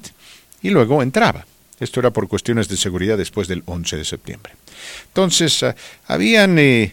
y 0.62 0.70
luego 0.70 1.02
entraba. 1.02 1.46
Esto 1.80 2.02
era 2.02 2.12
por 2.12 2.28
cuestiones 2.28 2.68
de 2.68 2.76
seguridad 2.76 3.18
después 3.18 3.48
del 3.48 3.64
11 3.66 3.98
de 3.98 4.06
septiembre. 4.06 4.54
Entonces, 5.08 5.64
ah, 5.64 5.76
habían, 6.08 6.56
qué 6.58 6.92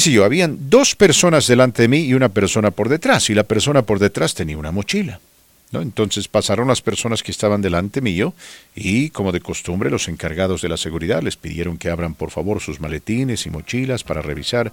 sé 0.00 0.12
yo, 0.12 0.24
habían 0.24 0.70
dos 0.70 0.94
personas 0.94 1.48
delante 1.48 1.82
de 1.82 1.88
mí 1.88 1.98
y 2.00 2.14
una 2.14 2.28
persona 2.28 2.70
por 2.70 2.88
detrás, 2.88 3.30
y 3.30 3.34
la 3.34 3.44
persona 3.44 3.82
por 3.82 3.98
detrás 3.98 4.34
tenía 4.34 4.58
una 4.58 4.70
mochila. 4.70 5.18
Entonces 5.82 6.28
pasaron 6.28 6.68
las 6.68 6.82
personas 6.82 7.22
que 7.22 7.30
estaban 7.30 7.62
delante 7.62 8.00
mío 8.00 8.34
y, 8.74 9.10
como 9.10 9.32
de 9.32 9.40
costumbre, 9.40 9.90
los 9.90 10.08
encargados 10.08 10.62
de 10.62 10.68
la 10.68 10.76
seguridad 10.76 11.22
les 11.22 11.36
pidieron 11.36 11.78
que 11.78 11.90
abran 11.90 12.14
por 12.14 12.30
favor 12.30 12.60
sus 12.60 12.80
maletines 12.80 13.46
y 13.46 13.50
mochilas 13.50 14.04
para 14.04 14.22
revisar 14.22 14.72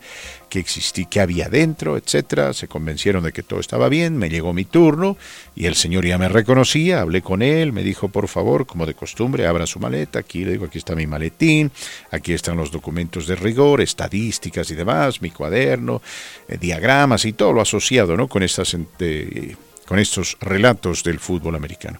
qué 0.49 0.59
existía, 0.59 1.07
qué 1.09 1.21
había 1.21 1.49
dentro, 1.49 1.97
etcétera. 1.97 2.53
Se 2.53 2.67
convencieron 2.67 3.23
de 3.23 3.31
que 3.31 3.43
todo 3.43 3.59
estaba 3.59 3.89
bien, 3.89 4.17
me 4.17 4.29
llegó 4.29 4.53
mi 4.53 4.65
turno 4.65 5.17
y 5.55 5.65
el 5.65 5.75
señor 5.75 6.05
ya 6.05 6.17
me 6.17 6.29
reconocía, 6.29 7.01
hablé 7.01 7.21
con 7.21 7.41
él, 7.41 7.73
me 7.73 7.83
dijo 7.83 8.09
por 8.09 8.27
favor, 8.27 8.65
como 8.65 8.85
de 8.85 8.93
costumbre, 8.93 9.47
abra 9.47 9.67
su 9.67 9.79
maleta, 9.79 10.19
aquí 10.19 10.43
le 10.43 10.51
digo, 10.51 10.65
aquí 10.65 10.77
está 10.77 10.95
mi 10.95 11.07
maletín, 11.07 11.71
aquí 12.11 12.33
están 12.33 12.57
los 12.57 12.71
documentos 12.71 13.27
de 13.27 13.35
rigor, 13.35 13.81
estadísticas 13.81 14.69
y 14.71 14.75
demás, 14.75 15.21
mi 15.21 15.31
cuaderno, 15.31 16.01
eh, 16.47 16.57
diagramas 16.59 17.25
y 17.25 17.33
todo 17.33 17.53
lo 17.53 17.61
asociado, 17.61 18.17
¿no? 18.17 18.27
Con 18.27 18.43
estas 18.43 18.75
eh, 18.99 19.55
con 19.91 19.99
estos 19.99 20.37
relatos 20.39 21.03
del 21.03 21.19
fútbol 21.19 21.53
americano. 21.53 21.99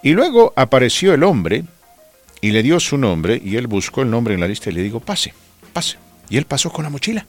Y 0.00 0.12
luego 0.12 0.52
apareció 0.54 1.12
el 1.12 1.24
hombre 1.24 1.64
y 2.40 2.52
le 2.52 2.62
dio 2.62 2.78
su 2.78 2.96
nombre 2.96 3.42
y 3.44 3.56
él 3.56 3.66
buscó 3.66 4.02
el 4.02 4.10
nombre 4.10 4.34
en 4.34 4.38
la 4.38 4.46
lista 4.46 4.70
y 4.70 4.74
le 4.74 4.80
digo, 4.80 5.00
pase, 5.00 5.34
pase. 5.72 5.96
Y 6.30 6.36
él 6.36 6.44
pasó 6.44 6.70
con 6.70 6.84
la 6.84 6.88
mochila. 6.88 7.26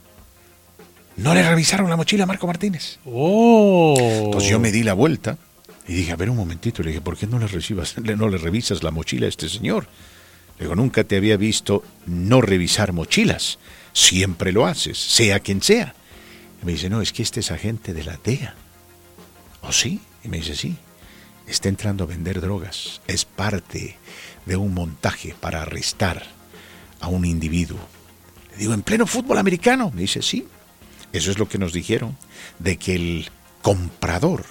No 1.17 1.33
le 1.33 1.41
revisaron 1.41 1.89
la 1.89 1.95
mochila 1.95 2.25
a 2.25 2.27
Marco 2.27 2.45
Martínez. 2.45 2.99
Oh. 3.05 3.95
Entonces 4.25 4.51
yo 4.51 4.59
me 4.59 4.71
di 4.71 4.83
la 4.83 4.93
vuelta 4.93 5.39
y 5.87 5.95
dije, 5.95 6.11
a 6.11 6.15
ver 6.15 6.29
un 6.29 6.37
momentito, 6.37 6.83
le 6.83 6.89
dije, 6.89 7.01
¿por 7.01 7.17
qué 7.17 7.25
no 7.25 7.39
le, 7.39 7.47
recibas, 7.47 7.97
no 7.97 8.29
le 8.29 8.37
revisas 8.37 8.83
la 8.83 8.91
mochila 8.91 9.25
a 9.25 9.29
este 9.29 9.49
señor? 9.49 9.87
Le 10.59 10.65
digo, 10.65 10.75
nunca 10.75 11.03
te 11.05 11.17
había 11.17 11.37
visto 11.37 11.83
no 12.05 12.39
revisar 12.39 12.93
mochilas. 12.93 13.57
Siempre 13.93 14.51
lo 14.51 14.67
haces, 14.67 14.95
sea 14.95 15.39
quien 15.39 15.63
sea. 15.63 15.95
Y 16.61 16.67
me 16.67 16.73
dice, 16.73 16.87
no, 16.91 17.01
es 17.01 17.11
que 17.11 17.23
este 17.23 17.39
es 17.39 17.49
agente 17.49 17.95
de 17.95 18.03
la 18.03 18.19
DEA. 18.23 18.53
¿Oh, 19.63 19.71
sí? 19.71 19.99
Y 20.23 20.27
me 20.29 20.37
dice, 20.37 20.55
sí. 20.55 20.75
Está 21.47 21.67
entrando 21.69 22.03
a 22.03 22.07
vender 22.07 22.39
drogas. 22.39 23.01
Es 23.07 23.25
parte 23.25 23.97
de 24.45 24.55
un 24.55 24.73
montaje 24.73 25.35
para 25.39 25.61
arrestar 25.63 26.23
a 27.01 27.07
un 27.07 27.25
individuo. 27.25 27.79
Le 28.51 28.57
digo, 28.59 28.73
¿en 28.73 28.81
pleno 28.83 29.05
fútbol 29.07 29.37
americano? 29.37 29.91
Me 29.93 30.01
dice, 30.01 30.21
sí. 30.21 30.47
Eso 31.11 31.31
es 31.31 31.37
lo 31.37 31.47
que 31.47 31.57
nos 31.57 31.73
dijeron, 31.73 32.17
de 32.59 32.77
que 32.77 32.95
el 32.95 33.29
comprador 33.61 34.45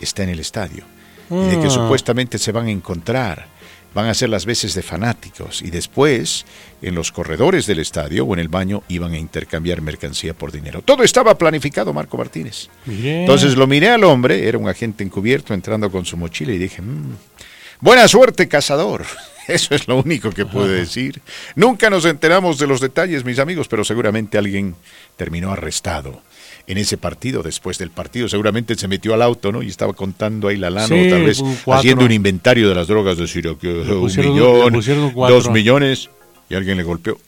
está 0.00 0.22
en 0.24 0.30
el 0.30 0.40
estadio. 0.40 0.84
Y 1.30 1.34
de 1.34 1.60
que 1.60 1.66
Ah. 1.66 1.70
supuestamente 1.70 2.38
se 2.38 2.52
van 2.52 2.66
a 2.66 2.70
encontrar, 2.70 3.48
van 3.96 4.08
a 4.08 4.10
hacer 4.10 4.28
las 4.28 4.44
veces 4.44 4.74
de 4.74 4.82
fanáticos 4.82 5.62
y 5.62 5.70
después 5.70 6.44
en 6.82 6.94
los 6.94 7.10
corredores 7.10 7.64
del 7.64 7.78
estadio 7.78 8.26
o 8.26 8.34
en 8.34 8.40
el 8.40 8.48
baño 8.48 8.82
iban 8.88 9.14
a 9.14 9.18
intercambiar 9.18 9.80
mercancía 9.80 10.34
por 10.34 10.52
dinero. 10.52 10.82
Todo 10.82 11.02
estaba 11.02 11.38
planificado, 11.38 11.94
Marco 11.94 12.18
Martínez. 12.18 12.68
Entonces 12.86 13.56
lo 13.56 13.66
miré 13.66 13.88
al 13.88 14.04
hombre, 14.04 14.46
era 14.46 14.58
un 14.58 14.68
agente 14.68 15.02
encubierto 15.02 15.54
entrando 15.54 15.90
con 15.90 16.04
su 16.04 16.18
mochila 16.18 16.52
y 16.52 16.58
dije, 16.58 16.82
"Mm, 16.82 17.16
buena 17.80 18.06
suerte, 18.06 18.48
cazador. 18.48 19.06
Eso 19.48 19.74
es 19.74 19.88
lo 19.88 19.96
único 19.98 20.30
que 20.30 20.44
puedo 20.44 20.68
decir. 20.68 21.22
Nunca 21.54 21.88
nos 21.88 22.04
enteramos 22.04 22.58
de 22.58 22.66
los 22.66 22.82
detalles, 22.82 23.24
mis 23.24 23.38
amigos, 23.38 23.66
pero 23.66 23.82
seguramente 23.82 24.36
alguien 24.36 24.74
terminó 25.16 25.52
arrestado 25.52 26.20
en 26.66 26.78
ese 26.78 26.96
partido. 26.96 27.42
Después 27.42 27.78
del 27.78 27.90
partido 27.90 28.28
seguramente 28.28 28.74
se 28.74 28.88
metió 28.88 29.14
al 29.14 29.22
auto, 29.22 29.52
¿no? 29.52 29.62
Y 29.62 29.68
estaba 29.68 29.92
contando 29.92 30.48
ahí 30.48 30.56
la 30.56 30.70
lana, 30.70 30.88
Sí, 30.88 31.06
o 31.06 31.10
tal 31.10 31.24
vez 31.24 31.38
un 31.40 31.56
haciendo 31.72 32.04
un 32.04 32.12
inventario 32.12 32.68
de 32.68 32.74
las 32.74 32.88
drogas, 32.88 33.16
decir, 33.18 33.44
que 33.60 33.68
un 33.68 34.00
pusieron- 34.00 34.32
millón, 34.34 34.82
dos 35.28 35.50
millones, 35.50 36.10
y 36.48 36.54
alguien 36.54 36.76
le 36.76 36.82
golpeó 36.82 37.18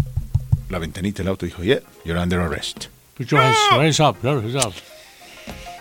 la 0.70 0.78
ventanita 0.78 1.18
del 1.22 1.28
auto 1.28 1.46
y 1.46 1.48
dijo, 1.50 1.62
yeah, 1.62 1.80
you're 2.04 2.20
under 2.20 2.40
arrest. 2.40 2.86
Put 3.16 3.28
your 3.28 3.40
hands- 3.40 3.56
hands 3.72 4.00
up, 4.00 4.16
claro, 4.20 4.40
hands 4.40 4.54
up. 4.64 4.72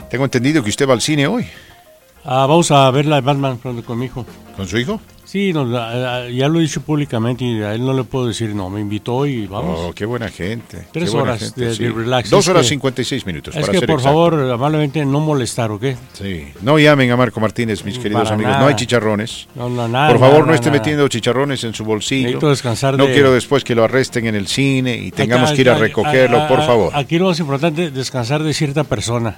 Tengo 0.10 0.24
entendido 0.24 0.64
que 0.64 0.70
usted 0.70 0.88
va 0.88 0.94
al 0.94 1.02
cine 1.02 1.28
hoy. 1.28 1.46
Ah, 2.24 2.46
vamos 2.48 2.72
a 2.72 2.90
ver 2.92 3.06
la 3.06 3.16
de 3.18 3.22
Batman 3.22 3.58
con 3.58 4.00
mi 4.00 4.06
hijo. 4.06 4.26
¿Con 4.56 4.68
su 4.68 4.78
hijo? 4.78 5.02
Sí, 5.28 5.52
no, 5.52 5.70
ya 6.30 6.48
lo 6.48 6.60
he 6.60 6.62
dicho 6.62 6.80
públicamente 6.82 7.44
y 7.44 7.62
a 7.62 7.74
él 7.74 7.86
no 7.86 7.92
le 7.92 8.06
puedo 8.06 8.28
decir 8.28 8.56
no. 8.56 8.70
Me 8.70 8.80
invitó 8.80 9.26
y 9.26 9.46
vamos. 9.46 9.78
Oh, 9.84 9.94
qué 9.94 10.06
buena 10.06 10.30
gente. 10.30 10.88
Tres 10.94 11.12
buena 11.12 11.32
horas 11.32 11.40
gente, 11.42 11.66
de, 11.66 11.76
sí. 11.76 11.84
de 11.84 11.92
relax. 11.92 12.30
Dos 12.30 12.46
Es 12.46 12.50
horas 12.50 12.66
cincuenta 12.66 13.02
y 13.02 13.04
seis 13.04 13.26
minutos. 13.26 13.54
Es 13.54 13.60
para 13.60 13.74
que 13.74 13.80
ser 13.80 13.88
por 13.90 14.00
exacto. 14.00 14.10
favor, 14.10 14.52
amablemente 14.52 15.04
no 15.06 15.20
molestar, 15.20 15.70
¿ok? 15.72 15.84
Sí. 16.14 16.46
No 16.62 16.80
llamen 16.80 17.12
a 17.12 17.18
Marco 17.18 17.42
Martínez, 17.42 17.84
mis 17.84 18.00
queridos 18.00 18.24
Para 18.24 18.36
amigos. 18.36 18.52
nada. 18.54 18.62
No 18.64 18.70
hay 18.70 18.76
chicharrones. 18.76 19.50
No, 19.54 19.68
no, 19.70 19.86
nada. 19.90 20.08
Por 20.08 20.20
favor, 20.20 20.36
nada, 20.40 20.48
no 20.48 20.54
esté 20.54 20.72
metiendo 20.72 21.06
chicharrones 21.10 21.62
en 21.66 21.74
su 21.74 21.84
bolsillo. 21.84 22.28
Necesito 22.28 22.50
descansar 22.50 22.98
no 22.98 23.06
de- 23.08 23.14
quiero 23.14 23.34
después 23.34 23.66
que 23.66 23.76
lo 23.76 23.84
arresten 23.84 24.28
en 24.28 24.36
el 24.36 24.48
cine 24.48 24.96
y 24.96 25.12
tengamos 25.12 25.50
Acá- 25.50 25.56
que 25.58 25.62
ir 25.62 25.70
a 25.70 25.76
recogerlo, 25.78 26.44
a- 26.44 26.48
por 26.48 26.66
favor. 26.66 26.94
Aquí 26.96 27.20
lo 27.20 27.26
más 27.26 27.40
importante, 27.42 27.92
descansar 27.92 28.44
de 28.44 28.54
cierta 28.54 28.86
persona. 28.86 29.36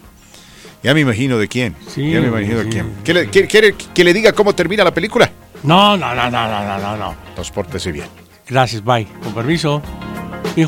Ya 0.83 0.93
me 0.93 0.99
imagino 1.01 1.39
de 1.39 1.47
quién. 1.47 1.75
Sí, 1.87 2.11
ya 2.11 2.21
me 2.21 2.27
imagino 2.27 2.59
de 2.59 2.69
quién. 2.69 2.91
¿Quiere, 3.03 3.27
quiere- 3.29 3.47
quiere 3.47 3.75
que 3.93 4.03
le 4.03 4.13
diga 4.13 4.31
cómo 4.33 4.53
termina 4.53 4.83
la 4.83 4.93
película? 4.93 5.29
No, 5.63 5.97
no, 5.97 6.15
no, 6.15 6.29
no, 6.29 6.47
no, 6.47 6.77
no, 6.79 6.97
no. 6.97 7.15
Pórtese 7.53 7.91
bien. 7.91 8.07
Gracias, 8.47 8.83
bye. 8.83 9.05
Con 9.23 9.33
permiso. 9.33 9.81